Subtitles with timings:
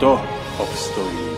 [0.00, 0.16] kto
[0.56, 1.28] obstojí?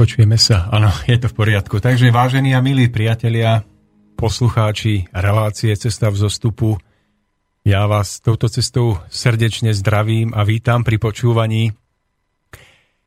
[0.00, 1.82] Počujeme sa, áno, je to v poriadku.
[1.82, 3.66] Takže vážení a milí priatelia,
[4.20, 6.76] poslucháči relácie Cesta v zostupu.
[7.64, 11.72] Ja vás touto cestou srdečne zdravím a vítam pri počúvaní.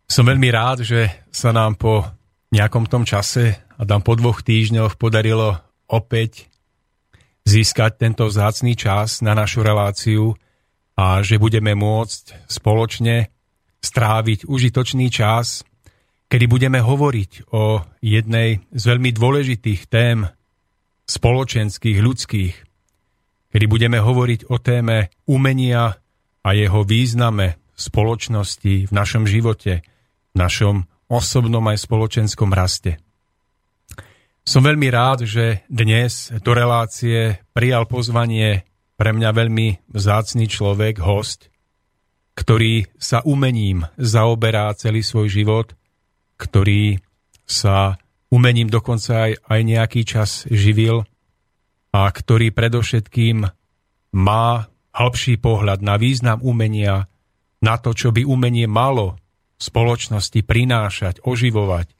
[0.09, 2.09] Som veľmi rád, že sa nám po
[2.49, 6.49] nejakom tom čase a tam po dvoch týždňoch podarilo opäť
[7.45, 10.33] získať tento vzácný čas na našu reláciu
[10.97, 13.29] a že budeme môcť spoločne
[13.85, 15.61] stráviť užitočný čas,
[16.25, 20.25] kedy budeme hovoriť o jednej z veľmi dôležitých tém
[21.05, 22.55] spoločenských, ľudských,
[23.53, 25.99] kedy budeme hovoriť o téme umenia
[26.43, 29.85] a jeho význame v spoločnosti, v našom živote,
[30.33, 32.97] v našom osobnom aj spoločenskom raste.
[34.43, 38.67] Som veľmi rád, že dnes do relácie prijal pozvanie
[38.99, 41.47] pre mňa veľmi vzácný človek, host,
[42.35, 45.67] ktorý sa umením zaoberá celý svoj život,
[46.35, 46.99] ktorý
[47.45, 47.95] sa
[48.33, 51.05] umením dokonca aj, aj nejaký čas živil
[51.93, 53.45] a ktorý predovšetkým
[54.17, 54.47] má
[54.93, 57.05] hĺbší pohľad na význam umenia,
[57.61, 59.21] na to, čo by umenie malo
[59.61, 61.93] spoločnosti prinášať, oživovať.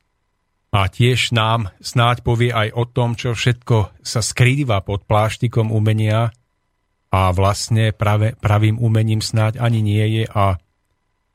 [0.74, 6.34] A tiež nám snáď povie aj o tom, čo všetko sa skrýva pod pláštikom umenia
[7.14, 10.58] a vlastne prave, pravým umením snáď ani nie je a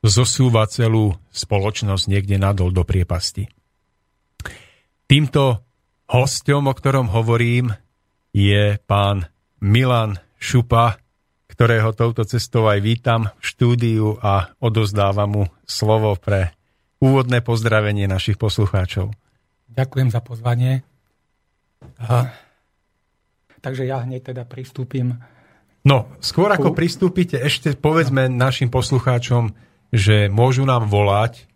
[0.03, 3.47] zosúva celú spoločnosť niekde nadol do priepasti.
[5.09, 5.65] Týmto
[6.13, 7.73] hostom, o ktorom hovorím,
[8.37, 9.25] je pán
[9.57, 11.01] Milan Šupa,
[11.49, 16.53] ktorého touto cestou aj vítam v štúdiu a odozdávam mu slovo pre
[17.01, 19.09] úvodné pozdravenie našich poslucháčov.
[19.73, 20.85] Ďakujem za pozvanie.
[22.05, 22.29] A,
[23.65, 25.17] takže ja hneď teda pristúpim.
[25.89, 29.57] No, skôr ako pristúpite, ešte povedzme našim poslucháčom,
[29.89, 31.49] že môžu nám volať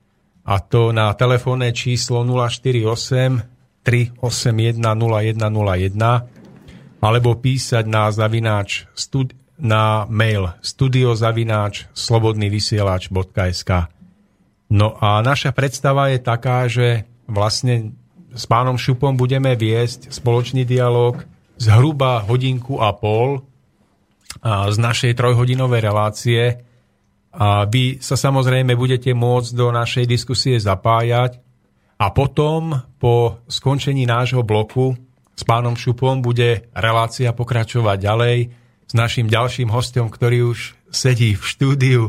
[0.43, 8.87] a to na telefónne číslo 048 381 0101 alebo písať na zavináč
[9.59, 13.71] na mail studiozavináč slobodnyvysielač.sk
[14.73, 17.93] No a naša predstava je taká, že vlastne
[18.33, 21.21] s pánom Šupom budeme viesť spoločný dialog
[21.61, 23.45] zhruba hodinku a pol
[24.43, 26.65] z našej trojhodinovej relácie,
[27.33, 31.41] a vy sa samozrejme budete môcť do našej diskusie zapájať
[31.97, 34.93] a potom po skončení nášho bloku
[35.33, 38.39] s pánom Šupom bude relácia pokračovať ďalej
[38.85, 42.03] s našim ďalším hostom, ktorý už sedí v štúdiu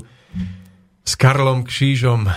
[1.07, 2.27] s Karlom Kšížom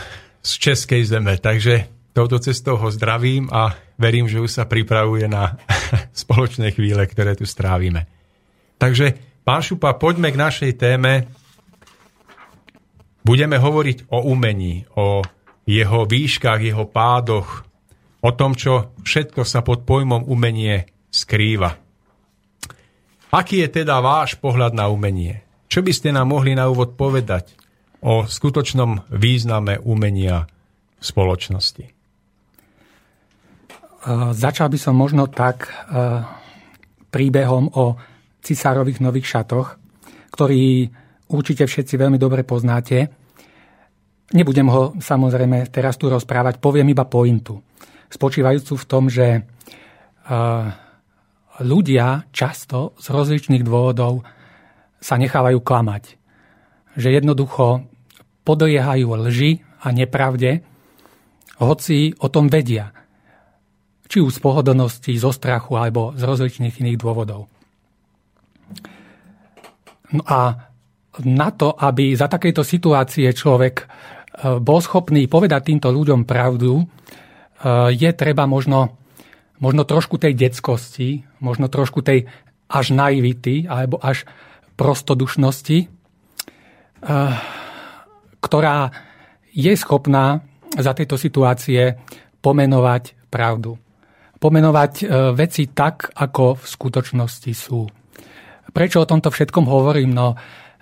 [0.46, 1.34] z Českej zeme.
[1.42, 5.58] Takže touto cestou ho zdravím a verím, že už sa pripravuje na
[6.22, 8.06] spoločné chvíle, ktoré tu strávime.
[8.78, 11.26] Takže, pán Šupa, poďme k našej téme,
[13.26, 15.26] Budeme hovoriť o umení, o
[15.66, 17.66] jeho výškach, jeho pádoch,
[18.22, 21.74] o tom, čo všetko sa pod pojmom umenie skrýva.
[23.34, 25.42] Aký je teda váš pohľad na umenie?
[25.66, 27.58] Čo by ste nám mohli na úvod povedať
[27.98, 30.46] o skutočnom význame umenia
[30.96, 31.84] v spoločnosti?
[34.38, 35.66] Začal by som možno tak
[37.10, 37.98] príbehom o
[38.38, 39.74] cisárových nových šatoch,
[40.30, 40.86] ktorý
[41.30, 43.10] určite všetci veľmi dobre poznáte.
[44.34, 47.62] Nebudem ho samozrejme teraz tu rozprávať, poviem iba pointu.
[48.10, 49.46] Spočívajúcu v tom, že
[51.62, 54.26] ľudia často z rozličných dôvodov
[54.98, 56.18] sa nechávajú klamať.
[56.96, 57.84] že jednoducho
[58.48, 60.64] podliehajú lži a nepravde,
[61.60, 62.90] hoci o tom vedia.
[64.08, 67.52] Či už z pohodlnosti, zo strachu alebo z rozličných iných dôvodov.
[70.14, 70.72] No a
[71.24, 73.84] na to, aby za takejto situácie človek e,
[74.60, 76.84] bol schopný povedať týmto ľuďom pravdu, e,
[77.96, 79.00] je treba možno,
[79.56, 82.28] možno trošku tej detskosti, možno trošku tej
[82.66, 84.28] až naivity alebo až
[84.76, 85.86] prostodušnosti, e,
[88.44, 88.92] ktorá
[89.56, 90.44] je schopná
[90.76, 91.96] za tejto situácie
[92.44, 93.80] pomenovať pravdu.
[94.36, 97.88] Pomenovať veci tak, ako v skutočnosti sú.
[98.68, 100.12] Prečo o tomto všetkom hovorím?
[100.12, 100.36] No,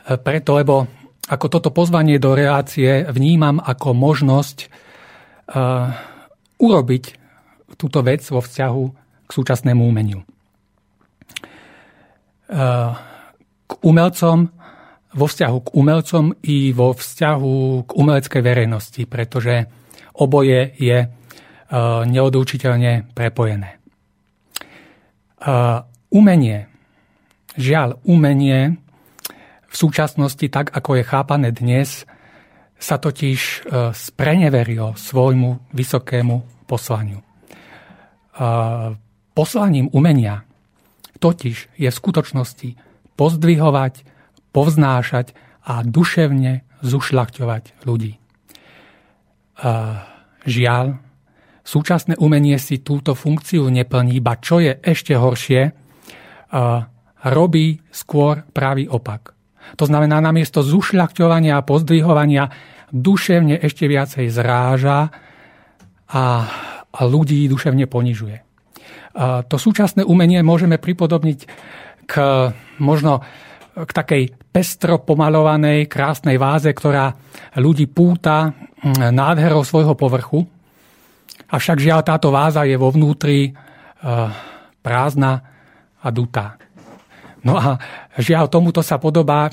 [0.04, 0.84] preto, lebo
[1.24, 4.68] ako toto pozvanie do relácie vnímam ako možnosť
[5.48, 5.88] uh,
[6.60, 7.04] urobiť
[7.80, 8.82] túto vec vo vzťahu
[9.24, 10.20] k súčasnému umeniu.
[12.44, 12.92] Uh,
[13.64, 14.52] k umelcom,
[15.14, 17.54] vo vzťahu k umelcom i vo vzťahu
[17.86, 19.64] k umeleckej verejnosti, pretože
[20.18, 21.08] oboje je e,
[22.10, 23.70] neodlučiteľne prepojené.
[23.74, 23.78] E,
[26.10, 26.66] umenie,
[27.54, 28.78] žiaľ, umenie
[29.74, 32.06] v súčasnosti, tak ako je chápané dnes,
[32.78, 33.58] sa totiž e,
[33.90, 36.36] spreneverilo svojmu vysokému
[36.70, 37.18] poslaniu.
[39.34, 40.42] Poslaním umenia
[41.22, 42.70] totiž je v skutočnosti
[43.14, 43.94] pozdvihovať,
[44.50, 48.18] povznášať a duševne zušľachťovať ľudí.
[50.44, 50.86] Žiaľ,
[51.62, 55.70] súčasné umenie si túto funkciu neplní, ba čo je ešte horšie,
[57.22, 59.33] robí skôr pravý opak.
[59.74, 62.48] To znamená, namiesto zušľachťovania a pozdvihovania
[62.94, 65.10] duševne ešte viacej zráža
[66.08, 66.22] a,
[66.94, 68.38] ľudí duševne ponižuje.
[69.18, 71.38] To súčasné umenie môžeme pripodobniť
[72.06, 72.14] k
[72.78, 73.22] možno
[73.74, 74.22] k takej
[74.54, 77.10] pestro pomalovanej, krásnej váze, ktorá
[77.58, 80.46] ľudí púta mm, nádherou svojho povrchu.
[81.50, 83.52] Avšak žiaľ táto váza je vo vnútri e,
[84.78, 85.42] prázdna
[85.98, 86.54] a dutá.
[87.44, 87.76] No a
[88.16, 89.52] žiaľ tomuto sa podobá,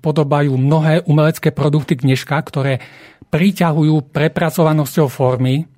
[0.00, 2.80] podobajú mnohé umelecké produkty dneška, ktoré
[3.28, 5.68] priťahujú prepracovanosťou formy,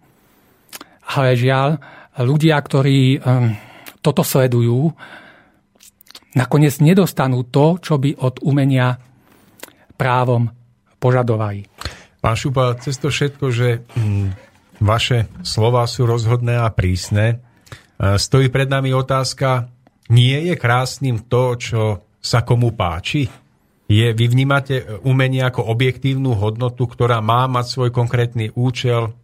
[1.11, 1.83] ale žiaľ
[2.23, 3.19] ľudia, ktorí e,
[3.99, 4.95] toto sledujú,
[6.39, 9.03] nakoniec nedostanú to, čo by od umenia
[9.99, 10.55] právom
[11.03, 11.67] požadovali.
[12.23, 13.69] Pán Šupa, cez to všetko, že
[13.99, 14.35] hm,
[14.79, 17.43] vaše slova sú rozhodné a prísne,
[17.99, 19.67] e, stojí pred nami otázka,
[20.09, 21.83] nie je krásnym to, čo
[22.19, 23.29] sa komu páči?
[23.89, 29.17] Je, vy vnímate umenie ako objektívnu hodnotu, ktorá má mať svoj konkrétny účel,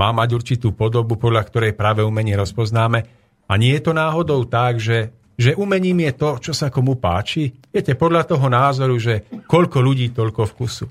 [0.00, 3.04] má mať určitú podobu, podľa ktorej práve umenie rozpoznáme.
[3.48, 7.54] A nie je to náhodou tak, že že umením je to, čo sa komu páči?
[7.70, 10.86] Viete, podľa toho názoru, že koľko ľudí, toľko vkusu.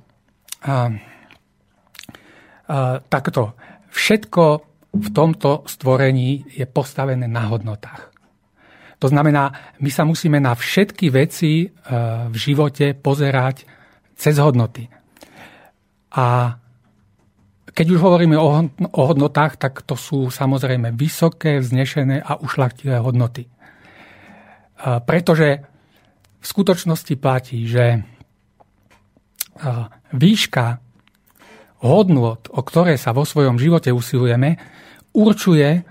[0.63, 0.88] A, a,
[3.12, 3.60] takto.
[3.91, 4.44] Všetko
[4.96, 8.16] v tomto stvorení je postavené na hodnotách.
[8.98, 11.68] To znamená, my sa musíme na všetky veci e,
[12.27, 13.66] v živote pozerať
[14.18, 14.89] cez hodnoty.
[16.18, 16.58] A
[17.77, 18.34] keď už hovoríme
[18.89, 23.46] o hodnotách, tak to sú samozrejme vysoké, vznešené a ušlachtilé hodnoty.
[24.82, 25.62] Pretože
[26.42, 28.01] v skutočnosti platí, že
[30.10, 30.82] výška
[31.86, 34.58] hodnot, o ktoré sa vo svojom živote usilujeme,
[35.13, 35.86] určuje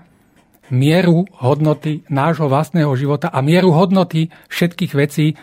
[0.73, 5.35] mieru hodnoty nášho vlastného života a mieru hodnoty všetkých vecí, e,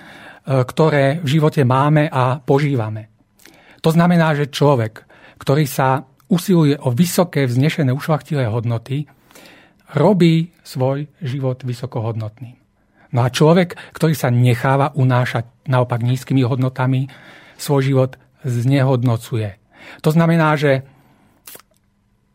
[0.44, 3.08] ktoré v živote máme a požívame.
[3.80, 5.04] To znamená, že človek,
[5.40, 9.04] ktorý sa usiluje o vysoké, vznešené, ušlachtilé hodnoty,
[9.92, 12.56] robí svoj život vysokohodnotným.
[13.14, 17.06] No a človek, ktorý sa necháva unášať naopak nízkymi hodnotami,
[17.54, 18.12] svoj život
[18.42, 19.54] znehodnocuje.
[20.02, 20.82] To znamená, že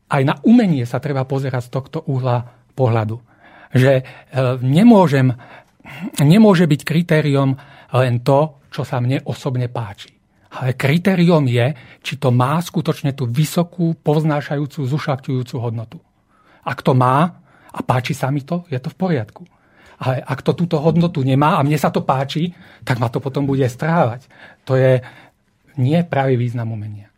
[0.10, 3.20] aj na umenie sa treba pozerať z tohto uhla pohľadu.
[3.76, 4.04] Že e,
[4.64, 5.36] nemôžem,
[6.24, 7.60] nemôže byť kritériom
[7.92, 10.16] len to, čo sa mne osobne páči.
[10.50, 15.98] Ale kritériom je, či to má skutočne tú vysokú, povznášajúcu, zušaktujúcu hodnotu.
[16.66, 19.44] Ak to má a páči sa mi to, je to v poriadku.
[20.00, 22.56] Ale ak to túto hodnotu nemá a mne sa to páči,
[22.88, 24.26] tak ma to potom bude strávať.
[24.66, 25.04] To je
[25.78, 27.09] nie pravý význam umenia.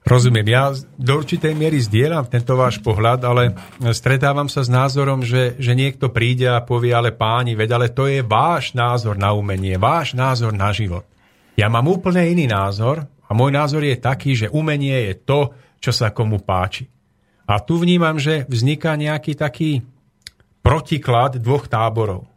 [0.00, 3.52] Rozumiem, ja do určitej miery zdieľam tento váš pohľad, ale
[3.92, 8.08] stretávam sa s názorom, že, že niekto príde a povie, ale páni, veď ale to
[8.08, 11.04] je váš názor na umenie, váš názor na život.
[11.52, 15.92] Ja mám úplne iný názor a môj názor je taký, že umenie je to, čo
[15.92, 16.88] sa komu páči.
[17.44, 19.84] A tu vnímam, že vzniká nejaký taký
[20.64, 22.29] protiklad dvoch táborov.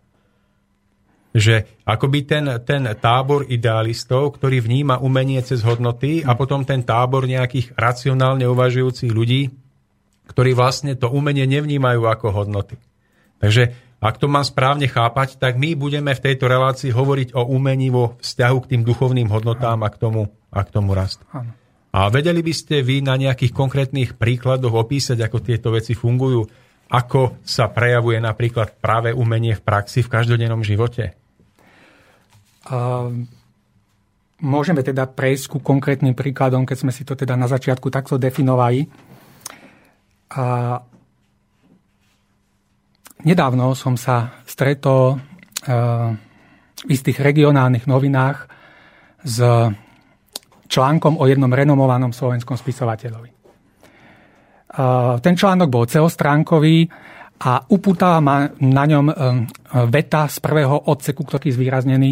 [1.34, 7.26] Že akoby ten, ten tábor idealistov, ktorý vníma umenie cez hodnoty a potom ten tábor
[7.26, 9.50] nejakých racionálne uvažujúcich ľudí,
[10.30, 12.78] ktorí vlastne to umenie nevnímajú ako hodnoty.
[13.42, 13.74] Takže
[14.04, 18.20] ak to mám správne chápať, tak my budeme v tejto relácii hovoriť o umení vo
[18.22, 21.26] vzťahu k tým duchovným hodnotám a k tomu, a k tomu rastu.
[21.94, 26.44] A vedeli by ste vy na nejakých konkrétnych príkladoch opísať, ako tieto veci fungujú?
[26.92, 31.23] Ako sa prejavuje napríklad práve umenie v praxi v každodennom živote?
[34.44, 38.88] Môžeme teda prejsť ku konkrétnym príkladom, keď sme si to teda na začiatku takto definovali.
[40.34, 40.80] A
[43.24, 45.20] nedávno som sa stretol
[45.64, 48.52] v istých regionálnych novinách
[49.24, 49.40] s
[50.68, 53.32] článkom o jednom renomovanom slovenskom spisovateľovi.
[55.22, 56.90] Ten článok bol celostránkový
[57.40, 59.14] a upútala ma na ňom um,
[59.90, 62.12] veta z prvého odseku, ktorý je zvýraznený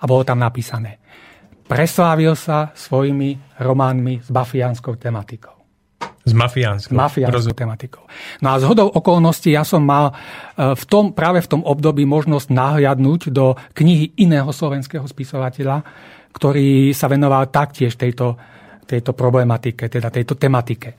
[0.00, 0.98] a bolo tam napísané.
[1.68, 5.54] Preslávil sa svojimi románmi s bafiánskou tematikou.
[6.22, 6.94] S mafiánskou.
[6.94, 8.04] Mafiánskou tematikou.
[8.42, 12.06] No a z hodou okolností ja som mal uh, v tom, práve v tom období
[12.06, 15.82] možnosť nahliadnúť do knihy iného slovenského spisovateľa,
[16.32, 18.34] ktorý sa venoval taktiež tejto,
[18.86, 20.90] tejto problematike, teda tejto tematike.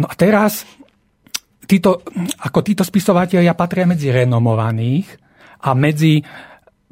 [0.00, 0.64] No a teraz
[1.66, 2.02] títo,
[2.42, 5.08] ako títo spisovateľia patria medzi renomovaných
[5.62, 6.22] a medzi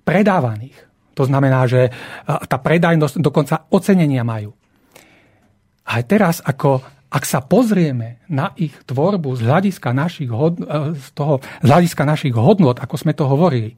[0.03, 0.77] predávaných.
[1.19, 1.91] To znamená, že
[2.25, 4.57] tá predajnosť dokonca ocenenia majú.
[5.91, 11.09] A teraz, ako, ak sa pozrieme na ich tvorbu z hľadiska našich, hod, e, z
[11.19, 13.75] toho, z hľadiska našich hodnot, ako sme to hovorili,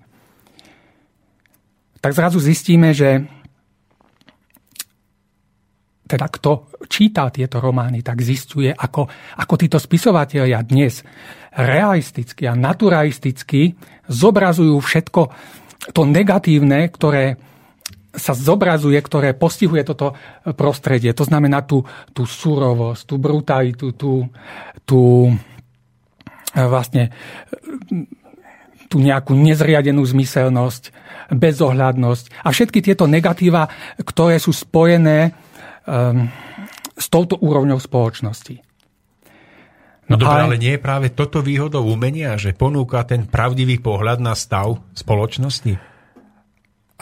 [2.05, 3.25] tak zrazu zistíme, že
[6.13, 9.09] teda kto číta tieto romány, tak zistuje, ako,
[9.41, 11.01] ako títo spisovatelia dnes
[11.57, 13.73] realisticky a naturalisticky
[14.13, 15.23] zobrazujú všetko
[15.97, 17.41] to negatívne, ktoré
[18.13, 20.13] sa zobrazuje, ktoré postihuje toto
[20.53, 21.17] prostredie.
[21.17, 21.81] To znamená tú,
[22.13, 24.29] tú surovosť, tú brutalitu, tú,
[24.85, 25.33] tú
[26.53, 27.09] vlastne
[28.93, 30.93] tú nejakú nezriadenú zmyselnosť,
[31.33, 33.65] bezohľadnosť a všetky tieto negatíva,
[34.05, 35.33] ktoré sú spojené
[36.97, 38.63] s touto úrovňou spoločnosti.
[40.11, 44.19] No, no dobre, ale nie je práve toto výhodou umenia, že ponúka ten pravdivý pohľad
[44.19, 45.79] na stav spoločnosti?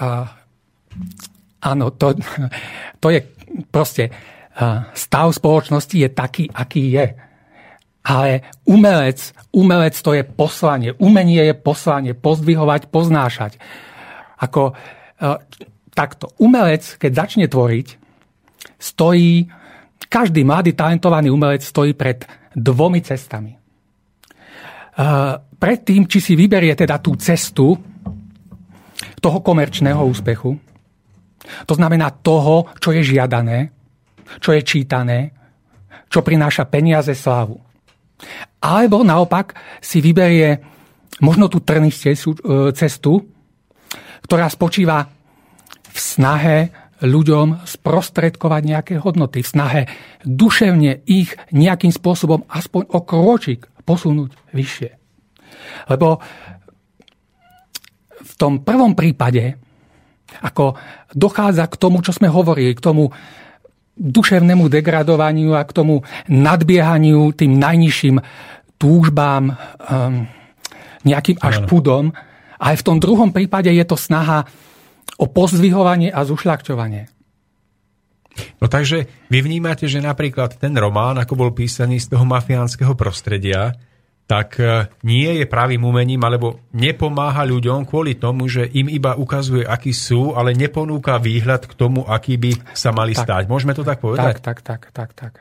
[0.01, 0.09] A,
[1.65, 2.17] áno, to,
[3.03, 3.21] to je
[3.73, 4.13] proste
[4.95, 7.07] stav spoločnosti je taký, aký je.
[8.01, 10.97] Ale umelec, umelec to je poslanie.
[10.97, 12.13] Umenie je poslanie.
[12.17, 13.61] Pozdvihovať, poznášať.
[14.41, 14.73] Ako
[15.93, 16.33] takto.
[16.41, 18.00] Umelec, keď začne tvoriť,
[18.81, 19.45] stojí,
[20.09, 22.25] každý mladý talentovaný umelec stojí pred
[22.57, 23.53] dvomi cestami.
[25.61, 27.77] Pred tým, či si vyberie teda tú cestu
[29.21, 30.57] toho komerčného úspechu,
[31.69, 33.69] to znamená toho, čo je žiadané,
[34.41, 35.31] čo je čítané,
[36.09, 37.61] čo prináša peniaze, slávu.
[38.61, 40.61] Alebo naopak si vyberie
[41.25, 42.37] možno tú trnistejú e,
[42.77, 43.25] cestu,
[44.27, 45.09] ktorá spočíva
[45.91, 46.59] v snahe
[47.01, 49.83] ľuďom sprostredkovať nejaké hodnoty, v snahe
[50.25, 54.91] duševne ich nejakým spôsobom aspoň o kročík posunúť vyššie.
[55.89, 56.21] Lebo
[58.21, 59.57] v tom prvom prípade,
[60.45, 60.77] ako
[61.17, 63.11] dochádza k tomu, čo sme hovorili, k tomu
[64.01, 68.17] duševnému degradovaniu a k tomu nadbiehaniu tým najnižším
[68.81, 70.25] túžbám, um,
[71.05, 72.13] nejakým až pudom.
[72.61, 74.45] Ale v tom druhom prípade je to snaha
[75.21, 77.13] o pozdvihovanie a zušľakčovanie.
[78.57, 83.77] No takže vy vnímate, že napríklad ten román, ako bol písaný z toho mafiánskeho prostredia,
[84.25, 89.67] tak e, nie je pravým umením, alebo nepomáha ľuďom kvôli tomu, že im iba ukazuje,
[89.67, 93.43] akí sú, ale neponúka výhľad k tomu, aký by sa mali tak, stať.
[93.51, 94.39] Môžeme to tak povedať?
[94.39, 95.33] Tak, tak, tak, tak, tak.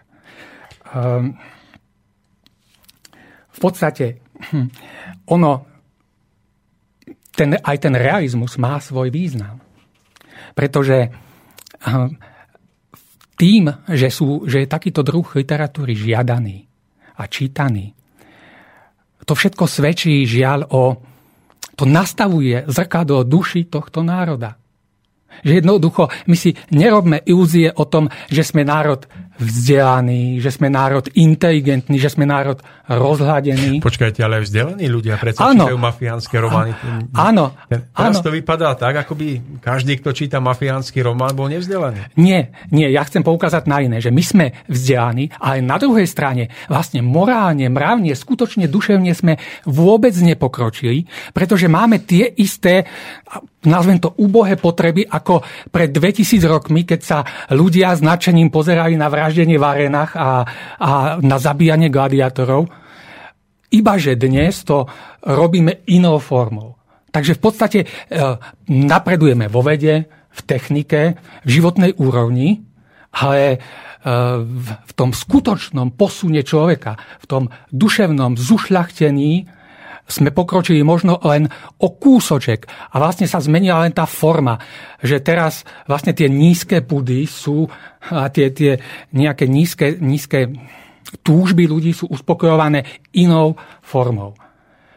[0.89, 1.37] Um,
[3.53, 4.73] v podstate hm,
[5.29, 5.69] ono,
[7.37, 9.68] ten, aj ten realizmus má svoj význam.
[10.53, 11.09] Pretože
[13.39, 16.67] tým, že, sú, že je takýto druh literatúry žiadaný
[17.15, 17.95] a čítaný,
[19.29, 20.97] to všetko svedčí žiaľ o...
[21.77, 24.59] To nastavuje zrkadlo duši tohto národa.
[25.45, 29.07] Že jednoducho my si nerobme ilúzie o tom, že sme národ
[29.39, 33.85] vzdelaní, že sme národ inteligentný, že sme národ rozhľadený.
[33.85, 35.69] Počkajte, ale vzdelaní ľudia predsa áno.
[35.69, 36.73] čítajú mafiánske romány.
[37.13, 37.53] Áno.
[37.69, 38.25] Teraz áno.
[38.25, 39.27] to vypadá tak, ako by
[39.61, 42.17] každý, kto číta mafiánsky román, bol nevzdelaný.
[42.17, 46.49] Nie, nie, ja chcem poukázať na iné, že my sme vzdelaní, ale na druhej strane
[46.65, 49.37] vlastne morálne, mravne, skutočne duševne sme
[49.69, 52.89] vôbec nepokročili, pretože máme tie isté
[53.65, 57.17] nazvem to úbohé potreby, ako pred 2000 rokmi, keď sa
[57.51, 60.29] ľudia s nadšením pozerali na vraždenie v arenách a,
[60.79, 62.71] a na zabíjanie gladiátorov.
[63.69, 64.89] Ibaže dnes to
[65.25, 66.79] robíme inou formou.
[67.09, 67.87] Takže v podstate e,
[68.69, 72.61] napredujeme vo vede, v technike, v životnej úrovni,
[73.17, 73.57] ale e,
[74.45, 79.59] v tom skutočnom posune človeka, v tom duševnom zušľachtení
[80.09, 81.45] sme pokročili možno len
[81.77, 84.57] o kúsoček a vlastne sa zmenila len tá forma,
[85.05, 87.69] že teraz vlastne tie nízke pudy sú
[88.09, 88.81] a tie, tie
[89.13, 90.49] nejaké nízke, nízke
[91.25, 92.85] túžby ľudí sú uspokojované
[93.15, 94.37] inou formou.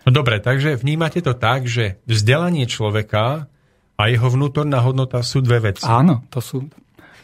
[0.03, 3.47] No dobre, takže vnímate to tak, že vzdelanie človeka
[3.95, 5.87] a jeho vnútorná hodnota sú dve veci.
[5.87, 6.67] Áno, to sú...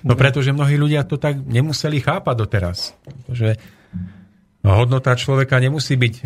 [0.07, 2.95] No pretože mnohí ľudia to tak nemuseli chápať doteraz.
[3.27, 3.59] Že
[4.63, 6.23] hodnota človeka nemusí byť e,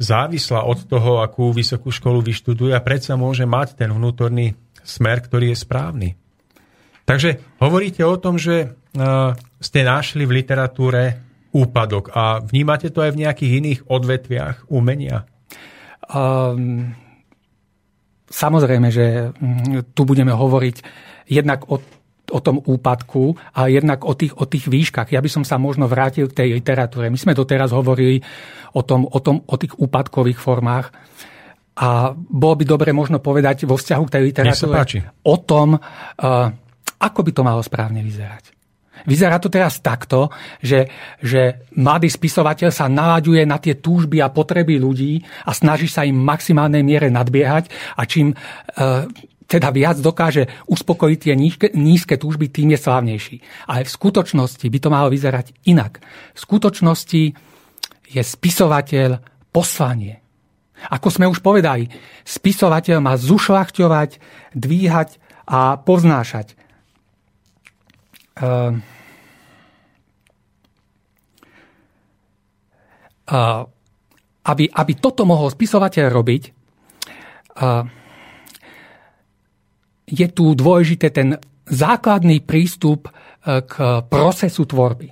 [0.00, 5.52] závislá od toho, akú vysokú školu vyštuduje a predsa môže mať ten vnútorný smer, ktorý
[5.52, 6.08] je správny.
[7.06, 13.12] Takže hovoríte o tom, že uh, ste našli v literatúre úpadok a vnímate to aj
[13.12, 15.28] v nejakých iných odvetviach umenia?
[16.08, 16.96] Um,
[18.32, 20.76] samozrejme, že mm, tu budeme hovoriť
[21.28, 21.80] jednak o
[22.32, 25.12] o tom úpadku a jednak o tých, o tých výškach.
[25.12, 27.12] Ja by som sa možno vrátil k tej literatúre.
[27.12, 28.24] My sme doteraz hovorili
[28.72, 30.88] o, tom, o, tom, o tých úpadkových formách.
[31.76, 34.80] A bolo by dobre možno povedať vo vzťahu k tej literatúre
[35.24, 36.48] o tom, uh,
[37.00, 38.61] ako by to malo správne vyzerať.
[39.02, 40.30] Vyzerá to teraz takto,
[40.62, 40.86] že,
[41.18, 46.22] že mladý spisovateľ sa nalaďuje na tie túžby a potreby ľudí a snaží sa im
[46.22, 49.08] v maximálnej miere nadbiehať a čím uh,
[49.52, 53.36] teda viac dokáže uspokojiť tie nízke, nízke túžby, tým je slávnejší.
[53.68, 56.00] Ale v skutočnosti by to malo vyzerať inak.
[56.32, 57.22] V skutočnosti
[58.12, 59.20] je spisovateľ
[59.52, 60.24] poslanie.
[60.88, 61.86] Ako sme už povedali,
[62.24, 64.10] spisovateľ má zušľachťovať,
[64.56, 65.08] dvíhať
[65.46, 66.61] a poznášať.
[68.42, 68.74] Uh,
[73.30, 73.62] uh,
[74.42, 76.42] aby, aby toto mohol spisovateľ robiť,
[80.12, 83.10] je tu dôležité ten základný prístup e,
[83.64, 85.08] k procesu tvorby.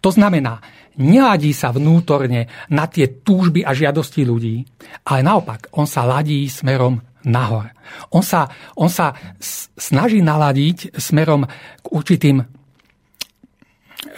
[0.00, 0.58] To znamená,
[0.96, 4.64] neladí sa vnútorne na tie túžby a žiadosti ľudí,
[5.04, 7.68] ale naopak, on sa ladí smerom nahor.
[8.16, 8.48] On sa,
[8.80, 9.12] on sa
[9.76, 11.44] snaží naladiť smerom
[11.84, 12.40] k určitým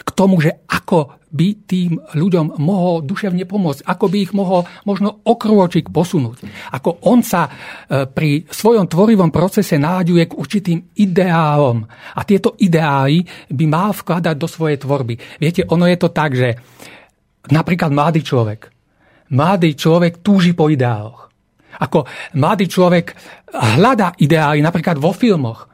[0.07, 5.19] k tomu, že ako by tým ľuďom mohol duševne pomôcť, ako by ich mohol možno
[5.27, 6.47] okrôčik posunúť.
[6.71, 11.83] Ako on sa e, pri svojom tvorivom procese náľaduje k určitým ideálom.
[12.15, 15.19] A tieto ideály by mal vkladať do svojej tvorby.
[15.43, 16.55] Viete, ono je to tak, že
[17.51, 18.71] napríklad mladý človek,
[19.35, 21.27] mladý človek túži po ideáloch.
[21.77, 22.07] Ako
[22.39, 23.13] mladý človek
[23.51, 25.67] hľadá ideály napríklad vo filmoch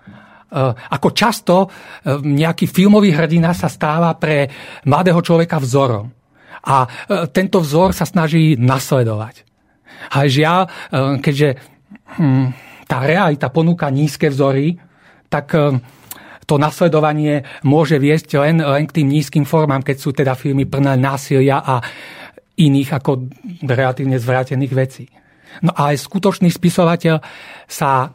[0.90, 4.48] ako často eh, nejaký filmový hrdina sa stáva pre
[4.86, 6.08] mladého človeka vzorom.
[6.64, 9.44] A eh, tento vzor sa snaží nasledovať.
[10.04, 10.68] A žiaľ,
[11.24, 11.56] keďže
[12.20, 12.48] hm,
[12.92, 14.76] tá realita ponúka nízke vzory,
[15.32, 15.56] tak
[16.44, 21.00] to nasledovanie môže viesť len, len k tým nízkym formám, keď sú teda filmy plné
[21.00, 21.80] násilia a
[22.60, 23.32] iných ako
[23.64, 25.06] relatívne zvrátených vecí.
[25.62, 27.22] No ale skutočný spisovateľ
[27.70, 28.10] sa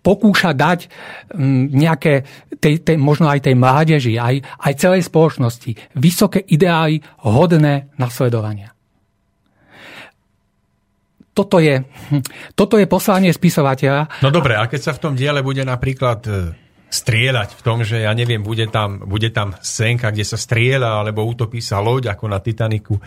[0.00, 0.88] pokúša dať
[1.34, 2.14] mm, nejaké,
[2.58, 8.72] tej, tej, možno aj tej mládeži, aj, aj celej spoločnosti, vysoké ideály hodné nasledovania.
[11.38, 12.24] Toto je, hm,
[12.58, 14.26] toto je poslanie spisovateľa.
[14.26, 16.50] No dobre, a keď sa v tom diele bude napríklad e,
[16.90, 21.22] strieľať v tom, že ja neviem, bude tam, bude tam scénka, kde sa strieľa, alebo
[21.22, 22.98] utopí sa loď ako na Titaniku,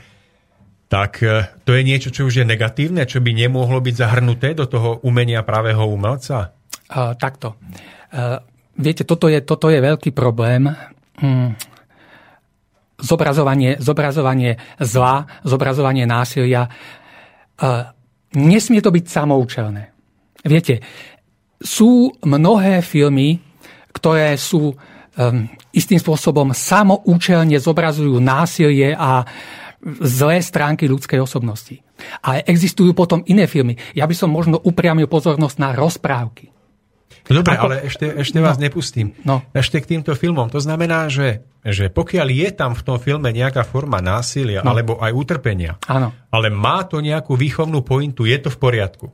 [0.91, 4.63] tak e, to je niečo, čo už je negatívne, čo by nemohlo byť zahrnuté do
[4.67, 6.55] toho umenia pravého umelca?
[6.91, 7.55] Takto.
[8.11, 8.43] Uh,
[8.75, 10.67] viete, toto je, toto je veľký problém.
[11.23, 11.55] Hmm.
[12.99, 16.67] Zobrazovanie, zobrazovanie zla, zobrazovanie násilia.
[17.55, 17.87] Uh,
[18.35, 19.95] nesmie to byť samoučelné.
[20.43, 20.83] Viete,
[21.63, 23.39] sú mnohé filmy,
[23.95, 29.23] ktoré sú um, istým spôsobom samoučelne zobrazujú násilie a
[30.01, 31.79] zlé stránky ľudskej osobnosti.
[32.25, 33.77] Ale existujú potom iné filmy.
[33.93, 36.50] Ja by som možno upriamil pozornosť na rozprávky
[37.27, 37.63] Dobre, Ako...
[37.67, 38.63] ale ešte, ešte vás no.
[38.67, 39.15] nepustím.
[39.23, 39.45] No.
[39.55, 40.49] Ešte k týmto filmom.
[40.51, 44.73] To znamená, že, že pokiaľ je tam v tom filme nejaká forma násilia no.
[44.75, 46.11] alebo aj utrpenia, Áno.
[46.31, 49.07] ale má to nejakú výchovnú pointu, je to v poriadku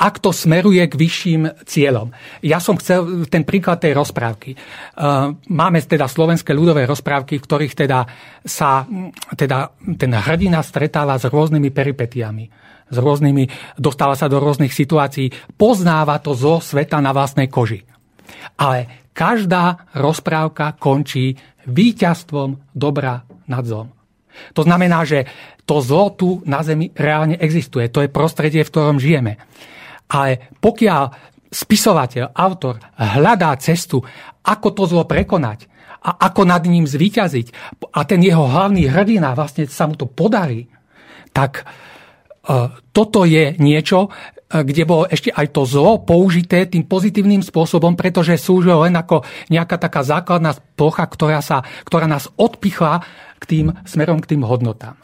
[0.00, 2.08] ak to smeruje k vyšším cieľom.
[2.40, 4.56] Ja som chcel ten príklad tej rozprávky.
[5.52, 8.08] Máme teda slovenské ľudové rozprávky, v ktorých teda
[8.40, 8.88] sa
[9.36, 12.44] teda ten hrdina stretáva s rôznymi peripetiami
[12.90, 17.86] s rôznymi, dostáva sa do rôznych situácií, poznáva to zo sveta na vlastnej koži.
[18.58, 23.90] Ale každá rozprávka končí víťazstvom dobra nad zlom.
[24.54, 25.26] To znamená, že
[25.66, 27.86] to zlo tu na Zemi reálne existuje.
[27.94, 29.38] To je prostredie, v ktorom žijeme.
[30.10, 31.02] Ale pokiaľ
[31.50, 34.02] spisovateľ, autor hľadá cestu,
[34.46, 35.66] ako to zlo prekonať
[36.00, 40.70] a ako nad ním zvíťaziť a ten jeho hlavný hrdina vlastne sa mu to podarí,
[41.30, 41.66] tak
[42.92, 44.08] toto je niečo,
[44.50, 49.78] kde bolo ešte aj to zlo použité tým pozitívnym spôsobom, pretože slúžilo len ako nejaká
[49.78, 53.06] taká základná plocha, ktorá, sa, ktorá nás odpichla
[53.38, 54.98] k tým smerom k tým hodnotám.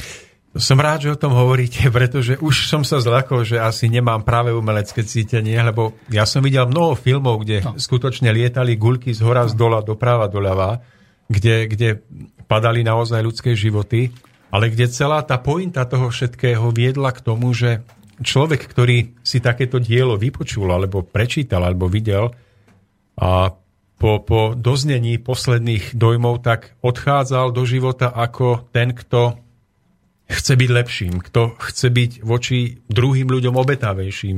[0.57, 4.51] Som rád, že o tom hovoríte, pretože už som sa zlakol, že asi nemám práve
[4.51, 7.79] umelecké cítenie, lebo ja som videl mnoho filmov, kde no.
[7.79, 10.83] skutočne lietali guľky z hora, z dola, doprava, doľava,
[11.31, 11.89] kde, kde
[12.51, 14.11] padali naozaj ľudské životy,
[14.51, 17.83] ale kde celá tá pointa toho všetkého viedla k tomu, že
[18.23, 22.33] človek, ktorý si takéto dielo vypočul, alebo prečítal, alebo videl
[23.17, 23.53] a
[23.97, 29.41] po, po doznení posledných dojmov, tak odchádzal do života ako ten, kto
[30.29, 34.37] chce byť lepším, kto chce byť voči druhým ľuďom obetavejším,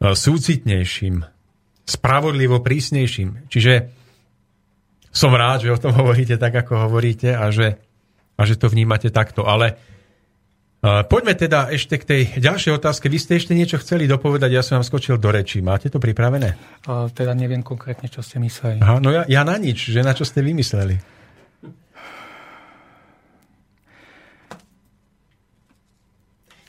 [0.00, 1.24] súcitnejším,
[1.88, 3.48] spravodlivo prísnejším.
[3.48, 3.72] Čiže
[5.10, 7.80] som rád, že o tom hovoríte tak, ako hovoríte a že,
[8.40, 9.44] a že to vnímate takto.
[9.44, 13.12] Ale uh, poďme teda ešte k tej ďalšej otázke.
[13.12, 15.60] Vy ste ešte niečo chceli dopovedať, ja som vám skočil do reči.
[15.60, 16.56] Máte to pripravené?
[16.88, 18.80] Uh, teda neviem konkrétne, čo ste mysleli.
[18.80, 21.20] Aha, no ja, ja na nič, že na čo ste vymysleli.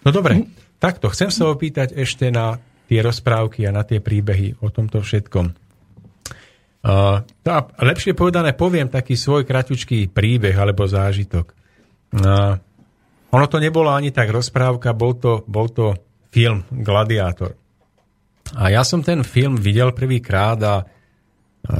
[0.01, 0.49] No dobre,
[0.81, 1.13] takto.
[1.13, 2.57] Chcem sa opýtať ešte na
[2.89, 5.53] tie rozprávky a na tie príbehy o tomto všetkom.
[6.81, 11.53] Uh, tá, lepšie povedané, poviem taký svoj kratučký príbeh alebo zážitok.
[12.11, 12.59] Uh,
[13.31, 15.95] ono to nebolo ani tak rozprávka, bol to, bol to
[16.31, 17.55] film Gladiátor.
[18.59, 20.83] A ja som ten film videl prvýkrát a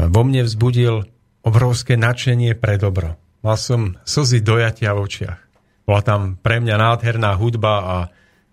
[0.07, 1.03] vo mne vzbudil
[1.43, 3.17] obrovské nadšenie pre dobro.
[3.41, 5.39] Mal som slzy dojatia v očiach.
[5.83, 7.97] Bola tam pre mňa nádherná hudba a,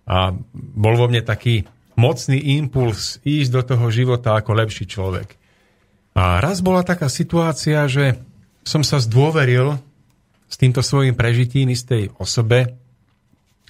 [0.08, 0.16] a
[0.56, 5.36] bol vo mne taký mocný impuls ísť do toho života ako lepší človek.
[6.16, 8.18] A raz bola taká situácia, že
[8.64, 9.78] som sa zdôveril
[10.48, 12.72] s týmto svojim prežitím istej osobe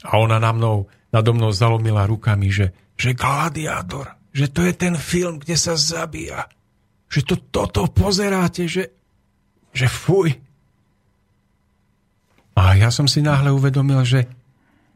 [0.06, 4.94] a ona na mnou, nado mnou zalomila rukami, že, že gladiátor, že to je ten
[4.94, 6.46] film, kde sa zabíja.
[7.10, 8.94] Že to toto pozeráte, že,
[9.74, 10.38] že fuj,
[12.58, 14.26] a ja som si náhle uvedomil, že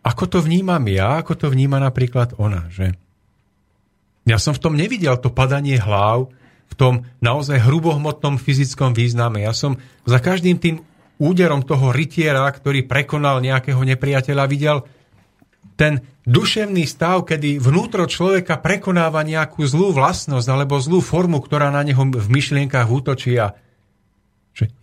[0.02, 2.66] ako to vnímam ja, ako to vníma napríklad ona.
[2.74, 2.98] Že
[4.26, 6.26] ja som v tom nevidel to padanie hlav,
[6.66, 9.46] v tom naozaj hrubohmotnom fyzickom význame.
[9.46, 10.82] Ja som za každým tým
[11.22, 14.82] úderom toho rytiera, ktorý prekonal nejakého nepriateľa, videl
[15.78, 21.86] ten duševný stav, kedy vnútro človeka prekonáva nejakú zlú vlastnosť alebo zlú formu, ktorá na
[21.86, 23.54] neho v myšlienkach útočí a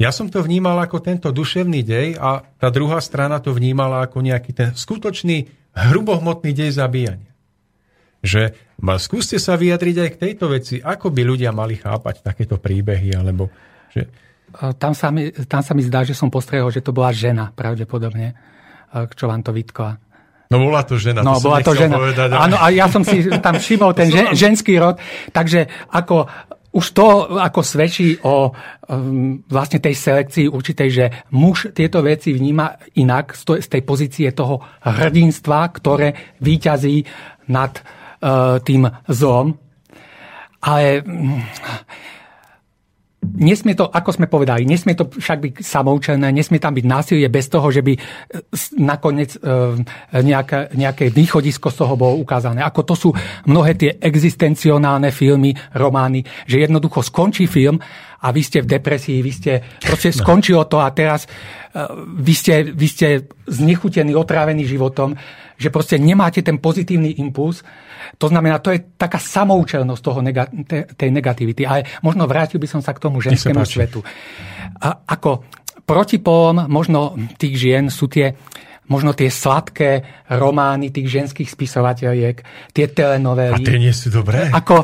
[0.02, 4.26] ja som to vnímal ako tento duševný dej a tá druhá strana to vnímala ako
[4.26, 5.46] nejaký ten skutočný
[5.78, 7.30] hrubohmotný dej zabíjania.
[8.26, 8.58] Že
[8.98, 13.54] skúste sa vyjadriť aj k tejto veci, ako by ľudia mali chápať takéto príbehy, alebo
[13.94, 14.29] že...
[14.82, 18.34] Tam sa, mi, tam sa mi zdá, že som postrehol, že to bola žena, pravdepodobne,
[19.14, 20.02] čo vám to vytkla.
[20.50, 22.02] No bola to žena, no, to bola to žena.
[22.02, 22.28] Povedať.
[22.34, 24.98] Áno, a ja som si tam všimol ten žen, ženský rod,
[25.30, 26.26] takže ako
[26.70, 27.06] už to
[27.38, 33.66] ako svedčí o um, vlastne tej selekcii určitej, že muž tieto veci vníma inak z
[33.66, 37.06] tej pozície toho hrdinstva, ktoré výťazí
[37.50, 39.58] nad uh, tým zlom.
[40.62, 41.42] Ale um,
[43.38, 47.46] Nesmie to, ako sme povedali, nesmie to však byť samoučené, nesmie tam byť násilie bez
[47.52, 48.00] toho, že by e,
[48.82, 49.40] nakoniec e,
[50.26, 52.66] nejaké, nejaké východisko z toho bolo ukázané.
[52.66, 53.10] Ako to sú
[53.46, 57.78] mnohé tie existencionálne filmy, romány, že jednoducho skončí film
[58.20, 60.18] a vy ste v depresii, vy ste, proste no.
[60.26, 61.30] skončilo to a teraz e,
[62.20, 63.08] vy ste, vy ste
[63.48, 65.16] znechutení, otrávení životom,
[65.60, 67.62] že proste nemáte ten pozitívny impuls,
[68.16, 70.48] to znamená, to je taká samoučelnosť toho nega-
[70.96, 71.68] tej negativity.
[71.68, 74.00] Ale možno vrátil by som sa k tomu ženskému svetu.
[74.80, 75.44] A ako
[75.84, 78.34] protipolom možno tých žien sú tie
[78.90, 80.02] možno tie sladké
[80.34, 82.36] romány tých ženských spisovateľiek,
[82.74, 83.62] tie telenovely.
[83.62, 84.50] A tie nie sú dobré?
[84.50, 84.82] Ako,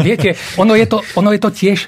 [0.00, 1.78] viete, ono je, to, ono je to tiež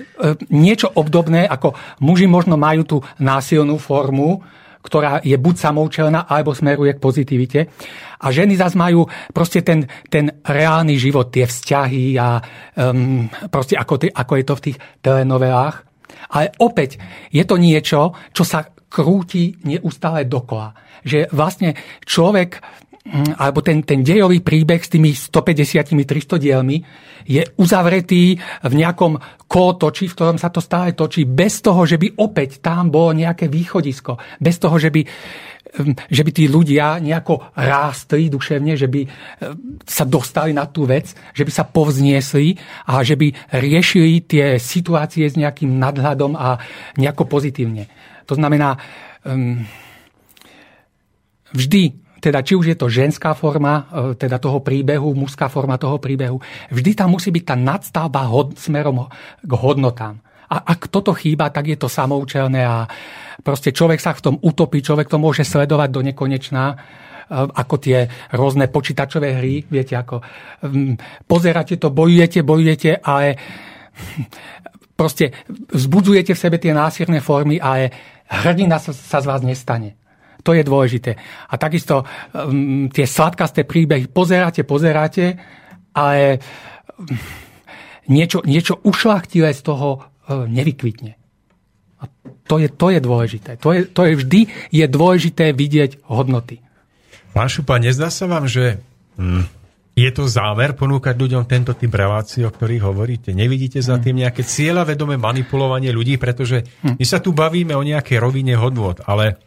[0.53, 1.73] niečo obdobné, ako
[2.05, 4.45] muži možno majú tú násilnú formu,
[4.87, 7.61] ktorá je buď samoučelná, alebo smeruje k pozitivite.
[8.23, 12.39] A ženy zase majú proste ten, ten reálny život, tie vzťahy a
[12.79, 15.77] um, proste ako, ako je to v tých telenovelách.
[16.33, 17.03] Ale opäť
[17.35, 20.73] je to niečo, čo sa krúti neustále dokola.
[21.05, 22.63] Že vlastne človek
[23.15, 26.83] alebo ten, ten dejový príbeh s tými 150-300 dielmi
[27.27, 28.35] je uzavretý
[28.67, 32.91] v nejakom kolotoči, v ktorom sa to stále točí, bez toho, že by opäť tam
[32.91, 34.19] bolo nejaké východisko.
[34.43, 39.87] Bez toho, že by, mm, že by tí ľudia nejako rástli duševne, že by mm,
[39.87, 42.59] sa dostali na tú vec, že by sa povzniesli
[42.91, 46.59] a že by riešili tie situácie s nejakým nadhľadom a
[46.99, 47.87] nejako pozitívne.
[48.27, 48.75] To znamená,
[51.55, 56.03] vždy teda či už je to ženská forma e, teda toho príbehu, mužská forma toho
[56.03, 56.43] príbehu,
[56.75, 59.07] vždy tam musí byť tá nadstavba hod, smerom
[59.47, 60.19] k hodnotám.
[60.51, 62.87] A ak toto chýba, tak je to samoučelné a
[63.47, 66.77] proste človek sa v tom utopí, človek to môže sledovať do nekonečná e,
[67.31, 70.19] ako tie rôzne počítačové hry, viete, ako
[71.31, 73.39] pozeráte to, bojujete, bojujete, ale
[74.99, 75.31] proste
[75.71, 77.95] vzbudzujete v sebe tie násierné formy, ale
[78.27, 78.91] hrdina sa
[79.23, 80.06] z vás nestane.
[80.47, 81.19] To je dôležité.
[81.51, 85.35] A takisto um, tie sladkasté príbehy pozeráte, pozeráte,
[85.91, 86.39] ale
[86.95, 87.11] um,
[88.07, 91.19] niečo, niečo ušlachtilé z toho uh, nevykvitne.
[91.99, 92.05] A
[92.47, 93.59] to je, to je dôležité.
[93.59, 96.63] To je, to je vždy je dôležité vidieť hodnoty.
[97.35, 98.79] Pán Šupa, nezdá sa vám, že
[99.19, 99.45] hm,
[99.97, 103.31] je to záver ponúkať ľuďom tento typ relácií, o ktorých hovoríte?
[103.33, 104.03] Nevidíte za hm.
[104.05, 107.01] tým nejaké cieľa vedomé manipulovanie ľudí, pretože hm.
[107.01, 109.46] my sa tu bavíme o nejakej rovine hodnot, ale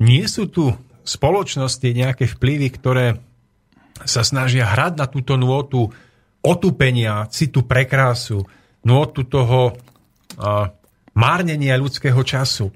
[0.00, 0.72] nie sú tu
[1.04, 3.06] spoločnosti nejaké vplyvy, ktoré
[4.04, 5.92] sa snažia hrať na túto nôtu
[6.40, 8.48] otupenia, citu prekrásu,
[8.80, 10.72] nôtu toho uh,
[11.12, 12.72] márnenia ľudského času.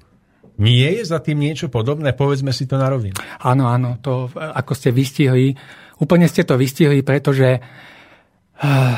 [0.61, 2.13] Nie je za tým niečo podobné?
[2.13, 3.17] Povedzme si to na rovinu.
[3.41, 5.57] Áno, áno, to ako ste vystihli,
[5.99, 8.95] úplne ste to vystihli, pretože uh,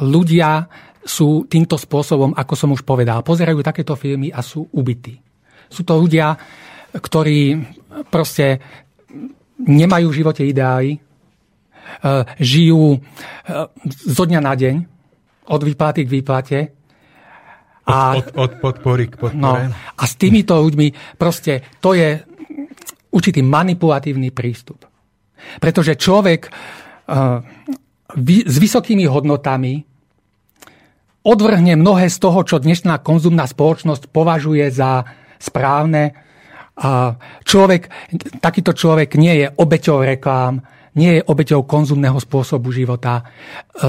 [0.00, 0.70] ľudia
[1.04, 5.20] sú týmto spôsobom, ako som už povedal, pozerajú takéto filmy a sú ubytí.
[5.68, 6.32] Sú to ľudia,
[6.94, 7.66] ktorí
[8.10, 8.62] proste
[9.58, 10.98] nemajú v živote ideály, e,
[12.38, 12.98] žijú e,
[13.90, 14.74] zo dňa na deň,
[15.50, 16.58] od výplaty k výplate.
[17.84, 19.36] A, od, od, od podpory k podpore.
[19.36, 22.16] No, a s týmito ľuďmi proste to je
[23.12, 24.88] určitý manipulatívny prístup.
[25.60, 26.48] Pretože človek
[28.16, 29.84] vy, s vysokými hodnotami
[31.24, 35.04] odvrhne mnohé z toho, čo dnešná konzumná spoločnosť považuje za
[35.36, 36.23] správne
[36.74, 37.14] a
[37.46, 37.86] človek,
[38.42, 40.58] takýto človek nie je obeťou reklám,
[40.98, 43.22] nie je obeťou konzumného spôsobu života.
[43.22, 43.24] E,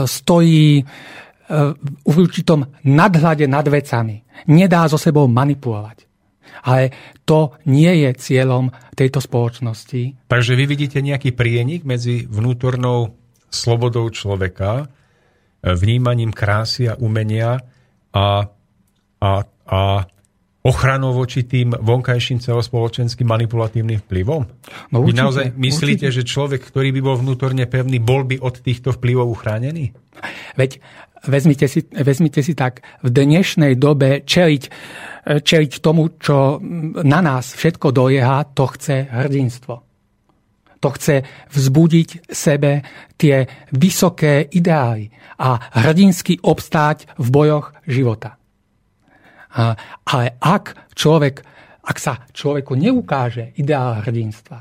[0.05, 0.83] stojí e,
[2.05, 4.21] v určitom nadhľade nad vecami.
[4.49, 6.05] Nedá so sebou manipulovať.
[6.65, 6.93] Ale
[7.25, 10.29] to nie je cieľom tejto spoločnosti.
[10.29, 13.17] Takže vy vidíte nejaký prienik medzi vnútornou
[13.49, 14.85] slobodou človeka,
[15.61, 17.61] e, vnímaním krásy a umenia
[18.13, 18.45] a,
[19.21, 19.31] a,
[19.65, 19.81] a
[20.65, 24.43] ochranou voči tým vonkajším celospoločenským manipulatívnym vplyvom?
[24.89, 26.15] No určite, Vy naozaj myslíte, určite.
[26.17, 29.93] že človek, ktorý by bol vnútorne pevný, bol by od týchto vplyvov uchránený?
[30.57, 30.81] Veď
[31.29, 34.63] vezmite si, vezmite si tak, v dnešnej dobe čeliť,
[35.45, 36.57] čeliť tomu, čo
[37.05, 39.73] na nás všetko dojeha, to chce hrdinstvo.
[40.81, 42.85] To chce vzbudiť sebe
[43.17, 45.09] tie vysoké ideály
[45.41, 48.37] a hrdinsky obstáť v bojoch života.
[49.55, 51.35] Ale ak človek,
[51.85, 54.59] ak sa človeku neukáže ideál hrdinstva,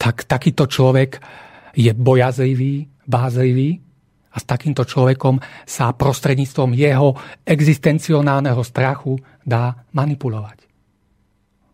[0.00, 1.20] tak takýto človek
[1.76, 3.76] je bojazlivý, bázlivý
[4.32, 10.64] a s takýmto človekom sa prostredníctvom jeho existencionálneho strachu dá manipulovať.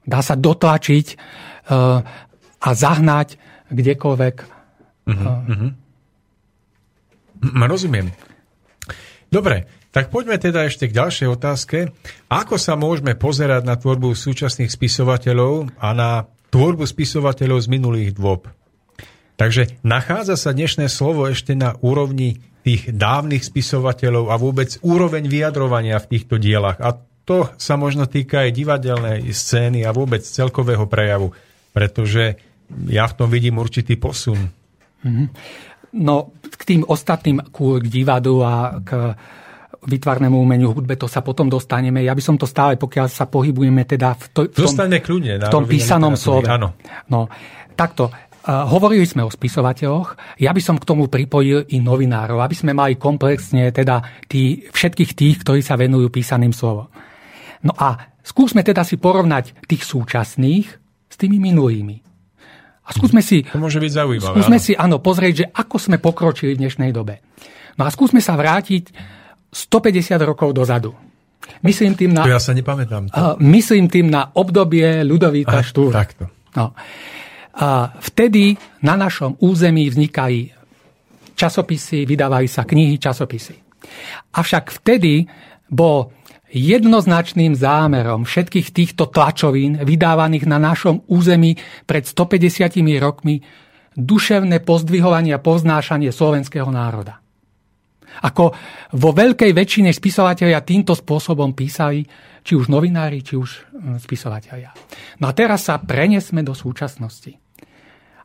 [0.02, 2.02] Dá sa dotlačiť uh,
[2.62, 3.38] a zahnať
[3.70, 4.36] kdekoľvek.
[5.06, 5.70] Uh-huh, uh-huh.
[7.66, 8.10] Rozumiem.
[9.30, 11.78] Dobre, tak poďme teda ešte k ďalšej otázke.
[12.32, 18.48] Ako sa môžeme pozerať na tvorbu súčasných spisovateľov a na tvorbu spisovateľov z minulých dôb?
[19.36, 26.00] Takže nachádza sa dnešné slovo ešte na úrovni tých dávnych spisovateľov a vôbec úroveň vyjadrovania
[26.00, 26.80] v týchto dielach.
[26.80, 26.96] A
[27.28, 31.36] to sa možno týka aj divadelnej scény a vôbec celkového prejavu,
[31.76, 32.40] pretože
[32.88, 34.48] ja v tom vidím určitý posun.
[35.04, 35.28] Mm-hmm.
[36.00, 39.12] No, k tým ostatným, k divadu a k
[39.82, 42.06] vytvarnému umeniu, hudbe, to sa potom dostaneme.
[42.06, 45.50] Ja by som to stále, pokiaľ sa pohybujeme teda v, to, v tom, kľudne, v
[45.50, 46.46] tom písanom slove.
[46.46, 46.78] Áno.
[47.10, 47.26] No,
[47.74, 48.14] takto,
[48.46, 52.98] hovorili sme o spisovateľoch, ja by som k tomu pripojil i novinárov, aby sme mali
[52.98, 56.90] komplexne teda tí, všetkých tých, ktorí sa venujú písaným slovom.
[57.62, 60.66] No a skúsme teda si porovnať tých súčasných
[61.06, 62.02] s tými minulými.
[62.82, 63.46] A skúsme si...
[63.46, 64.34] To môže byť zaujímavé.
[64.34, 64.64] Skúsme áno.
[64.66, 67.22] si, áno, pozrieť, že ako sme pokročili v dnešnej dobe.
[67.78, 68.90] No a skúsme sa vrátiť
[69.52, 70.96] 150 rokov dozadu.
[71.60, 72.24] Myslím tým na...
[72.24, 73.12] To ja sa nepamätám.
[73.12, 73.14] To.
[73.14, 76.02] Uh, myslím tým na obdobie Ľudovíta Štúra.
[76.02, 76.32] Takto.
[76.56, 76.72] No.
[77.52, 80.56] A vtedy na našom území vznikajú
[81.36, 83.56] časopisy, vydávali sa knihy, časopisy.
[84.32, 85.26] Avšak vtedy
[85.68, 86.12] bol
[86.52, 91.56] jednoznačným zámerom všetkých týchto tlačovín vydávaných na našom území
[91.88, 93.40] pred 150 rokmi
[93.96, 97.21] duševné pozdvihovanie a poznášanie slovenského národa.
[98.20, 98.52] Ako
[99.00, 102.04] vo veľkej väčšine spisovateľia týmto spôsobom písali,
[102.42, 104.70] či už novinári, či už hm, spisovateľia.
[105.22, 107.32] No a teraz sa prenesme do súčasnosti.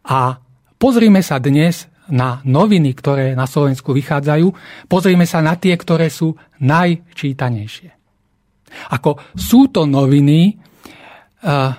[0.07, 0.35] A
[0.75, 4.47] pozrime sa dnes na noviny, ktoré na Slovensku vychádzajú,
[4.87, 7.91] pozrime sa na tie, ktoré sú najčítanejšie.
[8.95, 11.71] Ako sú to noviny, eh,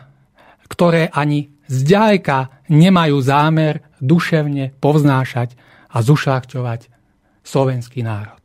[0.68, 5.56] ktoré ani zďaleka nemajú zámer duševne povznášať
[5.92, 6.97] a zušľachťovať
[7.48, 8.36] slovenský národ.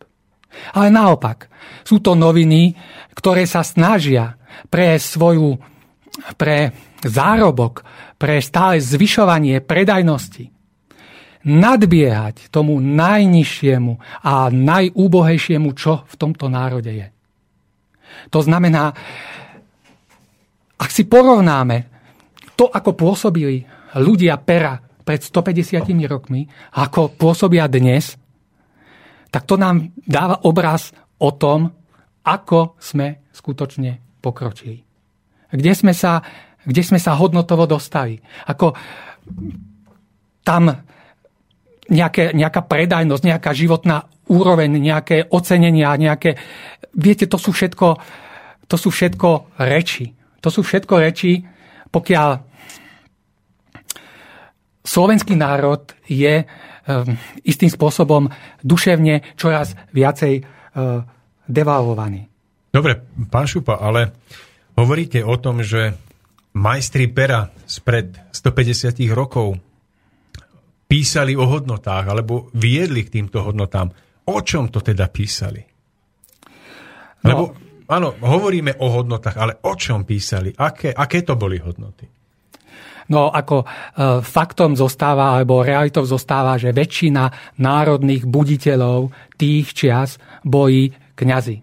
[0.72, 1.52] Ale naopak,
[1.84, 2.72] sú to noviny,
[3.12, 4.38] ktoré sa snažia
[4.72, 5.60] pre svoju,
[6.40, 6.72] pre
[7.04, 7.84] zárobok,
[8.16, 10.48] pre stále zvyšovanie predajnosti,
[11.44, 17.08] nadbiehať tomu najnižšiemu a najúbohejšiemu, čo v tomto národe je.
[18.32, 18.94] To znamená,
[20.80, 21.92] ak si porovnáme
[22.56, 23.66] to, ako pôsobili
[24.00, 26.48] ľudia pera pred 150 rokmi,
[26.80, 28.16] ako pôsobia dnes,
[29.34, 31.74] tak to nám dáva obraz o tom,
[32.22, 34.86] ako sme skutočne pokročili.
[35.50, 36.22] Kde sme sa,
[36.62, 38.22] kde sme sa hodnotovo dostali.
[38.46, 38.78] Ako
[40.46, 40.64] tam
[41.90, 46.38] nejaké, nejaká predajnosť, nejaká životná úroveň, nejaké ocenenia, nejaké...
[46.94, 47.98] Viete, to sú všetko,
[48.70, 50.14] to sú všetko reči.
[50.46, 51.42] To sú všetko reči,
[51.90, 52.30] pokiaľ
[54.84, 56.44] slovenský národ je
[57.48, 58.28] istým spôsobom
[58.62, 61.04] duševne čoraz viacej uh,
[61.48, 62.28] devalvovaný.
[62.74, 64.12] Dobre, pán Šupa, ale
[64.76, 65.94] hovoríte o tom, že
[66.58, 69.58] majstri pera spred 150 rokov
[70.90, 73.90] písali o hodnotách, alebo viedli k týmto hodnotám.
[74.30, 75.62] O čom to teda písali?
[77.24, 77.28] No.
[77.28, 77.44] Lebo
[77.90, 80.54] áno, hovoríme o hodnotách, ale o čom písali?
[80.54, 82.23] Aké, aké to boli hodnoty?
[83.12, 83.66] No ako e,
[84.24, 91.58] faktom zostáva, alebo realitou zostáva, že väčšina národných buditeľov tých čias boli kňazi.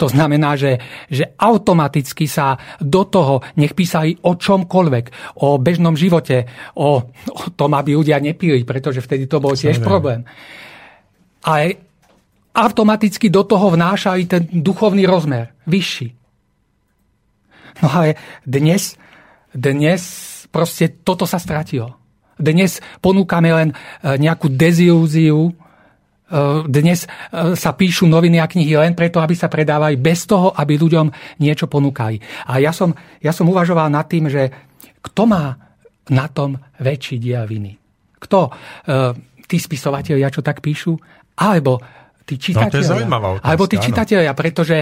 [0.00, 0.80] To znamená, že,
[1.12, 6.48] že automaticky sa do toho nech písali o čomkoľvek, o bežnom živote,
[6.80, 10.24] o, o tom, aby ľudia nepili, pretože vtedy to bol tiež problém
[11.44, 11.76] ale
[12.56, 16.08] automaticky do toho vnášali ten duchovný rozmer, vyšší.
[17.82, 18.14] No ale
[18.46, 18.96] dnes,
[19.52, 20.02] dnes
[20.54, 21.98] proste toto sa stratilo.
[22.38, 23.74] Dnes ponúkame len e,
[24.14, 25.52] nejakú dezilúziu, e,
[26.70, 27.08] dnes e,
[27.58, 31.10] sa píšu noviny a knihy len preto, aby sa predávali bez toho, aby ľuďom
[31.42, 32.22] niečo ponúkali.
[32.46, 34.54] A ja som, ja som uvažoval nad tým, že
[35.02, 35.58] kto má
[36.14, 37.74] na tom väčší diel viny.
[38.20, 38.52] Kto?
[39.44, 40.96] Tí spisovatelia, čo tak píšu?
[41.36, 41.80] Alebo
[42.24, 42.88] tí čitatelia.
[42.88, 44.78] No, zaujímavá otázka, Alebo tí čitatelia, pretože...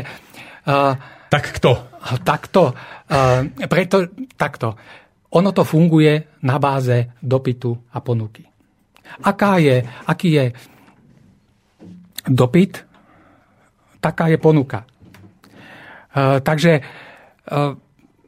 [0.62, 0.94] Uh,
[1.26, 1.90] tak kto?
[2.22, 2.70] Takto.
[3.10, 4.78] Uh, preto, takto.
[5.32, 8.44] Ono to funguje na báze dopytu a ponuky.
[9.24, 10.44] Aká je, aký je
[12.28, 12.84] dopyt,
[14.00, 14.84] taká je ponuka.
[16.12, 17.72] Uh, takže uh,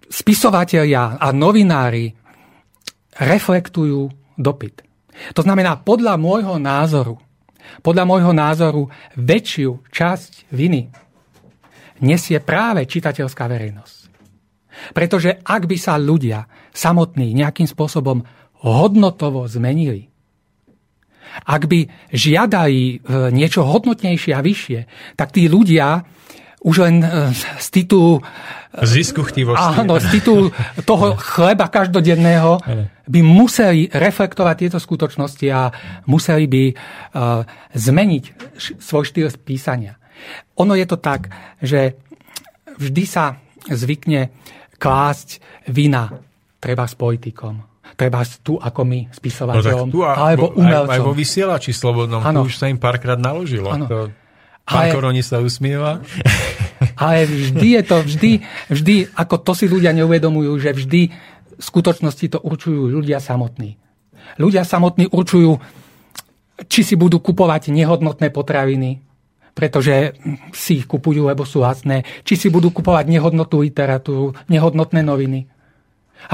[0.09, 2.09] spisovatelia a novinári
[3.21, 4.09] reflektujú
[4.39, 4.83] dopyt.
[5.37, 7.21] To znamená, podľa môjho názoru,
[7.85, 8.83] podľa môjho názoru
[9.15, 10.91] väčšiu časť viny
[12.03, 13.94] nesie práve čitateľská verejnosť.
[14.93, 18.23] Pretože ak by sa ľudia samotní nejakým spôsobom
[18.65, 20.09] hodnotovo zmenili,
[21.43, 21.81] ak by
[22.15, 22.95] žiadali e,
[23.35, 24.81] niečo hodnotnejšie a vyššie,
[25.19, 26.07] tak tí ľudia
[26.63, 28.23] už len e, z titulu
[28.75, 29.87] Zisku chtivosti.
[29.87, 30.51] Áno, z titulu
[30.83, 32.59] toho chleba každodenného
[33.07, 35.71] by museli reflektovať tieto skutočnosti a
[36.11, 36.63] museli by
[37.71, 38.25] zmeniť
[38.83, 39.95] svoj štýl písania.
[40.59, 41.31] Ono je to tak,
[41.63, 41.95] že
[42.83, 43.39] vždy sa
[43.71, 44.35] zvykne
[44.85, 45.29] klásť
[45.73, 46.13] vina
[46.61, 47.65] treba s politikom,
[47.97, 50.93] treba tu ako my, spisovateľom, no, tu a, alebo umelcom.
[50.93, 52.45] Aj, aj vo vysielači slobodnom, ano.
[52.45, 53.73] už sa im párkrát naložilo.
[53.73, 53.89] Ano.
[53.89, 53.99] To...
[54.65, 56.01] Pán ale, Koroni sa usmieva.
[57.05, 58.33] Ale vždy je to, vždy,
[58.73, 61.13] vždy, ako to si ľudia neuvedomujú, že vždy
[61.59, 63.77] v skutočnosti to určujú ľudia samotní.
[64.41, 65.61] Ľudia samotní určujú,
[66.65, 69.05] či si budú kupovať nehodnotné potraviny,
[69.55, 70.19] pretože
[70.51, 75.47] si ich kupujú, lebo sú hasné, či si budú kupovať nehodnotnú literatúru, nehodnotné noviny.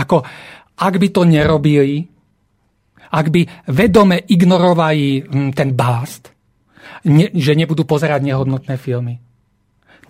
[0.00, 0.24] Ako,
[0.80, 2.08] ak by to nerobili,
[3.12, 6.32] ak by vedome ignorovali hm, ten bást,
[7.04, 9.20] ne, že nebudú pozerať nehodnotné filmy,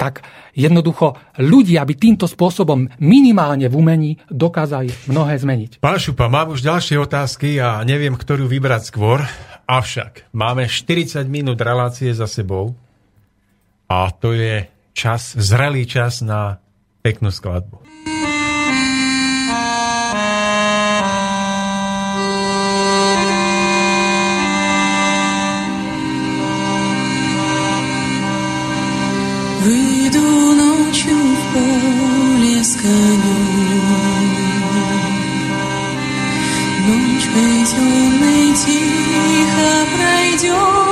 [0.01, 0.25] tak
[0.57, 5.71] jednoducho ľudia by týmto spôsobom minimálne v umení dokázali mnohé zmeniť.
[5.85, 9.21] Pán Šupa, mám už ďalšie otázky a neviem, ktorú vybrať skôr,
[9.69, 12.73] avšak máme 40 minút relácie za sebou
[13.89, 16.58] a to je čas, zrelý čas na
[17.06, 17.86] peknú skladbu.
[29.66, 30.26] Выйду
[30.56, 34.26] ночью в поле с конем.
[36.86, 40.89] Ночкой темной тихо пройдем.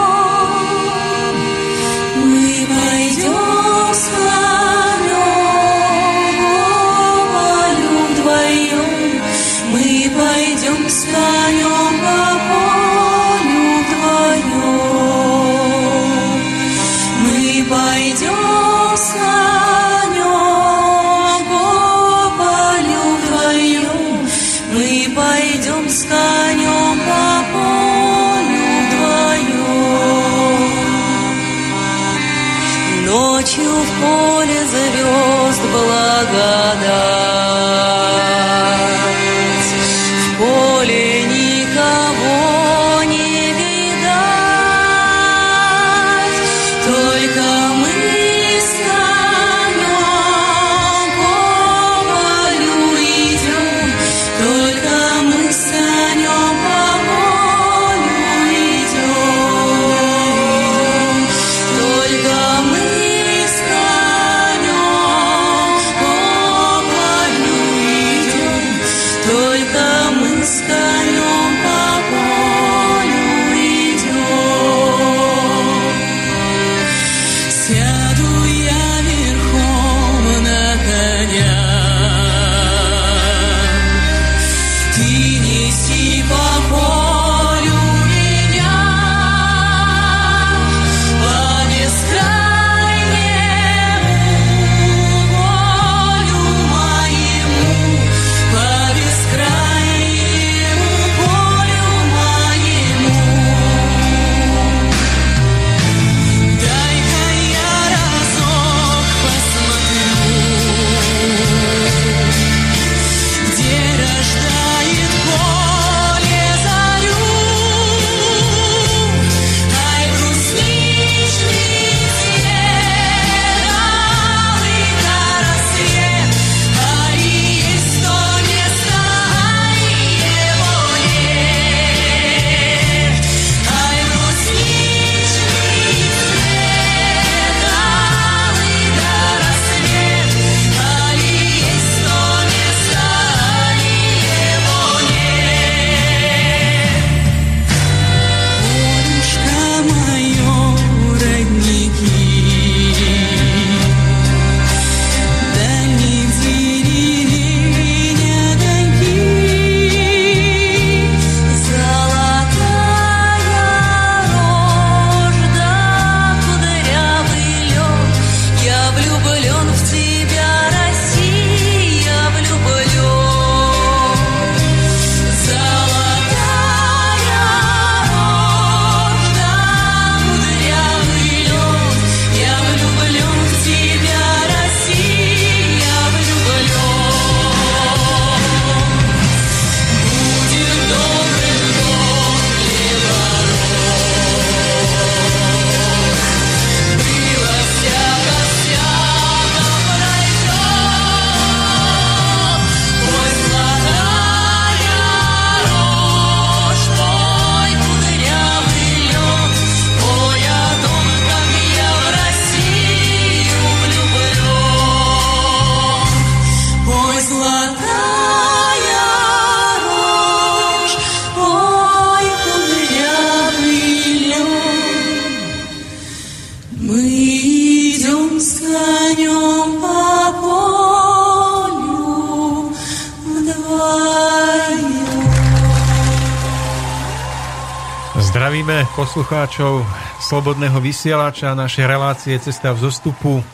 [239.29, 239.85] poslucháčov
[240.25, 243.45] Slobodného vysielača, naše relácie Cesta v zostupu.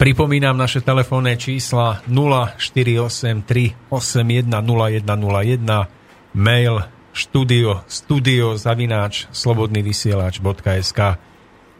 [0.00, 11.00] Pripomínam naše telefónne čísla 0483 810101, mail studio, studio zavináč slobodnyvysielač.sk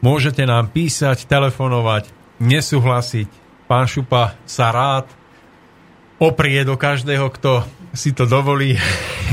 [0.05, 2.13] Môžete nám písať, telefonovať,
[2.45, 3.33] nesúhlasiť.
[3.65, 5.09] Pán Šupa sa rád
[6.21, 7.65] oprie do každého, kto
[7.97, 8.77] si to dovolí,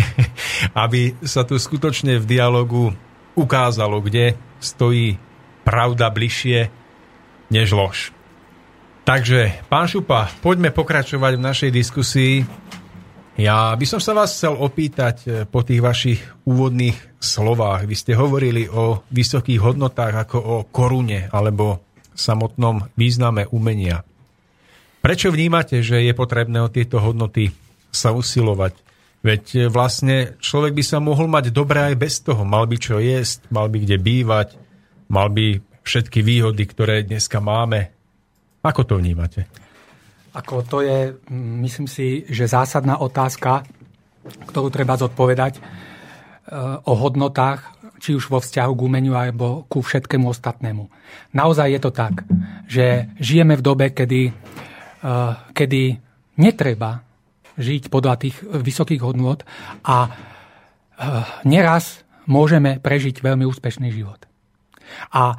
[0.87, 2.95] aby sa tu skutočne v dialogu
[3.35, 5.19] ukázalo, kde stojí
[5.67, 6.71] pravda bližšie
[7.51, 8.15] než lož.
[9.05, 12.35] Takže, pán Šupa, poďme pokračovať v našej diskusii.
[13.37, 17.85] Ja by som sa vás chcel opýtať eh, po tých vašich úvodných slovách.
[17.85, 24.01] Vy ste hovorili o vysokých hodnotách ako o korune alebo samotnom význame umenia.
[25.05, 27.53] Prečo vnímate, že je potrebné o tieto hodnoty
[27.93, 28.84] sa usilovať?
[29.25, 32.45] Veď eh, vlastne človek by sa mohol mať dobre aj bez toho.
[32.45, 34.53] Mal by čo jesť, mal by kde bývať,
[35.09, 37.89] mal by všetky výhody, ktoré dneska máme.
[38.65, 39.45] Ako to vnímate?
[40.33, 43.63] Ako to je, mm, myslím si, že zásadná otázka,
[44.49, 45.61] ktorú treba zodpovedať e,
[46.81, 50.89] o hodnotách, či už vo vzťahu k umeniu alebo ku všetkému ostatnému.
[51.37, 52.25] Naozaj je to tak,
[52.65, 54.31] že žijeme v dobe, kedy, e,
[55.53, 55.81] kedy
[56.41, 57.04] netreba
[57.55, 59.43] žiť podľa tých vysokých hodnot
[59.87, 60.09] a e,
[61.47, 64.25] neraz môžeme prežiť veľmi úspešný život.
[65.13, 65.35] A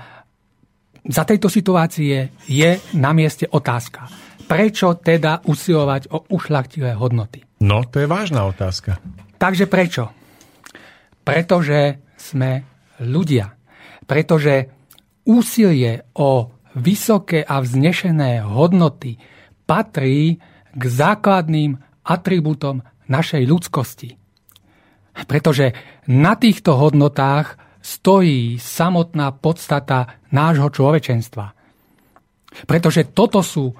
[1.06, 4.10] za tejto situácie je na mieste otázka.
[4.46, 7.42] Prečo teda usilovať o ušlachtilé hodnoty?
[7.62, 8.98] No, to je vážna otázka.
[9.38, 10.10] Takže prečo?
[11.26, 12.62] Pretože sme
[13.02, 13.54] ľudia.
[14.06, 14.70] Pretože
[15.26, 19.18] úsilie o vysoké a vznešené hodnoty
[19.66, 20.38] patrí
[20.76, 24.14] k základným atribútom našej ľudskosti.
[25.26, 25.74] Pretože
[26.07, 31.54] na týchto hodnotách stojí samotná podstata nášho človečenstva.
[32.66, 33.74] Pretože toto sú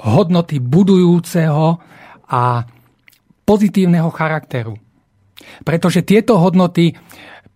[0.00, 1.80] hodnoty budujúceho
[2.26, 2.42] a
[3.46, 4.76] pozitívneho charakteru.
[5.62, 6.96] Pretože tieto hodnoty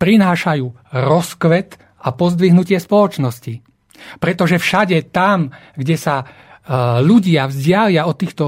[0.00, 3.60] prinášajú rozkvet a pozdvihnutie spoločnosti.
[4.16, 6.24] Pretože všade tam, kde sa
[7.00, 8.44] ľudia vzdialia od týchto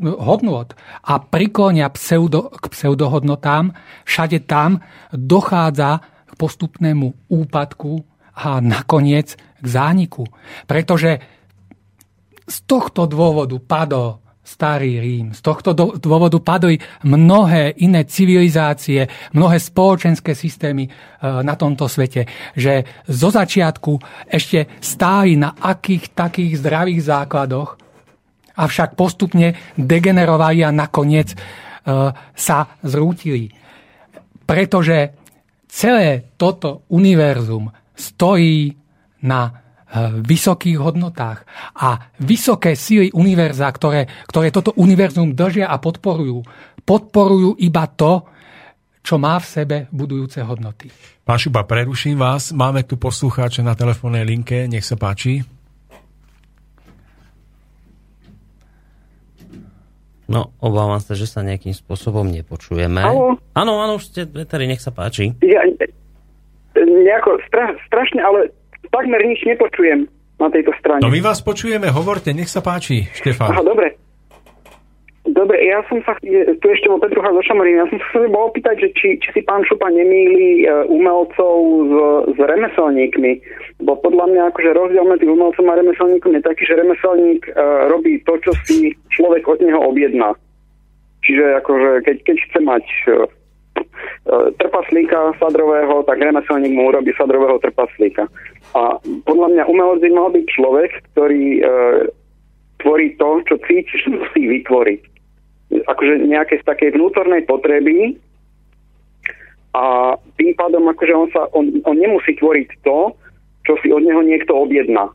[0.00, 3.74] hodnot a priklonia pseudo, k pseudohodnotám,
[4.06, 4.80] všade tam
[5.12, 6.00] dochádza
[6.36, 8.04] postupnému úpadku
[8.36, 10.28] a nakoniec k zániku.
[10.68, 11.24] Pretože
[12.46, 15.34] z tohto dôvodu padol starý Rím.
[15.34, 20.90] Z tohto dôvodu padli mnohé iné civilizácie, mnohé spoločenské systémy e,
[21.42, 23.98] na tomto svete, že zo začiatku
[24.30, 27.74] ešte stáli na akých takých zdravých základoch,
[28.56, 31.36] avšak postupne degenerovali a nakoniec e,
[32.32, 33.50] sa zrútili.
[34.46, 35.10] Pretože
[35.66, 37.66] celé toto univerzum
[37.98, 38.70] stojí
[39.26, 39.65] na
[40.22, 41.44] vysokých hodnotách.
[41.76, 46.44] A vysoké síly univerza, ktoré, ktoré toto univerzum držia a podporujú,
[46.84, 48.24] podporujú iba to,
[49.06, 50.90] čo má v sebe budujúce hodnoty.
[51.22, 52.50] Pán Šuba, preruším vás.
[52.50, 54.66] Máme tu poslucháča na telefónnej linke.
[54.66, 55.46] Nech sa páči.
[60.26, 62.98] No, obávam sa, že sa nejakým spôsobom nepočujeme.
[62.98, 63.38] Haló?
[63.54, 65.38] Áno, áno, už ste veteri, nech sa páči.
[65.38, 65.62] Ja,
[66.74, 68.50] nejako stra, strašne, ale
[68.90, 70.06] takmer nič nepočujem
[70.36, 71.00] na tejto strane.
[71.00, 73.56] No my vás počujeme, hovorte, nech sa páči, Štefan.
[73.56, 73.96] Aha, dobre.
[75.26, 78.78] Dobre, ja som sa, tu ešte bol Petrucha zo Šamorín, ja som sa chcel opýtať,
[78.78, 81.92] že či, či si pán Šupa nemýli e, umelcov s,
[82.30, 83.32] s remeselníkmi,
[83.82, 88.22] bo podľa mňa akože rozdiel medzi umelcom a remeselníkom je taký, že remeselník uh, robí
[88.24, 90.32] to, čo si človek od neho objedná.
[91.20, 93.28] Čiže akože keď, keď chce mať uh,
[94.56, 98.24] trpaslíka sadrového, tak remeselník mu urobí sadrového trpaslíka.
[98.74, 101.62] A podľa mňa umelec by mal byť človek, ktorý e,
[102.82, 105.02] tvorí to, čo cíti, že musí vytvoriť.
[105.86, 108.16] Akože nejaké z takej vnútornej potreby
[109.76, 113.12] a tým pádom akože on, sa, on, on nemusí tvoriť to,
[113.68, 115.10] čo si od neho niekto objedná.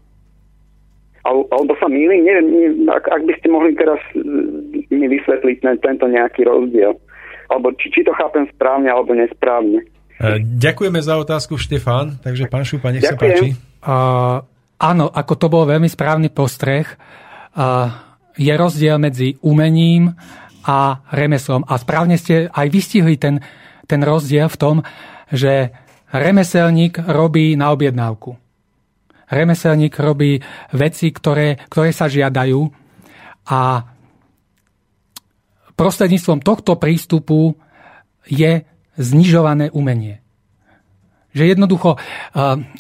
[1.21, 4.21] Al, alebo sa mýlim, neviem, neviem ak, ak by ste mohli teraz e,
[4.89, 6.97] mi vysvetliť ten, tento nejaký rozdiel.
[7.53, 9.85] Alebo či, či to chápem správne alebo nesprávne.
[10.21, 12.21] E, Ďakujeme za otázku, Štefan.
[12.21, 13.37] Takže pán Šupa, nech sa Ďakujem.
[13.41, 13.49] páči.
[13.81, 14.45] Uh,
[14.77, 17.89] áno, ako to bol veľmi správny postreh, uh,
[18.37, 20.13] je rozdiel medzi umením
[20.61, 21.65] a remeslom.
[21.65, 23.41] A správne ste aj vystihli ten,
[23.89, 24.75] ten rozdiel v tom,
[25.33, 25.73] že
[26.13, 28.37] remeselník robí na objednávku.
[29.31, 30.37] remeselník robí
[30.75, 32.61] veci, ktoré, ktoré sa žiadajú
[33.47, 33.89] a
[35.81, 37.57] prostredníctvom tohto prístupu
[38.29, 38.61] je
[39.01, 40.21] znižované umenie.
[41.31, 41.95] Že jednoducho,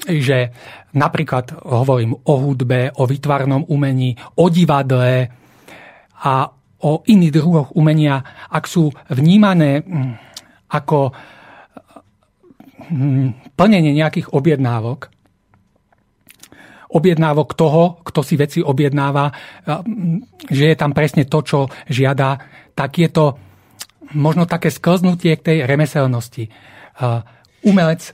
[0.05, 0.51] že
[0.91, 5.31] napríklad hovorím o hudbe, o vytvarnom umení, o divadle
[6.21, 6.33] a
[6.81, 8.19] o iných druhoch umenia,
[8.49, 10.13] ak sú vnímané hm,
[10.73, 11.13] ako
[12.89, 15.13] hm, plnenie nejakých objednávok,
[16.91, 22.35] objednávok toho, kto si veci objednáva, hm, že je tam presne to, čo žiada,
[22.73, 23.50] tak je to
[24.13, 26.49] možno také sklznutie k tej remeselnosti.
[27.61, 28.13] Umelec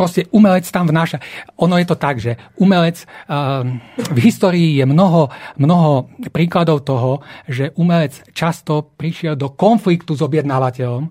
[0.00, 1.20] Proste umelec tam vnáša.
[1.60, 3.04] Ono je to tak, že umelec
[3.92, 5.28] v histórii je mnoho,
[5.60, 11.04] mnoho príkladov toho, že umelec často prišiel do konfliktu s objednávateľom,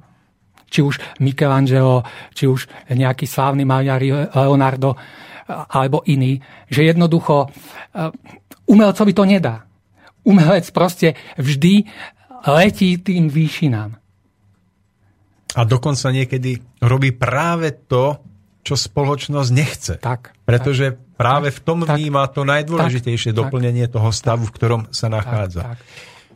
[0.73, 2.01] či už Michelangelo,
[2.33, 4.01] či už nejaký slávny maliar
[4.33, 4.97] Leonardo
[5.69, 7.45] alebo iný, že jednoducho
[8.65, 9.69] umelcovi to nedá.
[10.25, 11.85] Umelec proste vždy
[12.47, 13.97] letí tým výšinám.
[15.49, 18.21] A dokonca niekedy robí práve to,
[18.61, 19.93] čo spoločnosť nechce.
[19.97, 20.37] Tak.
[20.45, 24.81] Pretože tak, práve v tom vníma to najdôležitejšie tak, doplnenie tak, toho stavu, v ktorom
[24.93, 25.61] sa nachádza.
[25.63, 25.77] Tak,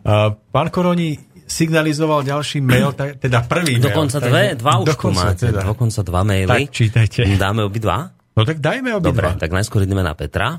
[0.03, 0.35] tak.
[0.49, 4.27] Pán Koroni signalizoval ďalší mail, teda prvý dokonca mail.
[4.27, 5.61] Dve, dva už dokonca, máte, teda.
[5.61, 6.49] dokonca dva maily.
[6.49, 7.19] Tak čítajte.
[7.37, 8.11] Dáme obidva?
[8.33, 9.13] No tak dajme obidva.
[9.13, 10.57] Dobre, tak najskôr ideme na Petra.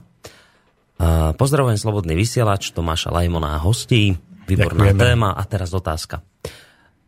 [1.34, 4.14] Pozdravujem Slobodný vysielač, Tomáša Lajmona a hostí.
[4.44, 5.00] Výborná Ďakujeme.
[5.00, 5.28] téma.
[5.32, 6.22] A teraz otázka.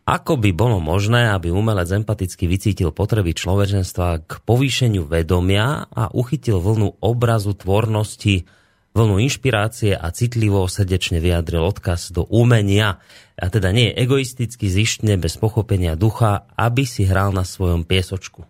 [0.07, 6.63] Ako by bolo možné, aby umelec empaticky vycítil potreby človečenstva k povýšeniu vedomia a uchytil
[6.63, 8.47] vlnu obrazu tvornosti,
[8.95, 13.03] vlnu inšpirácie a citlivo srdečne vyjadril odkaz do umenia,
[13.35, 18.47] a teda nie egoisticky zištne bez pochopenia ducha, aby si hral na svojom piesočku?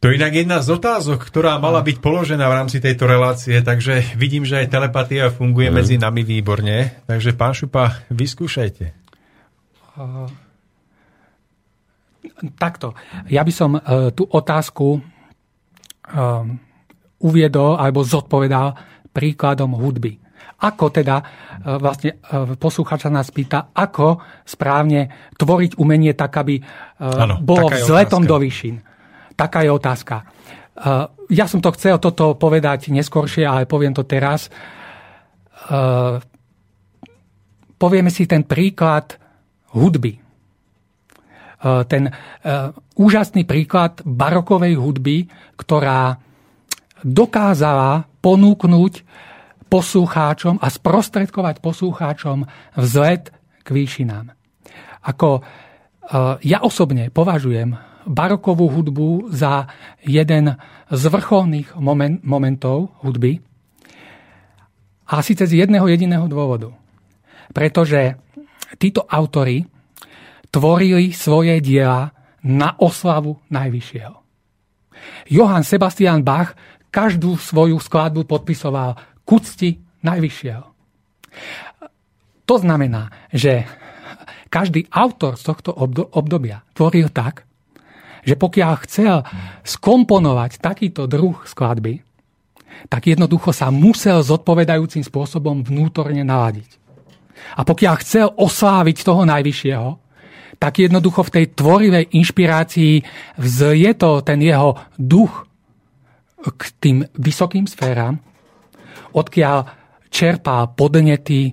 [0.00, 4.16] To je inak jedna z otázok, ktorá mala byť položená v rámci tejto relácie, takže
[4.16, 5.76] vidím, že aj telepatia funguje mm.
[5.76, 7.04] medzi nami výborne.
[7.04, 8.96] Takže pán Šupa, vyskúšajte.
[12.56, 12.96] Takto.
[13.28, 15.02] Ja by som uh, tú otázku uh,
[17.20, 18.72] uviedol alebo zodpovedal
[19.12, 20.16] príkladom hudby.
[20.64, 24.16] Ako teda, uh, vlastne uh, posluchač sa nás pýta, ako
[24.48, 28.88] správne tvoriť umenie tak, aby uh, ano, bolo vzletom do výšin.
[29.40, 30.20] Taká je otázka.
[30.20, 34.52] Uh, ja som to chcel toto povedať neskôršie, ale poviem to teraz.
[35.72, 36.20] Uh,
[37.80, 39.16] povieme si ten príklad
[39.72, 40.12] hudby.
[40.18, 40.20] E,
[41.86, 42.10] ten
[42.98, 46.18] úžasný príklad barokovej hudby, ktorá
[47.00, 49.06] dokázala ponúknuť
[49.70, 53.30] poslucháčom a sprostredkovať poslucháčom vzlet
[53.62, 54.34] k výšinám.
[55.06, 55.40] Ako
[56.42, 57.78] ja osobne považujem
[58.10, 59.70] barokovú hudbu za
[60.02, 60.58] jeden
[60.90, 63.38] z vrcholných moment, momentov hudby.
[65.10, 66.74] A síce z jedného jediného dôvodu.
[67.54, 68.18] Pretože
[68.78, 69.66] títo autory
[70.50, 72.10] tvorili svoje diela
[72.42, 74.16] na oslavu Najvyššieho.
[75.30, 76.58] Johann Sebastian Bach
[76.90, 79.30] každú svoju skladbu podpisoval k
[80.02, 80.64] Najvyššieho.
[82.50, 83.62] To znamená, že
[84.50, 85.70] každý autor z tohto
[86.10, 87.46] obdobia tvoril tak,
[88.24, 89.24] že pokiaľ chcel
[89.64, 92.04] skomponovať takýto druh skladby,
[92.88, 96.80] tak jednoducho sa musel zodpovedajúcim spôsobom vnútorne naladiť.
[97.56, 99.90] A pokiaľ chcel osláviť toho najvyššieho,
[100.60, 102.94] tak jednoducho v tej tvorivej inšpirácii
[103.40, 105.48] vzje ten jeho duch
[106.40, 108.20] k tým vysokým sféram,
[109.12, 109.68] odkiaľ
[110.12, 111.52] čerpal podnety, e,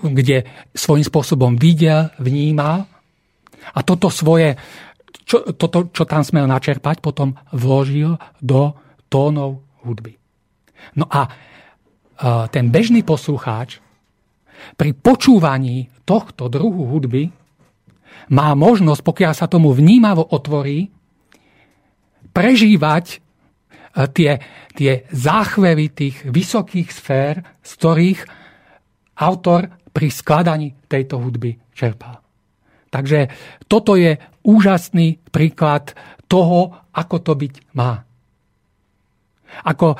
[0.00, 2.88] kde svojím spôsobom videl, vnímal
[3.74, 4.54] a toto svoje,
[5.26, 8.78] čo, toto, čo tam smel načerpať, potom vložil do
[9.10, 10.14] tónov hudby.
[10.94, 11.30] No a e,
[12.54, 13.82] ten bežný poslucháč
[14.78, 17.28] pri počúvaní tohto druhu hudby
[18.30, 20.94] má možnosť, pokiaľ sa tomu vnímavo otvorí,
[22.30, 23.16] prežívať e,
[24.14, 24.30] tie,
[24.78, 27.34] tie záchvevy tých vysokých sfér,
[27.66, 28.20] z ktorých
[29.18, 32.22] autor pri skladaní tejto hudby čerpal.
[32.92, 33.28] Takže
[33.66, 34.14] toto je
[34.46, 35.92] úžasný príklad
[36.30, 38.06] toho, ako to byť má.
[39.66, 39.98] Ako,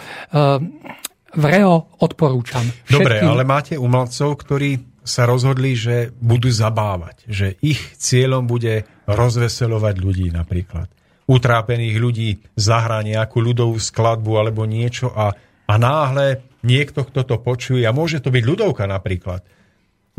[1.37, 2.65] vreo odporúčam.
[2.87, 2.97] Všetkým...
[2.97, 9.95] Dobre, ale máte umelcov, ktorí sa rozhodli, že budú zabávať, že ich cieľom bude rozveselovať
[10.03, 10.91] ľudí napríklad.
[11.31, 12.29] Utrápených ľudí
[12.59, 15.31] zahrá nejakú ľudovú skladbu alebo niečo a,
[15.67, 19.47] a náhle niekto, kto to počuje, a môže to byť ľudovka napríklad,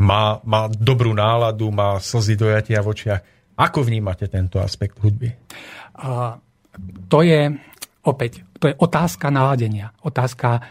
[0.00, 3.22] má, má dobrú náladu, má slzy dojatia v očiach.
[3.58, 5.34] Ako vnímate tento aspekt hudby?
[5.98, 6.38] A
[7.10, 7.50] to je
[8.06, 10.62] opäť, to je otázka naladenia, otázka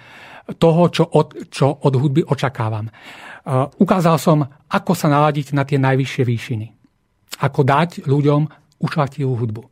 [0.56, 2.88] toho, čo od, čo od hudby očakávam.
[2.88, 6.68] Uh, ukázal som, ako sa naladiť na tie najvyššie výšiny.
[7.44, 8.48] Ako dať ľuďom
[8.80, 9.64] ušlachtilú hudbu.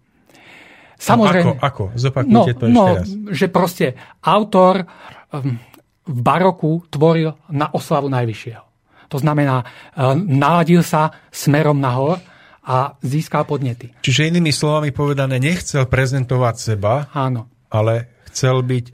[0.99, 1.55] Samozrejme.
[1.55, 1.91] No, ako?
[1.91, 1.99] ako?
[1.99, 3.07] Zopakujte no, to ešte no, raz.
[3.31, 3.87] že proste
[4.23, 4.83] autor
[5.31, 5.55] um,
[6.03, 8.63] v baroku tvoril na oslavu najvyššieho.
[9.11, 12.19] To znamená, um, naladil sa smerom nahor
[12.65, 13.93] a získal podnety.
[14.01, 17.45] Čiže inými slovami povedané, nechcel prezentovať seba, Áno.
[17.69, 18.85] ale chcel byť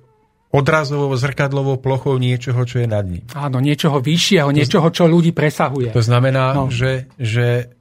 [0.52, 3.24] odrazovou, zrkadlovou plochou niečoho, čo je nad ním.
[3.32, 5.96] Áno, niečoho vyššieho, niečoho, čo ľudí presahuje.
[5.96, 6.68] To znamená, no.
[6.68, 7.72] že, že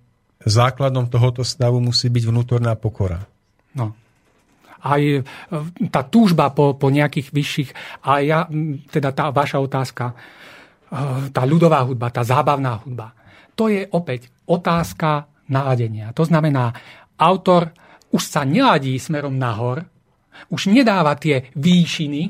[0.47, 3.27] základom tohoto stavu musí byť vnútorná pokora.
[3.75, 3.99] No.
[4.81, 5.21] Aj e,
[5.91, 7.71] tá túžba po, po nejakých vyšších,
[8.07, 8.47] a ja,
[8.89, 10.15] teda tá vaša otázka, e,
[11.35, 13.13] tá ľudová hudba, tá zábavná hudba,
[13.59, 16.15] to je opäť otázka naladenia.
[16.15, 16.73] To znamená,
[17.19, 17.75] autor
[18.11, 19.85] už sa neladí smerom nahor,
[20.51, 22.23] už nedáva tie výšiny,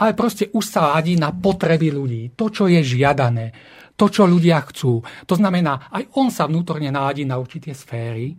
[0.00, 2.22] ale proste už sa ladí na potreby ľudí.
[2.34, 3.54] To, čo je žiadané,
[3.94, 5.02] to, čo ľudia chcú.
[5.30, 8.34] To znamená, aj on sa vnútorne naladí na určité sféry,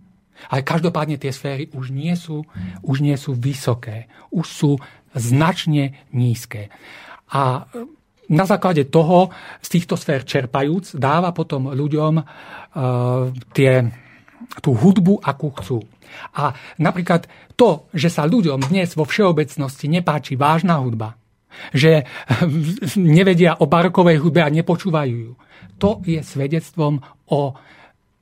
[0.51, 2.43] ale každopádne tie sféry už nie sú,
[2.83, 4.71] už nie sú vysoké, už sú
[5.15, 6.67] značne nízke.
[7.31, 7.71] A
[8.27, 9.31] na základe toho,
[9.63, 12.25] z týchto sfér čerpajúc, dáva potom ľuďom uh,
[13.55, 13.85] tie
[14.61, 15.79] tú hudbu, akú chcú.
[16.35, 17.27] A napríklad
[17.59, 21.19] to, že sa ľuďom dnes vo všeobecnosti nepáči vážna hudba,
[21.71, 22.03] že
[22.99, 25.33] nevedia o barokovej hudbe a nepočúvajú ju,
[25.75, 27.41] to je svedectvom o,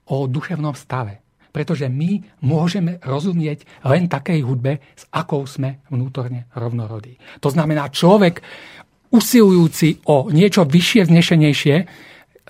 [0.10, 1.22] o duševnom stave.
[1.54, 7.14] Pretože my môžeme rozumieť len takej hudbe, s akou sme vnútorne rovnorodí.
[7.46, 8.42] To znamená, človek
[9.14, 11.76] usilujúci o niečo vyššie, vznešenejšie,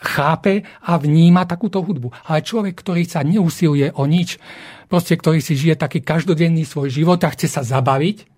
[0.04, 2.12] chápe a vníma takúto hudbu.
[2.28, 4.36] Ale človek, ktorý sa neusiluje o nič,
[4.92, 8.30] proste ktorý si žije taký každodenný svoj život a chce sa zabaviť,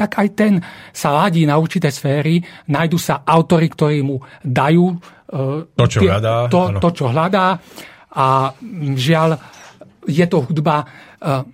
[0.00, 0.52] tak aj ten
[0.96, 2.40] sa ladí na určité sféry,
[2.72, 7.60] nájdu sa autory, ktorí mu dajú uh, to, čo, tie, hľadá, to, to, čo hľadá.
[8.16, 8.56] A
[8.96, 9.36] žiaľ,
[10.08, 11.44] je to hudba uh,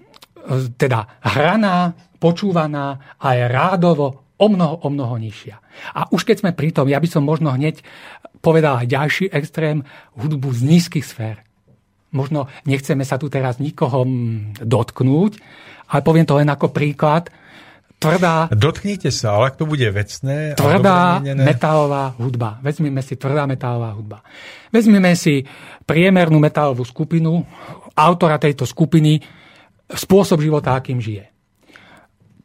[0.78, 1.90] teda hraná,
[2.22, 5.56] počúvaná a je rádovo o mnoho, o mnoho nižšia.
[5.96, 7.80] A už keď sme pri tom, ja by som možno hneď
[8.46, 9.82] povedal aj ďalší extrém,
[10.14, 11.42] hudbu z nízkych sfér.
[12.14, 14.06] Možno nechceme sa tu teraz nikoho
[14.62, 15.32] dotknúť,
[15.90, 17.26] ale poviem to len ako príklad.
[17.98, 18.46] Tvrdá...
[18.52, 20.54] Dotknite sa, ale ak to bude vecné...
[20.54, 22.62] Tvrdá metalová hudba.
[22.62, 24.22] Vezmime si tvrdá metalová hudba.
[24.70, 25.42] Vezmime si
[25.82, 27.42] priemernú metalovú skupinu,
[27.96, 29.18] autora tejto skupiny,
[29.90, 31.24] spôsob života, akým žije.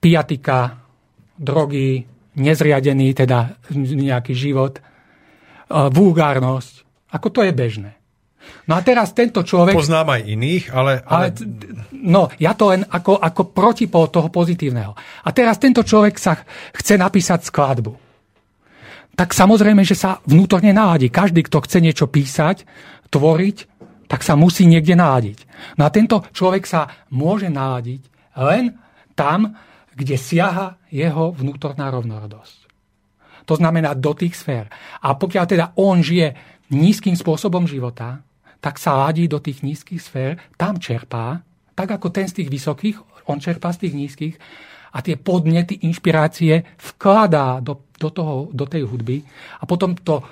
[0.01, 0.81] Piatika,
[1.35, 2.07] drogy,
[2.39, 4.79] nezriadený teda nejaký život,
[5.71, 6.73] vulgárnosť.
[7.15, 7.91] Ako to je bežné.
[8.65, 9.73] No a teraz tento človek...
[9.73, 11.01] Poznám aj iných, ale...
[11.05, 11.29] ale...
[11.33, 11.45] ale
[11.93, 14.93] no, ja to len ako, ako protipol toho pozitívneho.
[14.97, 16.37] A teraz tento človek sa
[16.73, 17.93] chce napísať skladbu.
[19.17, 21.11] Tak samozrejme, že sa vnútorne náladí.
[21.11, 22.63] Každý, kto chce niečo písať,
[23.11, 23.57] tvoriť,
[24.07, 25.47] tak sa musí niekde náladiť.
[25.79, 28.01] No a tento človek sa môže náladiť
[28.39, 28.75] len
[29.15, 29.55] tam,
[29.95, 32.60] kde siaha jeho vnútorná rovnorodosť.
[33.51, 34.71] To znamená do tých sfér.
[35.03, 36.31] A pokiaľ teda on žije
[36.71, 38.23] nízkym spôsobom života,
[38.63, 41.43] tak sa ladí do tých nízkych sfér, tam čerpá,
[41.75, 44.35] tak ako ten z tých vysokých, on čerpá z tých nízkych
[44.95, 49.19] a tie podnety, inšpirácie vkladá do, do, toho, do tej hudby
[49.59, 50.23] a potom to,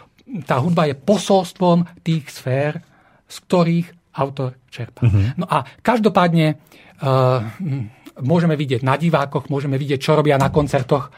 [0.47, 2.80] tá hudba je posolstvom tých sfér,
[3.28, 5.03] z ktorých autor čerpá.
[5.03, 5.43] Mm-hmm.
[5.43, 7.43] No a každopádne uh,
[8.24, 11.11] môžeme vidieť na divákoch, môžeme vidieť, čo robia na koncertoch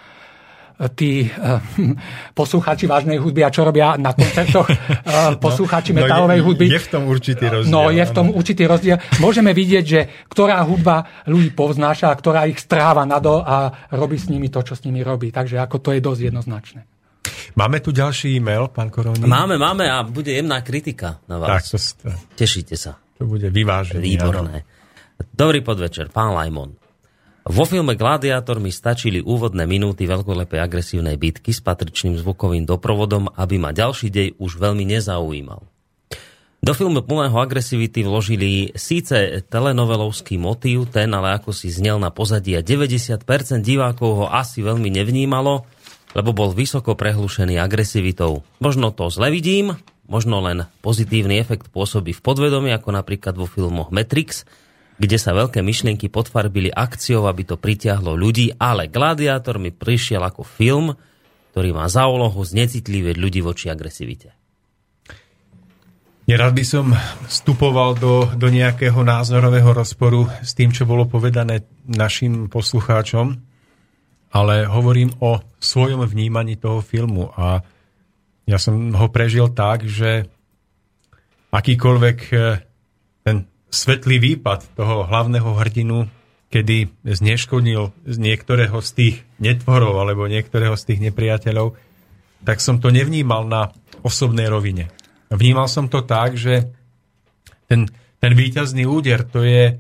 [0.93, 1.61] tí uh,
[2.39, 6.65] poslucháči vážnej hudby a čo robia na koncertoch uh, poslucháči no, metalovej no, hudby.
[6.71, 7.73] Je v tom určitý rozdiel.
[7.73, 8.97] No, je v tom určitý rozdiel.
[9.21, 10.01] Môžeme vidieť, že
[10.32, 14.73] ktorá hudba ľudí povznáša a ktorá ich stráva nadol a robí s nimi to, čo
[14.73, 15.29] s nimi robí.
[15.29, 16.82] Takže ako to je dosť jednoznačné.
[17.53, 19.27] Máme tu ďalší e-mail, pán Koroni?
[19.27, 21.67] Máme, máme a bude jemná kritika na vás.
[21.67, 21.77] Tak, to,
[22.39, 22.97] Tešíte sa.
[23.19, 24.01] To bude vyvážené.
[24.01, 24.65] Výborné.
[24.65, 25.29] Áno.
[25.29, 26.80] Dobrý podvečer, pán Lajmon.
[27.41, 33.57] Vo filme Gladiátor mi stačili úvodné minúty veľkolepej agresívnej bitky s patričným zvukovým doprovodom, aby
[33.57, 35.65] ma ďalší dej už veľmi nezaujímal.
[36.61, 42.53] Do filmu plného agresivity vložili síce telenovelovský motív, ten ale ako si znel na pozadí
[42.53, 43.25] a 90%
[43.65, 45.65] divákov ho asi veľmi nevnímalo,
[46.13, 48.45] lebo bol vysoko prehlušený agresivitou.
[48.61, 49.73] Možno to zle vidím,
[50.05, 54.45] možno len pozitívny efekt pôsobí v podvedomí, ako napríklad vo filmoch Matrix,
[55.01, 60.45] kde sa veľké myšlienky podfarbili akciou, aby to pritiahlo ľudí, ale Gladiátor mi prišiel ako
[60.45, 60.93] film,
[61.51, 64.37] ktorý má za úlohu znecitlivieť ľudí voči agresivite.
[66.29, 66.93] Nerad by som
[67.25, 73.41] vstupoval do, do nejakého názorového rozporu s tým, čo bolo povedané našim poslucháčom,
[74.31, 77.65] ale hovorím o svojom vnímaní toho filmu a
[78.45, 80.29] ja som ho prežil tak, že
[81.51, 82.70] akýkoľvek e, ten
[83.72, 86.11] svetlý výpad toho hlavného hrdinu,
[86.51, 91.80] kedy zneškodnil z niektorého z tých netvorov alebo niektorého z tých nepriateľov,
[92.43, 93.72] tak som to nevnímal na
[94.03, 94.91] osobnej rovine.
[95.32, 96.67] Vnímal som to tak, že
[97.72, 97.88] ten,
[98.19, 99.80] ten výťazný úder to je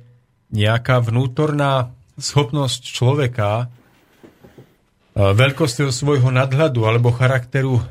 [0.55, 3.65] nejaká vnútorná schopnosť človeka e,
[5.19, 7.83] veľkosťou svojho nadhľadu alebo charakteru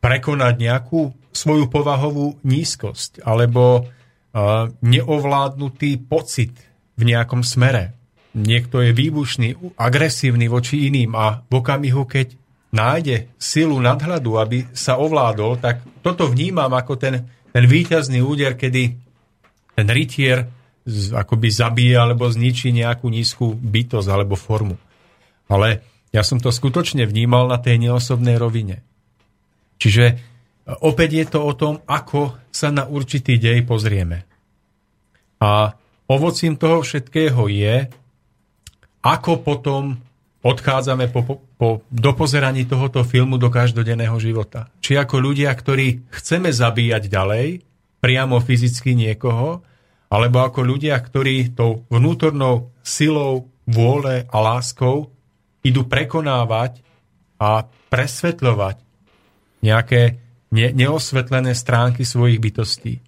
[0.00, 3.84] prekonať nejakú svoju povahovú nízkosť alebo
[4.82, 6.54] neovládnutý pocit
[6.98, 7.94] v nejakom smere.
[8.36, 12.36] Niekto je výbušný, agresívny voči iným a v okamihu, keď
[12.70, 17.14] nájde silu nadhľadu, aby sa ovládol, tak toto vnímam ako ten,
[17.50, 18.94] ten výťazný úder, kedy
[19.74, 20.46] ten rytier
[21.12, 24.76] akoby zabije alebo zničí nejakú nízku bytosť alebo formu.
[25.48, 28.84] Ale ja som to skutočne vnímal na tej neosobnej rovine.
[29.76, 30.14] Čiže e,
[30.84, 34.27] opäť je to o tom, ako sa na určitý dej pozrieme.
[35.38, 35.74] A
[36.10, 37.86] ovocím toho všetkého je,
[39.02, 39.98] ako potom
[40.42, 44.70] odchádzame po, po, po dopozeraní tohoto filmu do každodenného života.
[44.82, 47.46] Či ako ľudia, ktorí chceme zabíjať ďalej,
[47.98, 49.62] priamo fyzicky niekoho,
[50.08, 55.12] alebo ako ľudia, ktorí tou vnútornou silou, vôle a láskou
[55.60, 56.80] idú prekonávať
[57.36, 58.80] a presvetľovať
[59.60, 60.16] nejaké
[60.48, 63.04] ne- neosvetlené stránky svojich bytostí.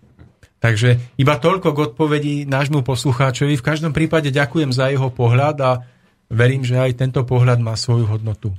[0.60, 3.56] Takže iba toľko k odpovedi nášmu poslucháčovi.
[3.56, 5.70] V každom prípade ďakujem za jeho pohľad a
[6.28, 8.52] verím, že aj tento pohľad má svoju hodnotu.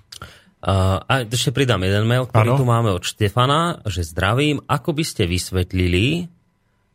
[0.61, 2.57] Uh, a ešte pridám jeden mail, ktorý ano?
[2.57, 4.61] tu máme od Štefana, že zdravím.
[4.65, 6.29] Ako by ste vysvetlili,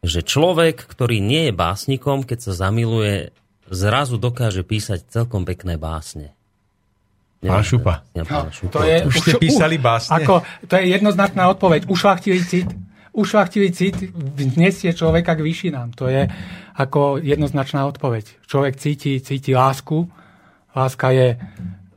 [0.07, 3.35] že človek, ktorý nie je básnikom, keď sa zamiluje,
[3.71, 6.35] zrazu dokáže písať celkom pekné básne?
[7.43, 8.03] Pán Šupa.
[8.15, 10.19] No, to je, už ste písali básne?
[10.19, 11.87] Ako, to je jednoznačná odpoveď.
[11.87, 12.71] Ušlachtilý cit.
[13.17, 13.97] Ušlachtilý cit
[14.85, 15.97] je človeka k výšinám.
[15.97, 16.29] To je
[16.77, 18.45] ako jednoznačná odpoveď.
[18.45, 20.05] Človek cíti, cíti lásku.
[20.77, 21.41] Láska je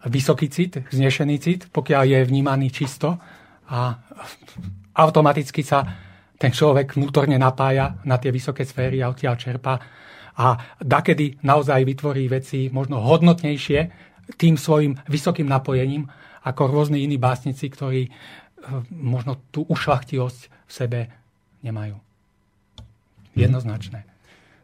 [0.08, 3.20] vysoký cit, znešený cit, pokiaľ je vnímaný čisto
[3.68, 4.00] a
[4.96, 5.84] automaticky sa
[6.40, 9.76] ten človek vnútorne napája na tie vysoké sféry a odtiaľ čerpa
[10.40, 13.80] a dakedy naozaj vytvorí veci možno hodnotnejšie,
[14.40, 16.08] tým svojim vysokým napojením,
[16.48, 18.08] ako rôzni iní básnici, ktorí
[18.92, 21.00] možno tú ušlachtilosť v sebe
[21.64, 21.96] nemajú.
[23.38, 24.04] Jednoznačné.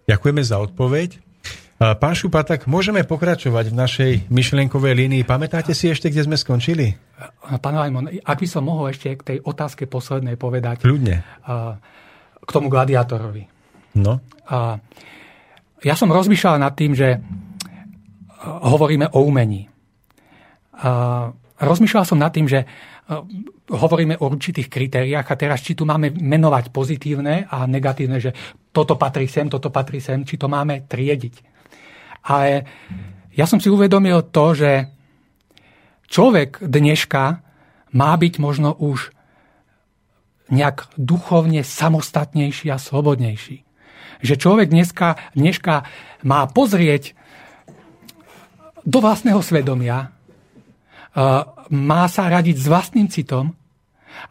[0.05, 1.23] Ďakujeme za odpoveď.
[1.75, 5.27] Pán Šupa, tak môžeme pokračovať v našej myšlienkovej línii.
[5.27, 6.95] Pamätáte si ešte, kde sme skončili?
[7.59, 10.87] Pán Lajmon, ak by som mohol ešte k tej otázke poslednej povedať.
[10.87, 11.19] Ľudne.
[12.39, 13.43] K tomu gladiátorovi.
[13.99, 14.23] No.
[15.83, 17.19] Ja som rozmýšľal nad tým, že
[18.45, 19.67] hovoríme o umení.
[21.59, 22.63] Rozmýšľal som nad tým, že
[23.69, 28.33] hovoríme o určitých kritériách a teraz, či tu máme menovať pozitívne a negatívne, že
[28.73, 31.35] toto patrí sem, toto patrí sem, či to máme triediť.
[32.25, 32.65] Ale
[33.37, 34.71] ja som si uvedomil to, že
[36.09, 37.45] človek dneška
[37.93, 39.13] má byť možno už
[40.49, 43.65] nejak duchovne samostatnejší a slobodnejší.
[44.25, 45.85] Že človek dneska, dneška
[46.25, 47.13] má pozrieť
[48.85, 50.13] do vlastného svedomia,
[51.73, 53.53] má sa radiť s vlastným citom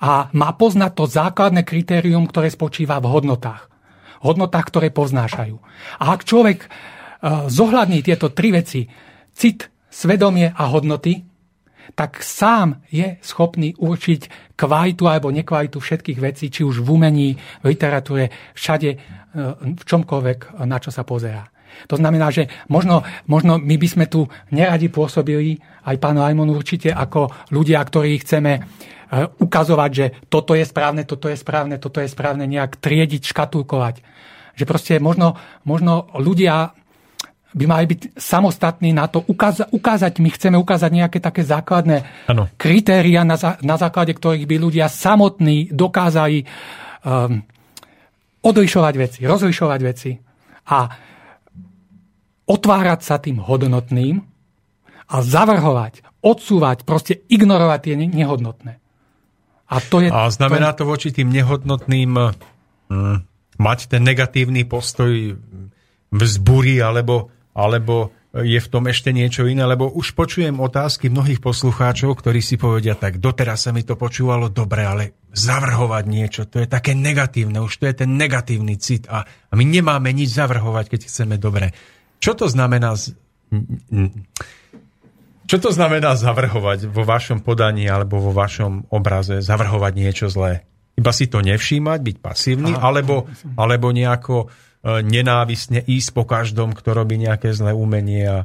[0.01, 3.69] a má poznať to základné kritérium, ktoré spočíva v hodnotách.
[4.25, 5.57] Hodnotách, ktoré poznášajú.
[6.01, 6.67] A ak človek
[7.49, 8.89] zohľadní tieto tri veci,
[9.37, 11.23] cit, svedomie a hodnoty,
[11.95, 17.29] tak sám je schopný určiť kvalitu alebo nekvalitu všetkých vecí, či už v umení,
[17.63, 18.91] v literatúre, všade,
[19.79, 21.54] v čomkoľvek, na čo sa pozerá.
[21.89, 26.93] To znamená, že možno, možno my by sme tu neradi pôsobili, aj pán Lajmon určite,
[26.93, 28.61] ako ľudia, ktorí chceme e,
[29.41, 34.01] ukazovať, že toto je správne, toto je správne, toto je správne, nejak triediť, škatulkovať.
[34.55, 36.73] Že proste možno, možno ľudia
[37.55, 42.51] by mali byť samostatní na to ukázať, ukázať my chceme ukázať nejaké také základné ano.
[42.59, 46.43] kritéria, na, na základe ktorých by ľudia samotní dokázali
[47.07, 47.47] um,
[48.43, 50.11] odlišovať veci, rozlišovať veci.
[50.69, 50.79] A
[52.45, 54.21] otvárať sa tým hodnotným
[55.09, 58.73] a zavrhovať, odsúvať, proste ignorovať tie nehodnotné.
[59.65, 62.11] A, to je, a znamená to voči tým nehodnotným
[62.89, 63.17] hm,
[63.57, 65.41] mať ten negatívny postoj
[66.15, 72.19] vzbúri alebo, alebo je v tom ešte niečo iné, lebo už počujem otázky mnohých poslucháčov,
[72.19, 76.67] ktorí si povedia tak, doteraz sa mi to počúvalo dobre, ale zavrhovať niečo, to je
[76.67, 81.01] také negatívne, už to je ten negatívny cit a, a my nemáme nič zavrhovať, keď
[81.07, 81.71] chceme dobre.
[82.25, 82.97] Čo to znamená?
[82.97, 83.13] Z...
[85.45, 89.45] Čo to znamená zavrhovať vo vašom podaní alebo vo vašom obraze?
[89.45, 90.65] Zavrhovať niečo zlé?
[90.97, 93.29] Iba si to nevšímať, byť pasívny, Aha, alebo,
[93.61, 98.39] alebo nejako e, nenávisne ísť po každom, kto robí nejaké zlé umenie a,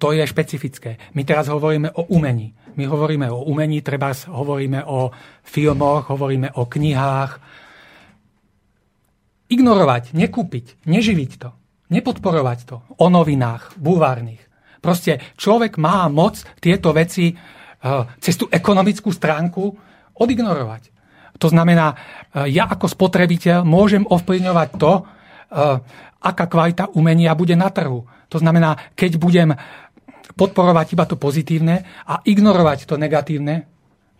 [0.00, 0.96] to je špecifické.
[1.12, 2.56] My teraz hovoríme o umení.
[2.80, 5.12] My hovoríme o umení, treba hovoríme o
[5.44, 7.32] filmoch, hovoríme o knihách.
[9.52, 11.50] Ignorovať, nekúpiť, neživiť to,
[11.92, 12.76] nepodporovať to.
[12.98, 14.42] O novinách, búvárnych.
[14.80, 17.38] Proste človek má moc tieto veci eh,
[18.22, 19.62] cez tú ekonomickú stránku
[20.16, 20.82] odignorovať.
[21.42, 25.78] To znamená, eh, ja ako spotrebiteľ môžem ovplyvňovať to, eh,
[26.22, 29.54] aká kvalita umenia bude na trhu to znamená, keď budem
[30.34, 33.70] podporovať iba to pozitívne a ignorovať to negatívne,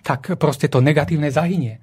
[0.07, 1.83] tak proste to negatívne zahynie.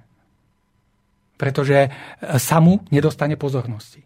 [1.36, 1.92] Pretože
[2.40, 4.03] sa mu nedostane pozornosti.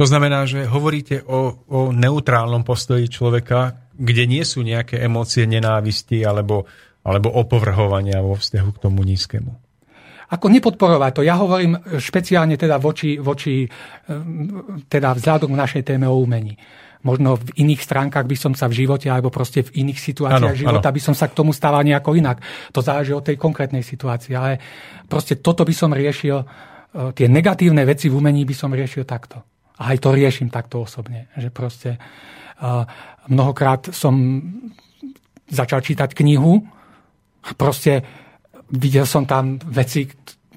[0.00, 6.24] To znamená, že hovoríte o, o neutrálnom postoji človeka, kde nie sú nejaké emócie nenávisti
[6.24, 6.64] alebo,
[7.04, 9.52] alebo opovrhovania vo vzťahu k tomu nízkemu
[10.32, 11.22] ako nepodporovať to.
[11.28, 13.68] Ja hovorím špeciálne teda voči, voči
[14.88, 16.56] teda vzhľadom k našej téme o umení.
[17.04, 20.62] Možno v iných stránkach by som sa v živote, alebo proste v iných situáciách ano,
[20.64, 20.96] života ano.
[20.96, 22.40] by som sa k tomu stával nejako inak.
[22.72, 24.32] To záleží od tej konkrétnej situácii.
[24.32, 24.56] Ale
[25.10, 26.46] proste toto by som riešil, e,
[27.12, 29.51] tie negatívne veci v umení by som riešil takto.
[29.82, 31.26] A aj to riešim takto osobne.
[31.34, 31.90] Že proste
[33.26, 34.14] mnohokrát som
[35.50, 36.62] začal čítať knihu,
[37.58, 38.06] proste
[38.70, 40.06] videl som tam veci,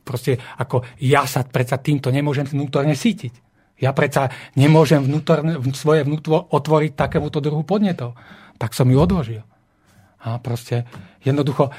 [0.06, 3.34] proste ako ja sa predsa týmto nemôžem vnútorne sítiť.
[3.82, 8.16] Ja predsa nemôžem vnútorne, svoje vnútro otvoriť takémuto druhu podnetov.
[8.56, 9.44] Tak som ju odložil.
[10.24, 10.88] A proste
[11.26, 11.74] jednoducho,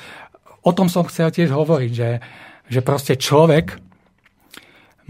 [0.60, 2.10] o tom som chcel tiež hovoriť, že,
[2.68, 3.80] že proste človek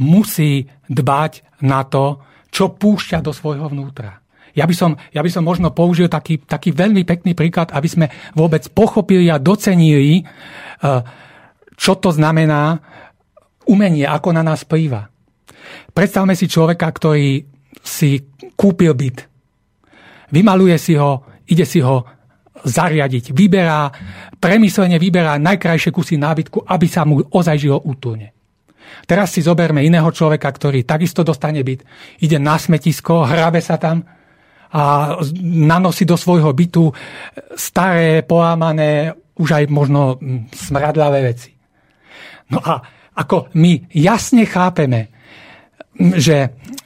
[0.00, 2.20] musí dbať na to,
[2.52, 4.20] čo púšťa do svojho vnútra.
[4.56, 8.06] Ja by som, ja by som možno použil taký, taký veľmi pekný príklad, aby sme
[8.32, 11.00] vôbec pochopili a docenili, eh,
[11.76, 12.80] čo to znamená
[13.68, 15.12] umenie, ako na nás plýva.
[15.92, 17.44] Predstavme si človeka, ktorý
[17.84, 18.24] si
[18.56, 19.18] kúpil byt.
[20.32, 22.04] Vymaluje si ho, ide si ho
[22.64, 23.36] zariadiť.
[23.36, 23.92] Vyberá,
[24.40, 28.35] premyslene vyberá najkrajšie kusy nábytku, aby sa mu ozaj žilo útulne.
[29.06, 31.86] Teraz si zoberme iného človeka, ktorý takisto dostane byt,
[32.22, 34.04] ide na smetisko, hrabe sa tam,
[34.66, 36.90] a nanosí do svojho bytu
[37.54, 41.54] staré, polámané, už aj možno hm, smradlavé veci.
[42.50, 42.82] No a
[43.16, 45.08] ako my jasne chápeme,
[45.96, 46.36] hm, že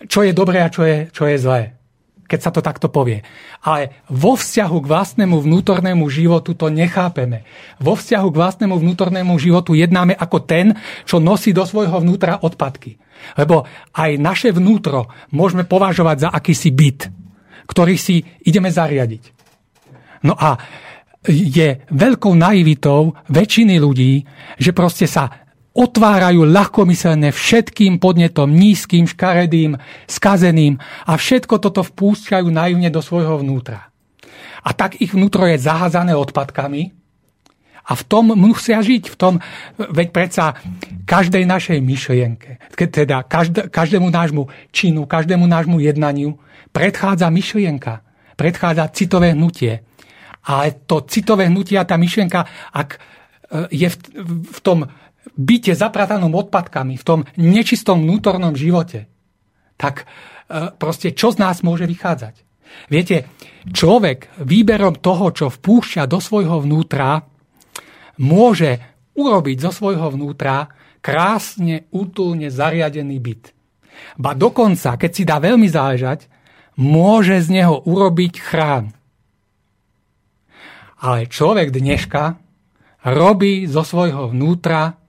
[0.07, 1.80] čo je dobré a čo je, čo je zlé,
[2.31, 3.27] keď sa to takto povie.
[3.67, 7.43] Ale vo vzťahu k vlastnému vnútornému životu to nechápeme.
[7.83, 13.03] Vo vzťahu k vlastnému vnútornému životu jednáme ako ten, čo nosí do svojho vnútra odpadky.
[13.35, 13.67] Lebo
[13.99, 17.21] aj naše vnútro môžeme považovať za akýsi byt
[17.71, 19.23] ktorý si ideme zariadiť.
[20.27, 20.59] No a
[21.31, 24.27] je veľkou naivitou väčšiny ľudí,
[24.59, 29.79] že proste sa otvárajú ľahkomyselne všetkým podnetom, nízkym, škaredým,
[30.11, 33.91] skazeným a všetko toto vpúšťajú naivne do svojho vnútra.
[34.61, 36.93] A tak ich vnútro je zaházané odpadkami
[37.91, 39.35] a v tom musia žiť, v tom,
[39.79, 40.55] veď predsa
[41.09, 43.25] každej našej myšlienke, teda
[43.73, 46.37] každému nášmu činu, každému nášmu jednaniu
[46.71, 48.07] predchádza myšlienka,
[48.39, 49.83] predchádza citové hnutie.
[50.47, 52.99] A to citové hnutie a tá myšlienka, ak e,
[53.75, 53.97] je v,
[54.49, 54.89] v tom
[55.37, 59.09] byte zapratanom odpadkami, v tom nečistom vnútornom živote,
[59.77, 60.05] tak
[60.49, 62.35] e, proste čo z nás môže vychádzať?
[62.87, 63.27] Viete,
[63.67, 67.27] človek výberom toho, čo vpúšťa do svojho vnútra,
[68.23, 68.79] môže
[69.19, 73.45] urobiť zo svojho vnútra krásne, útulne zariadený byt.
[74.21, 76.29] Ba dokonca, keď si dá veľmi záležať,
[76.79, 78.93] môže z neho urobiť chrám.
[81.01, 82.37] Ale človek dneška
[83.09, 85.00] robí zo svojho vnútra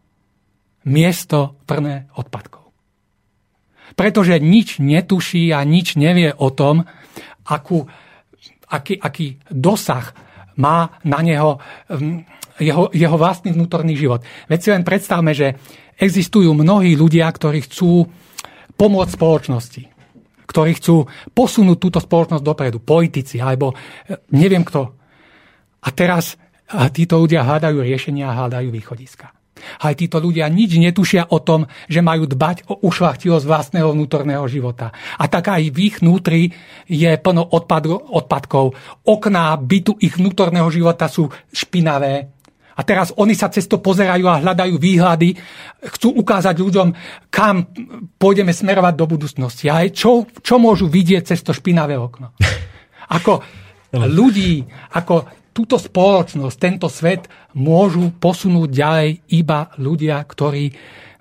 [0.88, 2.71] miesto plné odpadkov.
[3.93, 6.88] Pretože nič netuší a nič nevie o tom,
[7.43, 7.86] akú,
[8.71, 10.15] aký, aký dosah
[10.55, 11.59] má na neho
[12.61, 14.21] jeho, jeho vlastný vnútorný život.
[14.45, 15.57] Veď si len predstavme, že
[15.97, 18.05] existujú mnohí ľudia, ktorí chcú
[18.77, 19.84] pomôcť spoločnosti
[20.51, 22.84] ktorí chcú posunúť túto spoločnosť dopredu.
[22.84, 24.84] Politici alebo e, neviem kto.
[25.79, 26.36] A teraz
[26.67, 29.32] a títo ľudia hľadajú riešenia a hľadajú východiska.
[29.82, 34.91] Aj títo ľudia nič netušia o tom, že majú dbať o ušlachtilosť vlastného vnútorného života.
[35.18, 36.51] A tak aj v ich vnútri
[36.88, 38.76] je plno odpadu, odpadkov.
[39.05, 42.41] Okná bytu ich vnútorného života sú špinavé,
[42.72, 45.36] a teraz oni sa cez to pozerajú a hľadajú výhľady,
[45.91, 46.88] chcú ukázať ľuďom,
[47.30, 47.68] kam
[48.16, 49.68] pôjdeme smerovať do budúcnosti.
[49.68, 52.34] A čo, čo môžu vidieť cez to špinavé okno?
[53.22, 53.43] Ako
[53.91, 54.64] ľudí,
[54.95, 60.71] ako túto spoločnosť, tento svet môžu posunúť ďalej iba ľudia, ktorí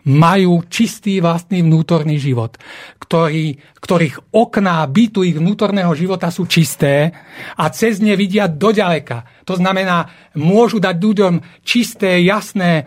[0.09, 2.57] majú čistý vlastný vnútorný život,
[2.97, 7.13] ktorý, ktorých okná bytu ich vnútorného života sú čisté
[7.61, 9.45] a cez ne vidia doďaleka.
[9.45, 10.09] To znamená,
[10.41, 12.85] môžu dať ľuďom čisté, jasné, e,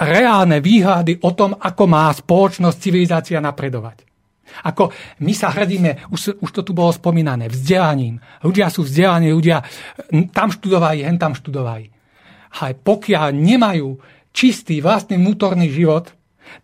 [0.00, 4.07] reálne výhľady o tom, ako má spoločnosť, civilizácia napredovať.
[4.64, 4.90] Ako
[5.22, 8.18] my sa hrdíme, už, už to tu bolo spomínané, vzdelaním.
[8.42, 9.62] Ľudia sú vzdelaní, ľudia
[10.34, 11.86] tam študovali, hen tam študovali.
[12.58, 14.00] Ale pokiaľ nemajú
[14.32, 16.10] čistý vlastný vnútorný život,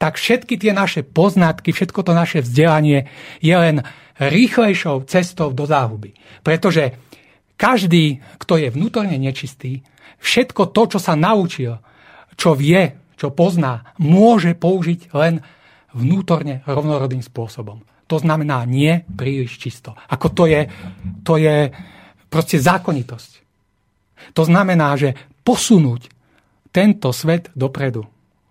[0.01, 3.05] tak všetky tie naše poznatky, všetko to naše vzdelanie
[3.45, 3.85] je len
[4.17, 6.17] rýchlejšou cestou do záhuby.
[6.41, 6.97] Pretože
[7.61, 9.85] každý, kto je vnútorne nečistý,
[10.23, 11.79] všetko to, čo sa naučil,
[12.35, 15.45] čo vie, čo pozná, môže použiť len
[15.95, 17.81] vnútorne rovnorodným spôsobom.
[18.11, 19.97] To znamená nie príliš čisto.
[19.97, 20.69] Ako to je,
[21.25, 21.73] to je
[22.29, 23.31] proste zákonitosť.
[24.37, 26.11] To znamená, že posunúť
[26.75, 28.05] tento svet dopredu,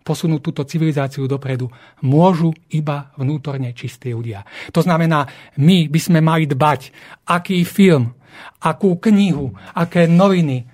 [0.04, 1.68] posunúť túto civilizáciu dopredu,
[2.04, 4.48] môžu iba vnútorne čistí ľudia.
[4.72, 5.28] To znamená,
[5.60, 6.82] my by sme mali dbať,
[7.28, 8.16] aký film,
[8.64, 10.66] akú knihu, aké noviny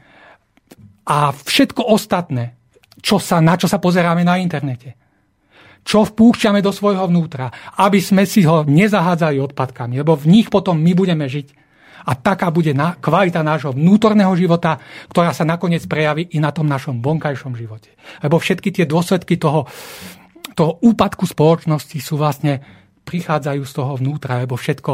[1.09, 2.53] a všetko ostatné,
[3.01, 5.08] čo sa, na čo sa pozeráme na internete.
[5.83, 7.49] Čo vpúšťame do svojho vnútra,
[7.79, 11.59] aby sme si ho nezahádzali odpadkami, lebo v nich potom my budeme žiť
[12.05, 14.79] a taká bude na, kvalita nášho vnútorného života,
[15.11, 17.91] ktorá sa nakoniec prejaví i na tom našom vonkajšom živote.
[18.23, 19.67] Lebo všetky tie dôsledky toho,
[20.55, 22.63] toho úpadku spoločnosti sú vlastne,
[23.03, 24.91] prichádzajú z toho vnútra, lebo všetko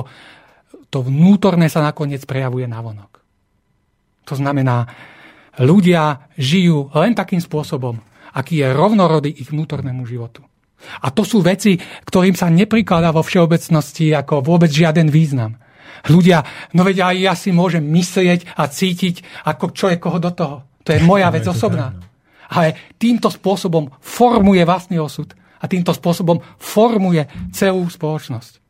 [0.87, 3.19] to vnútorné sa nakoniec prejavuje na vonok.
[4.31, 4.87] To znamená,
[5.59, 7.99] ľudia žijú len takým spôsobom,
[8.31, 10.47] aký je rovnorody ich vnútornému životu.
[11.03, 15.57] A to sú veci, ktorým sa neprikladá vo všeobecnosti ako vôbec žiaden význam.
[16.05, 16.45] Ľudia,
[16.77, 20.57] no veď aj ja si môžem myslieť a cítiť, ako čo je koho do toho.
[20.85, 21.97] To je moja vec osobná.
[22.45, 28.61] Ale týmto spôsobom formuje vlastný osud a týmto spôsobom formuje celú spoločnosť.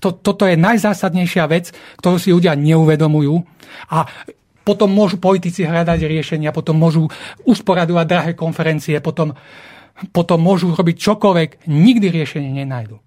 [0.00, 3.36] To, toto je najzásadnejšia vec, ktorú si ľudia neuvedomujú
[3.92, 4.08] a
[4.62, 7.10] potom môžu politici hľadať riešenia, potom môžu
[7.46, 9.34] usporadovať drahé konferencie, potom,
[10.10, 13.02] potom môžu robiť čokoľvek, nikdy riešenie nenajdu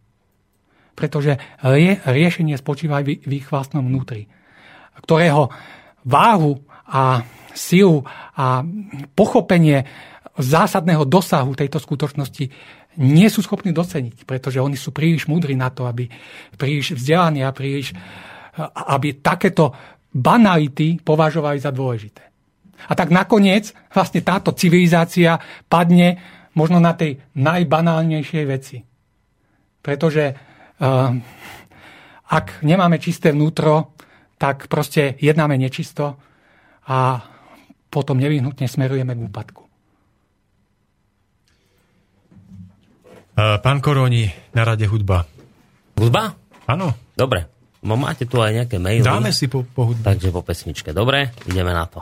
[0.96, 4.32] pretože rie, riešenie spočíva v, ich vlastnom vnútri,
[5.04, 5.52] ktorého
[6.08, 7.22] váhu a
[7.52, 8.64] silu a
[9.14, 9.84] pochopenie
[10.40, 12.46] zásadného dosahu tejto skutočnosti
[12.96, 16.08] nie sú schopní doceniť, pretože oni sú príliš múdri na to, aby
[16.56, 17.92] príliš vzdelaní a príliš,
[18.88, 19.76] aby takéto
[20.16, 22.24] banality považovali za dôležité.
[22.88, 26.20] A tak nakoniec vlastne táto civilizácia padne
[26.56, 28.80] možno na tej najbanálnejšej veci.
[29.86, 31.24] Pretože Ehm,
[32.28, 33.95] ak nemáme čisté vnútro,
[34.36, 36.20] tak proste jednáme nečisto
[36.91, 37.24] a
[37.88, 39.64] potom nevyhnutne smerujeme k úpadku.
[43.36, 45.28] Pán Koroni, na rade hudba.
[45.99, 46.36] Hudba?
[46.72, 46.95] Áno.
[47.16, 47.51] Dobre.
[47.84, 49.03] No, máte tu aj nejaké maily.
[49.03, 50.03] Dáme si po, po hudbe.
[50.03, 50.95] Takže po pesničke.
[50.95, 51.99] Dobre, ideme na to.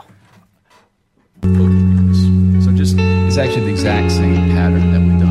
[1.42, 2.03] Just,
[3.36, 5.23] it's actually the exact same pattern that we've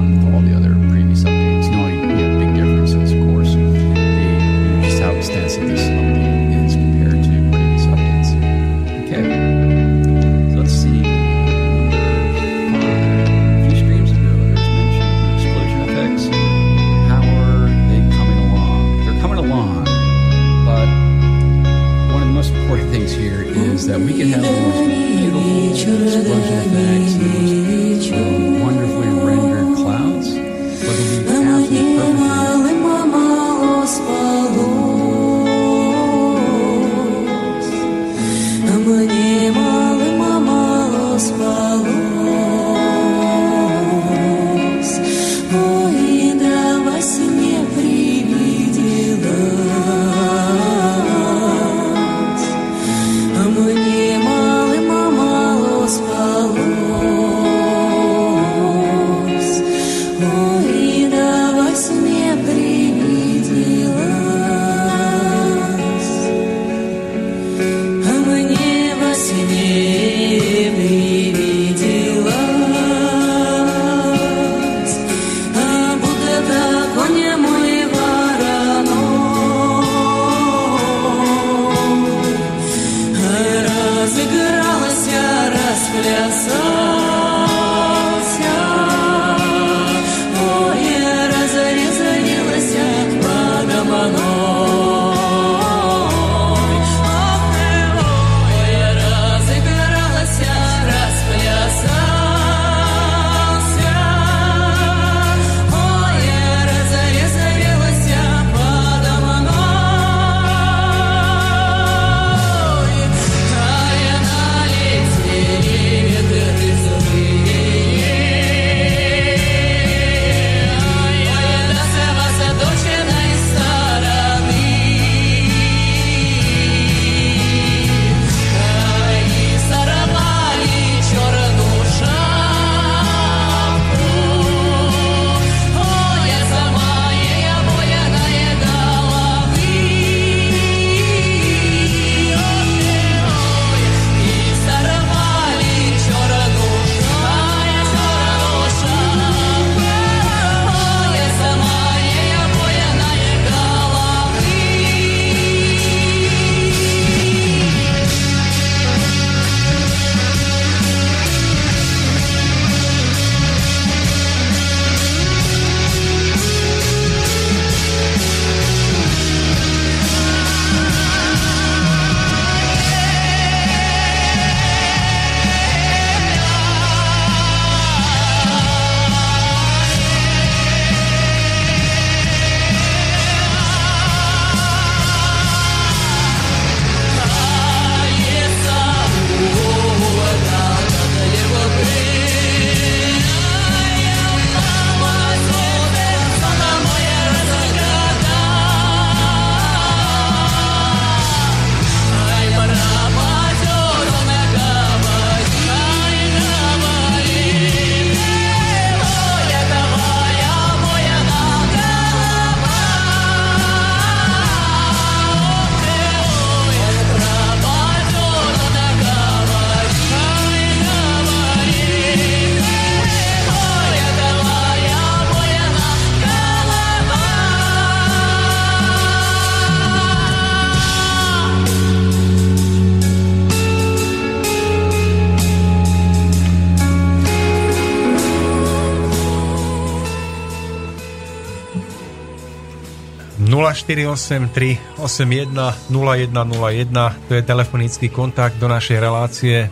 [243.84, 249.68] 0483 81 0101 to je telefonický kontakt do našej relácie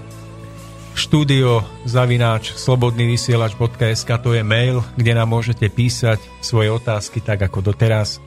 [0.91, 8.19] štúdio zavináč slobodnyvysielač.sk to je mail, kde nám môžete písať svoje otázky tak ako doteraz.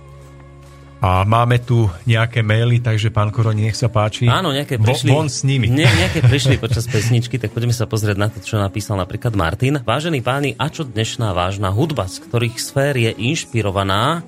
[1.05, 4.25] A máme tu nejaké maily, takže pán Koroni, nech sa páči.
[4.25, 5.13] Áno, nejaké prišli.
[5.13, 5.69] Von s nimi.
[5.69, 9.85] Nie, nejaké prišli počas pesničky, tak poďme sa pozrieť na to, čo napísal napríklad Martin.
[9.85, 14.25] Vážení páni, a čo dnešná vážna hudba, z ktorých sfér je inšpirovaná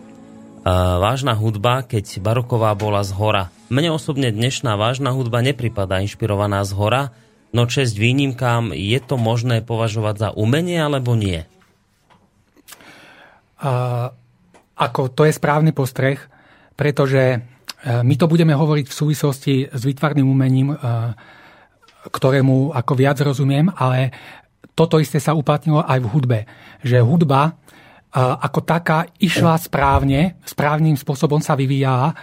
[0.98, 3.55] vážna hudba, keď baroková bola z hora.
[3.70, 7.02] Mne osobne dnešná vážna hudba nepripadá inšpirovaná z hora,
[7.55, 11.47] no česť výnimkám, je to možné považovať za umenie alebo nie?
[13.56, 14.10] Uh,
[14.76, 16.20] ako to je správny postreh,
[16.76, 17.38] pretože e,
[18.05, 20.76] my to budeme hovoriť v súvislosti s vytvarným umením, e,
[22.12, 24.12] ktorému ako viac rozumiem, ale
[24.76, 26.38] toto isté sa uplatnilo aj v hudbe.
[26.84, 27.56] Že hudba
[28.16, 32.16] ako taká išla správne, správnym spôsobom sa vyvíjala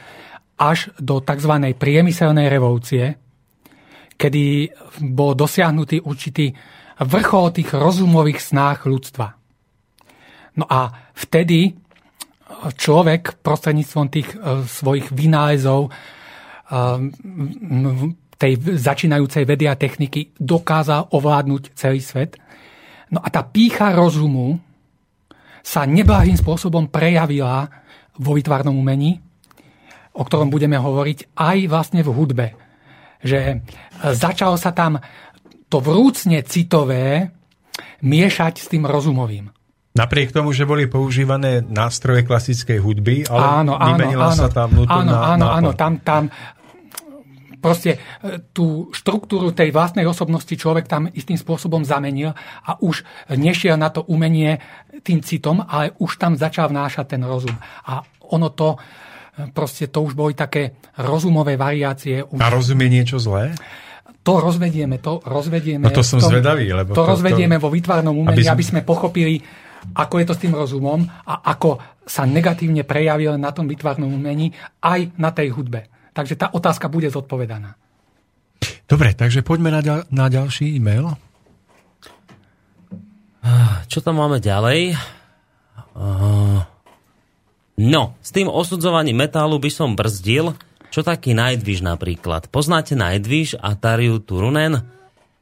[0.58, 1.54] až do tzv.
[1.78, 3.14] priemyselnej revolúcie,
[4.18, 4.74] kedy
[5.14, 6.50] bol dosiahnutý určitý
[6.98, 9.28] vrchol tých rozumových snách ľudstva.
[10.58, 11.74] No a vtedy
[12.78, 15.92] človek prostredníctvom tých e, svojich vynálezov e,
[18.38, 22.38] tej začínajúcej vedy a techniky dokázal ovládnuť celý svet.
[23.10, 24.62] No a tá pícha rozumu
[25.64, 27.72] sa neblahým spôsobom prejavila
[28.20, 29.18] vo vytvarnom umení,
[30.14, 32.48] o ktorom budeme hovoriť aj vlastne v hudbe.
[33.24, 33.56] Že e,
[34.14, 35.00] začalo sa tam
[35.72, 37.32] to vrúcne citové
[38.04, 39.50] miešať s tým rozumovým.
[39.94, 44.74] Napriek tomu, že boli používané nástroje klasickej hudby, ale áno, áno, vymenila áno, sa tam
[44.74, 45.58] vnútorná Áno, áno, náplň.
[45.58, 46.24] áno, tam, tam
[47.64, 47.98] proste e,
[48.52, 52.36] tú štruktúru tej vlastnej osobnosti človek tam istým spôsobom zamenil
[52.68, 54.60] a už nešiel na to umenie
[55.00, 57.56] tým citom, ale už tam začal vnášať ten rozum.
[57.88, 62.20] A ono to, e, proste to už boli také rozumové variácie.
[62.20, 62.44] Už...
[62.44, 63.56] A rozum je niečo zlé?
[64.24, 65.84] To rozvedieme, to rozvedieme.
[65.84, 68.64] No to som v tom, zvedavý, lebo to, to- rozvedieme vo vytvarnom umení, aby aby
[68.64, 69.40] sme- sme, pochopili,
[69.96, 74.52] ako je to s tým rozumom a ako sa negatívne prejavil na tom vytvarnom umení
[74.80, 75.93] aj na tej hudbe.
[76.14, 77.74] Takže tá otázka bude zodpovedaná.
[78.86, 81.18] Dobre, takže poďme na, ďal, na ďalší e-mail.
[83.90, 84.96] Čo tam máme ďalej?
[85.94, 86.64] Uh,
[87.78, 90.56] no, s tým osudzovaním metálu by som brzdil.
[90.94, 92.50] Čo taký Nightwish napríklad?
[92.54, 94.86] Poznáte Nightwish a Tariu Turunen?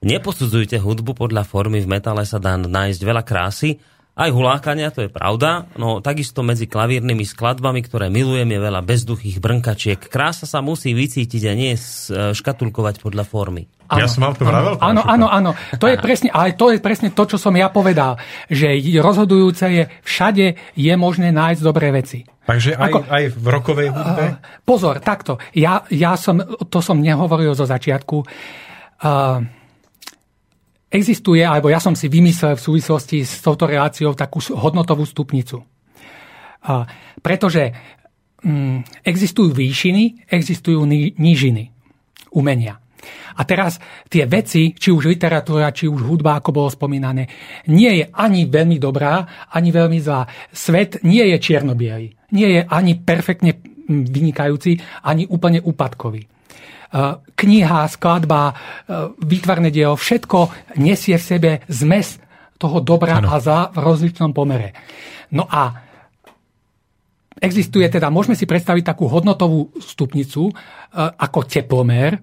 [0.01, 3.77] Neposudzujte hudbu podľa formy, v metále sa dá nájsť veľa krásy,
[4.11, 9.39] aj hulákania, to je pravda, no takisto medzi klavírnymi skladbami, ktoré milujem, je veľa bezduchých
[9.39, 9.97] brnkačiek.
[9.97, 11.79] Krása sa musí vycítiť a nie e,
[12.35, 13.71] škatulkovať podľa formy.
[13.91, 15.51] Ja som vám to vravel, Áno, áno, áno.
[15.75, 18.15] To je presne, ale to je presne to, čo som ja povedal.
[18.47, 22.23] Že rozhodujúce je, všade je možné nájsť dobré veci.
[22.47, 24.23] Takže aj, Ako- aj v rokovej hudbe?
[24.63, 25.43] Pozor, takto.
[25.51, 26.39] Ja, ja som,
[26.71, 28.17] to som nehovoril zo začiatku.
[29.01, 29.43] Uh,
[30.91, 35.63] existuje, alebo ja som si vymyslel v súvislosti s touto reláciou takú hodnotovú stupnicu.
[37.23, 37.71] Pretože
[38.43, 40.83] um, existujú výšiny, existujú
[41.15, 41.71] nížiny
[42.35, 42.77] umenia.
[43.33, 43.81] A teraz
[44.11, 47.25] tie veci, či už literatúra, či už hudba, ako bolo spomínané,
[47.71, 50.27] nie je ani veľmi dobrá, ani veľmi zlá.
[50.51, 51.73] Svet nie je čierno
[52.35, 56.27] Nie je ani perfektne mm, vynikajúci, ani úplne úpadkový.
[56.91, 58.53] E, Kniha, skladba, e,
[59.23, 62.19] výtvarné dielo, všetko nesie v sebe zmes
[62.59, 63.31] toho dobra Áno.
[63.31, 64.75] a zla v rozličnom pomere.
[65.31, 65.71] No a
[67.39, 70.53] existuje teda, môžeme si predstaviť takú hodnotovú stupnicu e,
[70.99, 72.19] ako teplomer,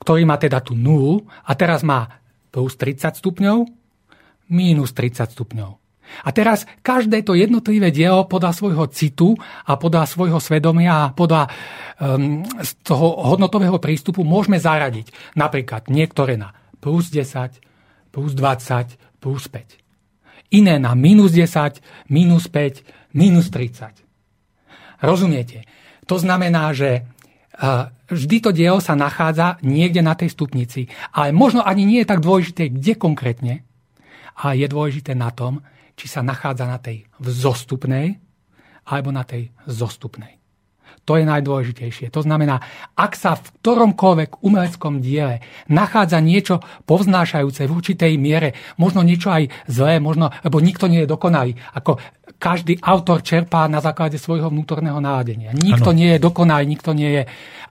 [0.00, 2.06] ktorý má teda tú nulu a teraz má
[2.54, 3.58] plus 30 stupňov,
[4.54, 5.79] mínus 30 stupňov.
[6.24, 9.34] A teraz každé to jednotlivé dielo podľa svojho citu
[9.66, 11.48] a podľa svojho svedomia a podľa
[12.00, 15.36] um, z toho hodnotového prístupu môžeme zaradiť.
[15.38, 17.60] Napríklad niektoré na plus 10,
[18.10, 20.54] plus 20, plus 5.
[20.56, 24.02] Iné na minus 10, minus 5, minus 30.
[25.00, 25.64] Rozumiete?
[26.10, 27.06] To znamená, že
[27.62, 32.10] uh, vždy to dielo sa nachádza niekde na tej stupnici, ale možno ani nie je
[32.10, 33.54] tak dôležité, kde konkrétne,
[34.34, 35.62] ale je dôležité na tom,
[35.94, 38.18] či sa nachádza na tej vzostupnej
[38.86, 40.40] alebo na tej zostupnej.
[41.08, 42.12] To je najdôležitejšie.
[42.12, 42.60] To znamená,
[42.94, 49.50] ak sa v ktoromkoľvek umeleckom diele nachádza niečo povznášajúce v určitej miere, možno niečo aj
[49.66, 51.56] zlé, možno, lebo nikto nie je dokonalý.
[51.74, 51.98] Ako
[52.38, 55.50] každý autor čerpá na základe svojho vnútorného náladenia.
[55.56, 55.98] Nikto Áno.
[55.98, 57.22] nie je dokonalý, nikto nie je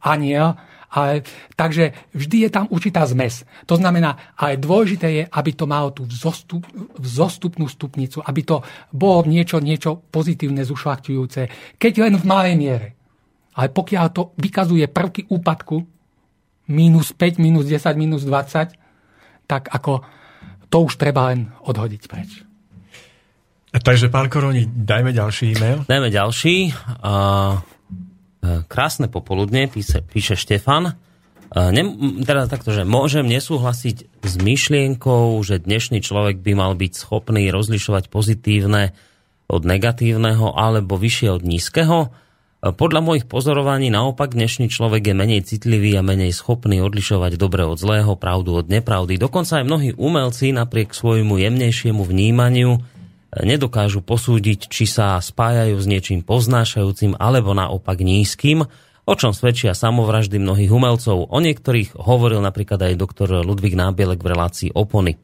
[0.03, 0.59] aniel,
[0.89, 1.21] Ale,
[1.53, 3.45] takže vždy je tam určitá zmes.
[3.69, 6.65] To znamená, ale dôležité je, aby to malo tú vzostup,
[6.97, 11.41] vzostupnú stupnicu, aby to bolo niečo, niečo pozitívne, zušľachtujúce,
[11.77, 12.87] keď len v malej miere.
[13.53, 15.85] Ale pokiaľ to vykazuje prvky úpadku,
[16.69, 18.73] minus 5, minus 10, minus 20,
[19.49, 20.05] tak ako
[20.69, 22.45] to už treba len odhodiť preč.
[23.69, 25.85] Takže, pán Koroni, dajme ďalší e-mail.
[25.85, 26.73] Dajme ďalší.
[27.05, 27.61] Uh,
[28.41, 30.95] krásne popoludne, píše, píše Štefan.
[31.49, 31.83] Ne,
[32.21, 38.13] teda takto, že môžem nesúhlasiť s myšlienkou, že dnešný človek by mal byť schopný rozlišovať
[38.13, 38.93] pozitívne
[39.49, 41.99] od negatívneho alebo vyššie od nízkeho.
[42.59, 47.79] Podľa mojich pozorovaní naopak dnešný človek je menej citlivý a menej schopný odlišovať dobre od
[47.79, 49.15] zlého, pravdu od nepravdy.
[49.17, 52.83] Dokonca aj mnohí umelci napriek svojmu jemnejšiemu vnímaniu
[53.33, 58.65] nedokážu posúdiť, či sa spájajú s niečím poznášajúcim alebo naopak nízkym,
[59.09, 61.29] o čom svedčia samovraždy mnohých umelcov.
[61.29, 65.17] O niektorých hovoril napríklad aj doktor Ludvík Nábielek v relácii Opony.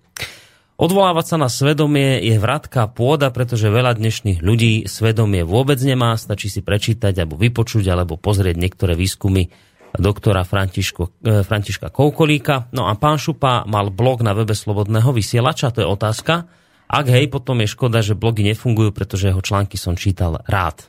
[0.76, 6.52] Odvolávať sa na svedomie je vratká pôda, pretože veľa dnešných ľudí svedomie vôbec nemá, stačí
[6.52, 9.48] si prečítať alebo vypočuť alebo pozrieť niektoré výskumy
[9.96, 12.68] doktora Františko, e, Františka Koukolíka.
[12.76, 16.65] No a pán Šupa mal blog na webe Slobodného vysielača, to je otázka.
[16.86, 20.86] Ak hej, potom je škoda, že blogy nefungujú, pretože jeho články som čítal rád.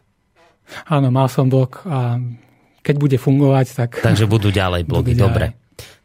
[0.91, 2.21] Áno, mal som blog a
[2.83, 3.91] keď bude fungovať, tak...
[4.03, 5.27] Takže budú ďalej blogy, budú ďalej.
[5.27, 5.47] dobre.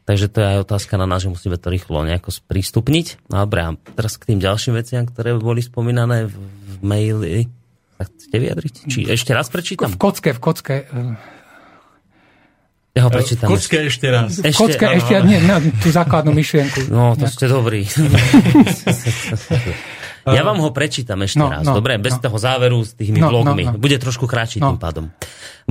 [0.02, 3.30] Takže to je aj otázka na nás, že musíme to rýchlo nejako sprístupniť.
[3.30, 7.46] No dobre, a teraz k tým ďalším veciam, ktoré boli spomínané v, v maili.
[8.02, 8.74] Tak chcete vyjadriť?
[8.90, 9.94] Či ešte raz prečítam?
[9.94, 10.76] V kocke, v kocke.
[12.92, 13.48] Ja ho prečítam.
[13.48, 14.44] V kocke ešte raz.
[14.44, 16.92] V kocke ešte, ešte nie, na tú základnú myšlienku.
[16.92, 17.88] No, to ste dobrí.
[20.28, 21.64] ja vám ho prečítam ešte no, raz.
[21.64, 22.28] No, Dobre, bez no.
[22.28, 23.64] toho záveru s tými no, blogmi.
[23.64, 23.80] No, no.
[23.80, 24.76] Bude trošku kratší no.
[24.76, 25.06] tým pádom.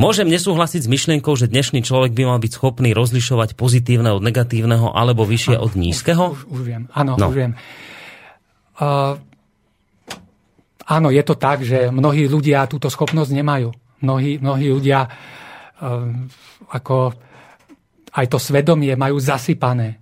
[0.00, 4.88] Môžem nesúhlasiť s myšlienkou, že dnešný človek by mal byť schopný rozlišovať pozitívne od negatívneho
[4.88, 6.32] alebo vyššie od nízkeho?
[6.32, 7.28] Už, už, už viem, áno, no.
[7.28, 7.52] už viem.
[8.80, 9.20] Uh,
[10.88, 13.76] áno, je to tak, že mnohí ľudia túto schopnosť nemajú.
[14.00, 16.16] Mnohí, mnohí ľudia uh,
[16.70, 17.14] ako
[18.10, 19.98] aj to svedomie majú zasypané.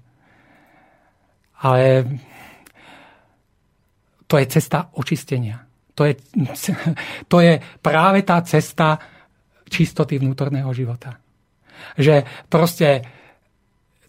[1.59, 2.07] Ale
[4.29, 5.65] to je cesta očistenia.
[5.97, 6.15] To je,
[7.33, 9.01] to je práve tá cesta
[9.69, 11.19] čistoty vnútorného života.
[11.97, 13.05] Že proste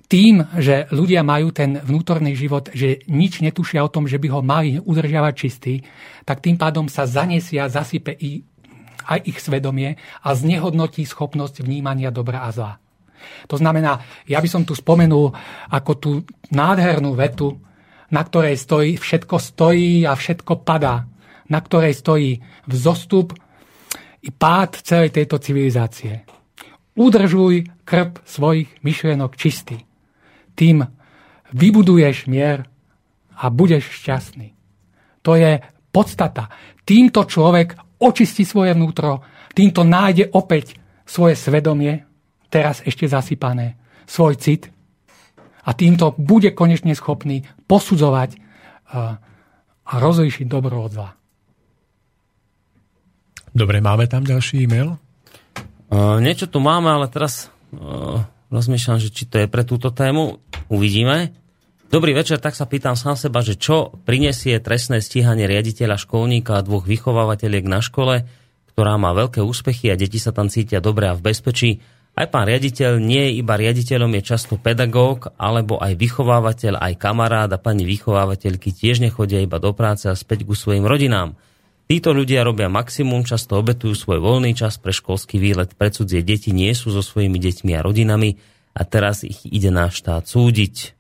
[0.10, 4.42] tým, že ľudia majú ten vnútorný život, že nič netušia o tom, že by ho
[4.42, 5.86] mali udržiavať čistý,
[6.26, 8.42] tak tým pádom sa zanesia, zasype i
[9.10, 12.74] aj ich svedomie a znehodnotí schopnosť vnímania dobra a zla.
[13.50, 14.00] To znamená,
[14.30, 15.34] ja by som tu spomenul
[15.74, 16.12] ako tú
[16.54, 17.58] nádhernú vetu,
[18.14, 21.06] na ktorej stojí, všetko stojí a všetko padá,
[21.50, 23.34] na ktorej stojí vzostup
[24.22, 26.26] i pád celej tejto civilizácie.
[27.00, 29.84] Udržuj krb svojich myšlienok čistý.
[30.54, 30.84] Tým
[31.56, 32.68] vybuduješ mier
[33.40, 34.52] a budeš šťastný.
[35.24, 36.52] To je podstata.
[36.84, 39.22] Týmto človek očistí svoje vnútro,
[39.52, 42.08] týmto nájde opäť svoje svedomie,
[42.48, 43.78] teraz ešte zasypané,
[44.10, 44.72] svoj cit
[45.68, 48.40] a týmto bude konečne schopný posudzovať eh,
[49.90, 51.10] a rozlíšiť dobro od zla.
[53.50, 54.94] Dobre, máme tam ďalší e-mail?
[55.90, 58.22] Uh, niečo tu máme, ale teraz uh,
[58.54, 60.38] rozmýšľam, že či to je pre túto tému.
[60.70, 61.34] Uvidíme.
[61.90, 66.62] Dobrý večer, tak sa pýtam sám seba, že čo prinesie trestné stíhanie riaditeľa školníka a
[66.62, 68.30] dvoch vychovávateľiek na škole,
[68.70, 71.82] ktorá má veľké úspechy a deti sa tam cítia dobre a v bezpečí.
[72.14, 77.50] Aj pán riaditeľ nie je iba riaditeľom, je často pedagóg, alebo aj vychovávateľ, aj kamarát
[77.50, 81.42] a pani vychovávateľky tiež nechodia iba do práce a späť ku svojim rodinám.
[81.90, 86.54] Títo ľudia robia maximum, často obetujú svoj voľný čas pre školský výlet, pre cudzie deti
[86.54, 88.38] nie sú so svojimi deťmi a rodinami
[88.78, 90.99] a teraz ich ide náš štát súdiť.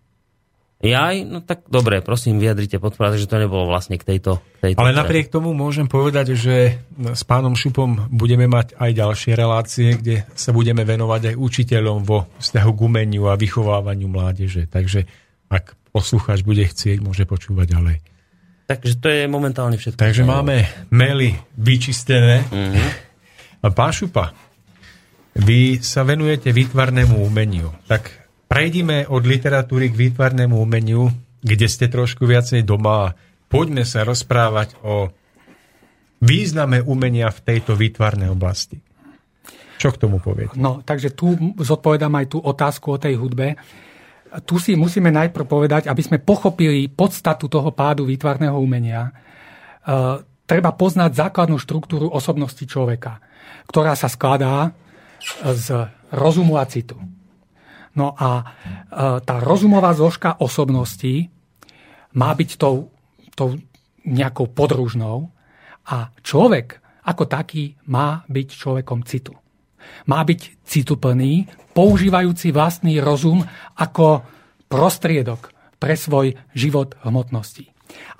[0.80, 4.80] Jaj, no tak dobre, prosím, vyjadrite podpora, že to nebolo vlastne k tejto, k tejto
[4.80, 10.24] Ale napriek tomu môžem povedať, že s pánom Šupom budeme mať aj ďalšie relácie, kde
[10.40, 14.72] sa budeme venovať aj učiteľom vo vzťahu k umeniu a vychovávaniu mládeže.
[14.72, 15.04] Takže
[15.52, 17.98] ak poslucháč bude chcieť, môže počúvať ďalej.
[18.72, 20.00] Takže to je momentálne všetko.
[20.00, 20.64] Takže máme
[20.96, 22.48] maily vyčistené.
[22.48, 23.74] Uh-huh.
[23.76, 24.32] Pán Šupa,
[25.36, 27.76] vy sa venujete výtvarnému umeniu.
[27.90, 28.19] Tak
[28.50, 33.14] prejdime od literatúry k výtvarnému umeniu, kde ste trošku viacej doma.
[33.46, 35.14] Poďme sa rozprávať o
[36.20, 38.82] význame umenia v tejto výtvarnej oblasti.
[39.80, 40.60] Čo k tomu poviete?
[40.60, 43.56] No, takže tu zodpovedám aj tú otázku o tej hudbe.
[44.44, 49.08] Tu si musíme najprv povedať, aby sme pochopili podstatu toho pádu výtvarného umenia.
[49.08, 49.12] E,
[50.44, 53.24] treba poznať základnú štruktúru osobnosti človeka,
[53.72, 54.76] ktorá sa skladá
[55.48, 57.00] z rozumu a citu.
[57.98, 58.44] No a e,
[59.24, 61.30] tá rozumová zložka osobností
[62.14, 62.94] má byť tou,
[63.34, 63.58] tou
[64.06, 65.30] nejakou podružnou
[65.90, 69.34] a človek ako taký má byť človekom citu.
[70.06, 73.42] Má byť cituplný, používajúci vlastný rozum
[73.80, 74.22] ako
[74.70, 75.50] prostriedok
[75.82, 77.72] pre svoj život hmotnosti.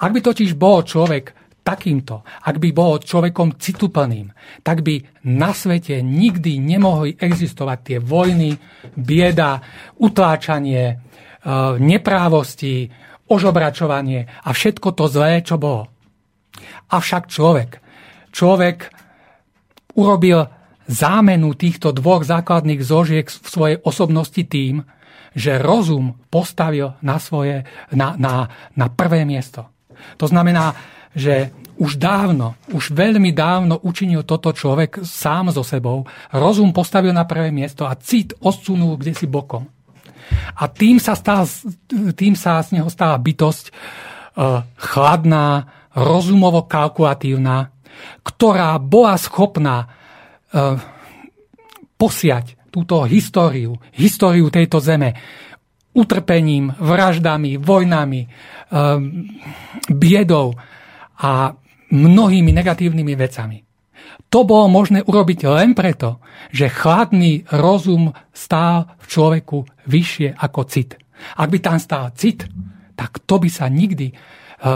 [0.02, 1.38] Ak by totiž bol človek
[1.70, 4.34] takýmto, ak by bol človekom cituplným,
[4.66, 4.98] tak by
[5.30, 8.58] na svete nikdy nemohli existovať tie vojny,
[8.98, 9.62] bieda,
[10.02, 10.96] utláčanie, e,
[11.78, 12.90] neprávosti,
[13.30, 15.86] ožobračovanie a všetko to zlé, čo bolo.
[16.90, 17.70] Avšak človek,
[18.34, 18.78] človek
[19.94, 20.50] urobil
[20.90, 24.82] zámenu týchto dvoch základných zožiek v svojej osobnosti tým,
[25.38, 27.62] že rozum postavil na, svoje,
[27.94, 29.70] na, na, na prvé miesto.
[30.18, 30.74] To znamená,
[31.16, 31.50] že
[31.80, 36.04] už dávno, už veľmi dávno učinil toto človek sám so sebou.
[36.36, 39.64] Rozum postavil na prvé miesto a cit odsunul kde si bokom.
[40.60, 41.48] A tým sa, stala,
[42.14, 47.74] tým sa z neho stala bytosť uh, chladná, rozumovo kalkulatívna,
[48.22, 50.78] ktorá bola schopná uh,
[51.98, 55.18] posiať túto históriu, históriu tejto zeme
[55.90, 59.02] utrpením, vraždami, vojnami, uh,
[59.90, 60.54] biedou,
[61.20, 61.54] a
[61.90, 63.58] mnohými negatívnymi vecami.
[64.30, 66.22] To bolo možné urobiť len preto,
[66.54, 69.58] že chladný rozum stál v človeku
[69.90, 70.96] vyššie ako cit.
[71.36, 72.46] Ak by tam stál cit,
[72.94, 74.16] tak to by sa nikdy e,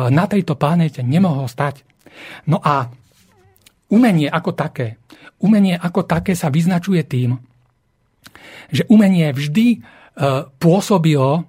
[0.09, 1.85] na tejto planéte nemohlo stať.
[2.49, 2.89] No a
[3.93, 4.97] umenie ako také,
[5.37, 7.37] umenie ako také sa vyznačuje tým,
[8.73, 9.79] že umenie vždy e,
[10.57, 11.45] pôsobilo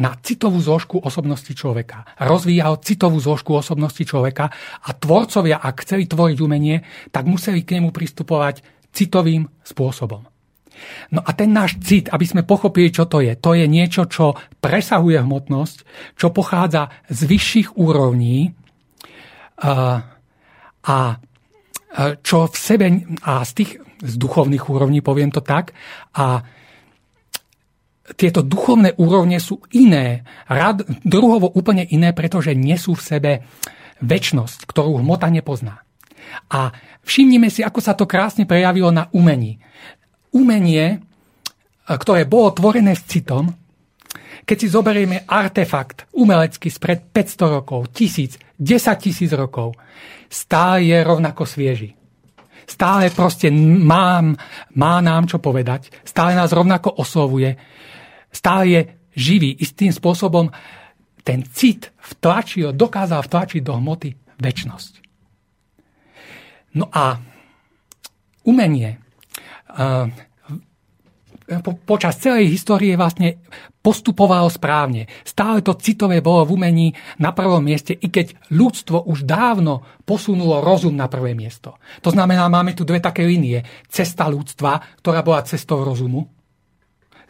[0.00, 2.08] na citovú zložku osobnosti človeka.
[2.16, 4.48] Rozvíjal citovú zložku osobnosti človeka
[4.80, 6.80] a tvorcovia, ak chceli tvoriť umenie,
[7.12, 10.24] tak museli k nemu pristupovať citovým spôsobom.
[11.12, 14.32] No a ten náš cit, aby sme pochopili, čo to je, to je niečo, čo
[14.64, 15.78] presahuje hmotnosť,
[16.16, 18.56] čo pochádza z vyšších úrovní
[19.60, 20.00] a,
[20.88, 20.96] a
[22.24, 22.86] čo v sebe,
[23.20, 25.76] a z tých z duchovných úrovní, poviem to tak,
[26.16, 26.40] a
[28.16, 33.32] tieto duchovné úrovne sú iné, rad, druhovo úplne iné, pretože nesú v sebe
[34.00, 35.84] väčnosť, ktorú hmota nepozná.
[36.50, 36.70] A
[37.02, 39.58] všimnime si, ako sa to krásne prejavilo na umení.
[40.30, 41.02] Umenie,
[41.84, 43.50] ktoré bolo tvorené s citom,
[44.46, 49.76] keď si zoberieme artefakt umelecký spred 500 rokov, 1000, 10 tisíc rokov,
[50.26, 51.94] stále je rovnako svieži.
[52.66, 54.38] Stále proste mám,
[54.78, 57.58] má nám čo povedať, stále nás rovnako oslovuje,
[58.30, 58.80] stále je
[59.14, 59.58] živý.
[59.58, 60.48] Istým spôsobom
[61.20, 64.92] ten cit vtlačil, dokázal vtlačiť do hmoty väčnosť.
[66.80, 67.18] No a
[68.46, 69.02] umenie
[71.58, 73.42] po, počas celej histórie vlastne
[73.82, 75.10] postupovalo správne.
[75.26, 76.88] Stále to citové bolo v umení
[77.18, 81.80] na prvom mieste, i keď ľudstvo už dávno posunulo rozum na prvé miesto.
[82.06, 83.66] To znamená, máme tu dve také linie.
[83.90, 86.30] Cesta ľudstva, ktorá bola cestou rozumu,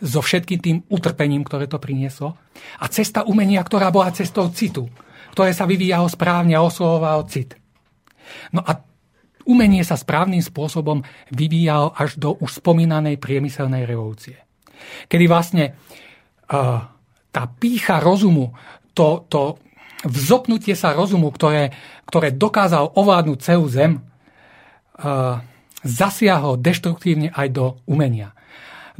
[0.00, 2.40] so všetkým tým utrpením, ktoré to prinieslo.
[2.80, 4.88] A cesta umenia, ktorá bola cestou citu,
[5.36, 7.54] ktoré sa vyvíjalo správne a oslovovalo cit.
[8.50, 8.80] No a
[9.44, 14.40] umenie sa správnym spôsobom vyvíjalo až do už spomínanej priemyselnej revolúcie.
[15.06, 15.64] Kedy vlastne
[16.48, 16.88] uh,
[17.28, 18.56] tá pícha rozumu,
[18.96, 19.60] to, to
[20.08, 21.76] vzopnutie sa rozumu, ktoré,
[22.08, 25.44] ktoré dokázal ovládnuť celú zem, uh,
[25.84, 28.32] zasiahol deštruktívne aj do umenia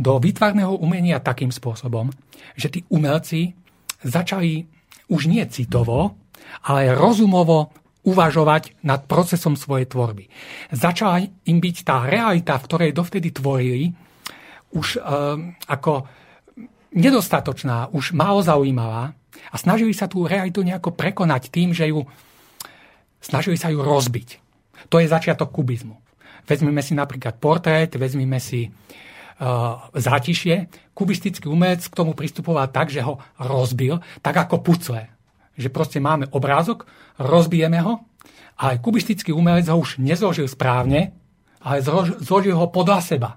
[0.01, 2.09] do výtvarného umenia takým spôsobom,
[2.57, 3.53] že tí umelci
[4.01, 4.65] začali
[5.13, 6.17] už nie citovo,
[6.65, 7.69] ale rozumovo
[8.01, 10.33] uvažovať nad procesom svojej tvorby.
[10.73, 13.93] Začala im byť tá realita, v ktorej dovtedy tvorili,
[14.73, 15.01] už e,
[15.69, 16.09] ako
[16.97, 19.13] nedostatočná, už málo zaujímavá
[19.53, 22.09] a snažili sa tú realitu nejako prekonať tým, že ju
[23.21, 24.41] snažili sa ju rozbiť.
[24.89, 26.01] To je začiatok kubizmu.
[26.49, 28.73] Vezmeme si napríklad portrét, vezmeme si
[29.97, 35.09] zátišie, kubistický umelec k tomu pristupoval tak, že ho rozbil, tak ako pucle.
[35.57, 36.85] Že proste máme obrázok,
[37.17, 38.05] rozbijeme ho,
[38.61, 41.17] ale kubistický umelec ho už nezložil správne,
[41.65, 41.81] ale
[42.21, 43.31] zložil ho podľa seba.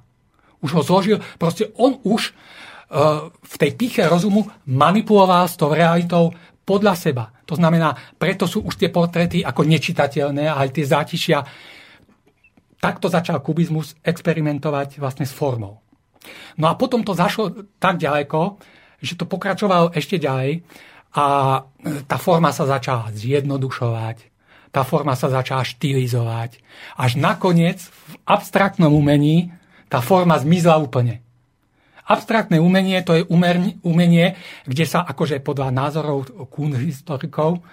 [0.63, 6.31] Už ho zložil, proste on už uh, v tej píche rozumu manipuloval s tou realitou
[6.63, 7.31] podľa seba.
[7.47, 11.43] To znamená, preto sú už tie portréty ako nečitateľné, ale tie zátišia.
[12.79, 15.82] Takto začal kubizmus experimentovať vlastne s formou.
[16.57, 18.61] No a potom to zašlo tak ďaleko,
[19.03, 20.63] že to pokračovalo ešte ďalej
[21.13, 21.25] a
[21.59, 21.59] e,
[22.07, 24.17] tá forma sa začala zjednodušovať,
[24.73, 26.57] tá forma sa začala štilizovať.
[26.97, 29.53] Až nakoniec v abstraktnom umení
[29.91, 31.21] tá forma zmizla úplne.
[32.03, 33.23] Abstraktné umenie to je
[33.85, 34.35] umenie,
[34.67, 37.63] kde sa akože podľa názorov kún historikov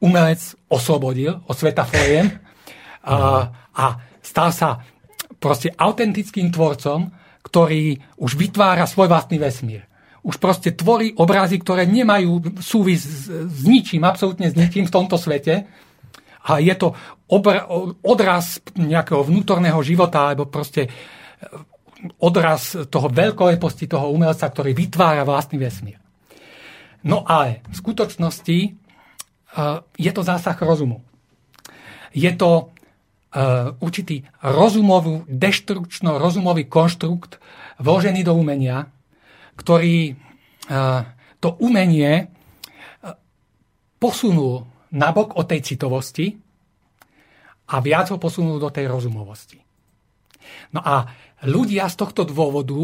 [0.00, 2.28] umelec oslobodil od sveta foriem
[3.04, 3.84] a, a
[4.20, 4.84] stal sa
[5.40, 7.08] proste autentickým tvorcom,
[7.40, 9.88] ktorý už vytvára svoj vlastný vesmír.
[10.20, 15.16] Už proste tvorí obrazy, ktoré nemajú súvis s, s ničím, absolútne s ničím v tomto
[15.16, 15.64] svete.
[16.44, 16.92] A je to
[17.28, 17.64] obra,
[18.04, 20.88] odraz nejakého vnútorného života, alebo proste
[22.20, 26.00] odraz toho veľkoleposti toho umelca, ktorý vytvára vlastný vesmír.
[27.04, 31.00] No ale v skutočnosti uh, je to zásah rozumu.
[32.12, 32.72] Je to
[33.78, 37.38] určitý rozumový, deštrukčno-rozumový konštrukt
[37.78, 38.90] vložený do umenia,
[39.54, 41.06] ktorý uh,
[41.40, 42.28] to umenie
[44.00, 46.36] posunul nabok od tej citovosti
[47.70, 49.60] a viac ho posunul do tej rozumovosti.
[50.74, 51.06] No a
[51.46, 52.76] ľudia z tohto dôvodu,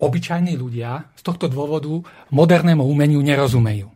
[0.00, 2.00] obyčajní ľudia, z tohto dôvodu
[2.32, 3.90] modernému umeniu nerozumejú.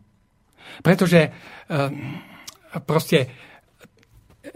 [0.85, 1.33] Pretože
[2.85, 3.48] proste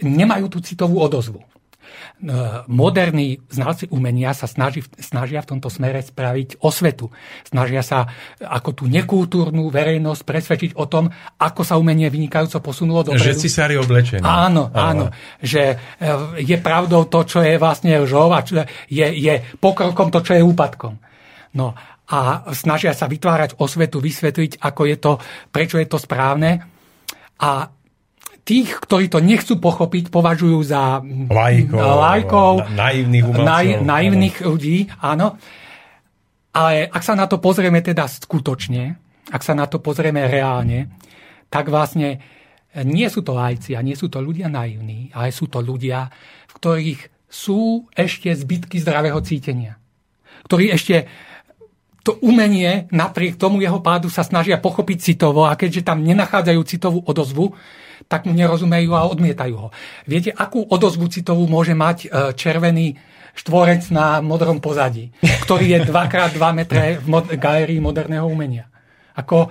[0.01, 1.43] nemajú tú citovú odozvu.
[1.43, 1.47] E,
[2.71, 7.11] moderní znalci umenia sa snaží, snažia v tomto smere spraviť osvetu.
[7.43, 8.07] Snažia sa
[8.39, 11.11] ako tú nekultúrnu verejnosť presvedčiť o tom,
[11.41, 14.23] ako sa umenie vynikajúco posunulo do Že cisári oblečení.
[14.23, 15.11] Áno, áno.
[15.43, 15.75] Že e,
[16.47, 18.39] je pravdou to, čo je vlastne lžou a
[18.87, 20.95] je, je pokrokom to, čo je úpadkom.
[21.53, 21.75] No
[22.07, 22.19] a
[22.55, 25.11] snažia sa vytvárať osvetu, vysvetliť, ako je to,
[25.51, 26.61] prečo je to správne.
[27.39, 27.67] A
[28.43, 30.99] tých, ktorí to nechcú pochopiť, považujú za
[31.31, 33.25] lajkov, lajkov na, naivných.
[33.31, 34.47] Naj, naivných áno.
[34.51, 35.27] ľudí, áno.
[36.53, 38.99] Ale ak sa na to pozrieme teda skutočne,
[39.31, 40.91] ak sa na to pozrieme reálne,
[41.47, 42.19] tak vlastne
[42.83, 46.11] nie sú to lajci a nie sú to ľudia naivní, ale sú to ľudia,
[46.49, 49.79] v ktorých sú ešte zbytky zdravého cítenia.
[50.45, 51.07] Ktorí ešte
[52.03, 56.99] to umenie napriek tomu jeho pádu sa snažia pochopiť citovo a keďže tam nenachádzajú citovú
[57.07, 57.55] odozvu,
[58.07, 59.67] tak mu nerozumejú a odmietajú ho.
[60.05, 62.07] Viete, akú odozvu citovú môže mať e,
[62.37, 62.95] červený
[63.33, 65.09] štvorec na modrom pozadí,
[65.45, 68.69] ktorý je 2x2 metre v mod- galérii moderného umenia.
[69.17, 69.49] Ako,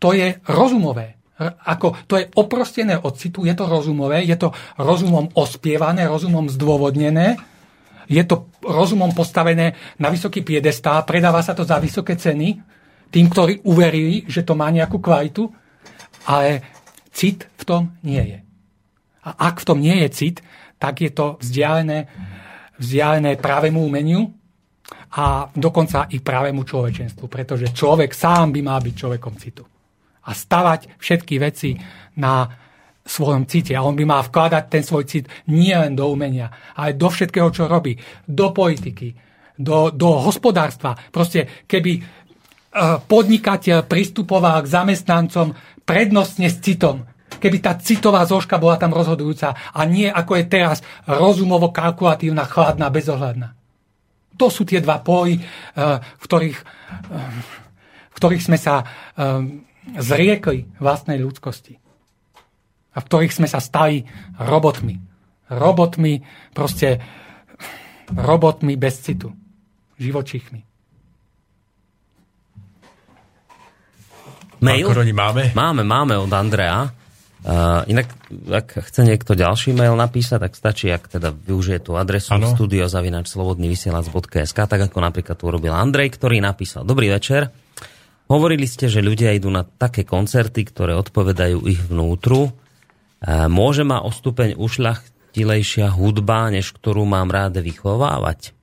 [0.00, 1.20] to je rozumové.
[1.68, 7.38] Ako, to je oprostené od citu, je to rozumové, je to rozumom ospievané, rozumom zdôvodnené,
[8.10, 12.58] je to rozumom postavené na vysoký piedestál, predáva sa to za vysoké ceny
[13.12, 15.46] tým, ktorí uverili, že to má nejakú kvalitu,
[16.26, 16.77] ale
[17.18, 18.38] Cit v tom nie je.
[19.26, 20.36] A ak v tom nie je cit,
[20.78, 22.06] tak je to vzdialené,
[22.78, 24.30] vzdialené právemu umeniu
[25.18, 29.66] a dokonca i právemu človečenstvu, pretože človek sám by mal byť človekom citu.
[30.24, 31.74] A stavať všetky veci
[32.22, 32.46] na
[33.08, 33.72] svojom cite.
[33.72, 37.48] A on by mal vkladať ten svoj cit nie len do umenia, ale do všetkého,
[37.48, 37.96] čo robí.
[38.28, 39.16] Do politiky,
[39.56, 40.94] do, do hospodárstva.
[41.08, 42.17] Proste, keby
[43.06, 47.08] podnikateľ pristupoval k zamestnancom prednostne s citom.
[47.38, 52.90] Keby tá citová zložka bola tam rozhodujúca a nie ako je teraz rozumovo kalkulatívna, chladná,
[52.90, 53.54] bezohľadná.
[54.38, 55.42] To sú tie dva póly, eh,
[55.98, 57.42] v ktorých, eh,
[58.10, 59.64] v ktorých sme sa eh,
[59.98, 61.74] zriekli vlastnej ľudskosti.
[62.94, 64.02] A v ktorých sme sa stali
[64.38, 64.98] robotmi.
[65.48, 66.20] Robotmi,
[66.52, 66.98] proste
[68.10, 69.32] robotmi bez citu.
[69.98, 70.77] Živočíchmi.
[74.60, 74.88] Mail?
[74.90, 75.54] Makroni máme?
[75.54, 76.90] Máme, máme od Andrea.
[77.38, 78.10] Uh, inak,
[78.50, 82.50] ak chce niekto ďalší mail napísať, tak stačí, ak teda využije tú adresu ano.
[82.50, 87.46] studiozavinačslobodnyvysielac.sk tak ako napríklad tu urobil Andrej, ktorý napísal Dobrý večer.
[88.26, 92.50] Hovorili ste, že ľudia idú na také koncerty, ktoré odpovedajú ich vnútru.
[92.50, 98.57] Uh, môže ma o stupeň ušľachtilejšia hudba, než ktorú mám rád vychovávať?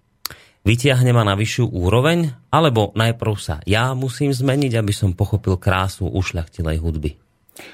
[0.65, 6.09] Vytiahne ma na vyššiu úroveň, alebo najprv sa ja musím zmeniť, aby som pochopil krásu
[6.09, 7.11] ušľachtilej hudby?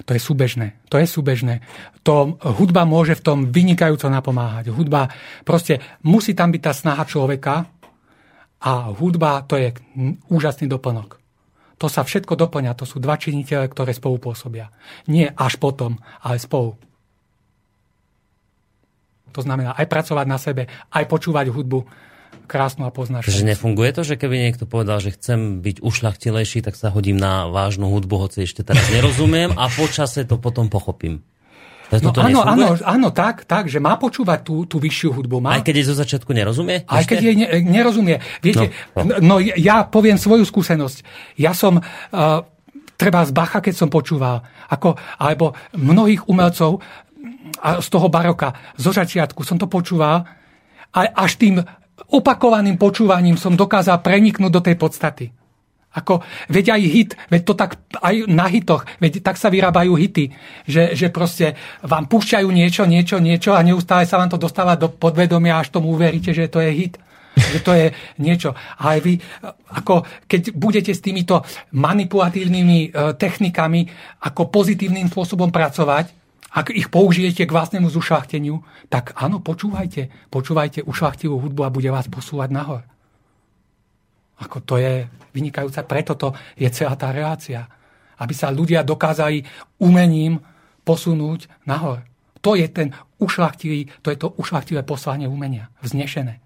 [0.05, 0.77] To je súbežné.
[0.93, 1.65] To je súbežné.
[2.05, 4.69] To hudba môže v tom vynikajúco napomáhať.
[4.69, 5.09] Hudba,
[5.41, 7.65] proste musí tam byť tá snaha človeka
[8.61, 9.73] a hudba to je
[10.29, 11.17] úžasný doplnok.
[11.81, 12.77] To sa všetko doplňa.
[12.77, 14.69] To sú dva činiteľe, ktoré spolu pôsobia.
[15.09, 16.77] Nie až potom, ale spolu.
[19.33, 21.79] To znamená aj pracovať na sebe, aj počúvať hudbu
[22.51, 23.31] krásnu a poznáš.
[23.31, 27.47] Že nefunguje to, že keby niekto povedal, že chcem byť ušlachtilejší, tak sa hodím na
[27.47, 31.23] vážnu hudbu, hoci ešte teraz nerozumiem a počase to potom pochopím.
[31.91, 35.43] No, áno, áno, áno, tak, tak, že má počúvať tú, tú vyššiu hudbu.
[35.43, 35.59] Má.
[35.59, 36.87] Aj keď jej zo začiatku nerozumie?
[36.87, 38.23] Aj keď jej ne, nerozumie.
[38.39, 39.13] Viete, no, no.
[39.19, 41.03] no ja poviem svoju skúsenosť.
[41.35, 42.47] Ja som, uh,
[42.95, 44.39] treba z Bacha, keď som počúval,
[44.71, 46.79] ako, alebo mnohých umelcov
[47.59, 50.23] a z toho baroka, zo začiatku som to počúval
[50.95, 51.59] a až tým
[52.09, 55.29] opakovaným počúvaním som dokázal preniknúť do tej podstaty.
[55.91, 60.31] Ako, veď aj hit, veď to tak aj na hitoch, veď tak sa vyrábajú hity,
[60.63, 64.87] že, že proste vám púšťajú niečo, niečo, niečo a neustále sa vám to dostáva do
[64.87, 66.95] podvedomia, až tomu uveríte, že to je hit.
[67.31, 67.85] Že to je
[68.19, 68.51] niečo.
[68.55, 69.13] A aj vy,
[69.71, 71.43] ako keď budete s týmito
[71.75, 73.87] manipulatívnymi e, technikami
[74.27, 76.20] ako pozitívnym spôsobom pracovať,
[76.51, 78.59] ak ich použijete k vlastnému zušlachteniu,
[78.91, 80.11] tak áno, počúvajte.
[80.27, 82.83] Počúvajte ušlachtivú hudbu a bude vás posúvať nahor.
[84.43, 87.71] Ako to je vynikajúca, preto to je celá tá relácia.
[88.19, 89.47] Aby sa ľudia dokázali
[89.79, 90.43] umením
[90.83, 92.03] posunúť nahor.
[92.43, 92.91] To je ten
[93.21, 95.71] ušlachtivý, to je to ušlachtivé poslanie umenia.
[95.79, 96.43] Vznešené.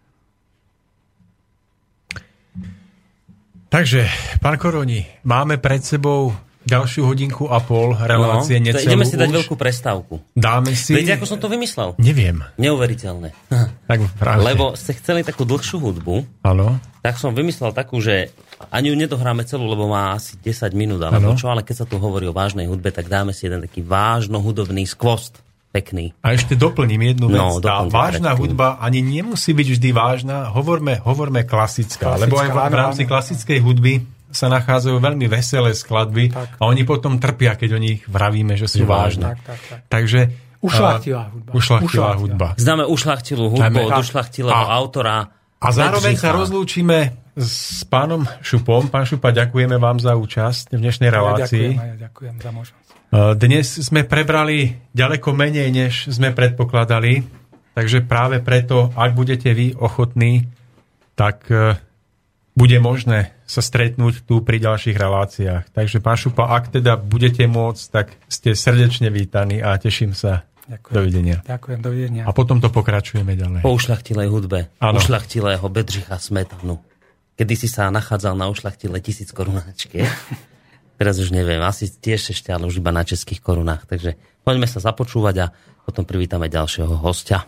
[3.73, 4.07] Takže,
[4.39, 9.29] pán Koroni, máme pred sebou ďalšiu hodinku a pol relácie no, necelú Ideme si dať
[9.29, 9.35] už.
[9.41, 10.17] veľkú prestávku.
[10.33, 10.97] Dáme si...
[10.97, 11.93] Viete, ako som to vymyslel?
[12.01, 12.41] Neviem.
[12.57, 13.29] Neuveriteľné.
[13.85, 14.41] Tak práve.
[14.41, 16.81] Lebo ste chceli takú dlhšiu hudbu, Áno.
[17.05, 18.33] tak som vymyslel takú, že
[18.73, 21.37] ani ju nedohráme celú, lebo má asi 10 minút, alebo Áno.
[21.37, 24.41] čo, ale keď sa tu hovorí o vážnej hudbe, tak dáme si jeden taký vážno
[24.41, 25.45] hudobný skvost.
[25.69, 26.15] Pekný.
[26.23, 27.35] A ešte doplním jednu vec.
[27.35, 28.55] No, tá vážna predtým.
[28.57, 30.47] hudba ani nemusí byť vždy vážna.
[30.49, 33.93] Hovorme, hovorme klasická, Klasická, lebo aj v, rámci klasickej hudby
[34.35, 36.59] sa nachádzajú veľmi veselé skladby Tak.
[36.59, 39.33] a oni potom trpia, keď o nich vravíme, že sú vážne.
[39.33, 39.79] Tak, tak, tak.
[39.87, 40.21] Takže...
[40.59, 41.49] Ušľachtilá a- hudba.
[41.53, 42.21] Ušľachtilá Ušľachtilá.
[42.21, 42.47] hudba.
[42.57, 45.17] Známe ušlachtilú hudbu od ušlachtilého A- autora.
[45.55, 48.87] A zároveň sa rozlúčime s pánom Šupom.
[48.87, 51.67] Pán Šupa, ďakujeme vám za účasť v dnešnej Ja relácii.
[51.69, 52.83] ďakujem, a ja ďakujem za možnosť.
[53.15, 54.57] Dnes sme prebrali
[54.91, 57.23] ďaleko menej, než sme predpokladali,
[57.71, 60.49] takže práve preto, ak budete vy ochotní,
[61.13, 61.79] tak e,
[62.51, 65.69] bude možné sa stretnúť tu pri ďalších reláciách.
[65.69, 70.49] Takže pán Šupa, ak teda budete môcť, tak ste srdečne vítaní a teším sa.
[70.65, 70.95] Ďakujem.
[70.97, 71.37] Dovidenia.
[71.45, 72.23] Ďakujem, dovidenia.
[72.25, 73.61] A potom to pokračujeme ďalej.
[73.61, 74.73] Po ušľachtilej hudbe.
[74.81, 74.97] Áno.
[74.97, 76.81] Ušľachtilého Bedřicha Smetanu.
[77.37, 80.09] Kedy si sa nachádzal na ušľachtilej tisíc korunáčke.
[80.99, 83.85] Teraz už neviem, asi tiež ešte, ale už iba na českých korunách.
[83.85, 85.47] Takže poďme sa započúvať a
[85.85, 87.45] potom privítame ďalšieho hostia.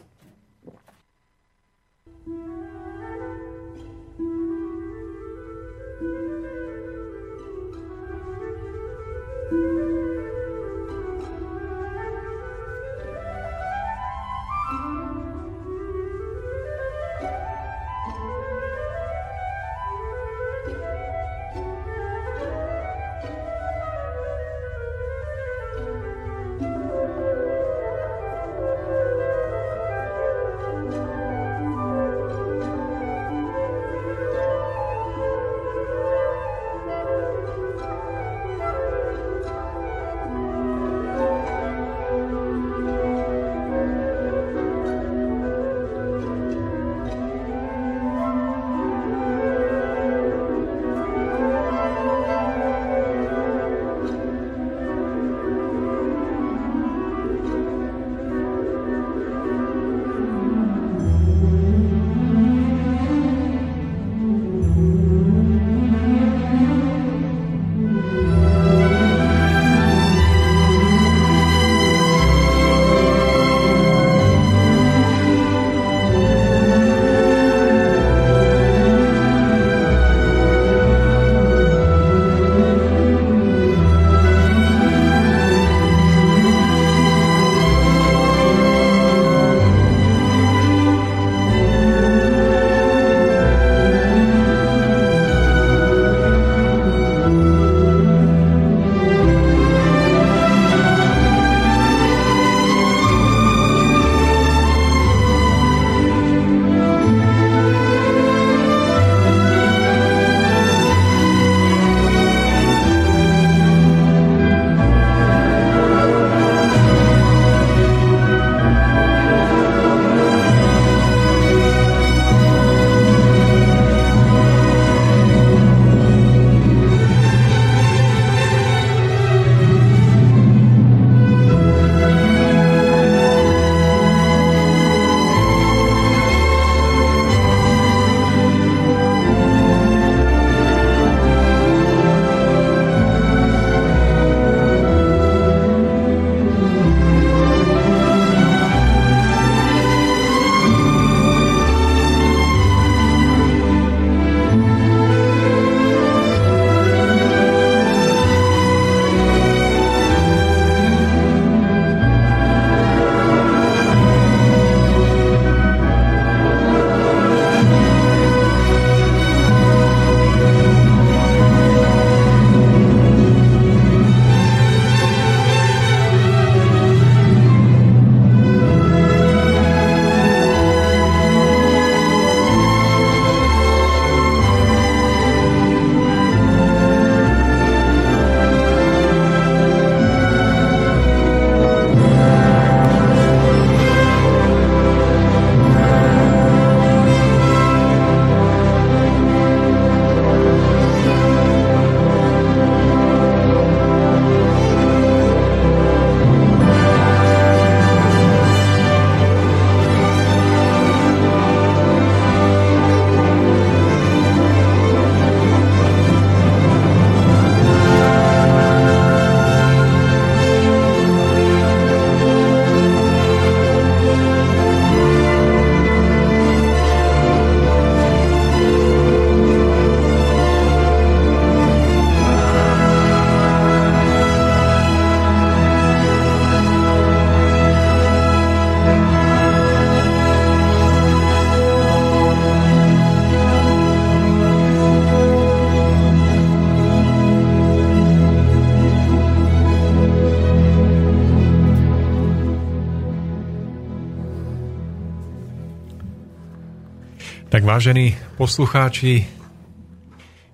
[257.78, 259.30] Vážení poslucháči,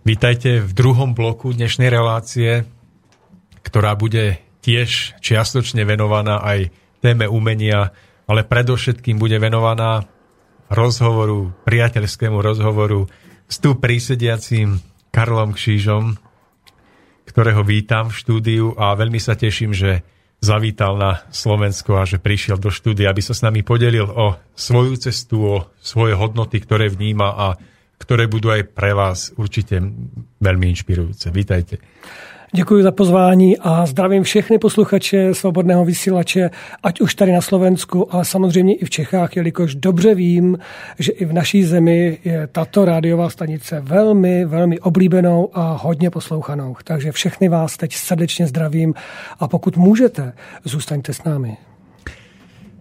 [0.04, 2.68] vítajte v druhom bloku dnešnej relácie,
[3.64, 6.68] ktorá bude tiež čiastočne venovaná aj
[7.00, 7.96] téme umenia,
[8.28, 10.04] ale predovšetkým bude venovaná
[10.68, 13.08] rozhovoru, priateľskému rozhovoru
[13.48, 16.20] s tu prísediacím Karlom Kšížom,
[17.24, 20.04] ktorého vítam v štúdiu a veľmi sa teším, že
[20.44, 25.00] zavítal na Slovensko a že prišiel do štúdia, aby sa s nami podelil o svoju
[25.00, 27.48] cestu, o svoje hodnoty, ktoré vníma a
[27.96, 29.80] ktoré budú aj pre vás určite
[30.44, 31.32] veľmi inšpirujúce.
[31.32, 31.80] Vítajte.
[32.56, 36.50] Děkuji za pozvání a zdravím všechny posluchače Svobodného vysílače,
[36.84, 40.58] ať už tady na Slovensku, ale samozřejmě i v Čechách, jelikož dobře vím,
[41.00, 46.76] že i v naší zemi je tato rádiová stanice velmi, velmi oblíbenou a hodně poslouchanou.
[46.84, 48.94] Takže všechny vás teď srdečně zdravím
[49.40, 51.58] a pokud můžete, zůstaňte s námi.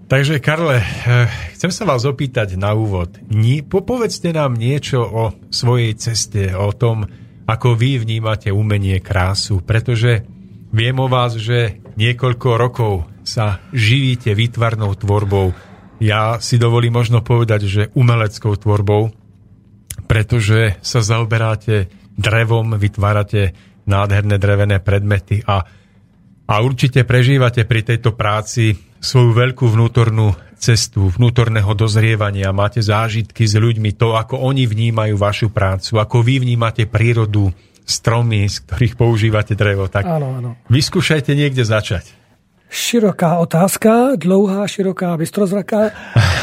[0.07, 3.17] Takže Karle, eh, chcem sa vás opýtať na úvod.
[3.65, 7.09] Popovedzte nám niečo o svojej ceste, o tom,
[7.47, 10.23] ako vy vnímate umenie, krásu, pretože
[10.71, 12.93] viem o vás, že niekoľko rokov
[13.23, 15.55] sa živíte výtvarnou tvorbou.
[16.03, 19.15] Ja si dovolím možno povedať, že umeleckou tvorbou,
[20.11, 23.55] pretože sa zaoberáte drevom, vytvárate
[23.87, 25.63] nádherné drevené predmety a,
[26.47, 33.59] a určite prežívate pri tejto práci svoju veľkú vnútornú cestu vnútorného dozrievania, máte zážitky s
[33.59, 37.51] ľuďmi, to, ako oni vnímajú vašu prácu, ako vy vnímate prírodu,
[37.83, 39.91] stromy, z ktorých používate drevo.
[39.91, 40.51] Tak Áno, áno.
[40.71, 42.15] vyskúšajte niekde začať.
[42.73, 45.93] Široká otázka, dlouhá, široká, bystrozraká,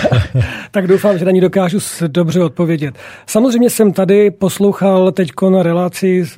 [0.75, 2.93] tak doufám, že na ní dokážu dobře odpovědět.
[3.25, 6.37] Samozřejmě jsem tady poslouchal teď na relaci s,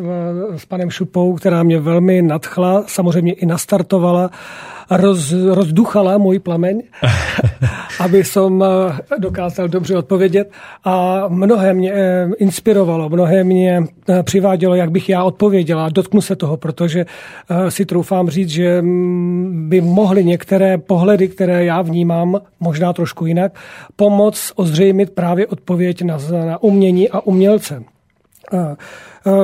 [0.55, 4.31] s panem Šupou, která mě velmi nadchla, samozřejmě i nastartovala
[4.91, 6.81] roz, rozduchala můj plameň,
[7.99, 8.68] aby som eh,
[9.19, 10.51] dokázal dobře odpovědět.
[10.84, 15.89] A mnohé mě eh, inspirovalo, mnohé mě eh, přivádělo, jak bych já odpověděla.
[15.89, 17.05] Dotknu se toho, protože
[17.69, 23.51] si troufám říct, že mm, by mohly některé pohledy, které já vnímám, možná trošku jinak,
[23.95, 27.84] pomoct ozřejmit právě odpověď na, na umění a umělce.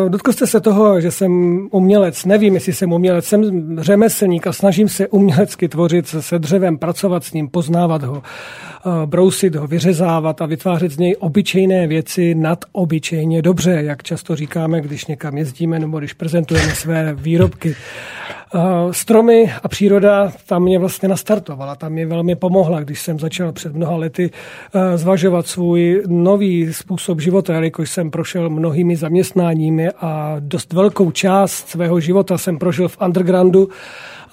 [0.08, 2.26] Dotkl jste se toho, že jsem umělec.
[2.26, 3.26] Nevím, jestli jsem umělec.
[3.26, 8.24] Jsem řemeslník a snažím se umělecky tvořit se dřevem, pracovat s ním, poznávat ho,
[9.06, 14.82] brousit ho, vyřezávat a vytvářet z něj obyčejné věci nad obyčejně dobře, jak často říkáme,
[14.82, 17.76] když někam jezdíme nebo když prezentujeme své výrobky.
[18.92, 23.76] Stromy a příroda tam mě vlastně nastartovala, tam mě velmi pomohla, když jsem začal před
[23.76, 24.32] mnoha lety
[24.96, 28.96] zvažovat svůj nový způsob života, jelikož jsem prošel mnohými
[29.68, 33.70] zaměstnáními a dost velkou část svého života jsem prožil v undergroundu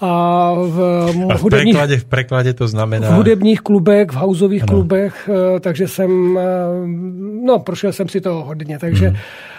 [0.01, 0.81] a v,
[1.29, 3.09] a v hudebních, preklade, v preklade to znamená...
[3.09, 6.43] V hudebních klubech, v houseových klubech, eh, takže jsem, eh,
[7.45, 9.17] no prošel jsem si to hodně, takže hmm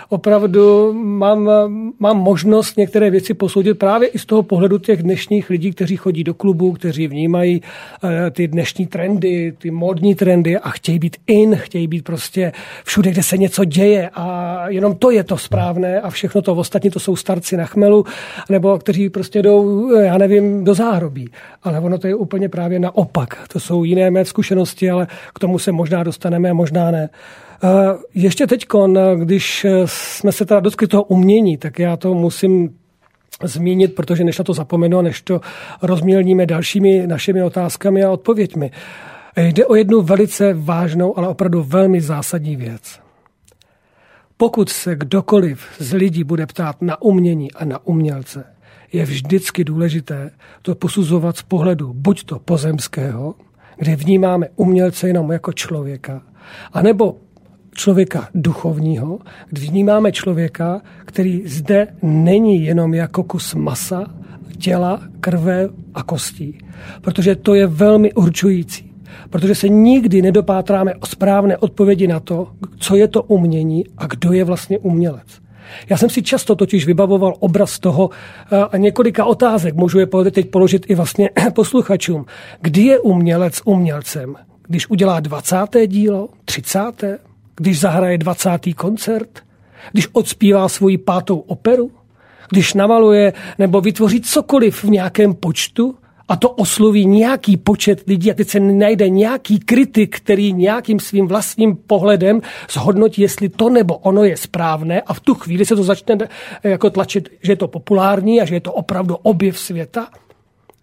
[0.09, 1.51] opravdu mám,
[1.99, 6.24] mám možnost některé věci posoudit právě i z toho pohledu těch dnešních lidí, kteří chodí
[6.24, 7.62] do klubu, kteří vnímají
[8.05, 12.53] eh, ty dnešní trendy, ty módní trendy a chtějí být in, chtějí být prostě
[12.85, 16.91] všude, kde se něco děje a jenom to je to správné a všechno to ostatní
[16.91, 18.05] to jsou starci na chmelu,
[18.49, 21.31] nebo kteří prostě jdou, eh, já nevím, do záhrobí.
[21.62, 23.49] Ale ono to je úplně právě naopak.
[23.53, 27.09] To jsou jiné mé zkušenosti, ale k tomu se možná dostaneme možná ne.
[28.15, 28.66] Ještě teď,
[29.16, 32.78] když jsme se teda dotkli toho umění, tak já to musím
[33.43, 35.41] zmínit, protože než na to zapomenu, než to
[35.83, 38.70] rozmělníme dalšími našimi otázkami a odpověďmi.
[39.37, 43.01] Jde o jednu velice vážnou, ale opravdu velmi zásadní věc.
[44.37, 48.45] Pokud se kdokoliv z lidí bude ptát na umění a na umělce,
[48.93, 50.31] je vždycky důležité
[50.62, 53.35] to posuzovat z pohledu buď to pozemského,
[53.77, 56.23] kde vnímáme umělce jenom jako člověka,
[56.73, 57.16] anebo
[57.77, 64.05] člověka duchovního, kdy vnímáme člověka, který zde není jenom jako kus masa,
[64.59, 66.59] těla, krve a kostí.
[67.01, 68.93] Protože to je velmi určující.
[69.31, 72.48] Protože se nikdy nedopátráme o správné odpovědi na to,
[72.78, 75.27] co je to umění a kdo je vlastně umělec.
[75.90, 80.51] Já jsem si často totiž vybavoval obraz toho eh, a několika otázek, můžu je teď
[80.51, 82.27] položit i vlastně posluchačům.
[82.61, 84.35] Kdy je umělec umělcem?
[84.69, 85.57] Když udělá 20.
[85.86, 87.05] dílo, 30
[87.57, 88.51] když zahraje 20.
[88.77, 89.41] koncert,
[89.93, 91.91] když odspívá svoji pátou operu,
[92.51, 95.95] když namaluje nebo vytvoří cokoliv v nějakém počtu
[96.28, 101.28] a to osloví nějaký počet lidí a teď se najde nějaký kritik, který nějakým svým
[101.28, 105.83] vlastním pohledem zhodnotí, jestli to nebo ono je správné a v tu chvíli se to
[105.83, 106.19] začne
[106.62, 110.09] jako tlačit, že je to populární a že je to opravdu objev světa.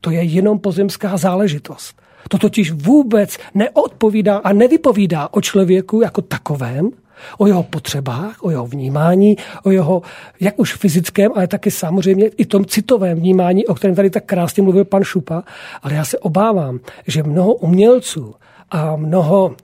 [0.01, 2.02] To je jenom pozemská záležitost.
[2.29, 6.89] To totiž vůbec neodpovídá a nevypovídá o člověku jako takovém,
[7.37, 10.01] O jeho potřebách, o jeho vnímání, o jeho,
[10.39, 14.63] jak už fyzickém, ale taky samozřejmě i tom citovém vnímání, o kterém tady tak krásně
[14.63, 15.43] mluvil pan Šupa.
[15.81, 18.35] Ale já se obávám, že mnoho umělců
[18.71, 19.55] a mnoho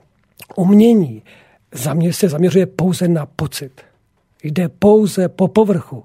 [0.56, 1.22] umění
[2.10, 3.72] se zaměřuje pouze na pocit.
[4.42, 6.04] Jde pouze po povrchu.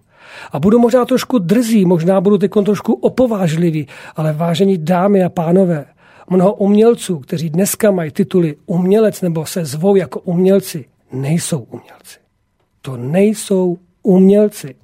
[0.51, 5.85] A budu možná trošku drzí, možná budu teď trošku opovážlivý, ale vážení dámy a pánové,
[6.29, 12.19] mnoho umělců, kteří dneska mají tituly umělec nebo se zvou jako umělci, nejsou umělci.
[12.81, 14.75] To nejsou umělci.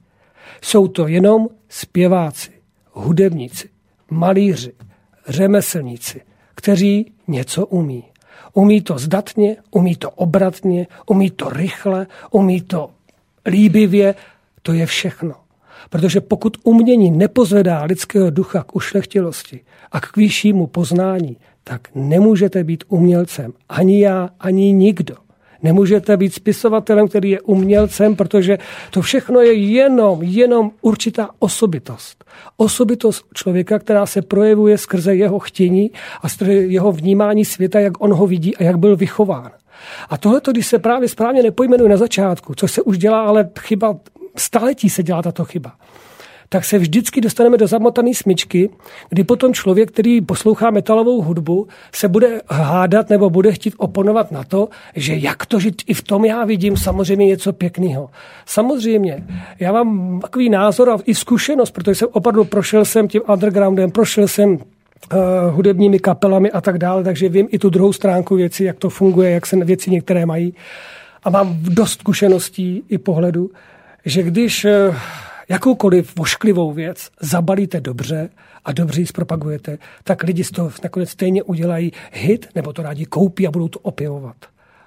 [0.61, 2.51] Jsou to jenom zpěváci,
[2.91, 3.69] hudebníci,
[4.09, 4.73] malíři,
[5.27, 6.21] řemeslníci,
[6.55, 8.03] kteří něco umí.
[8.53, 12.89] Umí to zdatně, umí to obratně, umí to rychle, umí to
[13.45, 14.15] líbivě,
[14.61, 15.35] to je všechno.
[15.91, 19.59] Protože pokud umění nepozvedá lidského ducha k ušlechtilosti
[19.91, 23.53] a k vyššímu poznání, tak nemůžete být umělcem.
[23.69, 25.15] Ani já, ani nikdo.
[25.63, 28.57] Nemůžete být spisovatelem, který je umělcem, protože
[28.91, 32.25] to všechno je jenom, jenom určitá osobitost.
[32.57, 35.91] Osobitost člověka, která se projevuje skrze jeho chtění
[36.21, 39.51] a skrze jeho vnímání světa, jak on ho vidí a jak byl vychován.
[40.09, 43.95] A tohle, když se právě správně nepojmenuje na začátku, což se už dělá, ale chyba
[44.37, 45.71] staletí se dělá tato chyba
[46.53, 48.69] tak se vždycky dostaneme do zamotané smyčky,
[49.09, 54.43] kdy potom člověk, který poslouchá metalovou hudbu, se bude hádat nebo bude chtít oponovat na
[54.43, 58.09] to, že jak to, že i v tom já vidím samozřejmě něco pěkného.
[58.45, 59.23] Samozřejmě,
[59.59, 64.27] já mám takový názor a i zkušenost, protože jsem opravdu prošel jsem tím undergroundem, prošel
[64.27, 64.59] jsem uh,
[65.49, 69.31] hudebními kapelami a tak dále, takže vím i tu druhou stránku věci, jak to funguje,
[69.31, 70.53] jak se věci některé mají.
[71.23, 73.49] A mám dost zkušeností i pohledu,
[74.05, 74.95] že když uh,
[75.49, 78.29] jakoukoliv vošklivou věc zabalíte dobře
[78.65, 83.05] a dobře ji zpropagujete, tak lidi z toho nakonec stejně udělají hit, nebo to rádi
[83.05, 84.35] koupí a budou to opěvovat.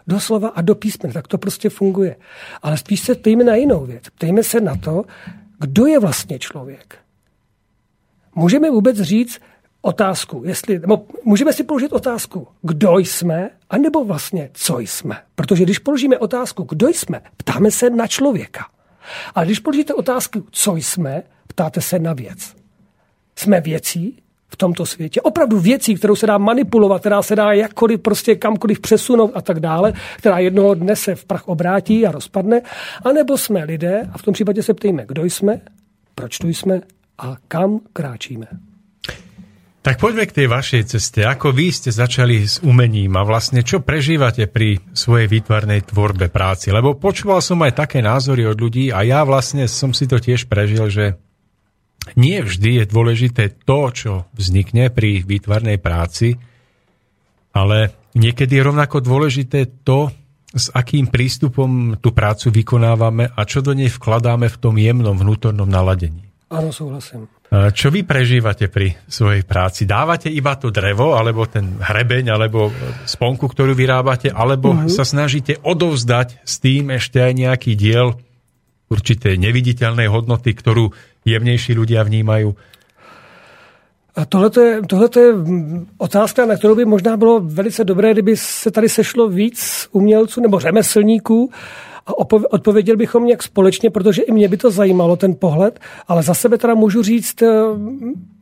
[0.07, 2.16] Doslova a do písmen, tak to prostě funguje.
[2.62, 4.05] Ale spíš se ptejme na jinou věc.
[4.09, 5.05] Ptejme se na to,
[5.61, 6.99] kdo je vlastně člověk.
[8.35, 9.41] Můžeme vůbec říct
[9.82, 15.16] otázku, jestli, nebo můžeme si položit otázku, kdo jsme, anebo vlastně co jsme.
[15.35, 18.73] Protože když položíme otázku, kdo jsme, ptáme se na člověka.
[19.35, 22.55] Ale když položíte otázku, co jsme, ptáte se na věc.
[23.36, 24.18] Jsme věcí
[24.48, 28.81] v tomto světě, opravdu věcí, kterou se dá manipulovat, která se dá jakkoliv prostě kamkoliv
[28.81, 32.62] přesunout a tak dále, která jednoho dne se v prach obrátí a rozpadne,
[33.05, 35.60] anebo jsme lidé a v tom případě se ptejme, kdo jsme,
[36.14, 36.81] proč tu jsme
[37.18, 38.47] a kam kráčíme.
[39.85, 41.28] Tak poďme k tej vašej ceste.
[41.28, 46.73] Ako vy ste začali s umením a vlastne čo prežívate pri svojej výtvarnej tvorbe práci?
[46.73, 50.48] Lebo počúval som aj také názory od ľudí a ja vlastne som si to tiež
[50.48, 51.20] prežil, že
[52.16, 56.40] nie vždy je dôležité to, čo vznikne pri výtvarnej práci,
[57.52, 60.09] ale niekedy je rovnako dôležité to,
[60.48, 65.69] s akým prístupom tú prácu vykonávame a čo do nej vkladáme v tom jemnom vnútornom
[65.69, 66.34] naladení.
[66.51, 67.27] Áno, súhlasím.
[67.55, 69.87] Čo vy prežívate pri svojej práci?
[69.87, 72.75] Dávate iba to drevo, alebo ten hrebeň, alebo
[73.07, 74.91] sponku, ktorú vyrábate, alebo uh-huh.
[74.91, 78.19] sa snažíte odovzdať s tým ešte aj nejaký diel
[78.91, 80.91] určité neviditeľnej hodnoty, ktorú
[81.25, 82.53] jemnejší ľudia vnímajú?
[84.15, 85.31] A tohle je, tohleto je
[85.99, 90.61] otázka, na kterou by možná bylo velice dobré, kdyby se tady sešlo víc umělců nebo
[90.61, 91.51] řemeslníků,
[92.06, 92.12] a
[92.51, 96.59] odpověděl bychom nějak společně, protože i mě by to zajímalo, ten pohled, ale za sebe
[96.59, 97.48] teda můžu říct, eh,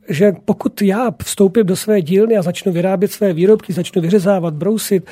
[0.09, 5.05] že pokud já vstoupím do své dílny a začnu vyrábět své výrobky, začnu vyřezávat, brousit,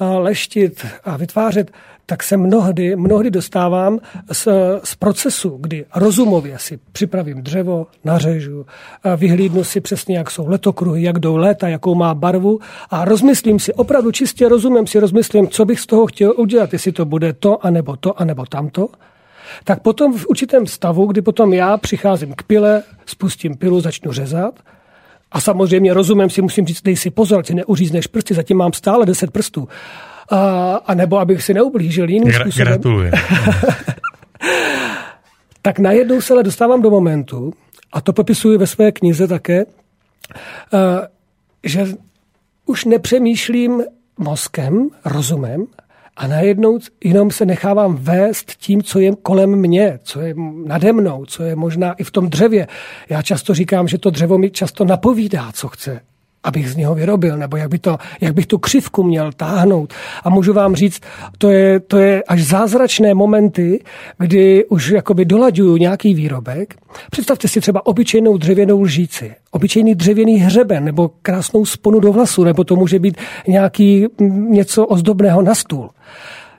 [0.00, 1.70] leštit a vytvářet,
[2.06, 3.98] tak se mnohdy, mnohdy dostávám
[4.32, 4.48] z,
[4.84, 8.66] z procesu, kdy rozumově si připravím dřevo, nařežu,
[9.16, 12.58] vyhlídnu si přesně, jak jsou letokruhy, jak jdou léta, jakou má barvu
[12.90, 16.92] a rozmyslím si, opravdu čistě rozumím si, rozmyslím, co bych z toho chtěl udělat, jestli
[16.92, 18.88] to bude to, anebo to, anebo tamto.
[19.64, 24.54] Tak potom v určitém stavu, kdy potom já přicházím k pile, spustím pilu, začnu řezat,
[25.36, 29.06] a samozřejmě rozumím si, musím říct, dej si pozor, si neuřízneš prsty, zatím mám stále
[29.06, 29.68] 10 prstů
[30.30, 32.66] a, a nebo abych si neublížil jiným Gra- způsobem.
[32.66, 33.12] Gratulujem.
[35.62, 37.52] tak najednou se ale dostávám do momentu,
[37.92, 39.64] a to popisuji ve své knize také,
[41.64, 41.86] že
[42.66, 43.82] už nepřemýšlím
[44.18, 45.66] mozkem, rozumem,
[46.16, 50.34] a najednou jenom se nechávám vést tím, co je kolem mě, co je
[50.64, 52.66] nade mnou, co je možná i v tom dřevě.
[53.08, 56.00] Já často říkám, že to dřevo mi často napovídá, co chce
[56.46, 59.94] abych z něho vyrobil, nebo jak, by to, jak bych tu křivku měl táhnout.
[60.24, 61.00] A můžu vám říct,
[61.38, 63.84] to je, to je až zázračné momenty,
[64.18, 66.74] kdy už jakoby dolaďuju nějaký výrobek.
[67.10, 72.64] Představte si třeba obyčejnou dřevěnou lžíci, obyčejný dřevěný hřeben, nebo krásnou sponu do vlasu, nebo
[72.64, 73.16] to může být
[73.46, 74.06] nějaký
[74.48, 75.90] něco ozdobného na stůl.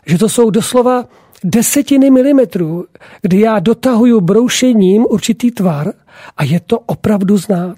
[0.05, 1.05] že to jsou doslova
[1.43, 2.85] desetiny milimetrů,
[3.22, 5.93] kdy já dotahuju broušením určitý tvar
[6.38, 7.77] a je to opravdu znát.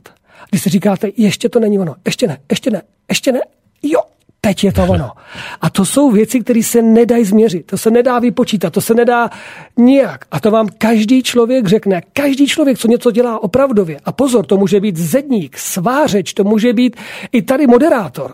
[0.49, 3.39] Když si říkáte, ještě to není ono, ještě ne, ještě ne, ještě ne,
[3.83, 3.99] jo,
[4.41, 5.11] teď je to ono.
[5.61, 9.29] A to jsou věci, které se nedají změřit, to se nedá vypočítat, to se nedá
[9.77, 10.25] nijak.
[10.31, 13.99] A to vám každý člověk řekne, každý člověk, co něco dělá opravdově.
[14.05, 16.95] A pozor, to může být zedník, svářeč, to může být
[17.31, 18.33] i tady moderátor.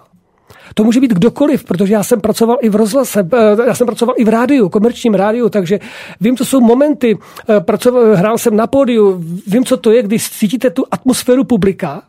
[0.73, 4.15] To může být kdokoliv, protože já jsem pracoval i v rozhlase, eh, já jsem pracoval
[4.17, 5.79] i v rádiu, komerčním rádiu, takže
[6.21, 7.17] vím, co jsou momenty,
[7.49, 12.03] eh, pracoval, hrál jsem na pódiu, vím, co to je, když cítíte tu atmosféru publika,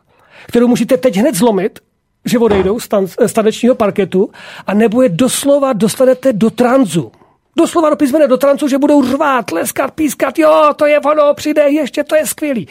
[0.47, 1.79] kterou můžete teď hned zlomit,
[2.25, 2.87] že odejdou z
[3.25, 4.29] stanečního parketu,
[4.67, 7.11] a nebo je doslova dostanete do tranzu.
[7.57, 11.69] Doslova do písmene do trancu, že budou řvát, leskat, pískat, jo, to je ono, přijde,
[11.69, 12.67] ještě to je skvělý.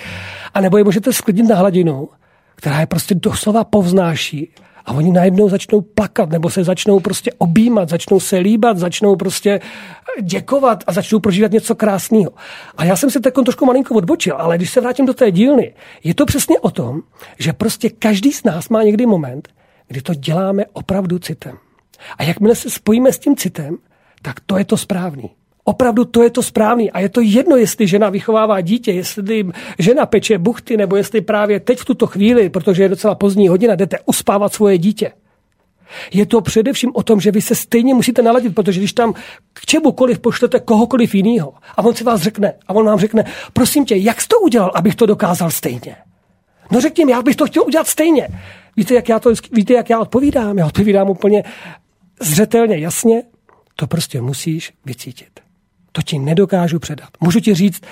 [0.55, 2.09] A nebo je můžete sklidnit na hladinu,
[2.57, 4.53] která je prostě doslova povznáší
[4.87, 9.61] a oni najednou začnou plakat, nebo se začnou prostě objímat, začnou se líbat, začnou prostě
[10.23, 12.31] děkovat a začnou prožívat něco krásného.
[12.77, 15.75] A já jsem se tak trošku malinko odbočil, ale když se vrátím do té dílny,
[16.05, 17.01] je to přesně o tom,
[17.39, 19.49] že prostě každý z nás má někdy moment,
[19.89, 21.57] kdy to děláme opravdu citem.
[22.19, 23.77] A jakmile se spojíme s tím citem,
[24.23, 25.31] tak to je to správný
[25.67, 26.91] opravdu to je to správný.
[26.91, 29.47] A je to jedno, jestli žena vychovává dítě, jestli
[29.79, 33.75] žena peče buchty, nebo jestli právě teď v tuto chvíli, protože je docela pozdní hodina,
[33.75, 35.13] jdete uspávat svoje dítě.
[36.13, 39.15] Je to především o tom, že vy se stejně musíte naladit, protože když tam
[39.53, 43.85] k čemukoliv pošlete kohokoliv jiného a on si vás řekne, a on vám řekne, prosím
[43.85, 45.97] tě, jak jsi to udělal, abych to dokázal stejně?
[46.71, 48.29] No řekni mi, já bych to chtěl udělat stejně.
[48.77, 50.59] Víte, jak já, to, víte, jak já odpovídám?
[50.59, 51.45] Já odpovídám úplně
[52.21, 53.23] zřetelně, jasně,
[53.77, 55.46] to prostě musíš vycítit.
[55.97, 57.09] To ti nedokážu předat.
[57.21, 57.83] Můžu ti říct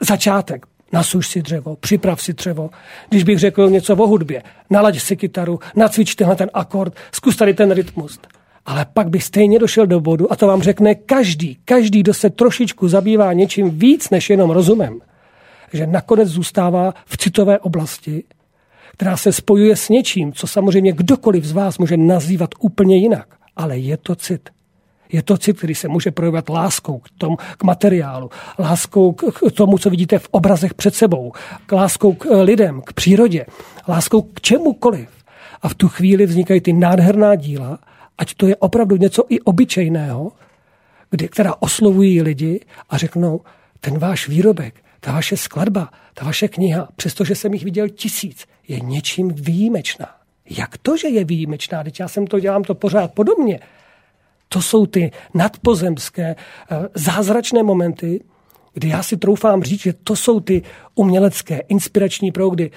[0.00, 0.66] začátek.
[0.92, 2.70] Nasuš si dřevo, připrav si dřevo.
[3.08, 7.54] Když bych řekl něco o hudbě, nalaď si kytaru, nacvič tenhle ten akord, zkus tady
[7.54, 8.20] ten rytmus.
[8.66, 12.30] Ale pak bych stejně došel do bodu a to vám řekne každý, každý, kdo se
[12.30, 15.00] trošičku zabývá něčím víc než jenom rozumem,
[15.72, 18.24] že nakonec zůstává v citové oblasti,
[18.92, 23.34] která se spojuje s něčím, co samozřejmě kdokoliv z vás může nazývat úplně jinak.
[23.56, 24.50] Ale je to cit.
[25.12, 29.78] Je to cit, který se může projevovat láskou k, tomu, k materiálu, láskou k, tomu,
[29.78, 31.32] co vidíte v obrazech před sebou,
[31.66, 33.46] k láskou k eh, lidem, k přírodě,
[33.88, 35.08] láskou k čemukoliv.
[35.62, 37.78] A v tu chvíli vznikají ty nádherná díla,
[38.18, 40.32] ať to je opravdu něco i obyčejného,
[41.10, 42.60] kdy, která oslovují lidi
[42.90, 43.40] a řeknou,
[43.80, 48.80] ten váš výrobek, ta vaše skladba, ta vaše kniha, přestože jsem jich viděl tisíc, je
[48.80, 50.06] něčím výjimečná.
[50.50, 51.84] Jak to, že je výjimečná?
[51.84, 53.60] Teď já jsem to dělám to pořád podobně.
[54.48, 56.36] To jsou ty nadpozemské
[56.70, 58.24] eh, zázračné momenty,
[58.72, 60.62] kdy já si troufám říct, že to jsou ty
[60.94, 62.70] umělecké, inspirační proudy,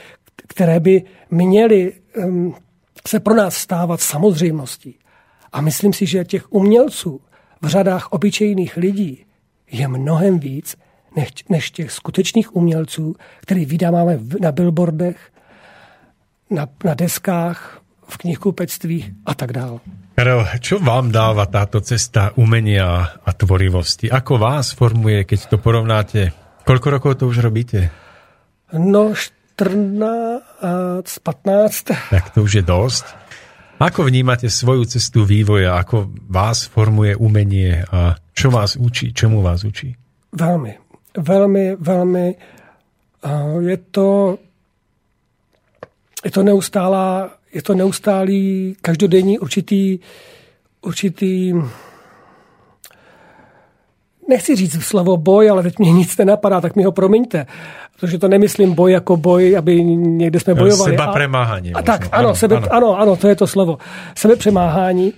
[0.48, 2.56] které by měly um,
[3.07, 4.95] se pro nás stávat samozřejmostí.
[5.52, 7.22] A myslím si, že těch umělců
[7.61, 9.26] v řadách obyčejných lidí
[9.72, 10.77] je mnohem víc
[11.49, 15.31] než, těch skutečných umělců, který vydáváme na billboardech,
[16.49, 19.80] na, na deskách, v knihkupectví a tak dále.
[20.11, 24.11] Karel, čo vám dáva táto cesta umenia a tvorivosti?
[24.11, 26.35] Ako vás formuje, keď to porovnáte?
[26.67, 27.89] Koľko rokov to už robíte?
[28.75, 32.11] No, 14, 15.
[32.11, 33.05] Tak to už je dosť.
[33.81, 35.79] Ako vnímate svoju cestu vývoja?
[35.81, 39.09] Ako vás formuje umenie a čo vás učí?
[39.15, 39.95] Čemu vás učí?
[40.38, 40.77] Veľmi,
[41.17, 42.27] veľmi, veľmi.
[43.65, 44.38] Je to,
[46.21, 49.99] je to neustála je to neustálý, každodenní určitý,
[50.81, 51.53] určitý
[54.29, 57.45] nechci říct slovo boj, ale teď mě nic nenapadá, tak mi ho promiňte.
[57.99, 60.91] Protože to nemyslím boj jako boj, aby někde jsme bojovali.
[60.91, 61.73] Seba premáhání.
[61.73, 62.67] A, a tak, ano, ano, sebe, ano.
[62.71, 63.77] ano, ano, to je to slovo.
[64.15, 65.13] Sebe přemáhání,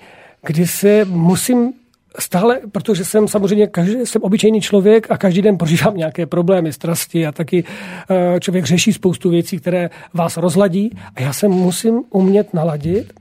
[0.45, 1.73] kdy se musím
[2.19, 7.27] stále, protože jsem samozřejmě každý, jsem obyčejný člověk a každý den prožívám nějaké problémy, strasti
[7.27, 12.53] a taky uh, člověk řeší spoustu věcí, které vás rozladí a já se musím umět
[12.53, 13.13] naladit,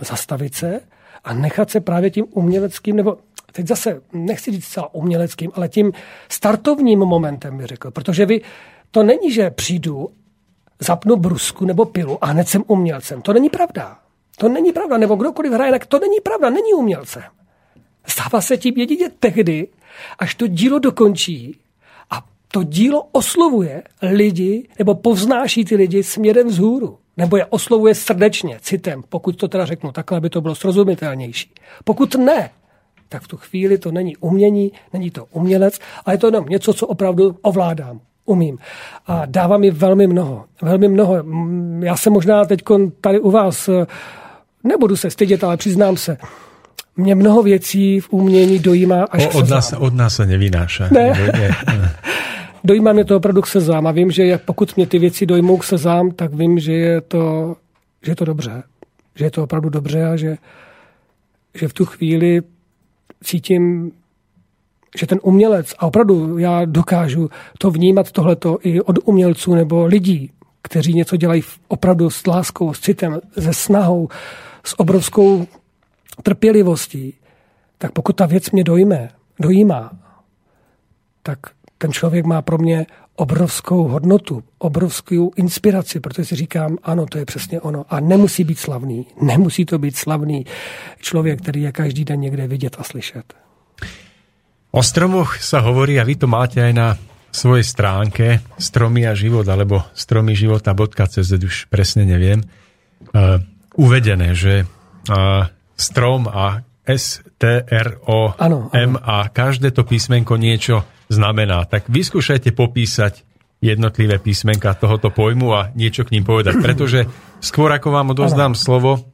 [0.00, 0.80] zastavit se
[1.24, 3.18] a nechat se právě tím uměleckým, nebo
[3.52, 5.92] teď zase nechci říct celá uměleckým, ale tím
[6.28, 8.40] startovním momentem bych řekl, protože vy,
[8.90, 10.08] to není, že přijdu,
[10.80, 13.22] zapnu brusku nebo pilu a hned jsem umělcem.
[13.22, 13.98] To není pravda.
[14.36, 17.22] To není pravda, nebo kdokoliv hraje, tak to není pravda, není umělcem.
[18.06, 19.68] Stává se tím jedině tehdy,
[20.18, 21.56] až to dílo dokončí
[22.10, 26.98] a to dílo oslovuje lidi, nebo povznáší ty lidi směrem vzhůru.
[27.16, 31.50] Nebo je oslovuje srdečně, citem, pokud to teda řeknu takhle, aby to bylo srozumitelnější.
[31.84, 32.50] Pokud ne,
[33.08, 36.74] tak v tu chvíli to není umění, není to umělec, ale je to jenom něco,
[36.74, 38.58] co opravdu ovládám, umím.
[39.06, 40.44] A dává mi velmi mnoho.
[40.62, 41.14] Velmi mnoho.
[41.80, 42.60] Já jsem možná teď
[43.00, 43.70] tady u vás,
[44.64, 46.18] nebudu se stydět, ale přiznám se,
[47.00, 50.88] mě mnoho věcí v umění dojímá až o, od, nás, od nás se nevynáša.
[50.90, 51.32] Ne.
[51.32, 51.56] ne.
[52.64, 55.56] dojímá mě to opravdu k sezám a vím, že jak pokud mě ty věci dojmou
[55.56, 57.56] k sezám, tak vím, že je to,
[58.02, 58.62] že je to dobře.
[59.14, 60.36] Že je to opravdu dobře a že,
[61.54, 62.42] že v tu chvíli
[63.24, 63.92] cítím,
[64.98, 70.30] že ten umělec, a opravdu já dokážu to vnímat tohleto i od umělců nebo lidí,
[70.62, 74.08] kteří něco dělají opravdu s láskou, s citem, se snahou,
[74.64, 75.46] s obrovskou
[76.22, 77.14] trpělivostí,
[77.78, 79.08] tak pokud ta věc mě dojme,
[79.40, 79.92] dojímá,
[81.22, 81.38] tak
[81.78, 87.24] ten člověk má pro mě obrovskou hodnotu, obrovskou inspiraci, protože si říkám, ano, to je
[87.24, 87.84] přesně ono.
[87.88, 90.46] A nemusí být slavný, nemusí to být slavný
[91.00, 93.34] člověk, který je každý den někde vidět a slyšet.
[94.70, 96.88] O stromoch sa hovorí, a vy to máte aj na
[97.34, 102.38] svojej stránke stromy a život, alebo stromy života.cz, už presne neviem,
[103.10, 103.42] uh,
[103.74, 105.42] uvedené, že uh,
[105.80, 108.68] strom a S, T, R, O, ano.
[108.76, 111.64] M a každé to písmenko niečo znamená.
[111.64, 113.24] Tak vyskúšajte popísať
[113.60, 116.60] jednotlivé písmenka tohoto pojmu a niečo k ním povedať.
[116.64, 117.08] Pretože
[117.40, 119.10] skôr ako vám odozdám slovo,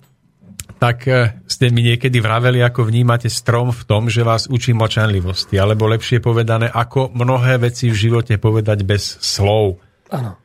[0.76, 5.56] tak eh, ste mi niekedy vraveli, ako vnímate strom v tom, že vás učí mlčanlivosti,
[5.56, 9.80] alebo lepšie povedané, ako mnohé veci v živote povedať bez slov.
[10.12, 10.38] Áno.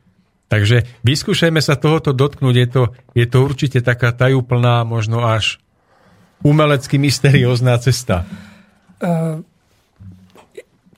[0.52, 2.54] Takže vyskúšajme sa tohoto dotknúť.
[2.60, 2.82] Je to,
[3.16, 5.56] je to určite taká tajúplná, možno až
[6.42, 8.26] umelecky mysteriózná cesta.
[9.02, 9.40] Uh,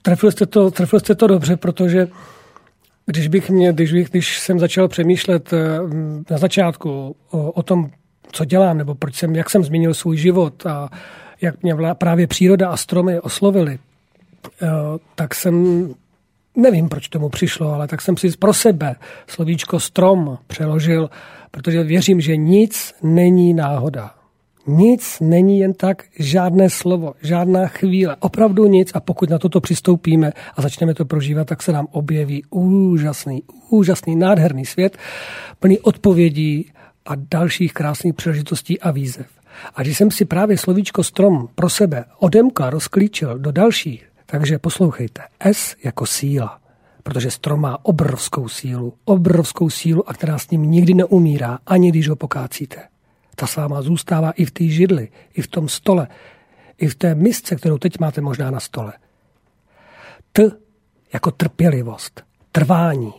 [0.01, 2.07] trefil, jste to, trefil jste to dobře, protože
[3.05, 5.79] když bych mě, když, bych, když jsem začal přemýšlet eh,
[6.29, 7.89] na začátku o, o tom,
[8.31, 10.89] co dělám, nebo proč jsem, jak jsem změnil svůj život a
[11.41, 13.79] jak mě právě příroda a stromy oslovily,
[14.61, 14.67] eh,
[15.15, 15.87] tak jsem,
[16.55, 18.95] nevím, proč tomu přišlo, ale tak jsem si pro sebe
[19.27, 21.09] slovíčko strom přeložil,
[21.51, 24.11] protože věřím, že nic není náhoda.
[24.67, 30.31] Nic není jen tak, žádné slovo, žádná chvíle, opravdu nic a pokud na toto přistoupíme
[30.55, 34.97] a začneme to prožívat, tak se nám objeví úžasný, úžasný, nádherný svět,
[35.59, 36.71] plný odpovědí
[37.05, 39.27] a dalších krásných příležitostí a výzev.
[39.75, 45.21] A když jsem si právě slovíčko strom pro sebe odemka rozklíčil do dalších, takže poslouchejte.
[45.39, 46.59] S jako síla,
[47.03, 52.09] protože strom má obrovskou sílu, obrovskou sílu a která s ním nikdy neumírá, ani když
[52.09, 52.94] ho pokácíte.
[53.35, 56.07] Ta s váma zůstává i v té židli, i v tom stole,
[56.77, 58.93] i v té misce, kterou teď máte možná na stole.
[60.31, 60.51] T
[61.13, 63.13] jako trpělivost, trvání,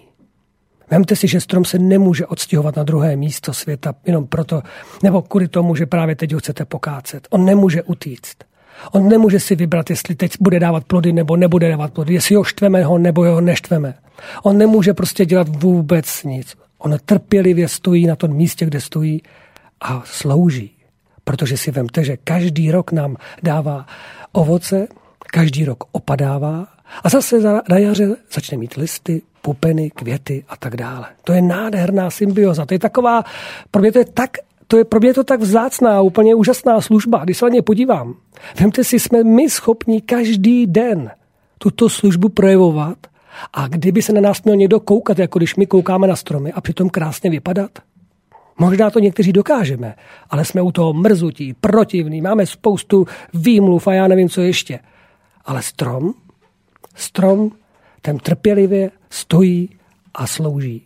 [0.91, 4.63] Vemte si, že strom se nemůže odstěhovat na druhé místo světa jenom proto,
[5.03, 7.29] nebo kvůli tomu, že právě teď ho chcete pokácet.
[7.31, 8.45] On nemůže utíct.
[8.93, 12.45] On nemůže si vybrat, jestli teď bude dávat plody nebo nebude dávat plody, jestli ho
[12.45, 13.95] štveme ho nebo ho neštveme.
[14.43, 16.57] On nemůže prostě dělat vůbec nic.
[16.79, 19.23] On trpělivě stojí na tom místě, kde stojí
[19.81, 20.71] a slouží.
[21.25, 23.87] Protože si vemte, že každý rok nám dává
[24.33, 24.89] ovoce,
[25.27, 26.67] každý rok opadává
[27.05, 31.07] a zase na jaře začne mít listy, pupeny, květy a tak dále.
[31.25, 32.67] To je nádherná symbioza.
[32.67, 33.25] To je taková,
[33.71, 34.31] pro mě to je tak
[34.69, 37.25] to je pro mě to tak vzácná, úplně úžasná služba.
[37.25, 38.15] Když se na ně podívám,
[38.61, 41.11] vemte si, jsme my schopni každý den
[41.59, 42.99] tuto službu projevovat
[43.53, 46.61] a kdyby se na nás měl někdo koukat, jako když my koukáme na stromy a
[46.61, 47.71] přitom krásně vypadat,
[48.59, 49.95] Možná to někteří dokážeme,
[50.31, 54.79] ale jsme u toho mrzutí, protivní, máme spoustu výmluv a já nevím, co ještě.
[55.45, 56.15] Ale strom,
[56.95, 57.51] strom,
[58.03, 59.71] ten trpělivě stojí
[60.15, 60.83] a slouží.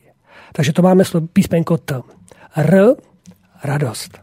[0.52, 2.02] Takže to máme písmenko T.
[2.56, 2.94] R,
[3.64, 4.20] radost.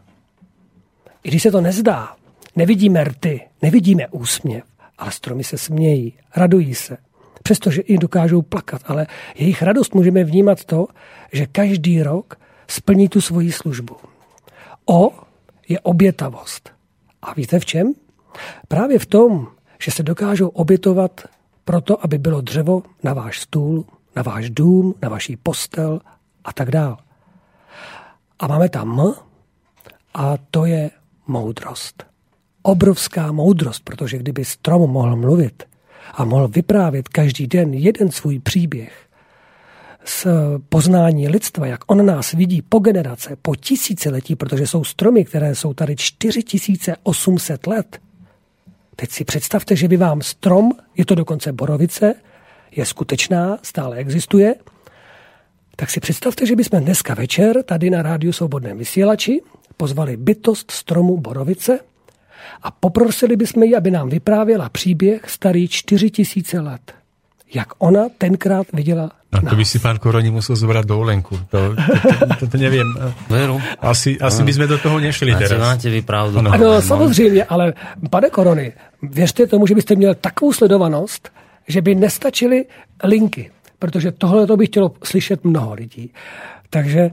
[1.24, 2.16] I když se to nezdá,
[2.56, 4.64] nevidíme rty, nevidíme úsměv,
[4.98, 6.96] ale stromy se smějí, radují se.
[7.42, 10.86] Přestože i dokážou plakat, ale jejich radost můžeme vnímat to,
[11.32, 12.38] že každý rok
[12.70, 13.96] splní tu svoji službu.
[14.86, 15.10] O
[15.68, 16.70] je obětavost.
[17.22, 17.94] A víte v čem?
[18.68, 19.48] Právě v tom,
[19.82, 21.20] že se dokážou obětovat
[21.64, 23.84] proto, aby bylo dřevo na váš stůl,
[24.16, 26.00] na váš dům, na vaší postel
[26.44, 26.96] a tak dál.
[28.38, 29.14] A máme tam M
[30.14, 30.90] a to je
[31.26, 32.04] moudrost.
[32.62, 35.62] Obrovská moudrost, protože kdyby strom mohl mluvit
[36.14, 39.07] a mohl vyprávět každý den jeden svůj příběh,
[40.08, 40.26] z
[40.68, 45.74] poznání lidstva, jak on nás vidí po generace, po tisíciletí, protože jsou stromy, které jsou
[45.74, 47.98] tady 4800 let.
[48.96, 52.14] Teď si představte, že by vám strom, je to dokonce borovice,
[52.70, 54.54] je skutečná, stále existuje,
[55.76, 59.40] tak si představte, že bychom dneska večer tady na Rádiu Svobodném vysílači
[59.76, 61.78] pozvali bytost stromu Borovice
[62.62, 66.97] a poprosili bychom ji, aby nám vyprávěla příběh starý 4000 let.
[67.54, 71.36] Jak ona tenkrát viděla a to by si pán Koroni musel zobrať dovolenku.
[71.52, 72.88] To, to, to, to, to neviem.
[73.28, 73.60] Veru.
[73.76, 75.60] Asi, asi by sme do toho nešli Máte, teraz.
[75.60, 76.40] máte vy pravdu.
[76.40, 76.80] Ano, No.
[76.82, 77.76] samozřejmě, ale
[78.10, 78.72] pane Korony,
[79.02, 81.28] věřte tomu, že byste měl takovou sledovanost,
[81.68, 82.64] že by nestačily
[83.04, 86.10] linky, protože tohle to by chtělo slyšet mnoho lidí.
[86.70, 87.10] Takže,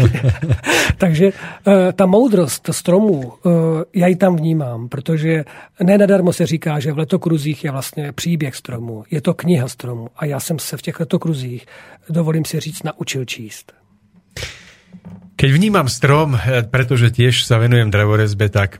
[0.96, 3.50] takže eh, ta moudrost stromů, eh,
[3.94, 5.44] já ji tam vnímám, protože
[5.82, 10.24] nenadarmo se říká, že v letokruzích je vlastně příběh stromů, je to kniha stromů a
[10.24, 11.66] já jsem se v těch letokruzích,
[12.08, 13.72] dovolím si říct, naučil číst.
[15.36, 18.76] Keď vnímam strom, eh, pretože tiež sa venujem drevorezbe, tak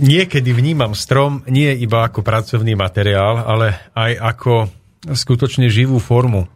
[0.00, 4.52] niekedy vnímam strom nie iba ako pracovný materiál, ale aj ako
[5.12, 6.48] skutočne živú formu.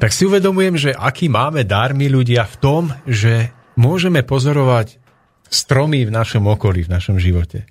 [0.00, 4.96] Tak si uvedomujem, že aký máme dar my ľudia v tom, že môžeme pozorovať
[5.52, 7.68] stromy v našom okolí, v našom živote.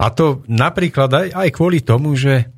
[0.00, 2.48] A to napríklad aj, aj kvôli tomu, že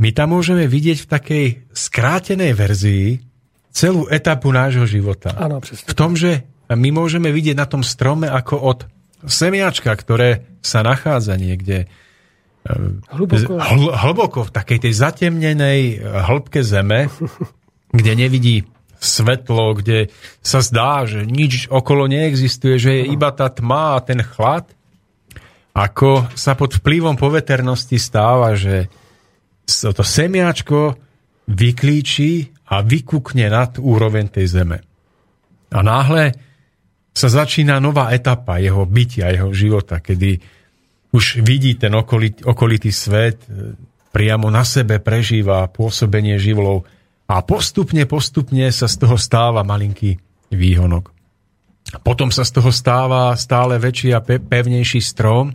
[0.00, 1.46] my tam môžeme vidieť v takej
[1.76, 3.20] skrátenej verzii
[3.68, 5.36] celú etapu nášho života.
[5.36, 5.84] Áno, presne.
[5.84, 8.78] V tom, že my môžeme vidieť na tom strome ako od
[9.28, 11.92] semiačka, ktoré sa nachádza niekde
[13.08, 13.56] Hluboko.
[13.56, 17.08] hl- hlboko v takej tej zatemnenej eh, hĺbke zeme,
[17.90, 18.56] kde nevidí
[19.00, 20.12] svetlo, kde
[20.44, 24.68] sa zdá, že nič okolo neexistuje, že je iba tá tma a ten chlad,
[25.72, 28.92] ako sa pod vplyvom poveternosti stáva, že
[29.64, 30.98] to semiačko
[31.48, 34.78] vyklíči a vykúkne nad úroveň tej zeme.
[35.70, 36.34] A náhle
[37.10, 40.38] sa začína nová etapa jeho bytia, jeho života, kedy
[41.10, 43.42] už vidí ten okolitý, okolitý svet,
[44.14, 46.86] priamo na sebe prežíva pôsobenie živlov
[47.30, 50.18] a postupne, postupne sa z toho stáva malinký
[50.50, 51.14] výhonok.
[52.02, 55.54] Potom sa z toho stáva stále väčší a pe- pevnejší strom,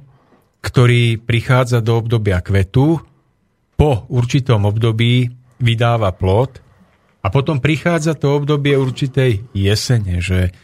[0.64, 3.04] ktorý prichádza do obdobia kvetu,
[3.76, 5.28] po určitom období
[5.60, 6.64] vydáva plod
[7.20, 10.56] a potom prichádza to obdobie určitej jesene, že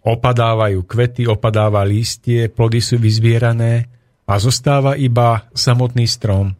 [0.00, 3.86] opadávajú kvety, opadáva lístie, plody sú vyzbierané
[4.24, 6.56] a zostáva iba samotný strom.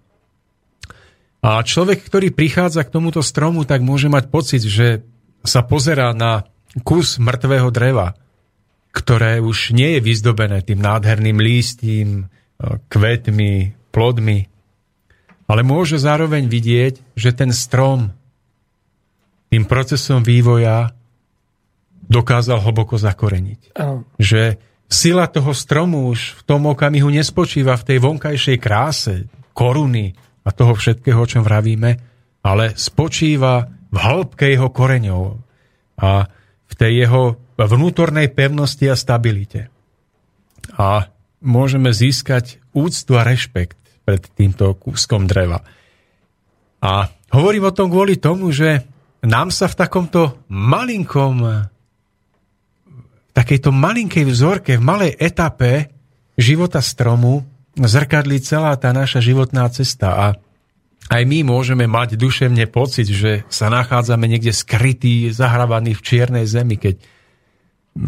[1.43, 5.03] A človek, ktorý prichádza k tomuto stromu, tak môže mať pocit, že
[5.43, 6.47] sa pozerá na
[6.87, 8.15] kus mŕtvého dreva,
[8.95, 12.31] ktoré už nie je vyzdobené tým nádherným lístím,
[12.63, 14.47] kvetmi, plodmi,
[15.51, 18.15] ale môže zároveň vidieť, že ten strom
[19.53, 20.95] tým procesom vývoja
[22.09, 23.77] dokázal hlboko zakoreniť.
[23.77, 24.09] Ano.
[24.17, 24.57] Že
[24.89, 29.15] sila toho stromu už v tom okamihu nespočíva v tej vonkajšej kráse,
[29.53, 31.91] koruny a toho všetkého, o čom vravíme,
[32.43, 35.39] ale spočíva v hĺbke jeho koreňov
[36.03, 36.27] a
[36.67, 37.23] v tej jeho
[37.55, 39.71] vnútornej pevnosti a stabilite.
[40.75, 41.13] A
[41.45, 45.63] môžeme získať úctu a rešpekt pred týmto kúskom dreva.
[46.83, 48.83] A hovorím o tom kvôli tomu, že
[49.23, 51.71] nám sa v takomto malinkom
[53.33, 55.89] takejto malinkej vzorke, v malej etape
[56.37, 57.47] života stromu
[57.77, 60.27] zrkadlí celá tá naša životná cesta a
[61.11, 66.79] aj my môžeme mať duševne pocit, že sa nachádzame niekde skrytý, zahrabaný v čiernej zemi,
[66.79, 67.03] keď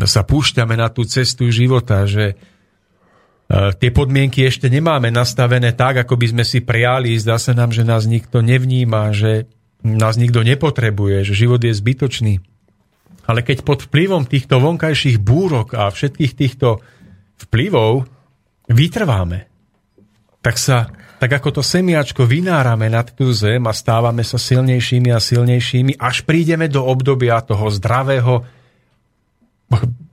[0.09, 2.35] sa púšťame na tú cestu života, že e,
[3.77, 7.13] tie podmienky ešte nemáme nastavené tak, ako by sme si prijali.
[7.21, 9.51] Zdá sa nám, že nás nikto nevníma, že
[9.85, 12.41] nás nikto nepotrebuje, že život je zbytočný.
[13.29, 16.81] Ale keď pod vplyvom týchto vonkajších búrok a všetkých týchto
[17.49, 18.09] vplyvov
[18.73, 19.54] vytrváme,
[20.45, 25.17] tak sa, tak ako to semiačko vynárame nad tú zem a stávame sa silnejšími a
[25.17, 28.45] silnejšími, až prídeme do obdobia toho zdravého,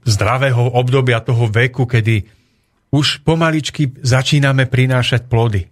[0.08, 2.24] zdravého obdobia toho veku, kedy
[2.96, 5.68] už pomaličky začíname prinášať plody.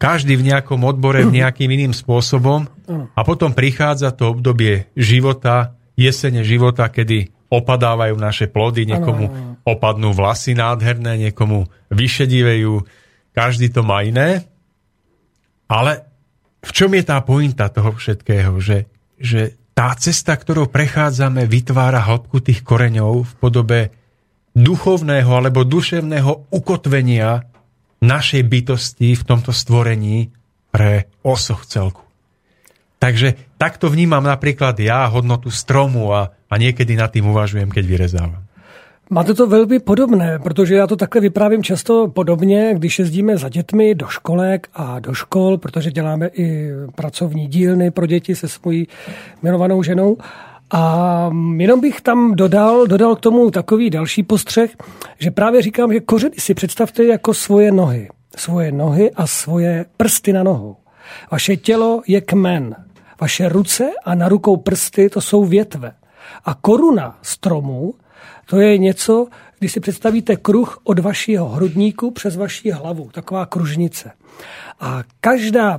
[0.00, 2.64] Každý v nejakom odbore, v nejakým iným spôsobom
[3.12, 10.56] a potom prichádza to obdobie života, jesene života, kedy opadávajú naše plody, niekomu opadnú vlasy
[10.56, 13.03] nádherné, niekomu vyšedivejú,
[13.34, 14.46] každý to má iné.
[15.66, 16.06] Ale
[16.64, 18.56] v čom je tá pointa toho všetkého?
[18.62, 18.88] Že,
[19.20, 23.80] že tá cesta, ktorou prechádzame, vytvára hĺbku tých koreňov v podobe
[24.54, 27.42] duchovného alebo duševného ukotvenia
[27.98, 30.30] našej bytosti v tomto stvorení
[30.70, 32.06] pre osoch celku.
[33.02, 38.42] Takže takto vnímam napríklad ja hodnotu stromu a, a niekedy nad tým uvažujem, keď vyrezávam.
[39.10, 43.94] Máte to velmi podobné, protože já to takhle vyprávím často podobně, když jezdíme za dětmi
[43.94, 48.88] do školek a do škol, protože děláme i pracovní dílny pro děti se svojí
[49.42, 50.16] milovanou ženou.
[50.72, 54.70] A jenom bych tam dodal, dodal k tomu takový další postřeh,
[55.18, 58.08] že právě říkám, že kořeny si představte jako svoje nohy.
[58.36, 60.76] Svoje nohy a svoje prsty na nohou.
[61.30, 62.76] Vaše tělo je kmen.
[63.20, 65.92] Vaše ruce a na rukou prsty to jsou větve.
[66.44, 67.94] A koruna stromu
[68.46, 69.26] to je něco,
[69.58, 74.10] když si představíte kruh od vašeho hrudníku přes vaši hlavu, taková kružnice.
[74.80, 75.78] A každá,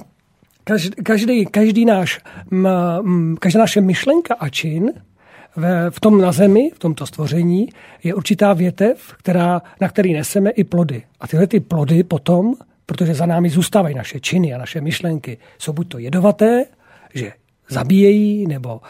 [1.03, 2.19] každý, každý, náš,
[3.39, 4.91] každá naše myšlenka a čin
[5.89, 7.69] v tom na zemi, v tomto stvoření,
[8.03, 11.03] je určitá větev, která, na který neseme i plody.
[11.19, 12.53] A tyhle ty plody potom,
[12.85, 16.65] protože za námi zůstávají naše činy a naše myšlenky, jsou buď to jedovaté,
[17.13, 17.33] že
[17.69, 18.81] zabíjejí nebo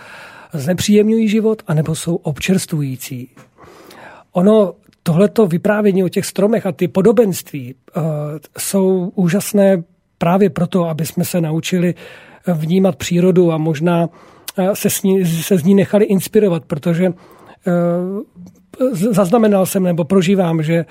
[0.54, 3.30] znepříjemňují život, anebo jsou občerstvující.
[4.36, 8.04] Ono, tohleto vyprávění o těch stromech a ty podobenství uh,
[8.58, 9.84] jsou úžasné
[10.18, 11.96] právě proto, aby jsme se naučili
[12.54, 14.10] vnímat přírodu a možná
[14.74, 17.14] se, s ní, se z ní nechali inspirovat, protože uh,
[19.12, 20.86] zaznamenal jsem nebo prožívám, že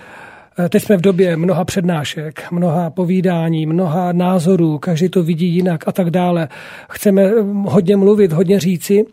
[0.69, 5.93] Teď jsme v době mnoha přednášek, mnoha povídání, mnoha názorů, každý to vidí jinak a
[5.93, 6.49] tak dále.
[6.91, 7.31] Chceme
[7.65, 9.07] hodně mluvit, hodně říci,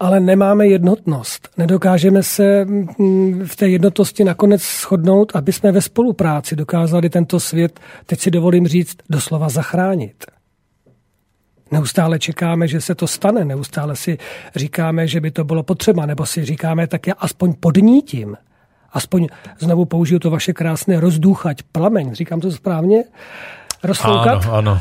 [0.00, 1.48] ale nemáme jednotnost.
[1.56, 7.80] Nedokážeme se mm, v té jednotnosti nakonec shodnout, aby jsme ve spolupráci dokázali tento svět,
[8.06, 10.24] teď si dovolím říct, doslova zachránit.
[11.70, 14.18] Neustále čekáme, že se to stane, neustále si
[14.56, 18.36] říkáme, že by to bylo potřeba, nebo si říkáme, tak já aspoň podnítím.
[18.92, 19.26] Aspoň
[19.58, 23.04] znovu použiju to vaše krásné rozdůchať, plameň, říkám to správně?
[23.82, 24.44] Rozfoukat?
[24.44, 24.80] Ano, ano.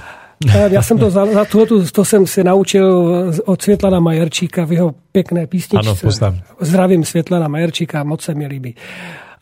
[0.68, 3.06] Já jsem to, za, za tuhletu, to jsem si naučil
[3.46, 5.90] od Světlana Majerčíka v jeho pěkné písničce.
[5.90, 6.40] Ano, poznám.
[6.60, 8.76] Zdravím Světlana Majerčíka, moc se mi líbí.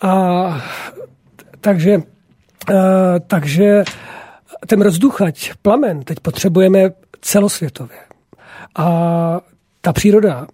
[0.02, 0.64] A,
[1.62, 2.02] takže, a,
[3.28, 3.84] takže
[4.68, 6.90] ten rozduchať, plamen, teď potřebujeme
[7.22, 7.98] celosvětově.
[8.76, 9.40] A
[9.82, 10.48] ta příroda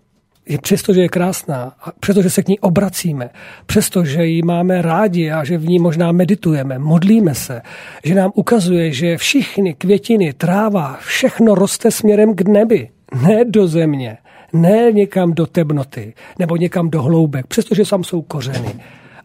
[0.50, 3.30] je přesto, že je krásná, a přestože se k ní obracíme,
[3.66, 7.62] přestože ji máme rádi a že v ní možná meditujeme, modlíme se,
[8.04, 12.90] že nám ukazuje, že všichni květiny, tráva, všechno roste směrem k nebi,
[13.28, 14.18] ne do země,
[14.54, 18.76] ne někam do temnoty nebo někam do hloubek, přestože tam jsou kořeny,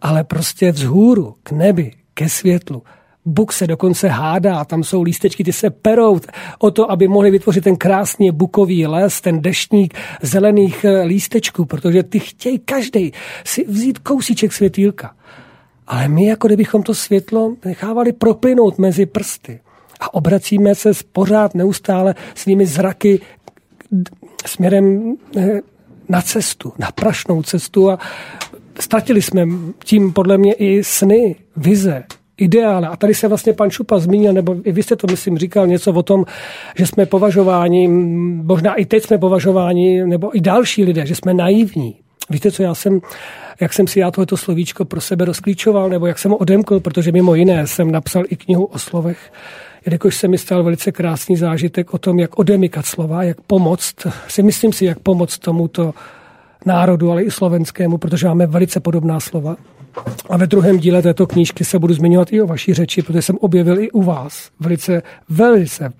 [0.02, 2.82] ale prostě vzhůru, k nebi, ke světlu.
[3.26, 6.20] Buk se dokonce hádá, tam jsou lístečky, ty se perou
[6.58, 12.02] o to, aby mohli vytvořit ten krásně bukový les, ten deštník zelených eh, lístečků, protože
[12.02, 13.12] ty chtějí každý
[13.44, 15.14] si vzít kousíček světýlka.
[15.86, 19.60] Ale my, jako kdybychom to světlo nechávali proplynout mezi prsty
[20.00, 23.20] a obracíme se pořád neustále svými zraky
[24.46, 25.60] směrem eh,
[26.08, 27.98] na cestu, na prašnou cestu a
[28.80, 29.46] ztratili jsme
[29.84, 32.04] tím podle mě i sny, vize,
[32.36, 32.88] ideále.
[32.88, 35.92] A tady se vlastně pan Šupa zmínil, nebo i vy jste to, myslím, říkal něco
[35.92, 36.24] o tom,
[36.76, 37.88] že jsme považováni,
[38.44, 41.96] možná i teď jsme považováni, nebo i další lidé, že jsme naivní.
[42.30, 43.00] Víte, co já jsem,
[43.60, 47.12] jak jsem si já tohleto slovíčko pro sebe rozklíčoval, nebo jak jsem ho odemkl, protože
[47.12, 49.32] mimo jiné jsem napsal i knihu o slovech,
[49.86, 53.94] jelikož se mi stal velice krásný zážitek o tom, jak odemykat slova, jak pomoct,
[54.28, 55.94] si myslím si, jak pomoct tomuto
[56.66, 59.56] národu, ale i slovenskému, protože máme velice podobná slova.
[60.30, 63.36] A ve druhém díle této knížky se budu zmiňovat i o vaší řeči, protože jsem
[63.40, 65.92] objevil i u vás velice, velice,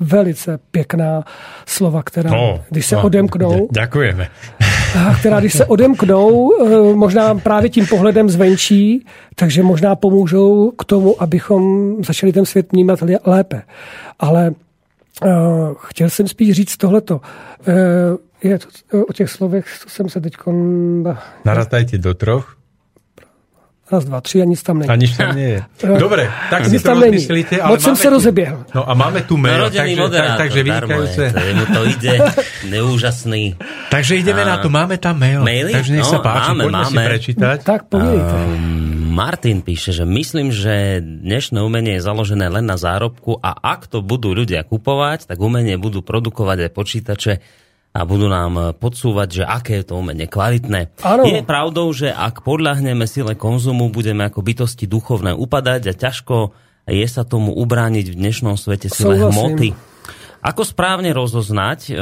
[0.00, 1.24] velice pěkná
[1.66, 3.68] slova, která, no, když se no, odemknou...
[3.70, 4.28] Děkujeme.
[5.18, 11.22] která, když se odemknou, eh, možná právě tím pohledem zvenčí, takže možná pomůžou k tomu,
[11.22, 13.62] abychom začali ten svět vnímat lépe.
[14.18, 14.50] Ale
[15.24, 15.30] uh,
[15.78, 17.20] chtěl jsem spíš říct tohleto.
[17.68, 17.74] Uh,
[18.42, 18.68] je to,
[19.08, 20.34] o těch slovech, co jsem se teď...
[21.44, 22.59] Naratajte do troch.
[23.90, 24.88] Raz, dva, tři a nic tam není.
[24.88, 25.60] A nic tam nie je.
[25.98, 27.58] Dobre, tak si to rozmyslíte.
[27.58, 28.64] Ale Moc jsem se rozeběhl.
[28.74, 31.24] No a máme tu mail, takže, tak, takže vynikajúce.
[31.54, 32.14] mu to ide,
[32.70, 33.58] neúžasný.
[33.90, 34.46] Takže ideme a...
[34.46, 35.42] na to, máme tam mail.
[35.42, 35.74] Maily?
[35.74, 37.02] Takže nech no, sa páči, máme, poďme máme.
[37.02, 37.58] si prečítať.
[37.66, 38.34] Tak povídejte.
[38.38, 43.90] Um, Martin píše, že myslím, že dnešné umenie je založené len na zárobku a ak
[43.90, 47.32] to budú ľudia kupovať, tak umenie budú produkovať aj počítače
[47.90, 50.94] a budú nám podsúvať, že aké je to umenie kvalitné.
[51.02, 51.26] Ano.
[51.26, 56.54] Je pravdou, že ak podľahneme sile konzumu, budeme ako bytosti duchovné upadať a ťažko
[56.86, 59.30] je sa tomu ubrániť v dnešnom svete sile Súhlasím.
[59.30, 59.68] hmoty.
[60.40, 61.92] Ako správne rozoznať, e,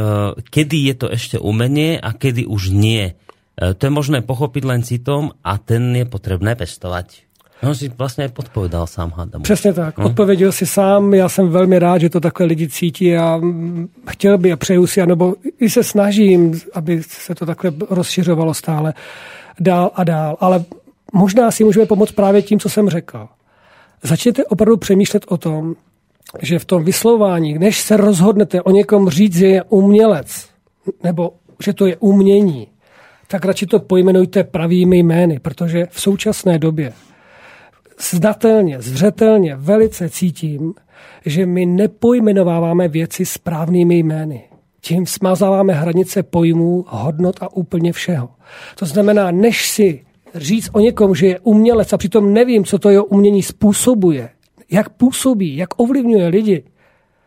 [0.41, 3.13] kedy je to ešte umenie a kedy už nie?
[3.59, 7.28] E, To je možné pochopiť len citom a ten je potrebné pestovať.
[7.63, 9.43] On si vlastně podpovedal sám, hádám.
[9.43, 9.99] Přesně tak.
[9.99, 11.15] Odpověděl si sám.
[11.15, 13.41] Já jsem velmi rád, že to takhle lidi cítí a
[14.11, 18.95] chtěl by a přeju si, anebo i se snažím, aby se to takhle rozšiřovalo stále
[19.61, 20.37] dál a dál.
[20.41, 20.65] Ale
[21.13, 23.29] možná si můžeme pomoct právě tím, co jsem řekl.
[24.03, 25.75] Začněte opravdu přemýšlet o tom,
[26.43, 30.47] že v tom vyslování, než se rozhodnete o někom říct, že je umělec,
[31.03, 31.33] nebo
[31.65, 32.67] že to je umění,
[33.27, 36.93] tak radši to pojmenujte pravými jmény, protože v současné době
[38.01, 40.75] znatelně, zřetelně, velice cítím,
[41.27, 44.43] že my nepojmenováváme věci správnými jmény.
[44.81, 48.29] Tím smazáváme hranice pojmů, hodnot a úplně všeho.
[48.75, 50.05] To znamená, než si
[50.35, 54.29] říct o někom, že je umělec a přitom nevím, co to jeho umění způsobuje,
[54.71, 56.65] jak působí, jak ovlivňuje lidi,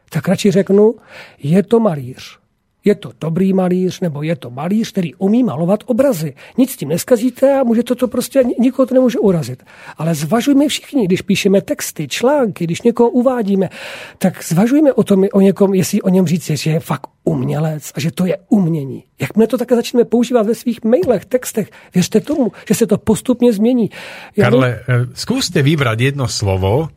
[0.10, 0.96] tak radši řeknu,
[1.44, 2.41] je to malíř.
[2.86, 6.34] Je to dobrý malíř, nebo je to malíř, který umí malovat obrazy.
[6.58, 9.64] Nic s tím neskazíte a může to, to prostě, nikoho to nemůže urazit.
[9.98, 13.70] Ale zvažujme všichni, když píšeme texty, články, když někoho uvádíme,
[14.18, 18.00] tak zvažujme o tom, o někom, jestli o něm říct, že je fakt umělec a
[18.00, 19.04] že to je umění.
[19.22, 23.54] Jakmile to také začneme používat ve svých mailech, textech, věřte tomu, že se to postupně
[23.54, 23.90] změní.
[24.38, 24.94] Já Karle, by...
[25.14, 26.90] zkuste vybrat jedno slovo,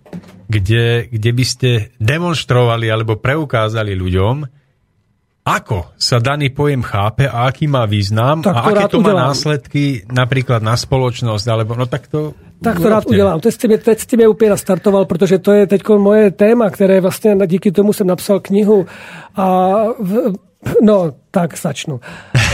[0.48, 1.68] kde, kde by ste
[2.00, 4.63] demonstrovali alebo preukázali ľuďom,
[5.44, 10.08] ako sa daný pojem chápe a aký má význam tak a aké to má následky
[10.08, 12.32] napríklad na spoločnosť, alebo no tak to
[12.64, 13.40] tak to rád udělám.
[13.40, 17.00] Teď jste, mě, teď jste mě úplně nastartoval, protože to je teď moje téma, které
[17.00, 18.86] vlastně díky tomu jsem napsal knihu.
[19.36, 20.32] A v,
[20.82, 22.00] no, tak začnu.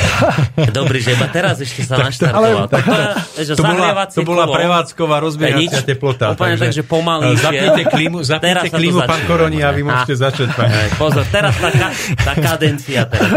[0.72, 2.66] Dobrý, že iba teraz ešte sa naštartoval.
[2.68, 2.94] Tak, to,
[3.54, 6.34] to, to, bola, to bola prevádzková rozbiehacia teplota.
[6.34, 7.36] Úplne tak, že pomalý.
[7.38, 10.48] Zapnite klímu, zapnite klímu pán Koroni a vy môžete začať.
[10.56, 10.68] Pán.
[10.98, 11.70] Pozor, teraz tá,
[12.18, 13.06] tá kadencia.
[13.06, 13.30] Teraz.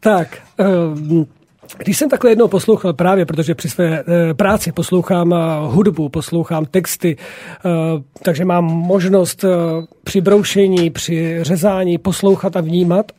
[0.00, 1.28] tak, um,
[1.78, 5.34] když jsem takhle jednou poslouchal právě, protože při své e, práci poslouchám
[5.66, 7.68] hudbu, poslouchám texty, e,
[8.22, 9.44] takže mám možnost
[10.04, 13.12] při broušení, při řezání poslouchat a vnímat,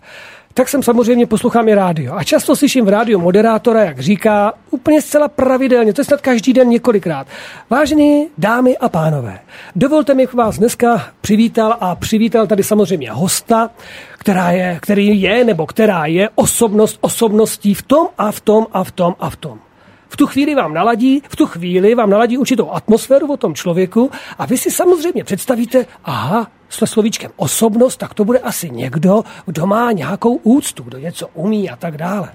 [0.53, 2.14] tak jsem samozřejmě poslouchám i rádio.
[2.14, 6.53] A často slyším v rádiu moderátora, jak říká, úplně zcela pravidelně, to je snad každý
[6.53, 7.28] den několikrát.
[7.69, 9.40] Vážení dámy a pánové,
[9.76, 13.69] dovolte mi, vás dneska přivítal a přivítal tady samozřejmě hosta,
[14.22, 18.84] která je, který je nebo která je osobnost osobností v tom a v tom a
[18.84, 19.60] v tom a v tom.
[20.10, 24.11] V tu chvíli vám naladí, v tu chvíli vám naladí určitou atmosféru o tom člověku
[24.38, 29.65] a vy si samozřejmě představíte, aha, s slovíčkem osobnost, tak to bude asi někdo, kdo
[29.65, 32.31] má nějakou úctu, kdo něco umí a tak dále.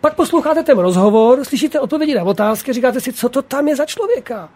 [0.00, 3.86] Pak posloucháte ten rozhovor, slyšíte odpovědi na otázky, říkáte si, co to tam je za
[3.86, 4.48] člověka.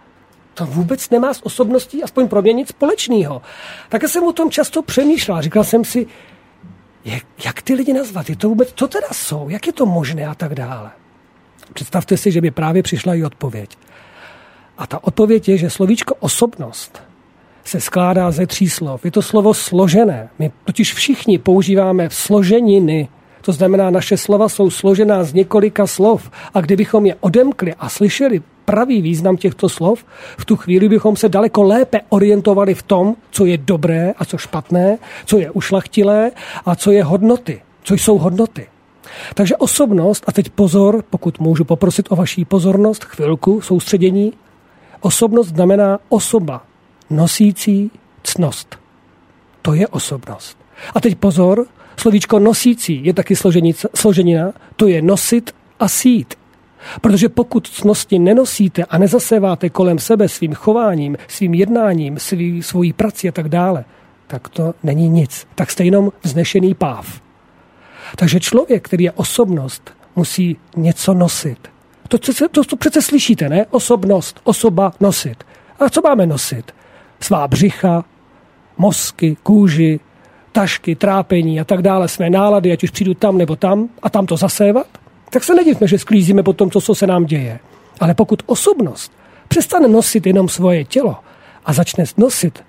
[0.54, 3.42] To vůbec nemá s osobností, aspoň pro mě, nic společného.
[3.88, 5.42] Také jsem o tom často přemýšlel.
[5.42, 6.06] Říkal jsem si,
[7.08, 8.30] jak, jak ty lidi nazvat?
[8.30, 9.48] Je to vůbec, co teda jsou?
[9.48, 10.90] Jak je to možné a tak dále?
[11.74, 13.78] Představte si, že by právě přišla i odpověď.
[14.78, 17.02] A ta odpověď je, že slovíčko osobnost
[17.64, 19.04] se skládá ze tří slov.
[19.04, 20.28] Je to slovo složené.
[20.38, 23.08] My totiž všichni používáme složeniny.
[23.40, 26.30] To znamená, naše slova jsou složená z několika slov.
[26.54, 30.04] A kdybychom je odemkli a slyšeli pravý význam těchto slov,
[30.38, 34.38] v tu chvíli bychom se daleko lépe orientovali v tom, co je dobré a co
[34.38, 36.30] špatné, co je ušlachtilé
[36.66, 37.62] a co je hodnoty.
[37.82, 38.66] Co jsou hodnoty.
[39.34, 44.32] Takže osobnost, a teď pozor, pokud můžu poprosit o vaší pozornost, chvilku, soustředění.
[45.00, 46.62] Osobnost znamená osoba,
[47.10, 47.90] nosící
[48.22, 48.78] cnost.
[49.62, 50.58] To je osobnost.
[50.94, 51.66] A teď pozor,
[51.96, 53.36] slovíčko nosící je taky
[53.94, 56.34] složenina, to je nosit a sít.
[57.00, 63.28] Protože pokud cnosti nenosíte a nezaseváte kolem sebe svým chováním, svým jednáním, svý, svojí prací
[63.28, 63.84] a tak dále,
[64.26, 65.46] tak to není nic.
[65.54, 67.20] Tak jste jenom vznešený páv.
[68.16, 71.68] Takže člověk, který je osobnost, musí něco nosit.
[72.08, 73.66] To, to, to, to přece slyšíte, ne?
[73.70, 75.44] Osobnost, osoba, nosit.
[75.80, 76.74] A co máme nosit?
[77.20, 78.04] Svá břicha,
[78.78, 80.00] mozky, kůži,
[80.52, 84.26] tašky, trápení a tak dále, své nálady, ať už přijdu tam nebo tam a tam
[84.26, 84.86] to zasévat,
[85.30, 87.60] tak se nedivme, že sklízíme po tom, co se nám děje.
[88.00, 89.12] Ale pokud osobnost
[89.48, 91.16] přestane nosit jenom svoje tělo
[91.64, 92.64] a začne nosit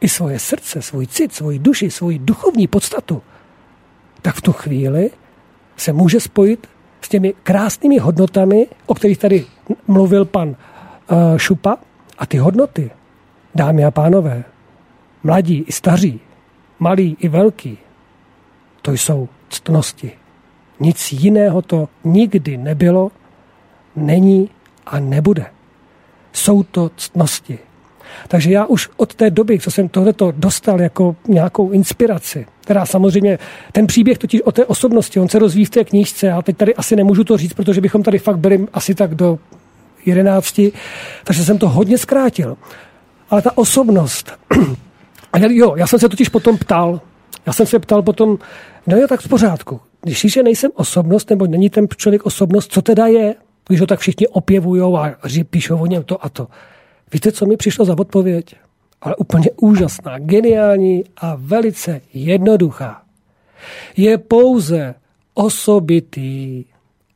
[0.00, 3.22] i svoje srdce, svůj cit, svoji duši, svoji duchovní podstatu,
[4.22, 5.10] tak v tu chvíli
[5.76, 6.66] se může spojit
[7.00, 9.46] s těmi krásnými hodnotami, o kterých tady
[9.86, 10.56] mluvil pan uh,
[11.36, 11.76] Šupa.
[12.18, 12.90] A ty hodnoty,
[13.54, 14.44] dámy a pánové,
[15.22, 16.20] mladí i staří,
[16.78, 17.78] malí i velký,
[18.82, 20.21] to jsou ctnosti.
[20.82, 23.10] Nic jiného to nikdy nebylo,
[23.96, 24.50] není
[24.86, 25.46] a nebude.
[26.32, 27.58] Jsou to ctnosti.
[28.28, 33.38] Takže já už od té doby, co jsem tohleto dostal jako nějakou inspiraci, která samozřejmě,
[33.72, 36.74] ten příběh totiž o té osobnosti, on se rozvíjí v té knížce a teď tady
[36.74, 39.38] asi nemůžu to říct, protože bychom tady fakt byli asi tak do
[40.06, 40.72] jedenácti,
[41.24, 42.56] takže jsem to hodně zkrátil.
[43.30, 44.32] Ale ta osobnost,
[45.32, 47.00] a jo, já jsem se totiž potom ptal,
[47.46, 48.38] já jsem se ptal potom,
[48.86, 49.80] no jo, tak v pořádku.
[50.02, 53.34] Když že nejsem osobnost, nebo není ten člověk osobnost, co teda je?
[53.68, 56.48] Když ho tak všichni opěvují a píšou o něm to a to.
[57.12, 58.54] Víte, co mi přišlo za odpověď?
[59.00, 63.02] Ale úplně úžasná, geniální a velice jednoduchá.
[63.96, 64.94] Je pouze
[65.34, 66.64] osobitý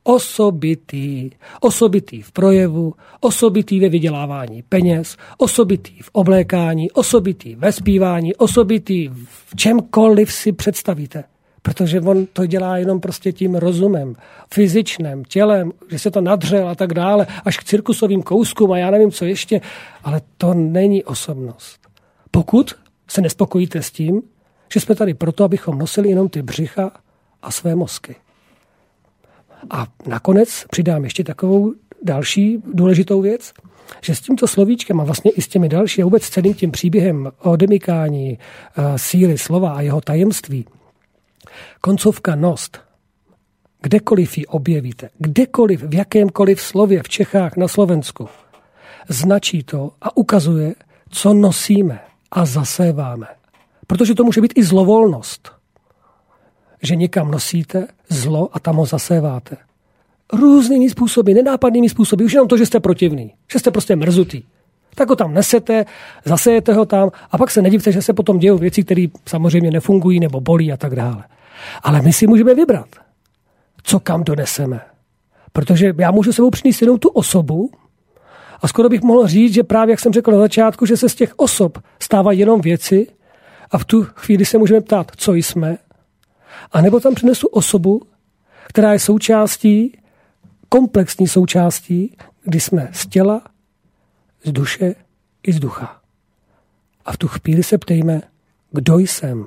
[0.09, 1.31] Osobitý.
[1.61, 9.57] Osobitý v projevu, osobitý ve vydělávání peněz, osobitý v oblékání, osobitý ve zpívání, osobitý v
[9.57, 11.25] čemkoliv si představíte.
[11.67, 14.15] Protože on to dělá jenom prostě tím rozumem,
[14.55, 18.91] fyzičným, tělem, že se to nadřel a tak dále, až k cirkusovým kouskům a já
[18.91, 19.61] nevím, co ještě,
[20.05, 21.81] ale to není osobnost.
[22.31, 22.75] Pokud
[23.09, 24.23] se nespokojíte s tím,
[24.73, 26.91] že jsme tady proto, abychom nosili jenom ty břicha
[27.43, 28.17] a své mozky.
[29.71, 31.73] A nakonec přidám ještě takovou
[32.03, 33.53] další důležitou věc,
[34.01, 37.31] že s tímto slovíčkem a vlastně i s těmi další a vůbec celým tím příběhem
[37.39, 40.67] o demikání eh, síly slova a jeho tajemství,
[41.81, 42.81] koncovka nost,
[43.83, 48.29] kdekoliv ji objevíte, kdekoliv, v jakémkoliv slově v Čechách, na Slovensku,
[49.09, 50.75] značí to a ukazuje,
[51.11, 52.01] co nosíme
[52.31, 53.27] a zaséváme.
[53.87, 55.53] Protože to může být i zlovolnost.
[56.83, 59.57] Že někam nosíte zlo a tam ho zaséváte.
[60.33, 62.25] Různými způsoby, nenápadnými způsoby.
[62.25, 64.43] Už jenom to, že jste protivný, že jste prostě mrzutý.
[64.95, 65.85] Tak ho tam nesete,
[66.25, 70.21] zasejete ho tam a pak se nedivte, že se potom dějou věci, které samozřejmě nefungují
[70.21, 71.25] nebo bolí a tak dále.
[71.83, 72.89] Ale my si můžeme vybrat,
[73.83, 74.81] co kam doneseme.
[75.53, 77.71] Protože já můžu sebou přinést jenom tu osobu,
[78.63, 81.15] a skoro bych mohl říct, že právě, jak jsem řekl na začátku, že se z
[81.15, 83.07] těch osob stávají jenom věci
[83.71, 85.79] a v tu chvíli se můžeme ptát, co jsme,
[86.73, 88.03] a nebo tam přinesu osobu,
[88.67, 89.99] která je součástí,
[90.69, 93.43] komplexní součástí, kdy jsme z těla,
[94.45, 94.95] z duše
[95.43, 96.01] i z ducha.
[97.05, 98.23] A v tu chvíli se ptejme,
[98.71, 99.47] kdo jsem.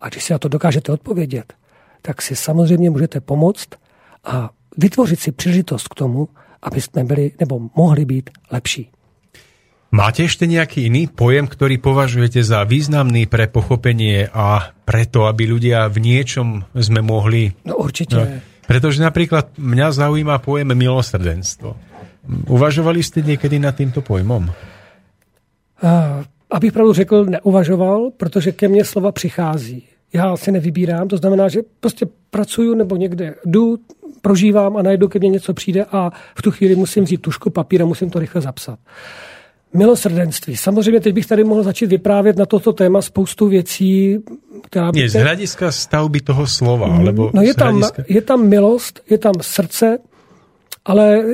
[0.00, 1.52] A když si na to dokážete odpovědět,
[2.02, 3.68] tak si samozřejmě můžete pomoct
[4.24, 6.28] a vytvořit si příležitost k tomu,
[6.62, 8.90] aby sme byli nebo mohli byť lepší.
[9.88, 15.88] Máte ešte nejaký iný pojem, ktorý považujete za významný pre pochopenie a preto, aby ľudia
[15.88, 17.56] v niečom sme mohli...
[17.64, 18.20] No určite.
[18.20, 18.24] No,
[18.68, 21.72] pretože napríklad mňa zaujíma pojem milosrdenstvo.
[22.52, 24.52] Uvažovali ste niekedy nad týmto pojmom?
[25.80, 26.20] Uh,
[26.50, 29.84] abych pravdu řekl, neuvažoval, protože ke mně slova přichází.
[30.12, 33.78] Já si nevybírám, to znamená, že prostě pracuju nebo někde jdu,
[34.20, 37.82] prožívám a najednou ke mně něco přijde a v tu chvíli musím vzít tušku, papír
[37.82, 38.78] a musím to rychle zapsat.
[39.74, 40.56] Milosrdenství.
[40.56, 44.18] Samozřejmě teď bych tady mohl začít vyprávět na toto téma spoustu věcí,
[44.62, 45.00] která by...
[45.00, 48.04] Je z hlediska stavby toho slova, mm, alebo No je tam, hlediska...
[48.08, 49.98] je tam milost, je tam srdce,
[50.84, 51.24] ale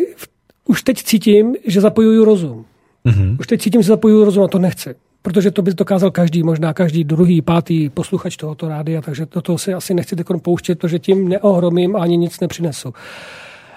[0.64, 2.64] už teď cítím, že zapojuju rozum.
[3.06, 3.36] Mm-hmm.
[3.40, 6.72] Už teď cítím, že zapojuju rozum a to nechci protože to by dokázal každý, možná
[6.72, 11.96] každý druhý, pátý posluchač tohoto rádia, takže toto si asi nechci pouštět, protože tím neohromím
[11.96, 12.94] a ani nic nepřinesu.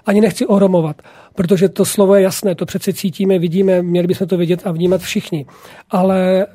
[0.05, 1.01] Ani nechci ohromovat,
[1.35, 5.01] protože to slovo je jasné, to přece cítíme, vidíme, měli bychom to vidět a vnímat
[5.01, 5.45] všichni.
[5.89, 6.47] Ale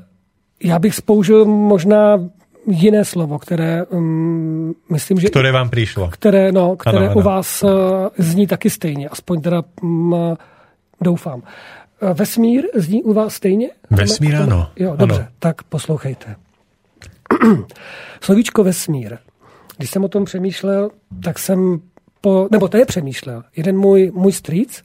[0.65, 2.29] já bych spoužil možná
[2.67, 5.29] jiné slovo, které um, myslím, že...
[5.29, 6.09] Které vám přišlo.
[6.09, 7.17] Které, no, které ano, ano.
[7.17, 7.71] u vás uh,
[8.19, 10.37] zní taky stejně, aspoň teda um,
[11.01, 11.43] doufám.
[12.15, 13.71] Vesmír zní u vás stejně?
[13.91, 14.71] Vesmír ano.
[14.77, 15.29] Jo, dobře, ano.
[15.39, 16.37] tak poslouchejte.
[18.21, 19.19] Slovíčko vesmír.
[19.77, 20.91] Když jsem o tom přemýšlel,
[21.25, 21.81] tak jsem,
[22.21, 24.83] po, nebo to je přemýšlel, jeden můj, můj strýc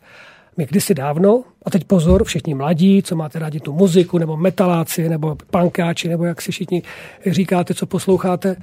[0.57, 5.09] mi kdysi dávno, a teď pozor, všichni mladí, co máte rádi tu muziku, nebo metaláci,
[5.09, 6.83] nebo pankáči, nebo jak si všichni
[7.25, 8.56] říkáte, co posloucháte,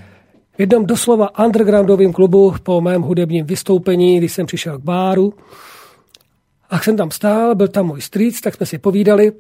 [0.57, 5.35] v jednom doslova undergroundovém klubu po mém hudebním vystoupení, když jsem přišel k báru,
[6.75, 9.33] a jsem tam stál, byl tam můj strýc, tak jsme si povídali,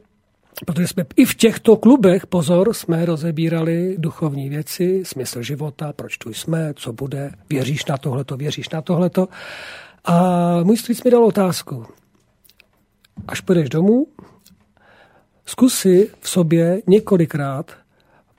[0.66, 6.32] protože jsme i v těchto klubech, pozor, jsme rozebírali duchovní věci, smysl života, proč tu
[6.32, 9.28] jsme, co bude, věříš na tohleto, věříš na tohleto.
[10.04, 10.14] A
[10.62, 11.86] můj strýc mi dal otázku.
[13.28, 14.06] Až půjdeš domů,
[15.46, 17.72] zkus si v sobě několikrát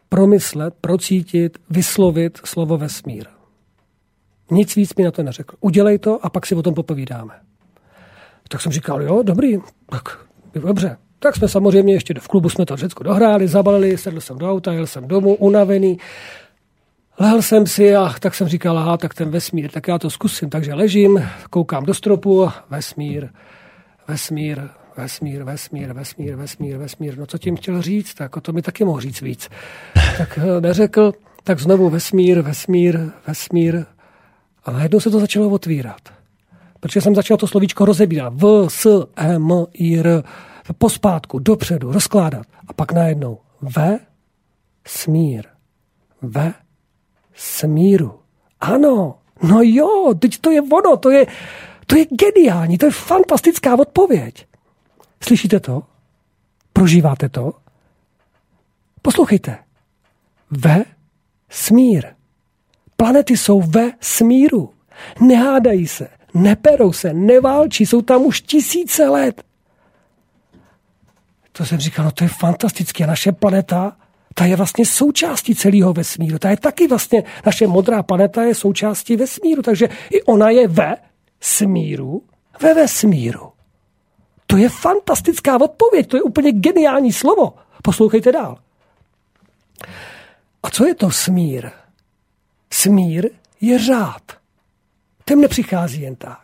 [0.09, 3.25] promyslet, procítit, vyslovit slovo vesmír.
[4.51, 5.56] Nic víc mi na to neřekl.
[5.59, 7.33] Udělej to a pak si o tom popovídáme.
[8.49, 9.57] Tak jsem říkal, jo, dobrý,
[9.90, 10.19] tak
[10.53, 10.98] dobře.
[11.19, 14.74] Tak jsme samozřejmě ještě v klubu jsme to všechno dohráli, zabalili, sedl jsem do auta,
[14.74, 15.98] jel jsem domů, unavený.
[17.19, 20.49] Lehl jsem si a tak jsem říkal, aha, tak ten vesmír, tak já to zkusím.
[20.49, 23.30] Takže ležím, koukám do stropu, vesmír,
[24.07, 24.61] vesmír,
[24.98, 27.17] vesmír, vesmír, vesmír, vesmír, vesmír.
[27.17, 29.49] No co tím chtěl říct, tak o to mi taky mohl říct víc.
[30.17, 33.85] Tak eh, neřekl, tak znovu vesmír, vesmír, vesmír.
[34.64, 36.01] A najednou se to začalo otvírat
[36.85, 38.33] protože jsem začal to slovíčko rozebírat.
[38.35, 40.23] V, S, E, M, I, R,
[40.77, 42.45] pospátku, dopředu, rozkládat.
[42.67, 43.99] A pak najednou ve,
[44.88, 45.45] smír,
[46.22, 46.53] ve,
[47.35, 48.19] smíru.
[48.59, 51.27] Ano, no jo, teď to je ono, to je,
[51.88, 54.47] to je geniální, to je fantastická odpověď.
[55.23, 55.83] Slyšíte to?
[56.73, 57.53] Prožíváte to?
[59.01, 59.57] Poslouchejte.
[60.51, 60.85] Ve
[61.49, 62.05] smír.
[62.97, 64.73] Planety jsou ve smíru.
[65.22, 69.43] Nehádají se, neperou se, neválčí, jsou tam už tisíce let.
[71.51, 73.07] To jsem říkal, no to je fantastické.
[73.07, 73.97] Naše planeta,
[74.33, 76.39] ta je vlastně součástí celého vesmíru.
[76.39, 80.97] Ta je taky vlastně, naše modrá planeta je součástí vesmíru, takže i ona je ve
[81.41, 82.23] smíru,
[82.61, 83.51] ve vesmíru.
[84.47, 87.53] To je fantastická odpověď, to je úplně geniální slovo.
[87.83, 88.57] Poslouchejte dál.
[90.64, 91.69] A co je to smír?
[92.73, 93.30] Smír
[93.61, 94.44] je řád.
[95.25, 96.39] Ten nepřichází jen tak.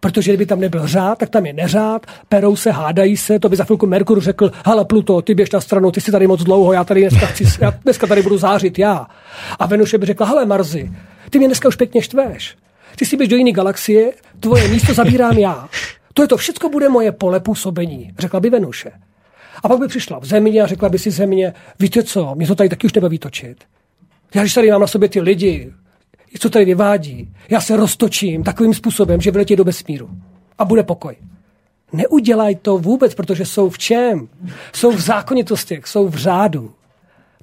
[0.00, 3.56] Protože kdyby tam nebyl řád, tak tam je neřád, perou se, hádají se, to by
[3.56, 6.72] za chvilku Merkur řekl, hele Pluto, ty běž na stranu, ty jsi tady moc dlouho,
[6.72, 9.06] já tady dneska, chci, já dneska tady budu zářit já.
[9.58, 10.92] A Venuše by řekla, hele Marzi,
[11.30, 12.56] ty mě dneska už pěkně štveš.
[12.96, 15.68] Ty si běž do jiné galaxie, tvoje místo zabírám já.
[16.14, 18.92] To je to, všecko bude moje pole působení, řekla by Venuše.
[19.62, 22.54] A pak by přišla v země a řekla by si země, víte co, mě to
[22.54, 23.64] tady taky už nebaví točit.
[24.34, 25.72] Já když tady mám na sobě ty lidi,
[26.38, 30.10] co tady vyvádí, já se roztočím takovým způsobem, že vyletí do vesmíru.
[30.58, 31.16] A bude pokoj.
[31.92, 34.28] Neudělaj to vůbec, protože jsou v čem?
[34.72, 36.72] Jsou v zákonitostech, jsou v řádu.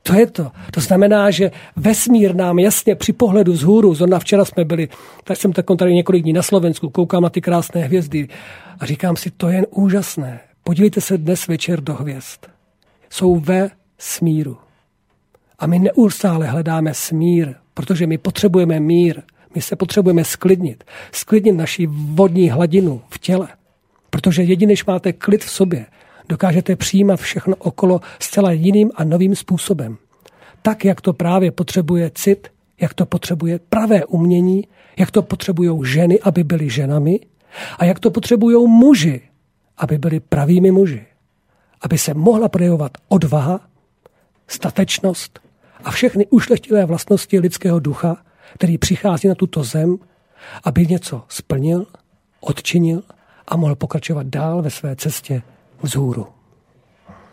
[0.04, 0.52] To je to.
[0.72, 4.90] To znamená, že vesmír nám jasně při pohledu z hůru, zrovna včera jsme byli,
[5.24, 8.28] tak jsem tak tady několik dní na Slovensku, koukám na ty krásné hvězdy
[8.80, 10.40] a říkám si, to je úžasné.
[10.64, 12.40] Podívejte se dnes večer do hvězd.
[13.10, 14.58] Jsou ve smíru.
[15.60, 19.22] A my neustále hledáme smír, protože my potřebujeme mír.
[19.56, 20.84] My se potřebujeme sklidnit.
[21.12, 23.48] Sklidnit naši vodní hladinu v těle.
[24.10, 25.86] Protože jedině, když máte klid v sobě,
[26.30, 29.98] dokážete přijímat všechno okolo zcela jiným a novým způsobem.
[30.62, 32.48] Tak, jak to právě potřebuje cit,
[32.82, 34.68] jak to potřebuje pravé umění,
[34.98, 37.20] jak to potřebují ženy, aby byly ženami,
[37.78, 39.22] a jak to potřebují muži,
[39.78, 41.06] aby byli pravými muži.
[41.82, 43.60] Aby se mohla projevovat odvaha,
[44.48, 45.40] statečnost
[45.84, 48.18] a všechny ušlechtilé vlastnosti lidského ducha,
[48.54, 49.98] který přichází na tuto zem,
[50.64, 51.86] aby něco splnil,
[52.42, 53.02] odčinil
[53.48, 55.42] a mohl pokračovat dál ve své cestě
[55.82, 56.28] vzhůru.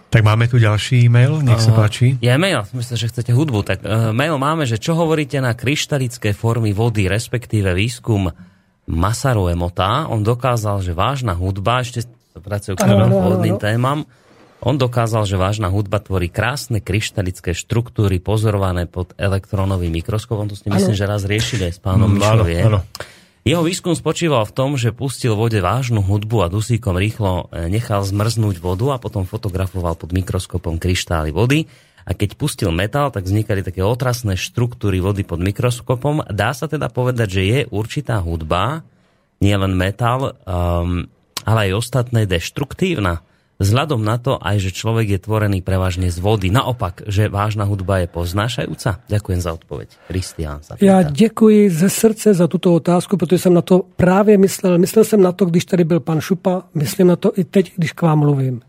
[0.08, 2.16] Tak máme tu ďalší e-mail, nech sa páči.
[2.16, 3.60] Je mail, myslím, že chcete hudbu.
[3.60, 8.32] Tak uh, mail máme, že čo hovoríte na kryštalické formy vody, respektíve výskum
[8.88, 10.08] Masaru Emota.
[10.08, 12.08] On dokázal, že vážna hudba, ešte
[12.40, 14.08] pracujú k vodným témam,
[14.58, 20.50] on dokázal, že vážna hudba tvorí krásne kryštalické štruktúry pozorované pod elektronovým mikroskopom.
[20.50, 22.58] To ste myslím, že raz riešili aj s pánom mm, Mišovie.
[23.46, 28.04] Jeho výskum spočíval v tom, že pustil vode vážnu hudbu a dusíkom rýchlo e, nechal
[28.04, 31.64] zmrznúť vodu a potom fotografoval pod mikroskopom kryštály vody.
[32.04, 36.28] A keď pustil metal, tak vznikali také otrasné štruktúry vody pod mikroskopom.
[36.28, 38.84] Dá sa teda povedať, že je určitá hudba,
[39.40, 41.06] nielen metal, um,
[41.46, 43.27] ale aj ostatné deštruktívna
[43.58, 46.48] vzhľadom na to aj, že človek je tvorený prevažne z vody.
[46.48, 49.02] Naopak, že vážna hudba je poznášajúca?
[49.10, 49.88] Ďakujem za odpoveď.
[50.06, 54.78] Kristián Já děkuji ze srdce za tuto otázku, protože jsem na to právě myslel.
[54.78, 57.92] Myslel jsem na to, když tady byl pan Šupa, myslím na to i teď, když
[57.92, 58.60] k vám mluvím.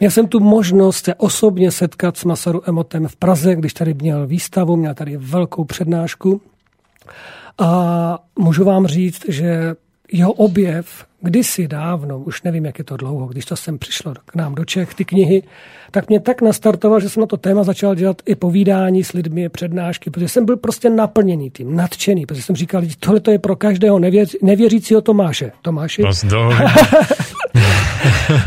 [0.00, 4.26] Měl jsem tu možnost se osobně setkat s Masaru Emotem v Praze, když tady měl
[4.26, 6.40] výstavu, měl tady velkou přednášku.
[7.58, 9.74] A můžu vám říct, že
[10.12, 14.34] jeho objev kdysi dávno, už nevím, jak je to dlouho, když to sem přišlo k
[14.34, 15.42] nám do Čech, ty knihy,
[15.90, 19.48] tak mě tak nastartoval, že jsem na to téma začal dělat i povídání s lidmi,
[19.48, 23.56] přednášky, protože jsem byl prostě naplněný tím, nadšený, protože jsem říkal, tohle to je pro
[23.56, 25.52] každého nevěř, nevěřícího Tomáše.
[25.62, 26.02] Tomáši?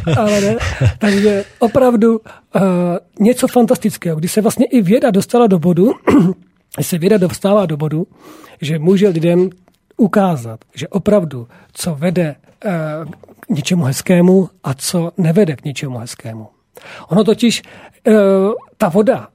[0.18, 0.56] Ale ne.
[0.98, 2.62] Takže opravdu uh,
[3.20, 5.92] něco fantastického, kdy se vlastně i věda dostala do bodu,
[6.82, 8.08] se věda dostává do bodu,
[8.62, 9.50] že může lidem
[9.98, 12.72] ukázat, že opravdu, co vede eh,
[13.40, 16.48] k něčemu hezkému a co nevede k něčemu hezkému.
[17.08, 17.64] Ono totiž,
[18.08, 18.14] eh,
[18.78, 19.28] ta voda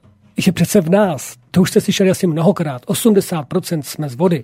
[0.45, 1.35] je přece v nás.
[1.51, 2.85] To už jste slyšeli asi mnohokrát.
[2.85, 4.43] 80% jsme z vody.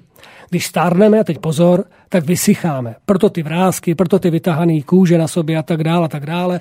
[0.49, 2.95] Když stárneme, teď pozor, tak vysycháme.
[3.05, 6.59] Proto ty vrázky, proto ty vytahané kůže na sobě a tak dále a tak dále.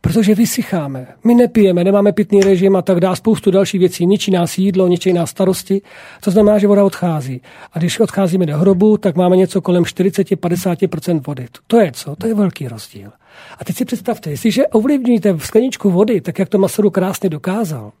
[0.00, 1.06] Protože vysycháme.
[1.24, 4.06] My nepijeme, nemáme pitný režim a tak dále, spoustu dalších věcí.
[4.06, 5.82] Ničí nás jídlo, ničí nás starosti.
[6.20, 7.40] To znamená, že voda odchází.
[7.72, 11.46] A když odcházíme do hrobu, tak máme něco kolem 40-50% vody.
[11.66, 12.16] To je co?
[12.16, 13.10] To je velký rozdíl.
[13.58, 17.92] A teď si představte, jestliže ovlivníte skleničku vody, tak jak to Masaru krásně dokázal,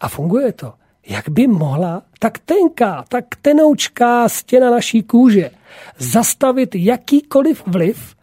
[0.00, 0.72] a funguje to,
[1.08, 5.50] jak by mohla tak tenká, tak tenoučká stěna naší kůže
[5.98, 8.14] zastavit jakýkoliv vliv,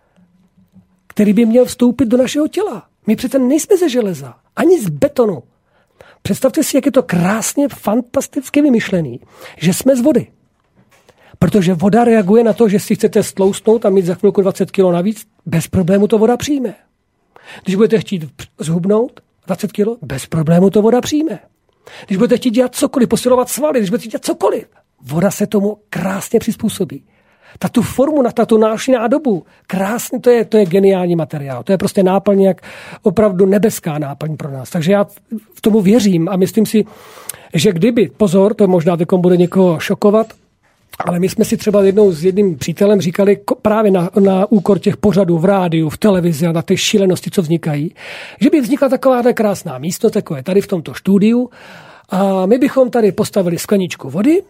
[1.08, 2.88] který by měl vstoupit do našeho těla.
[3.08, 5.44] My přece nejsme ze železa, ani z betonu.
[6.22, 9.20] Představte si, jak je to krásně, fantasticky vymyšlený,
[9.58, 10.28] že jsme z vody.
[11.40, 14.80] Protože voda reaguje na to, že si chcete stlousnout a mít za chvilku 20 kg
[14.80, 16.76] navíc, bez problému to voda přijme.
[17.64, 18.30] Když budete chtít
[18.60, 21.40] zhubnout 20 kg, bez problému to voda přijme.
[22.06, 24.68] Když budete chtít dělat cokoliv, posilovat svaly, když budete chtít dělat cokoliv,
[25.02, 27.04] voda se tomu krásně přizpůsobí.
[27.60, 29.46] Ta tu formu, na tu náši nádobu.
[29.68, 31.64] Krásně, to je, to je geniální materiál.
[31.64, 32.62] To je prostě náplň, jak
[33.02, 34.70] opravdu nebeská náplň pro nás.
[34.70, 35.06] Takže já
[35.54, 36.86] v tomu věřím a myslím si,
[37.54, 40.28] že kdyby, pozor, to možná teď bude někoho šokovat,
[41.00, 44.98] ale my jsme si třeba jednou s jedním přítelem říkali právě na, na úkor těch
[44.98, 47.96] pořadů v rádiu, v televizi a na ty šílenosti, co vznikají,
[48.42, 51.50] že by vznikla taková krásná místo, takové tady v tomto studiu
[52.10, 54.42] a my bychom tady postavili skleničku vody,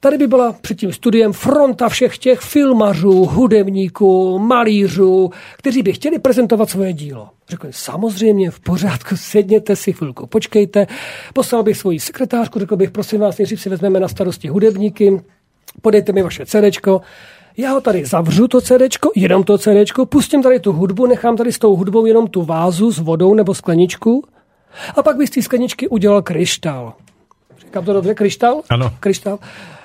[0.00, 6.18] Tady by byla před tím studiem fronta všech těch filmařů, hudebníků, malířů, kteří by chtěli
[6.18, 7.28] prezentovat svoje dílo.
[7.48, 10.86] Řekl samozřejmě v pořádku, sedněte si chvilku, počkejte.
[11.34, 15.20] Poslal bych svoji sekretářku, řekl bych, prosím vás, nejdřív si vezmeme na starosti hudebníky,
[15.82, 17.00] podejte mi vaše CDčko,
[17.56, 21.52] já ho tady zavřu, to CDčko, jenom to CDčko, pustím tady tu hudbu, nechám tady
[21.52, 24.24] s tou hudbou jenom tu vázu s vodou nebo skleničku
[24.96, 26.92] a pak bych z té skleničky udělal kryštál.
[27.58, 28.62] Říkám to dobře, kryštál?
[28.68, 28.92] Ano.
[29.00, 29.38] Kryštál.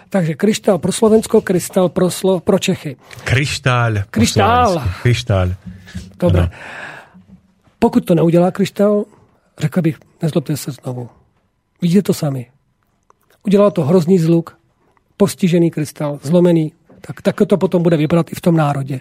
[0.09, 2.97] Takže kryštál pro Slovensko, kryštál pro, Slo- pro Čechy.
[3.23, 3.93] Kryštál.
[4.09, 4.83] Kryštál.
[5.01, 5.49] Kryštál.
[6.19, 6.41] Dobre.
[6.41, 6.51] Ano.
[7.79, 9.03] Pokud to neudělá kryštál,
[9.59, 11.09] řekl bych, nezlobte se znovu.
[11.81, 12.51] Vidíte to sami.
[13.45, 14.57] Udělal to hrozný zluk,
[15.23, 18.99] postižený krystal, zlomený, tak, tak to potom bude vypadat i v tom národě.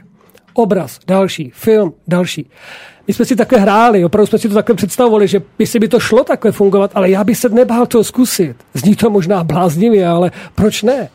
[0.55, 2.47] Obraz, další, film, další.
[3.07, 6.01] My jsme si takhle hráli, opravdu jsme si to takhle představovali, že si by to
[6.01, 8.57] šlo takhle fungovat, ale já bych se nebál to zkusit.
[8.75, 11.09] Zní to možná bláznivě, ale proč ne?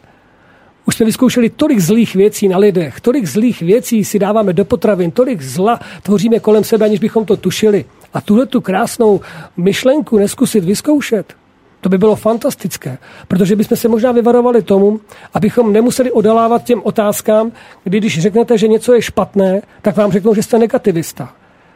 [0.85, 5.11] Už jsme vyzkoušeli tolik zlých věcí na lidech, tolik zlých věcí si dáváme do potravin,
[5.11, 7.85] tolik zla tvoříme kolem sebe, aniž bychom to tušili.
[8.13, 9.21] A tuhle tu krásnou
[9.57, 11.33] myšlenku neskusit vyzkoušet,
[11.81, 12.97] to by bylo fantastické,
[13.27, 14.99] protože bychom se možná vyvarovali tomu,
[15.33, 17.51] abychom nemuseli odalávat těm otázkám,
[17.83, 21.33] kdy když řeknete, že něco je špatné, tak vám řeknou, že jste negativista.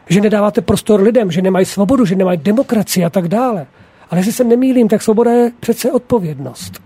[0.09, 3.67] Že nedáváte prostor lidem, že nemají svobodu, že nemají demokracii a tak dále.
[4.09, 6.81] Ale jestli se nemýlím, tak svoboda je přece odpovědnost.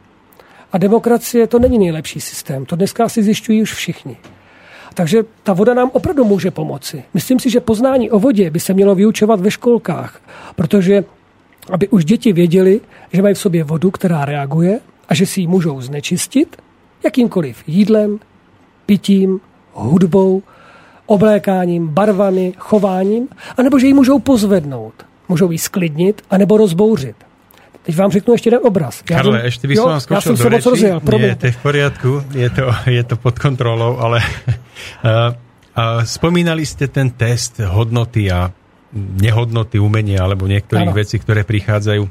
[0.72, 2.66] A demokracie to není nejlepší systém.
[2.66, 4.18] To dneska asi zjišťují už všichni.
[4.94, 7.04] Takže ta voda nám opravdu může pomoci.
[7.14, 10.22] Myslím si, že poznání o vodě by se mělo vyučovat ve školkách,
[10.56, 11.04] protože
[11.72, 12.82] aby už děti věděli,
[13.14, 14.80] že mají v sobě vodu, která reaguje
[15.10, 16.58] a že si ji můžou znečistit
[17.04, 18.20] jakýmkoliv jídlem,
[18.86, 19.40] pitím,
[19.74, 20.44] hudbou,
[21.06, 23.28] oblékáním, barvami, chováním,
[23.58, 24.94] anebo že ji můžou pozvednout.
[25.30, 27.16] Můžou ji sklidnit, anebo rozbouřit.
[27.86, 29.04] Teď vám řeknu ještě jeden obraz.
[29.10, 30.70] Já Karle, jsem, ještě by som vám skočil do reči.
[30.70, 35.30] Rozjel, Nie, to je v poriadku, je to, je to pod kontrolou, ale uh,
[35.78, 38.50] uh, spomínali ste ten test hodnoty a
[38.96, 40.98] nehodnoty umenia alebo niektorých ano.
[40.98, 42.08] vecí, ktoré prichádzajú.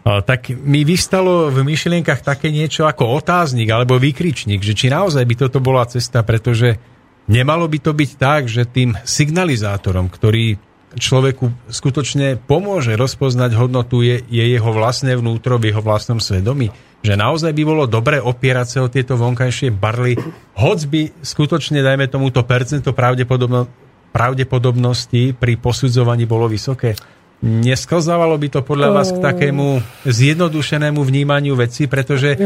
[0.00, 5.34] Tak mi vystalo v myšlienkach také niečo ako otáznik alebo výkričník, že či naozaj by
[5.36, 6.80] toto bola cesta, pretože
[7.28, 10.56] nemalo by to byť tak, že tým signalizátorom, ktorý
[10.90, 16.74] človeku skutočne pomôže rozpoznať hodnotu, je, je jeho vlastné vnútro v jeho vlastnom svedomí.
[17.04, 20.18] Že naozaj by bolo dobre opierať sa o tieto vonkajšie barly,
[20.58, 23.70] hoď by skutočne, dajme tomu, to percento pravdepodobno,
[24.10, 26.98] pravdepodobnosti pri posudzovaní bolo vysoké.
[27.40, 32.36] Nesklzávalo by to podľa vás k takému zjednodušenému vnímaniu veci, pretože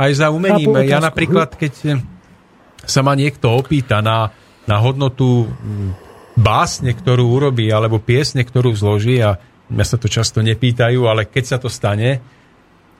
[0.00, 2.02] aj za umením, ja napríklad, keď
[2.82, 4.32] sa ma niekto opýta na,
[4.66, 5.46] na hodnotu
[6.34, 9.38] básne, ktorú urobí, alebo piesne, ktorú zloží a
[9.70, 12.18] mňa sa to často nepýtajú, ale keď sa to stane,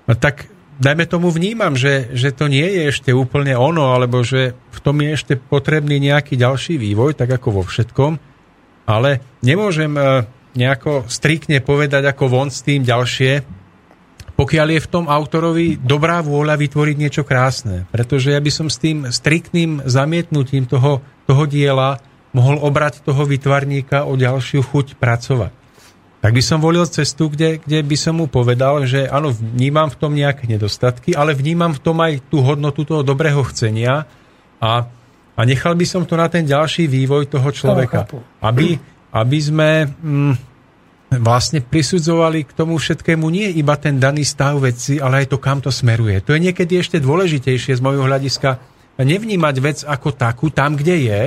[0.06, 0.46] no tak
[0.80, 4.96] dajme tomu vnímam, že, že to nie je ešte úplne ono, alebo že v tom
[5.04, 8.16] je ešte potrebný nejaký ďalší vývoj, tak ako vo všetkom,
[8.88, 10.24] ale nemôžem e,
[10.56, 13.60] nejako striktne povedať, ako von s tým ďalšie,
[14.34, 17.84] pokiaľ je v tom autorovi dobrá vôľa vytvoriť niečo krásne.
[17.92, 22.00] Pretože ja by som s tým striktným zamietnutím toho, toho diela
[22.32, 25.59] mohol obrať toho vytvarníka o ďalšiu chuť pracovať.
[26.20, 29.96] Tak by som volil cestu, kde, kde by som mu povedal, že áno, vnímam v
[29.96, 34.04] tom nejaké nedostatky, ale vnímam v tom aj tú hodnotu toho dobrého chcenia
[34.60, 34.84] a,
[35.32, 38.04] a nechal by som to na ten ďalší vývoj toho človeka.
[38.44, 38.76] Aby,
[39.16, 40.34] aby sme mm,
[41.24, 45.64] vlastne prisudzovali k tomu všetkému nie iba ten daný stav veci, ale aj to, kam
[45.64, 46.20] to smeruje.
[46.28, 48.60] To je niekedy ešte dôležitejšie z môjho hľadiska
[49.00, 51.22] nevnímať vec ako takú, tam, kde je,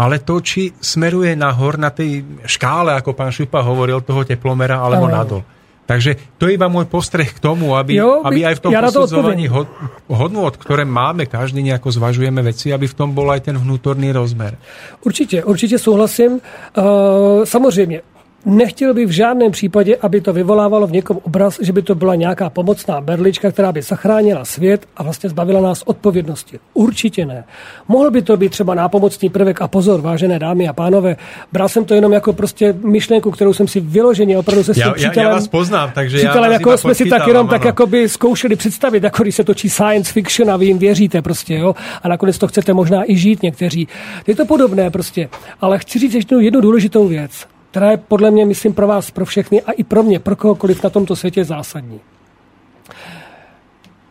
[0.00, 5.04] ale to, či smeruje nahor na tej škále, ako pán Šupa hovoril, toho teplomera, alebo
[5.04, 5.12] ano.
[5.12, 5.42] nadol.
[5.90, 8.78] Takže to je iba môj postreh k tomu, aby, jo, aby aj v tom ja
[8.78, 9.66] posudzovaní hod,
[10.06, 14.54] hodnôt, ktoré máme, každý nejako zvažujeme veci, aby v tom bol aj ten vnútorný rozmer.
[15.02, 16.40] Určitě, určitě souhlasím.
[16.78, 18.02] Uh, samozřejmě,
[18.46, 22.14] Nechtěl bych v žádném případě, aby to vyvolávalo v někom obraz, že by to byla
[22.14, 26.58] nějaká pomocná berlička, která by zachránila svět a vlastně zbavila nás odpovědnosti.
[26.74, 27.44] Určitě ne.
[27.88, 31.16] Mohl by to být třeba nápomocný prvek a pozor, vážené dámy a pánové,
[31.52, 34.82] bral jsem to jenom jako prostě myšlenku, kterou jsem si vyloženě opravdu se s tím
[34.82, 37.48] Ja, ja, ja přítelem, vás poznám, takže ja přítelem vás jako jsme si tak jenom
[37.48, 37.68] tak áno.
[37.68, 41.54] jako by zkoušeli představit, jako když se točí science fiction a vy jim věříte prostě,
[41.54, 43.88] jo, a nakonec to chcete možná i žít někteří.
[44.26, 45.28] Je to podobné prostě,
[45.60, 49.24] ale chci říct ještě jednu důležitou věc která je podle mě, myslím, pro vás, pro
[49.24, 52.00] všechny a i pro mě, pro kohokoliv na tomto světě zásadní.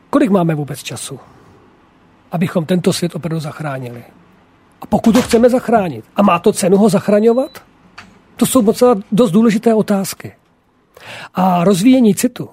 [0.09, 1.19] Kolik máme vůbec času,
[2.31, 4.03] abychom tento svět opravdu zachránili?
[4.81, 7.63] A pokud ho chceme zachránit, a má to cenu ho zachraňovat?
[8.35, 10.33] To jsou docela dost důležité otázky.
[11.33, 12.49] A rozvíjení citu,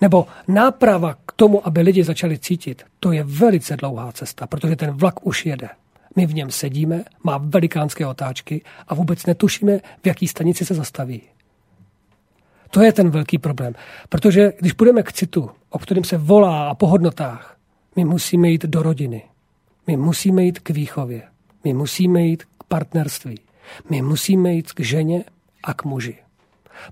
[0.00, 4.90] nebo náprava k tomu, aby lidi začali cítit, to je velice dlouhá cesta, protože ten
[4.90, 5.68] vlak už jede.
[6.16, 11.22] My v něm sedíme, má velikánské otáčky a vůbec netušíme, v jaký stanici se zastaví.
[12.70, 13.74] To je ten velký problém.
[14.08, 17.56] Protože když půjdeme k citu, o kterém se volá a po hodnotách,
[17.96, 19.22] my musíme jít do rodiny.
[19.86, 21.22] My musíme jít k výchově.
[21.64, 23.40] My musíme jít k partnerství.
[23.90, 25.24] My musíme jít k ženě
[25.64, 26.18] a k muži.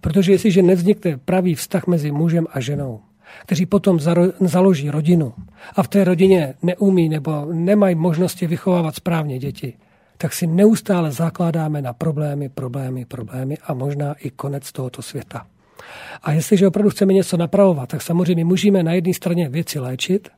[0.01, 3.01] Protože jestliže nevznikne pravý vztah mezi mužem a ženou,
[3.43, 3.99] kteří potom
[4.41, 5.35] založí rodinu
[5.77, 9.75] a v té rodině neumí nebo nemají možnosti vychovávat správně děti,
[10.19, 15.47] tak si neustále zakládáme na problémy, problémy, problémy a možná i konec tohoto světa.
[16.23, 20.29] A jestliže opravdu chceme něco napravovat, tak samozřejmě můžeme na jedné straně věci léčit,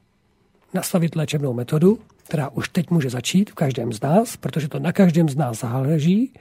[0.75, 4.93] nastavit léčebnou metodu, která už teď může začít v každém z nás, protože to na
[4.93, 6.33] každém z nás záleží,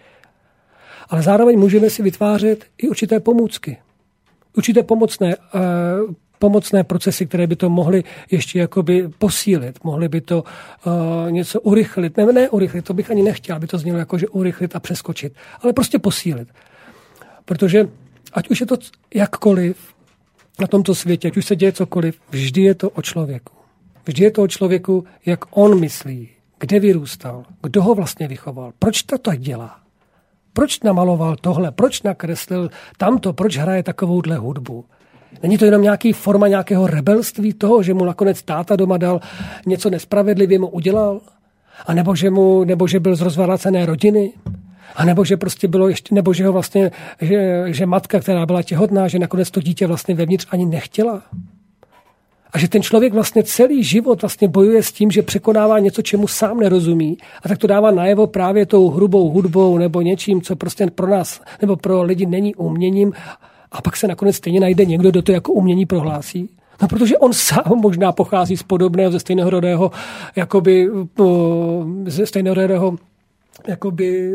[1.10, 3.78] ale zároveň můžeme si vytvářet i určité pomůcky,
[4.58, 10.44] určité pomocné, uh, pomocné procesy, které by to mohly ještě jakoby posílit, mohly by to
[10.44, 12.18] uh, něco urychlit.
[12.18, 15.34] Ne, ne urychlit, to bych ani nechtěl, aby to znělo jako, že urychlit a přeskočit,
[15.62, 16.48] ale prostě posílit.
[17.46, 17.88] Protože
[18.34, 18.78] ať už je to
[19.16, 19.78] jakkoliv
[20.60, 23.54] na tomto světě, ať už se děje cokoliv, vždy je to o člověku.
[24.06, 29.04] Vždy je to o člověku, jak on myslí, kde vyrůstal, kdo ho vlastně vychoval, proč
[29.04, 29.80] to tak dělá.
[30.54, 34.86] Proč namaloval tohle, proč nakreslil tamto, proč hraje takovouhle hudbu.
[35.44, 39.22] Není to jenom nějaký forma nějakého rebelství toho, že mu nakonec táta doma dal
[39.66, 41.22] něco nespravedlivě mu udělal?
[41.86, 44.34] A nebo že, mu, nebo že byl z rozvrácené rodiny?
[44.96, 46.92] A nebo že prostě bylo ještě, nebo že ho vlastně,
[47.22, 51.22] že, že matka, která byla těhotná, že nakonec to dítě vlastně vevnitř ani nechtěla?
[52.54, 56.28] A že ten člověk vlastně celý život vlastně bojuje s tím, že překonává něco, čemu
[56.28, 57.18] sám nerozumí.
[57.44, 61.42] A tak to dává najevo právě tou hrubou hudbou nebo něčím, co prostě pro nás
[61.62, 63.14] nebo pro lidi není uměním.
[63.72, 66.50] A pak se nakonec stejně najde někdo, kdo to jako umění prohlásí.
[66.82, 69.92] No, protože on sám možná pochází z podobného, ze stejného rodého,
[70.36, 70.90] jakoby,
[72.06, 72.98] ze stejného rodého,
[73.68, 74.32] jakoby,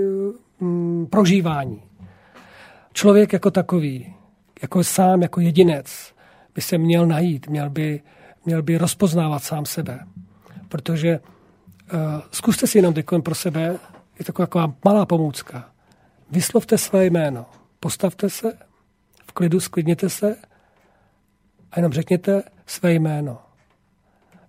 [0.61, 1.83] mm, prožívání.
[2.93, 4.15] Člověk jako takový,
[4.63, 6.15] jako sám, jako jedinec,
[6.55, 8.01] by se měl najít, měl by,
[8.45, 10.01] měl by rozpoznávat sám sebe.
[10.69, 13.79] Protože uh, zkuste si jenom teď pro sebe,
[14.19, 15.69] je taková, taková malá pomůcka.
[16.31, 17.47] Vyslovte své jméno,
[17.81, 18.53] postavte se,
[19.35, 20.37] klidu sklidněte se
[21.73, 23.39] a jenom řekněte své jméno.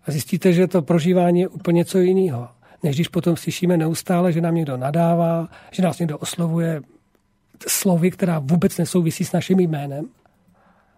[0.07, 2.49] A zjistíte, že to prožívání je úplně něco jiného.
[2.83, 6.81] Než když potom slyšíme neustále, že nám někdo nadává, že nás někdo oslovuje
[7.67, 10.05] slovy, která vůbec nesouvisí s naším jménem.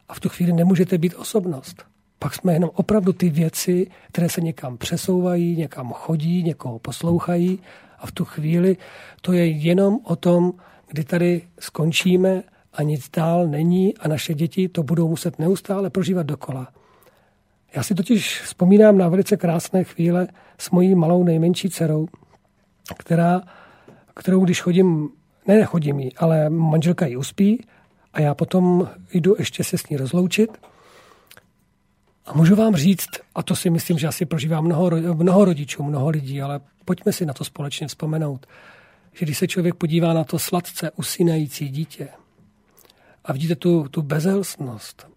[0.10, 1.86] A v tu chvíli nemůžete být osobnost.
[2.20, 7.60] Pak jsme jenom opravdu ty věci, které se někam přesouvají, někam chodí, někoho poslouchají.
[8.00, 8.78] A v tu chvíli
[9.22, 10.54] to je jenom o tom,
[10.88, 12.44] kdy tady skončíme
[12.78, 16.68] a nic dál není a naše děti to budou muset neustále prožívat dokola.
[17.76, 22.08] Já si totiž vzpomínám na velice krásné chvíle s mojí malou nejmenší dcerou,
[22.98, 23.42] která,
[24.16, 25.10] kterou když chodím,
[25.48, 27.66] ne nechodím jí, ale manželka ji uspí
[28.14, 30.58] a já potom jdu ještě se s ní rozloučit.
[32.26, 36.10] A můžu vám říct, a to si myslím, že asi prožívá mnoho, mnoho rodičů, mnoho
[36.10, 38.48] lidí, ale pojďme si na to společně vzpomenout,
[39.14, 42.08] že když se člověk podívá na to sladce usínající dítě
[43.28, 45.08] a vidíte tu, tu bezelstnost,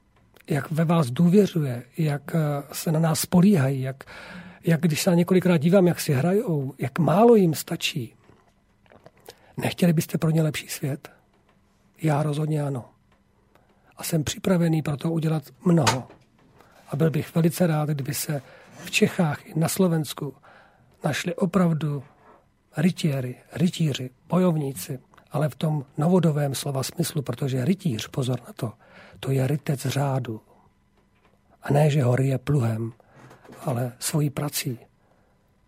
[0.51, 2.37] jak ve vás důvěřuje, jak
[2.73, 4.05] se na nás spolíhají, jak,
[4.65, 8.15] jak když se několikrát dívám, jak si hrajou, jak málo jim stačí.
[9.57, 11.11] Nechtěli byste pro ně lepší svět?
[12.03, 12.85] Já rozhodně ano.
[13.97, 16.09] A jsem připravený pro to udělat mnoho.
[16.89, 18.43] A byl bych velice rád, kdyby se
[18.85, 20.35] v Čechách i na Slovensku
[21.05, 22.03] našli opravdu
[22.77, 24.99] rytěry, rytíři, bojovníci,
[25.33, 28.73] ale v tom novodovém slova smyslu, protože rytíř, pozor na to,
[29.21, 30.41] to je rytec řádu.
[31.63, 32.93] A ne, že ho je pluhem,
[33.65, 34.79] ale svojí prací,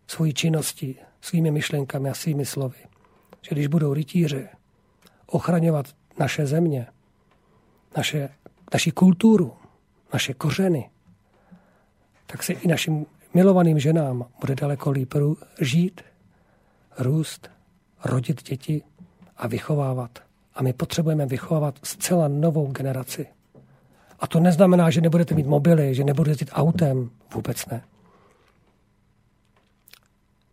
[0.07, 2.77] svojí činností, svými myšlenkami a svými slovy.
[3.43, 4.49] Že když budou rytíři
[5.27, 5.87] ochraňovat
[6.19, 6.87] naše země,
[7.97, 8.29] naše,
[8.73, 9.53] naši kulturu,
[10.13, 10.91] naše kořeny,
[12.27, 15.15] tak se i našim milovaným ženám bude daleko líp
[15.61, 16.01] žít,
[16.99, 17.51] růst,
[18.05, 18.83] rodit děti
[19.37, 20.19] a vychovávat.
[20.55, 23.27] A my potřebujeme vychovávat zcela novou generaci.
[24.21, 27.11] A to neznamená, že nebudete mít mobily, že nebudete jezdit autem.
[27.35, 27.85] Vůbec ne.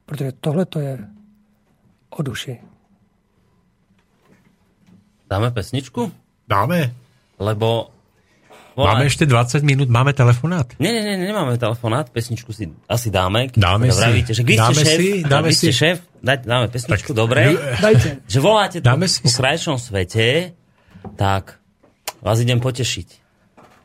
[0.06, 1.08] Protože tohle to je
[2.10, 2.62] o duši.
[5.30, 6.12] Dáme pesničku?
[6.48, 6.94] Dáme.
[7.40, 7.90] Lebo...
[8.80, 8.96] Volaj.
[8.96, 10.72] Máme ešte 20 minút, máme telefonát?
[10.80, 13.52] Nie, nie, nie, nemáme telefonát, pesničku si asi dáme.
[13.52, 14.00] Dáme si.
[14.00, 15.68] Vravíte, že dáme šéf, si, dáme si.
[15.76, 17.60] šéf, dať, dáme pesničku, Tak- dobre.
[17.60, 18.08] Dajte.
[18.32, 20.56] Že voláte Dáme si- po krajšom svete,
[21.20, 21.60] tak
[22.24, 23.08] vás idem potešiť.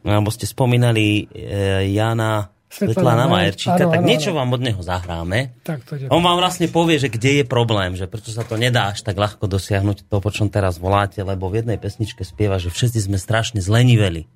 [0.06, 4.38] No, Lebo ste spomínali e, Jana Svetlana Svetlana Majer- Majerčíka, tak áno, niečo áno.
[4.42, 5.38] vám od neho zahráme.
[5.62, 5.92] Tak to.
[6.10, 9.14] On vám vlastne povie, že kde je problém, že prečo sa to nedá až tak
[9.14, 13.14] ľahko dosiahnuť to, po čom teraz voláte, lebo v jednej pesničke spieva, že všetci sme
[13.14, 14.26] strašne zleniveli.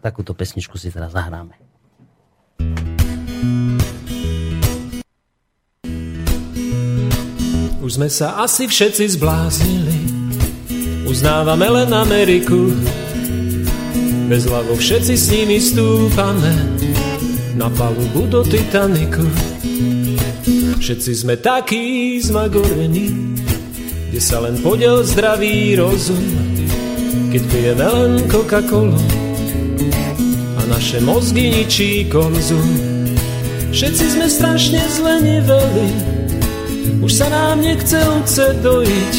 [0.00, 1.60] Tak takúto pesničku si teraz zahráme.
[7.84, 9.98] Už sme sa asi všetci zbláznili,
[11.04, 12.72] uznávame len Ameriku.
[14.32, 16.80] Bez hlavo všetci s nimi stúpame
[17.60, 19.28] na palubu do Titaniku.
[20.80, 23.36] Všetci sme takí zmagorení,
[24.08, 26.24] kde sa len podiel zdravý rozum,
[27.28, 29.19] keď pijeme len Coca-Colu
[30.70, 32.62] naše mozgy ničí konzum.
[33.74, 35.88] Všetci sme strašne zleniveli,
[37.02, 39.14] už sa nám nechce ovce dojiť,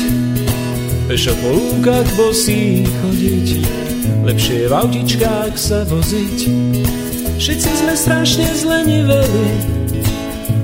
[1.12, 3.48] pešo po lúkach bosí chodiť,
[4.28, 6.40] lepšie je v autičkách sa voziť.
[7.36, 9.48] Všetci sme strašne zleniveli,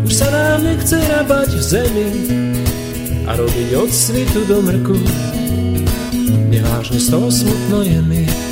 [0.08, 2.10] už sa nám nechce rabať v zemi
[3.28, 4.96] a robiť od svitu do mrku.
[6.48, 8.47] Nevážne z toho smutno je mi.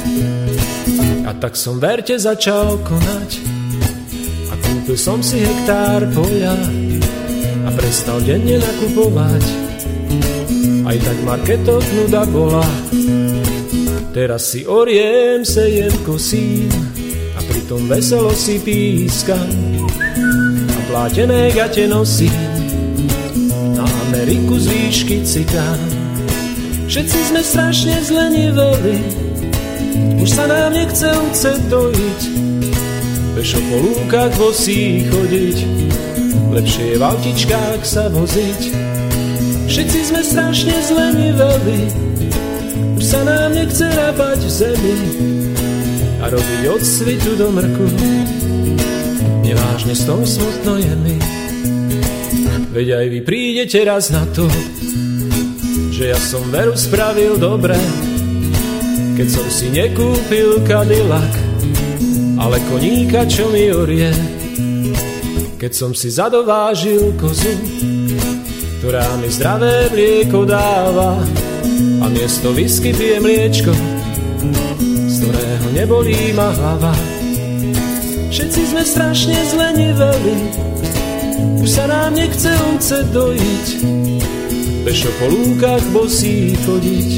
[1.39, 3.31] Tak som verte začal konať
[4.49, 6.57] a kúpil som si hektár poľa
[7.65, 9.45] a prestal denne nakupovať.
[10.89, 12.65] Aj tak marketok nuda bola.
[14.13, 16.71] Teraz si oriem, sejem, kosím
[17.35, 19.49] a pritom veselo si pískam.
[20.71, 22.33] A plátené gate nosím,
[23.75, 25.81] na Ameriku z výšky cikám.
[26.85, 29.24] Všetci sme strašne zleniveli,
[30.25, 32.21] už sa nám nechce uce dojiť.
[33.37, 35.57] Pešo po lúkach bosí chodiť,
[36.49, 38.61] lepšie je v autičkách sa voziť.
[39.69, 41.81] Všetci sme strašne zleniveli,
[42.97, 44.97] už sa nám nechce rabať v zemi
[46.17, 47.85] a robiť od svitu do mrku.
[49.45, 51.17] Nevážne z toho smutno je mi,
[52.73, 54.49] veď aj vy prídete raz na to,
[55.93, 57.77] že ja som veru spravil dobre,
[59.15, 61.33] keď som si nekúpil Cadillac,
[62.35, 64.11] ale koníka, čo mi orie.
[65.55, 67.55] Keď som si zadovážil kozu,
[68.83, 71.15] ktorá mi zdravé mlieko dáva
[72.03, 73.71] a miesto whisky pije mliečko,
[75.07, 76.91] z ktorého nebolí ma hlava.
[78.35, 80.35] Všetci sme strašne zleniveli,
[81.63, 83.67] už sa nám nechce ovce dojiť,
[84.83, 87.09] pešo po lúkach bosí chodiť,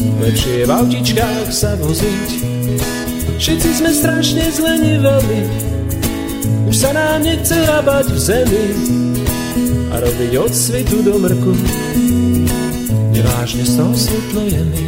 [0.00, 2.30] lepšie je v autičkách sa voziť.
[3.40, 5.40] Všetci sme strašne zleniveli,
[6.68, 8.66] už sa nám nechce rabať v zemi
[9.90, 11.52] a robiť od svitu do mrku.
[13.16, 14.84] Nevážne z smutno je mi.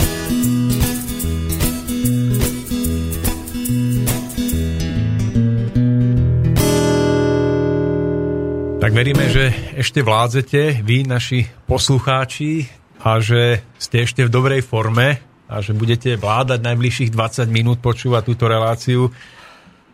[8.82, 15.18] Tak veríme, že ešte vládzete vy, naši poslucháči, a že ste ešte v dobrej forme
[15.50, 19.10] a že budete vládať najbližších 20 minút počúvať túto reláciu.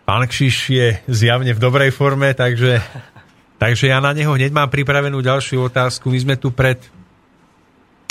[0.05, 2.79] Pán Kšiš je zjavne v dobrej forme, takže,
[3.57, 6.13] takže ja na neho hneď mám pripravenú ďalšiu otázku.
[6.13, 6.79] My sme tu pred,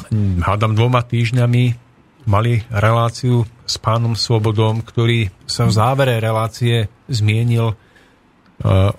[0.10, 1.88] hm, hádam, dvoma týždňami
[2.28, 7.78] mali reláciu s pánom Svobodom, ktorý sa v závere relácie zmienil eh,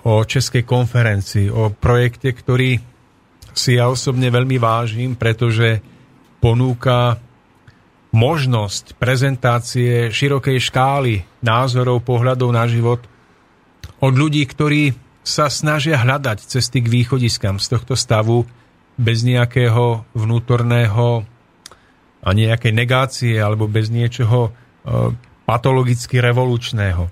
[0.07, 2.81] o Českej konferencii, o projekte, ktorý
[3.53, 5.81] si ja osobne veľmi vážim, pretože
[6.39, 7.19] ponúka
[8.09, 11.13] možnosť prezentácie širokej škály
[11.45, 13.05] názorov, pohľadov na život
[14.01, 18.49] od ľudí, ktorí sa snažia hľadať cesty k východiskám z tohto stavu
[18.97, 21.23] bez nejakého vnútorného
[22.19, 24.51] a nejakej negácie alebo bez niečoho e,
[25.45, 27.07] patologicky revolučného.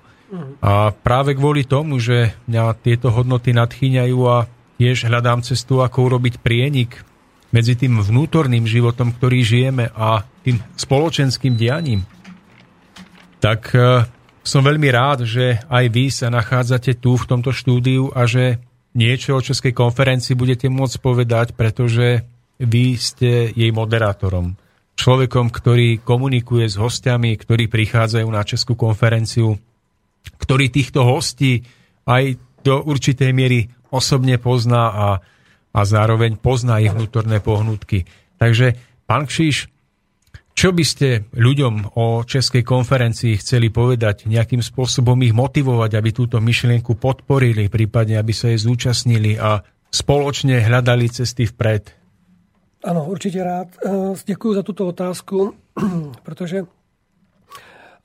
[0.60, 4.44] A práve kvôli tomu, že mňa tieto hodnoty nadchýňajú a
[4.78, 7.02] tiež hľadám cestu, ako urobiť prienik
[7.50, 12.06] medzi tým vnútorným životom, ktorý žijeme a tým spoločenským dianím,
[13.42, 14.04] tak e,
[14.46, 18.62] som veľmi rád, že aj vy sa nachádzate tu v tomto štúdiu a že
[18.94, 22.24] niečo o Českej konferencii budete môcť povedať, pretože
[22.58, 24.58] vy ste jej moderátorom.
[24.98, 29.54] Človekom, ktorý komunikuje s hostiami, ktorí prichádzajú na Českú konferenciu,
[30.42, 31.62] ktorý týchto hostí
[32.02, 32.34] aj
[32.66, 35.08] do určitej miery osobne pozná a,
[35.72, 38.08] a zároveň pozná ich vnútorné pohnutky.
[38.38, 38.76] Takže,
[39.08, 39.68] pán Kšíš,
[40.58, 46.42] čo by ste ľuďom o Českej konferencii chceli povedať, nejakým spôsobom ich motivovať, aby túto
[46.42, 49.62] myšlienku podporili, prípadne aby sa jej zúčastnili a
[49.94, 51.94] spoločne hľadali cesty vpred?
[52.84, 53.68] Ano, určitě rád.
[54.26, 55.54] Děkuji za tuto otázku,
[56.22, 56.62] protože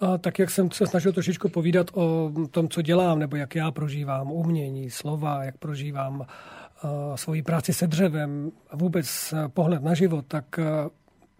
[0.03, 3.72] eh, tak jak jsem se snažil trošičku povídat o tom, co dělám, nebo jak já
[3.72, 10.25] prožívám umění, slova, jak prožívám eh, svoji práci se dřevem a vůbec pohled na život,
[10.27, 10.59] tak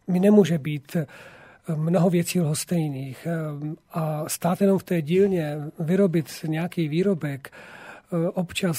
[0.08, 1.06] mi nemůže být eh,
[1.76, 3.28] mnoho věcí lhostejných.
[3.28, 8.78] Eh, a stát jenom v té dílně, vyrobit nějaký výrobek, eh, občas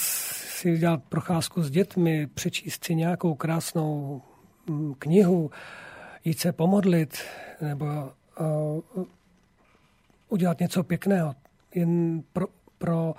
[0.58, 4.22] si dělat procházku s dětmi, přečíst si nějakou krásnou
[4.68, 5.50] mm, knihu,
[6.24, 7.18] jít se pomodlit
[7.60, 7.86] nebo
[10.34, 11.34] udělat něco pěkného
[11.74, 12.46] jen pro,
[12.78, 13.14] pro,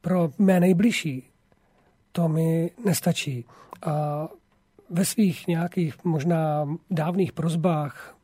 [0.00, 1.30] pro mé nejbližší.
[2.12, 3.44] To mi nestačí.
[3.86, 4.28] A
[4.90, 8.16] ve svých nějakých možná dávných prozbách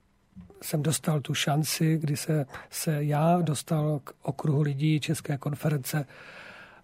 [0.62, 6.06] jsem dostal tu šanci, kdy se, se já dostal k okruhu lidí České konference.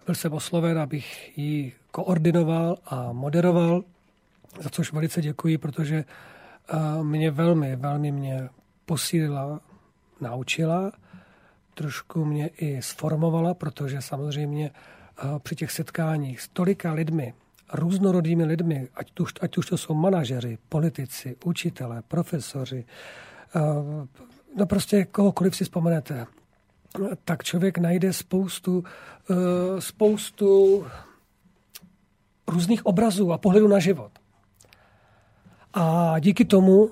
[0.06, 3.82] Byl jsem osloven, abych ji koordinoval a moderoval,
[4.60, 8.48] za což velice děkuji, protože eh, mě velmi, velmi mě
[8.86, 9.60] posílila,
[10.20, 10.92] naučila,
[11.76, 17.34] trošku mě i sformovala, protože samozřejmě eh, při těch setkáních s tolika lidmi,
[17.72, 22.84] různorodými lidmi, ať už, ať už to jsou manažeři, politici, učitelé, profesoři,
[23.56, 23.60] eh,
[24.56, 26.26] no prostě kohokoliv si vzpomenete,
[27.24, 28.84] tak člověk najde spoustu,
[29.30, 30.86] eh, spoustu
[32.46, 34.12] různých obrazů a pohledů na život.
[35.74, 36.90] A díky tomu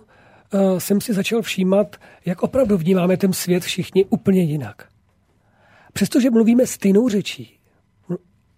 [0.78, 4.89] jsem si začal všímat, jak opravdu vnímáme ten svět všichni úplně jinak.
[5.92, 7.58] Přestože mluvíme stejnou řečí,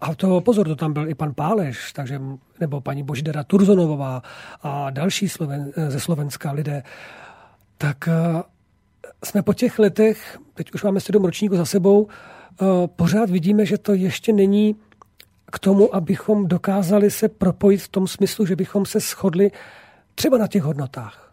[0.01, 2.21] a to pozor, to tam byl i pan Páleš, takže,
[2.61, 4.23] nebo paní Boždera Turzonová
[4.63, 6.83] a další Sloven, ze Slovenska lidé.
[7.79, 8.43] Tak uh,
[9.25, 12.09] jsme po těch letech, teď už máme sedm ročníků za sebou,
[12.87, 14.77] pořád vidíme, že to ještě není
[15.53, 19.51] k tomu, abychom dokázali se propojit v tom smyslu, že bychom se shodli
[20.15, 21.26] třeba na těch hodnotách.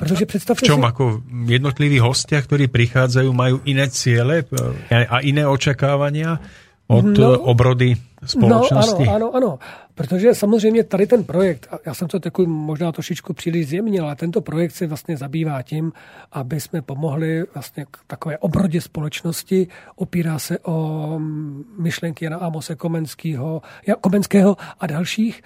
[0.00, 0.86] Protože představte v čom, si...
[0.88, 1.04] ako
[1.44, 4.48] jednotliví hostia, ktorí prichádzajú, majú iné ciele
[4.88, 6.40] e, a iné očakávania
[6.88, 9.04] od no, obrody společnosti?
[9.04, 9.52] No, ano, ano, ano.
[9.94, 14.40] Protože samozřejmě tady ten projekt, já jsem to takový možná trošičku příliš zjemnil, ale tento
[14.40, 15.92] projekt se vlastně zabývá tím,
[16.32, 19.68] aby jsme pomohli vlastně k takové obrodě společnosti.
[19.96, 23.62] Opírá se o mm, myšlenky Jana Amose Komenského,
[24.00, 25.42] Komenského a dalších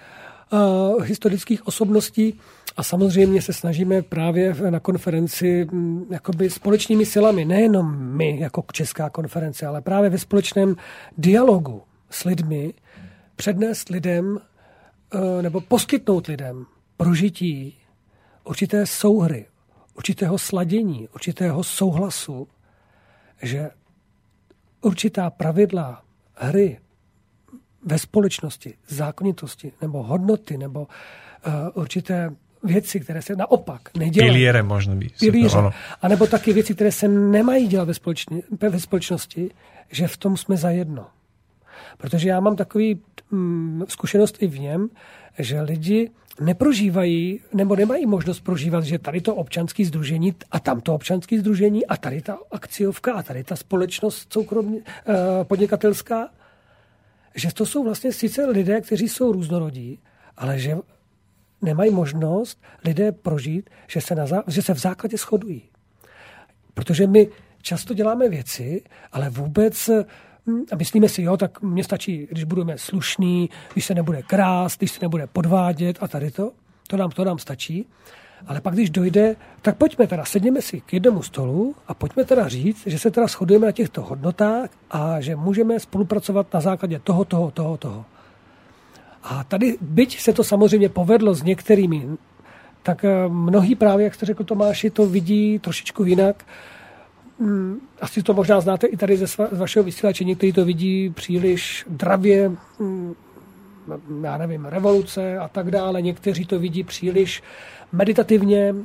[0.51, 2.39] uh, historických osobností.
[2.77, 5.67] A samozřejmě se snažíme právě na konferenci
[6.09, 10.75] jakoby společnými silami, nejenom my jako Česká konference, ale právě ve společném
[11.17, 12.73] dialogu s lidmi
[13.35, 14.39] přednést lidem
[15.13, 16.65] eh, nebo poskytnout lidem
[16.97, 17.77] prožití
[18.43, 19.45] určité souhry,
[19.95, 22.47] určitého sladění, určitého souhlasu,
[23.41, 23.69] že
[24.81, 26.03] určitá pravidla
[26.35, 26.79] hry
[27.85, 34.31] ve společnosti, zákonitosti nebo hodnoty nebo uh, určité věci, které se naopak nedělají.
[34.31, 35.09] Pilíře možná by.
[35.19, 35.57] Pilíře.
[36.01, 39.51] A nebo taky věci, které se nemají dělat ve, společní, ve společnosti,
[39.91, 41.07] že v tom jsme zajedno.
[41.97, 42.99] Protože já mám takový
[43.31, 44.89] mm, zkušenost i v něm,
[45.39, 50.95] že lidi neprožívají nebo nemají možnost prožívat, že tady to občanské združení a tam to
[50.95, 55.13] občanské združení a tady ta akciovka a tady ta společnost soukromně, eh,
[55.43, 56.29] podnikatelská,
[57.35, 59.99] že to jsou vlastně sice lidé, kteří jsou různorodí,
[60.37, 60.77] ale že
[61.65, 65.61] nemají možnost lidé prožít, že se, na, že se v základě shodují.
[66.73, 67.27] Protože my
[67.61, 69.89] často děláme věci, ale vůbec
[70.47, 74.79] hm, a myslíme si, jo, tak mně stačí, když budeme slušní, když se nebude krást,
[74.79, 76.51] když se nebude podvádět a tady to,
[76.87, 77.87] to nám, to nám stačí.
[78.47, 82.47] Ale pak, když dojde, tak pojďme teda, sedněme si k jednomu stolu a pojďme teda
[82.47, 87.25] říct, že se teda shodujeme na těchto hodnotách a že můžeme spolupracovat na základě toho,
[87.25, 88.05] toho, toho, toho.
[89.25, 92.07] A tady, byť se to samozřejmě povedlo s některými,
[92.83, 96.45] tak eh, mnohý právě, jak jste řekl Tomáši, to vidí trošičku jinak.
[97.39, 102.51] Hmm, asi to možná znáte i tady ze vašeho vysílače, někteří to vidí příliš dravě,
[102.79, 103.15] hmm,
[104.23, 106.01] já nevím, revoluce a tak dále.
[106.01, 107.43] Někteří to vidí příliš
[107.91, 108.75] meditativně,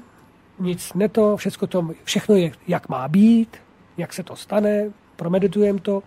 [0.60, 3.56] nic neto, všechno, to, všechno je, jak má být,
[3.96, 6.02] jak se to stane, promeditujeme to.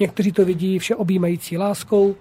[0.00, 2.16] Někteří to vidí vše objímající láskou,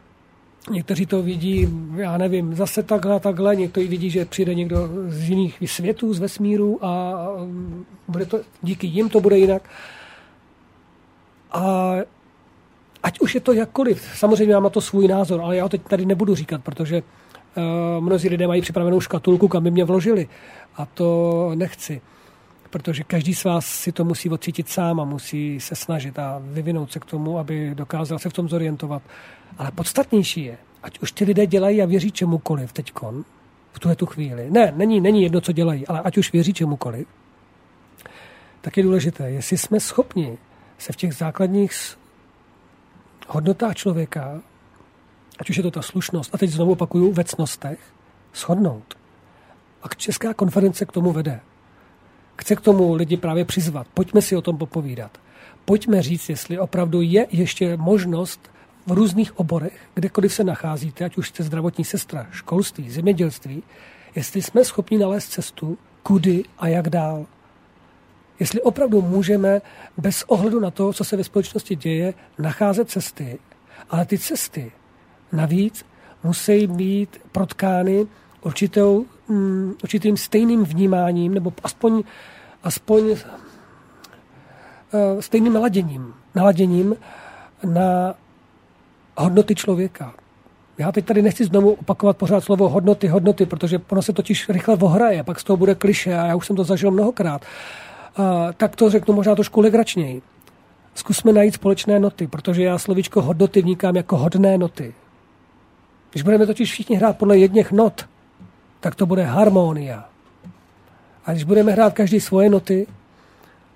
[0.72, 3.56] Někteří to vidí, já nevím, zase takhle, takhle.
[3.56, 7.16] Někteří vidí, že přijde někdo z jiných světů, z vesmíru a
[8.08, 9.69] bude to, díky jim to bude jinak.
[11.52, 11.94] A
[13.03, 15.82] ať už je to jakkoliv, samozřejmě mám na to svůj názor, ale já ho teď
[15.82, 20.27] tady nebudu říkat, protože uh, mnozí lidé mají připravenou škatulku, kam by mě vložili.
[20.77, 22.02] A to nechci
[22.75, 26.91] protože každý z vás si to musí odcítit sám a musí se snažit a vyvinout
[26.91, 29.01] se k tomu, aby dokázal se v tom zorientovat.
[29.57, 33.25] Ale podstatnější je, ať už ty lidé dělají a věří čemukoliv teďkon,
[33.73, 34.51] v tuhle tu chvíli.
[34.51, 37.07] Ne, není, není jedno, co dělají, ale ať už věří čemukoliv,
[38.61, 40.37] tak je důležité, jestli jsme schopni
[40.77, 41.97] se v těch základních
[43.27, 44.41] hodnotách člověka,
[45.39, 47.79] ať už je to ta slušnost, a teď znovu opakuju, ve cnostech,
[48.33, 48.97] shodnout.
[49.83, 51.39] A Česká konference k tomu vede.
[52.38, 53.88] Chce k tomu lidi právě přizvat.
[53.93, 55.17] Pojďme si o tom popovídat.
[55.65, 58.51] Pojďme říct, jestli opravdu je ještě možnost
[58.88, 63.64] v různých oborech, kdekoliv se nacházíte, ať už jste zdravotní sestra, školství, zemědělství,
[64.15, 67.25] jestli jsme schopni nalézt cestu, kudy a jak dál.
[68.39, 69.61] Jestli opravdu můžeme
[69.97, 73.39] bez ohledu na to, co se ve společnosti děje, nacházet cesty.
[73.89, 74.72] Ale ty cesty
[75.31, 75.85] navíc
[76.23, 78.07] musí být protkány
[78.45, 82.03] určitou, um, určitým stejným vnímáním, nebo aspoň,
[82.64, 83.17] aspoň uh,
[85.19, 86.14] stejným naladěním.
[86.35, 86.95] Naladěním
[87.64, 88.15] na
[89.17, 90.14] hodnoty člověka.
[90.77, 94.75] Já teď tady nechci znovu opakovat pořád slovo hodnoty, hodnoty, protože ono se totiž rychle
[94.75, 97.41] ohraje, pak z toho bude kliše a já už jsem to zažil mnohokrát.
[98.19, 98.25] Uh,
[98.57, 100.22] tak to řeknu možná trošku legračněji.
[100.95, 104.93] Zkusme najít společné noty, protože já slovíčko hodnoty vníkám jako hodné noty.
[106.11, 108.06] Když budeme totiž všichni hrát podle jedněch not,
[108.85, 110.05] tak to bude harmonia.
[111.25, 112.85] A když budeme hrát každý svoje noty,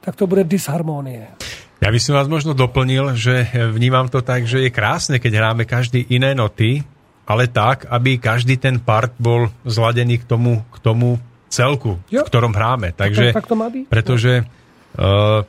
[0.06, 1.34] tak to bude disharmonie.
[1.82, 5.66] Ja by som vás možno doplnil, že vnímam to tak, že je krásne, keď hráme
[5.66, 6.86] každý iné noty,
[7.26, 11.18] ale tak, aby každý ten part bol zladený k tomu, k tomu
[11.50, 12.22] celku, jo.
[12.22, 12.94] v ktorom hráme.
[12.94, 13.90] Takže, tak, tak to má byť.
[13.90, 15.42] Pretože uh,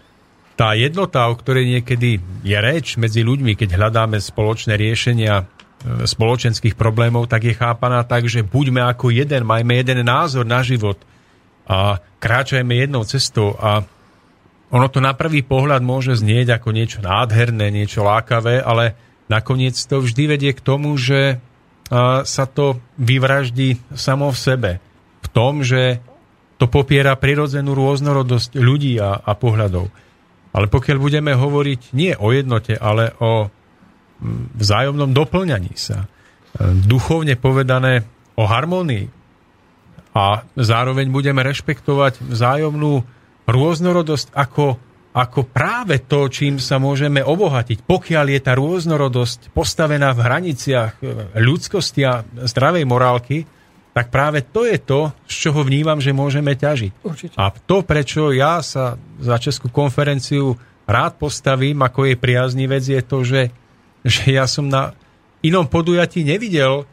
[0.56, 2.16] tá jednota, o ktorej niekedy
[2.47, 8.44] je reč medzi ľuďmi, keď hľadáme spoločné riešenia spoločenských problémov, tak je chápaná tak, že
[8.44, 11.00] buďme ako jeden, majme jeden názor na život
[11.65, 13.81] a kráčajme jednou cestou a
[14.70, 18.94] ono to na prvý pohľad môže znieť ako niečo nádherné, niečo lákavé, ale
[19.26, 21.42] nakoniec to vždy vedie k tomu, že
[22.23, 24.70] sa to vyvraždí samo v sebe.
[25.20, 25.99] V tom, že
[26.55, 29.91] to popiera prirodzenú rôznorodosť ľudí a, a pohľadov.
[30.55, 33.50] Ale pokiaľ budeme hovoriť nie o jednote, ale o
[34.57, 36.07] vzájomnom doplňaní sa.
[36.84, 38.05] Duchovne povedané
[38.36, 39.08] o harmonii.
[40.10, 43.07] A zároveň budeme rešpektovať vzájomnú
[43.47, 44.74] rôznorodosť ako,
[45.15, 47.86] ako práve to, čím sa môžeme obohatiť.
[47.86, 50.92] Pokiaľ je tá rôznorodosť postavená v hraniciach
[51.39, 53.47] ľudskosti a zdravej morálky,
[53.90, 57.02] tak práve to je to, z čoho vnímam, že môžeme ťažiť.
[57.02, 57.34] Určite.
[57.34, 60.55] A to, prečo ja sa za Českú konferenciu
[60.86, 63.40] rád postavím ako jej priaznivec, je to, že
[64.04, 64.96] že ja som na
[65.40, 66.84] inom podujatí nevidel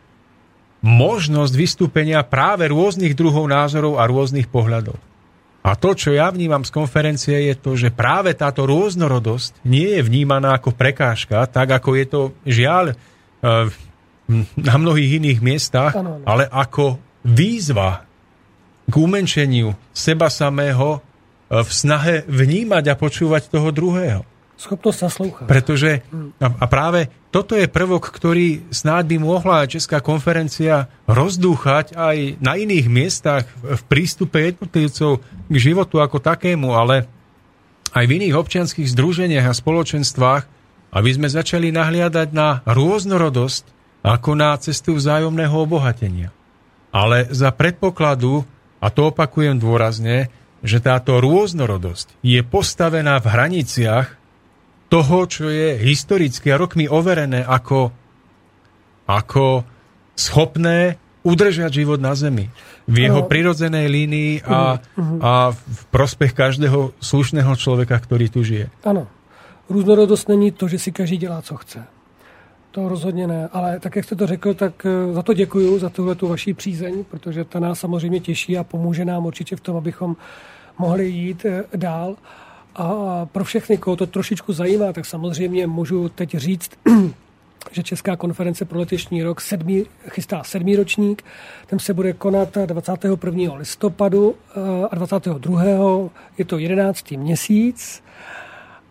[0.83, 4.95] možnosť vystúpenia práve rôznych druhov názorov a rôznych pohľadov.
[5.67, 10.01] A to, čo ja vnímam z konferencie, je to, že práve táto rôznorodosť nie je
[10.05, 12.95] vnímaná ako prekážka, tak ako je to žiaľ eh,
[14.55, 15.91] na mnohých iných miestach,
[16.23, 18.07] ale ako výzva
[18.87, 24.23] k umenšeniu seba samého eh, v snahe vnímať a počúvať toho druhého.
[24.57, 25.45] Schopnosť slúchať.
[25.45, 26.01] Pretože,
[26.41, 32.89] a práve toto je prvok, ktorý snáď by mohla Česká konferencia rozdúchať aj na iných
[32.89, 37.05] miestach v prístupe jednotlivcov k životu ako takému, ale
[37.93, 40.43] aj v iných občianských združeniach a spoločenstvách,
[40.89, 43.63] aby sme začali nahliadať na rôznorodosť
[44.01, 46.33] ako na cestu vzájomného obohatenia.
[46.89, 48.41] Ale za predpokladu,
[48.81, 50.33] a to opakujem dôrazne,
[50.65, 54.07] že táto rôznorodosť je postavená v hraniciach
[54.87, 57.91] toho, čo je historicky a rokmi overené ako,
[59.07, 59.67] ako
[60.15, 60.95] schopné
[61.27, 62.47] udržať život na Zemi.
[62.87, 65.19] V jeho prirodzenej línii a, uh-huh.
[65.19, 68.71] a v prospech každého slušného človeka, ktorý tu žije.
[68.87, 69.11] Ano.
[69.69, 71.83] Různorodost není to, že si každý dělá, co chce.
[72.71, 73.49] To rozhodně ne.
[73.51, 76.53] Ale tak, jak jste to řekl, tak eh, za to děkuju, za tuhle tu vaší
[76.53, 80.15] přízeň, protože ta nás samozřejmě těší a pomůže nám určitě v tom, abychom
[80.79, 82.15] mohli jít eh, dál.
[82.77, 86.71] A pro všechny, koho to trošičku zajímá, tak samozřejmě můžu teď říct
[87.71, 91.23] že Česká konference pro letošní rok sedmý, chystá sedmý ročník.
[91.67, 93.53] Ten se bude konat 21.
[93.55, 94.35] listopadu
[94.91, 95.63] a 22.
[96.37, 97.11] je to 11.
[97.11, 98.03] měsíc.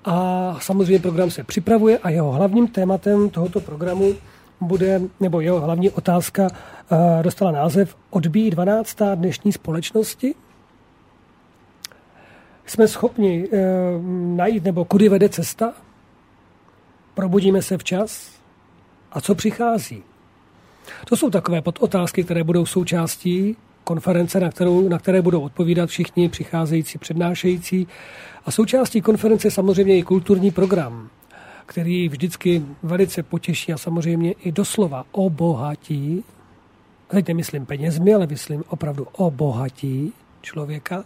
[0.04, 4.14] A samozřejmě program se připravuje a jeho hlavním tématem tohoto programu
[4.60, 6.48] bude, nebo jeho hlavní otázka
[7.22, 8.98] dostala název Odbíjí 12.
[9.14, 10.34] dnešní společnosti.
[12.66, 13.58] Jsme schopni e,
[14.36, 15.72] najít, nebo kudy vede cesta?
[17.14, 18.30] Probudíme se včas?
[19.12, 20.02] A co přichází?
[21.04, 26.28] To jsou takové podotázky, které budou součástí konference, na, kterou, na které budou odpovídat všichni
[26.28, 27.88] přicházející přednášející.
[28.44, 31.10] A součástí konference samozřejmě i kulturní program,
[31.66, 36.24] který vždycky velice potěší a samozřejmě i doslova obohatí.
[37.08, 40.12] Teď nemyslím penězmi, ale myslím opravdu obohatí
[40.42, 41.04] člověka.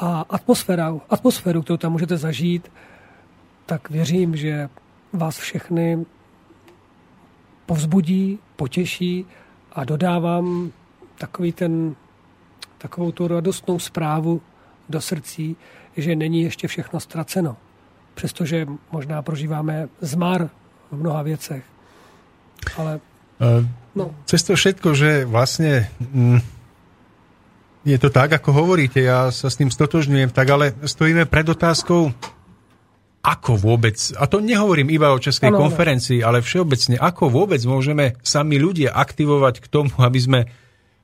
[0.00, 2.72] A atmosféra, atmosféru, kterou tam můžete zažít,
[3.66, 4.68] tak věřím, že
[5.12, 6.06] vás všechny
[7.66, 9.26] povzbudí, potěší
[9.72, 10.72] a dodávám
[11.18, 11.94] takový ten,
[12.78, 14.40] takovou tu radostnou zprávu
[14.88, 15.56] do srdcí,
[15.96, 17.56] že není ještě všechno ztraceno.
[18.14, 20.50] Přestože možná prožíváme zmar
[20.90, 21.64] v mnoha věcech.
[22.76, 23.00] Ale
[23.94, 24.14] no.
[24.24, 25.88] Cez to všetko, že vlastne
[27.80, 32.12] je to tak, ako hovoríte, ja sa s tým stotožňujem, tak ale stojíme pred otázkou,
[33.20, 38.16] ako vôbec, a to nehovorím iba o Českej ano, konferencii, ale všeobecne, ako vôbec môžeme
[38.24, 40.40] sami ľudia aktivovať k tomu, aby sme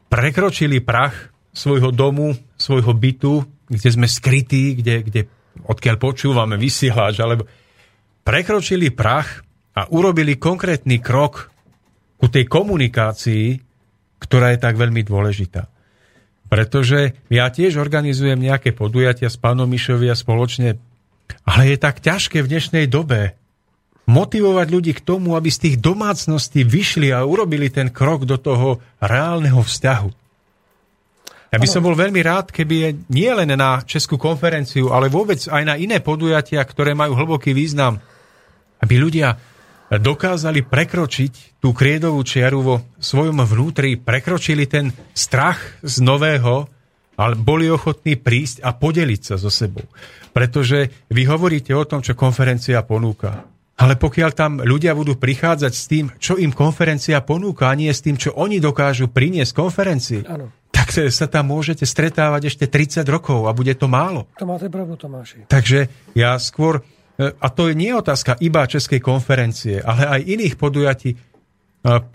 [0.08, 5.20] prekročili prach svojho domu, svojho bytu, kde sme skrytí, kde, kde
[5.68, 7.44] odkiaľ počúvame vysielač, alebo
[8.24, 9.44] prekročili prach
[9.76, 11.52] a urobili konkrétny krok
[12.16, 13.60] ku tej komunikácii,
[14.16, 15.75] ktorá je tak veľmi dôležitá.
[16.46, 20.78] Pretože ja tiež organizujem nejaké podujatia s pánom Mišovia spoločne
[21.46, 23.34] ale je tak ťažké v dnešnej dobe
[24.06, 28.78] motivovať ľudí k tomu, aby z tých domácností vyšli a urobili ten krok do toho
[29.02, 30.10] reálneho vzťahu.
[31.54, 35.40] Ja by som bol veľmi rád, keby je nie len na Českú konferenciu, ale vôbec
[35.46, 38.02] aj na iné podujatia, ktoré majú hlboký význam,
[38.82, 39.38] aby ľudia
[39.90, 46.66] dokázali prekročiť tú kriedovú čiaru vo svojom vnútri, prekročili ten strach z nového,
[47.16, 49.86] ale boli ochotní prísť a podeliť sa so sebou.
[50.36, 53.48] Pretože vy hovoríte o tom, čo konferencia ponúka.
[53.76, 58.00] Ale pokiaľ tam ľudia budú prichádzať s tým, čo im konferencia ponúka, a nie s
[58.00, 60.48] tým, čo oni dokážu priniesť konferencii, ano.
[60.72, 64.32] tak sa tam môžete stretávať ešte 30 rokov a bude to málo.
[64.40, 65.44] To máte pravdu, Tomáši.
[65.52, 66.80] Takže ja skôr,
[67.16, 71.18] a to je nie otázka iba Českej konferencie, ale aj iných podujatí, e,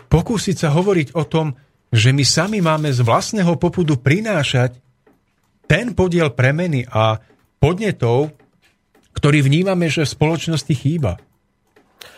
[0.06, 1.58] pokúsiť sa hovoriť o tom,
[1.92, 4.78] že my sami máme z vlastného popudu prinášať
[5.66, 7.18] ten podiel premeny a
[7.58, 8.32] podnetov,
[9.12, 11.20] ktorý vnímame, že v spoločnosti chýba.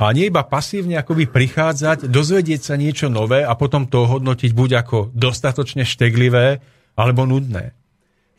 [0.01, 4.71] A nie iba pasívne akoby prichádzať, dozvedieť sa niečo nové a potom to hodnotiť buď
[4.85, 6.63] ako dostatočne šteglivé,
[6.95, 7.75] alebo nudné.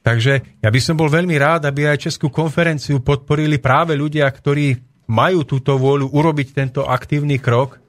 [0.05, 4.77] Takže ja by som bol veľmi rád, aby aj Českú konferenciu podporili práve ľudia, ktorí
[5.09, 7.81] majú túto vôľu urobiť tento aktívny krok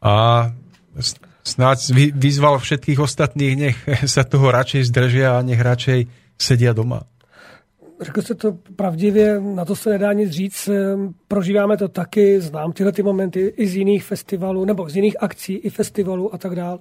[0.00, 0.48] a
[1.44, 3.78] snáď vyzval všetkých ostatných, nech
[4.16, 6.08] sa toho radšej zdržia a nech radšej
[6.40, 7.04] sedia doma.
[8.00, 10.68] Řekl jste to pravdivě, na to se nedá nic říct.
[10.68, 15.16] Ehm, prožíváme to taky, znám tyhle ty momenty i z jiných festivalů, nebo z jiných
[15.22, 16.80] akcí, i festivalů a tak dál.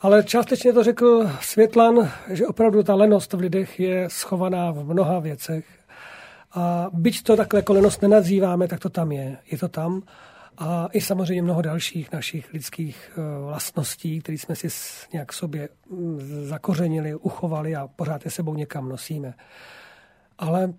[0.00, 5.18] Ale částečně to řekl Světlan, že opravdu ta lenost v lidech je schovaná v mnoha
[5.18, 5.66] věcech.
[6.54, 9.36] A byť to takhle jako lenost nenazýváme, tak to tam je.
[9.50, 10.02] Je to tam.
[10.58, 14.68] A i samozřejmě mnoho dalších našich lidských eh, vlastností, které jsme si
[15.12, 19.34] nějak sobě mm, zakořenili, uchovali a pořád je sebou někam nosíme.
[20.38, 20.72] Ale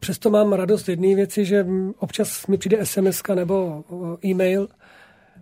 [0.00, 1.66] přesto mám radost jedné věci, že
[1.98, 3.84] občas mi přijde SMS nebo
[4.24, 4.68] e-mail,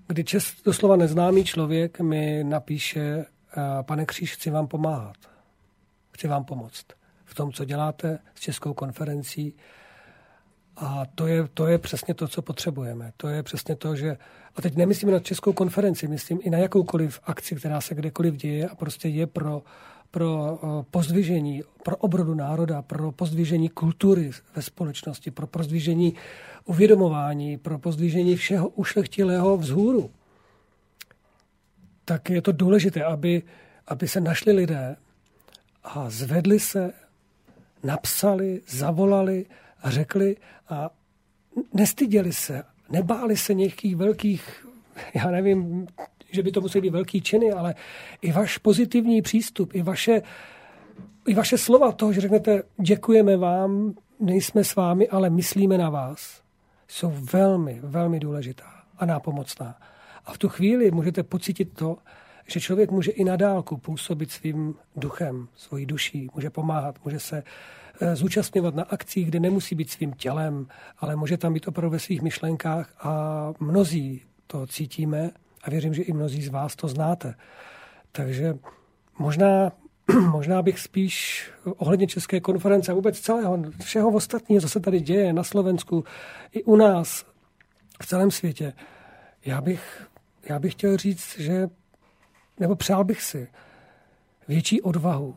[0.06, 3.24] kdy čes, doslova neznámý člověk mi napíše,
[3.82, 5.16] pane Kříž, chci vám pomáhat.
[6.12, 6.86] Chci vám pomoct
[7.24, 9.54] v tom, co děláte s Českou konferencí.
[10.76, 13.12] A to je, to je přesně to, co potřebujeme.
[13.16, 14.16] To je přesně to, že...
[14.56, 18.68] A teď nemyslím na Českou konferenci, myslím i na jakoukoliv akci, která se kdekoliv děje
[18.68, 19.62] a prostě je pro
[20.14, 26.14] pro eh, pozdvižení, pro obrodu národa, pro pozdvižení kultury ve společnosti, pro pozdvižení
[26.64, 30.10] uvědomování, pro pozdvižení všeho ušlechtilého vzhůru,
[32.04, 33.42] tak je to důležité, aby,
[33.86, 34.96] aby se našli lidé
[35.84, 36.92] a zvedli se,
[37.82, 39.46] napsali, zavolali
[39.82, 40.36] a řekli
[40.68, 40.90] a
[41.72, 44.66] nestyděli se, nebáli se nějakých velkých,
[45.14, 45.86] já nevím,
[46.30, 47.74] že by to musely být velký činy, ale
[48.22, 50.22] i váš pozitivní přístup, i vaše,
[51.26, 56.43] i vaše slova toho, že řeknete, děkujeme vám, nejsme s vámi, ale myslíme na vás,
[56.88, 58.70] jsou velmi, velmi důležitá.
[58.98, 59.78] A nápomocná.
[60.24, 61.96] A v tu chvíli můžete pocítit to,
[62.46, 67.42] že člověk může i na dálku působit svým duchem, svojí duší, může pomáhat, může se
[68.00, 70.66] eh, zúčastňovat na akcích, kde nemusí být svým tělem,
[70.98, 75.30] ale může tam být opravdu ve svých myšlenkách a mnozí to cítíme
[75.62, 77.34] a věřím, že i mnozí z vás to znáte.
[78.12, 78.54] Takže
[79.18, 79.72] možná,
[80.30, 85.32] možná bych spíš ohledně České konference a vůbec celého, všeho ostatního, co se tady děje
[85.32, 86.04] na Slovensku,
[86.52, 87.26] i u nás,
[88.02, 88.72] v celém světě,
[89.44, 90.08] já bych,
[90.48, 91.68] já bych chtěl říct, že,
[92.60, 93.48] nebo přál bych si
[94.48, 95.36] větší odvahu,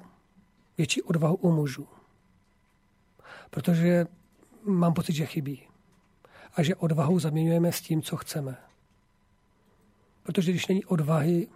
[0.78, 1.88] větší odvahu u mužů.
[3.50, 4.06] Protože
[4.64, 5.64] mám pocit, že chybí.
[6.54, 8.58] A že odvahu zaměňujeme s tím, co chceme.
[10.24, 11.48] Protože když není odvahy,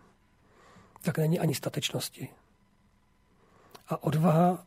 [1.02, 2.30] tak není ani statečnosti.
[3.92, 4.66] A odvaha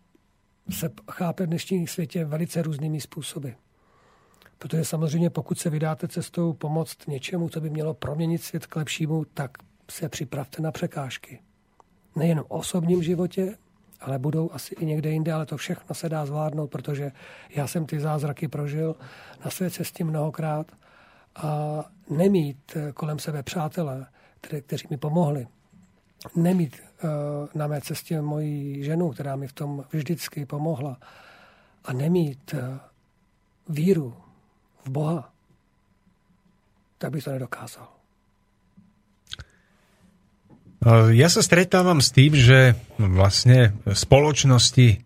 [0.70, 3.48] se chápe v dnešním světě velice různými způsoby.
[4.58, 9.24] Protože samozřejmě pokud se vydáte cestou pomoct něčemu, co by mělo proměnit svět k lepšímu,
[9.24, 9.50] tak
[9.90, 11.40] se připravte na překážky.
[12.16, 13.56] Nejen v osobním životě,
[14.00, 17.12] ale budou asi i někde jinde, ale to všechno se dá zvládnout, protože
[17.50, 18.96] já jsem ty zázraky prožil
[19.44, 20.72] na své cestě mnohokrát
[21.36, 24.06] a nemít kolem sebe přátelé,
[24.66, 25.46] kteří mi pomohli,
[26.32, 27.10] nemít uh,
[27.54, 30.96] na mé cestě moji ženu, která mi v tom vždycky pomohla,
[31.84, 32.80] a nemít uh,
[33.68, 34.14] víru
[34.84, 35.30] v Boha,
[36.98, 37.88] tak by to nedokázal.
[41.16, 45.00] Ja sa stretávam s tým, že vlastne spoločnosti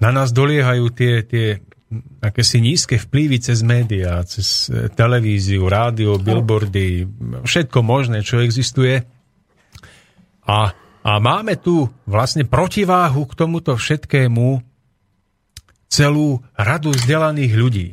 [0.00, 1.60] na nás doliehajú tie, tie
[2.24, 7.04] akési nízke vplyvy cez médiá, cez televíziu, rádio, billboardy,
[7.44, 9.04] všetko možné, čo existuje.
[10.50, 10.74] A,
[11.06, 14.58] a máme tu vlastne protiváhu k tomuto všetkému
[15.86, 17.88] celú radu vzdelaných ľudí.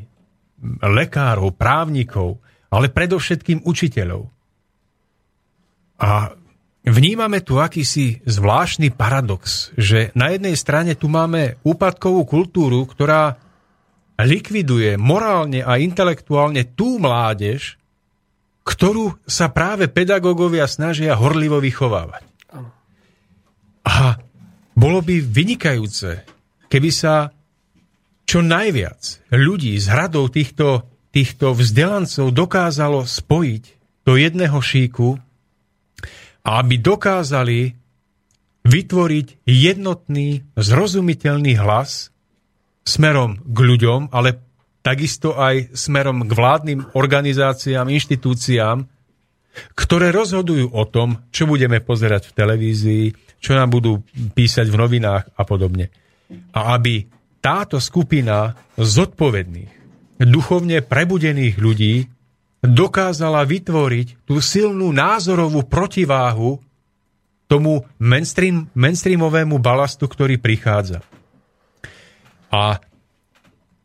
[0.81, 2.41] Lekárov, právnikov,
[2.73, 4.33] ale predovšetkým učiteľov.
[6.01, 6.33] A
[6.81, 13.37] vnímame tu akýsi zvláštny paradox, že na jednej strane tu máme úpadkovú kultúru, ktorá
[14.17, 17.77] likviduje morálne a intelektuálne tú mládež,
[18.65, 22.36] ktorú sa práve pedagógovia snažia horlivo vychovávať.
[23.87, 24.19] A
[24.75, 26.27] bolo by vynikajúce,
[26.67, 27.31] keby sa
[28.27, 30.83] čo najviac ľudí z hradov týchto,
[31.15, 33.63] týchto vzdelancov dokázalo spojiť
[34.03, 35.15] do jedného šíku
[36.43, 37.79] a aby dokázali
[38.67, 42.11] vytvoriť jednotný, zrozumiteľný hlas,
[42.83, 44.43] smerom k ľuďom, ale
[44.83, 48.83] takisto aj smerom k vládnym organizáciám, inštitúciám,
[49.75, 53.05] ktoré rozhodujú o tom, čo budeme pozerať v televízii,
[53.37, 55.93] čo nám budú písať v novinách a podobne.
[56.51, 57.07] A aby
[57.39, 59.71] táto skupina zodpovedných,
[60.19, 62.09] duchovne prebudených ľudí
[62.59, 66.59] dokázala vytvoriť tú silnú názorovú protiváhu
[67.47, 70.99] tomu mainstream, mainstreamovému balastu, ktorý prichádza.
[72.51, 72.83] A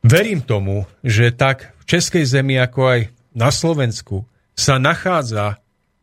[0.03, 3.01] verím tomu, že tak v Českej zemi, ako aj
[3.37, 4.27] na Slovensku
[4.59, 5.62] sa nachádza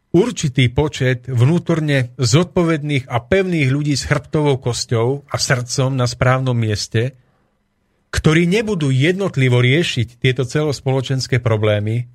[0.10, 7.14] určitý počet vnútorne zodpovedných a pevných ľudí s chrbtovou kosťou a srdcom na správnom mieste,
[8.10, 12.10] ktorí nebudú jednotlivo riešiť tieto celospoločenské problémy,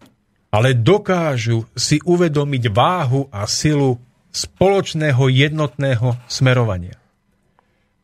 [0.51, 3.99] ale dokážu si uvedomiť váhu a silu
[4.35, 6.99] spoločného jednotného smerovania.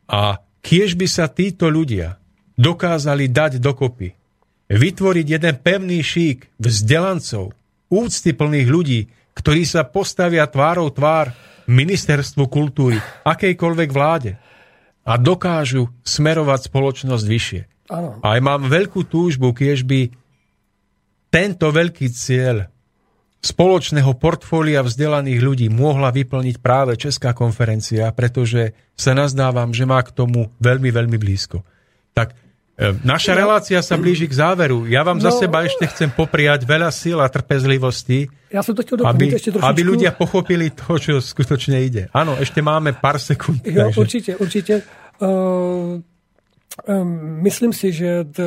[0.07, 2.19] A kiež by sa títo ľudia
[2.55, 4.15] dokázali dať dokopy.
[4.71, 7.51] Vytvoriť jeden pevný šík vzdelancov,
[7.91, 11.31] úctyplných ľudí, ktorí sa postavia tvárou tvár
[11.69, 14.35] ministerstvu kultúry, akejkoľvek vláde
[15.07, 17.61] a dokážu smerovať spoločnosť vyššie.
[17.91, 18.19] Ano.
[18.23, 20.11] A aj mám veľkú túžbu, kiež by
[21.31, 22.71] tento veľký cieľ
[23.41, 30.13] spoločného portfólia vzdelaných ľudí mohla vyplniť práve Česká konferencia, pretože sa nazdávam, že má k
[30.13, 31.65] tomu veľmi, veľmi blízko.
[32.13, 32.37] Tak
[33.05, 34.89] Naša no, relácia sa blíži k záveru.
[34.89, 38.83] Ja vám no, za seba ešte chcem popriať veľa síl a trpezlivosti, ja som to
[38.83, 39.63] chcel aby, ešte trošičku.
[39.63, 42.11] aby ľudia pochopili to, čo skutočne ide.
[42.11, 43.63] Áno, ešte máme pár sekúnd.
[43.63, 43.99] Jo, takže...
[44.03, 44.73] Určite, určite.
[45.23, 46.03] Uh,
[46.83, 47.07] um,
[47.47, 48.43] myslím si, že t,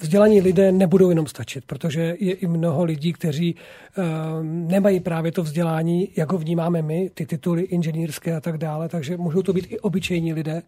[0.00, 5.42] vzdělaní lidé nebudou jenom stačit, protože je i mnoho lidí, kteří um, nemají právě to
[5.42, 9.66] vzdělání, jak ho vnímáme my, ty tituly inženýrské a tak dále, takže můžou to být
[9.68, 10.62] i obyčejní lidé.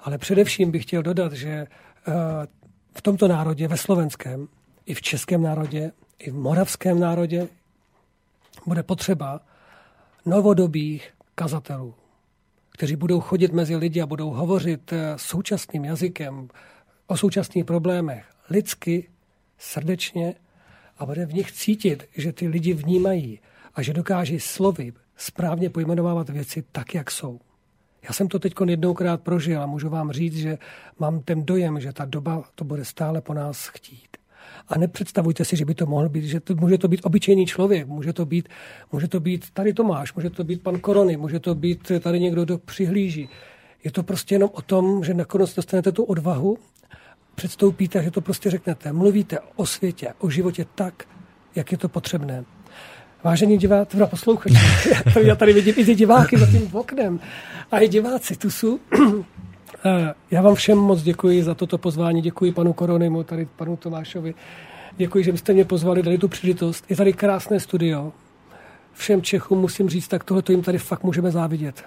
[0.00, 1.66] Ale především bych chtěl dodat, že
[2.94, 4.48] v tomto národě, ve slovenském,
[4.86, 7.48] i v českém národě, i v moravském národě
[8.66, 9.40] bude potřeba
[10.26, 11.94] novodobých kazatelů,
[12.70, 16.48] kteří budou chodit mezi lidi a budou hovořit eh, současným jazykem
[17.06, 19.08] o současných problémech lidsky,
[19.58, 20.34] srdečně
[20.98, 23.40] a bude v nich cítit, že ty lidi vnímají
[23.74, 27.40] a že dokáží slovy správně pojmenovávat věci tak, jak jsou.
[28.02, 30.58] Já jsem to teď jednoukrát prožil a můžu vám říct, že
[30.98, 34.16] mám ten dojem, že ta doba to bude stále po nás chtít.
[34.68, 37.86] A nepředstavujte si, že by to mohl být, že to, může to být obyčejný člověk,
[37.86, 38.48] může to být,
[38.92, 42.44] může to být tady Tomáš, může to být pan Korony, může to být tady někdo,
[42.44, 43.28] kdo přihlíží.
[43.84, 46.58] Je to prostě jenom o tom, že nakonec dostanete tu odvahu,
[47.34, 48.92] předstoupíte, že to prostě řeknete.
[48.92, 51.04] Mluvíte o světě, o životě tak,
[51.54, 52.44] jak je to potřebné.
[53.24, 54.54] Vážení diváci, teda poslouchači,
[55.20, 57.20] já tady vidím i diváky za tím oknem.
[57.70, 58.78] A i diváci, tu jsou.
[59.84, 64.34] Eh, já vám všem moc děkuji za toto pozvání, děkuji panu Koronimu, tady panu Tomášovi.
[64.96, 66.84] Děkuji, že jste mě pozvali, dali tu příležitost.
[66.90, 68.12] Je tady krásné studio.
[68.92, 71.84] Všem Čechům musím říct, tak tohle jim tady fakt můžeme závidět.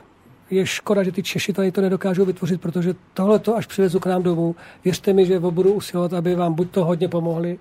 [0.52, 4.06] Je škoda, že ty Češi tady to nedokážou vytvořit, protože tohle to až přivezu k
[4.06, 4.56] nám domů.
[4.84, 7.60] Věřte mi, že budu usilovat, aby vám buď to hodně pomohli,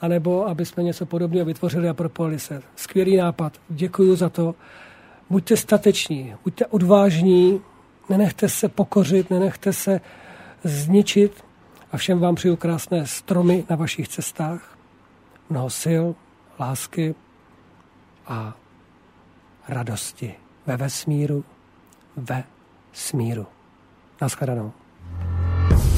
[0.00, 2.62] anebo aby jsme něco podobného vytvořili a propojili se.
[2.76, 4.54] Skvělý nápad, děkuji za to.
[5.30, 7.60] Buďte stateční, buďte odvážní,
[8.08, 10.00] nenechte se pokořit, nenechte se
[10.64, 11.44] zničit
[11.92, 14.78] a všem vám přeju krásné stromy na vašich cestách,
[15.50, 16.04] mnoho sil,
[16.60, 17.14] lásky
[18.26, 18.56] a
[19.68, 20.34] radosti
[20.66, 21.44] ve vesmíru,
[22.16, 22.44] ve
[22.92, 23.46] smíru.
[24.20, 24.72] Naschledanou.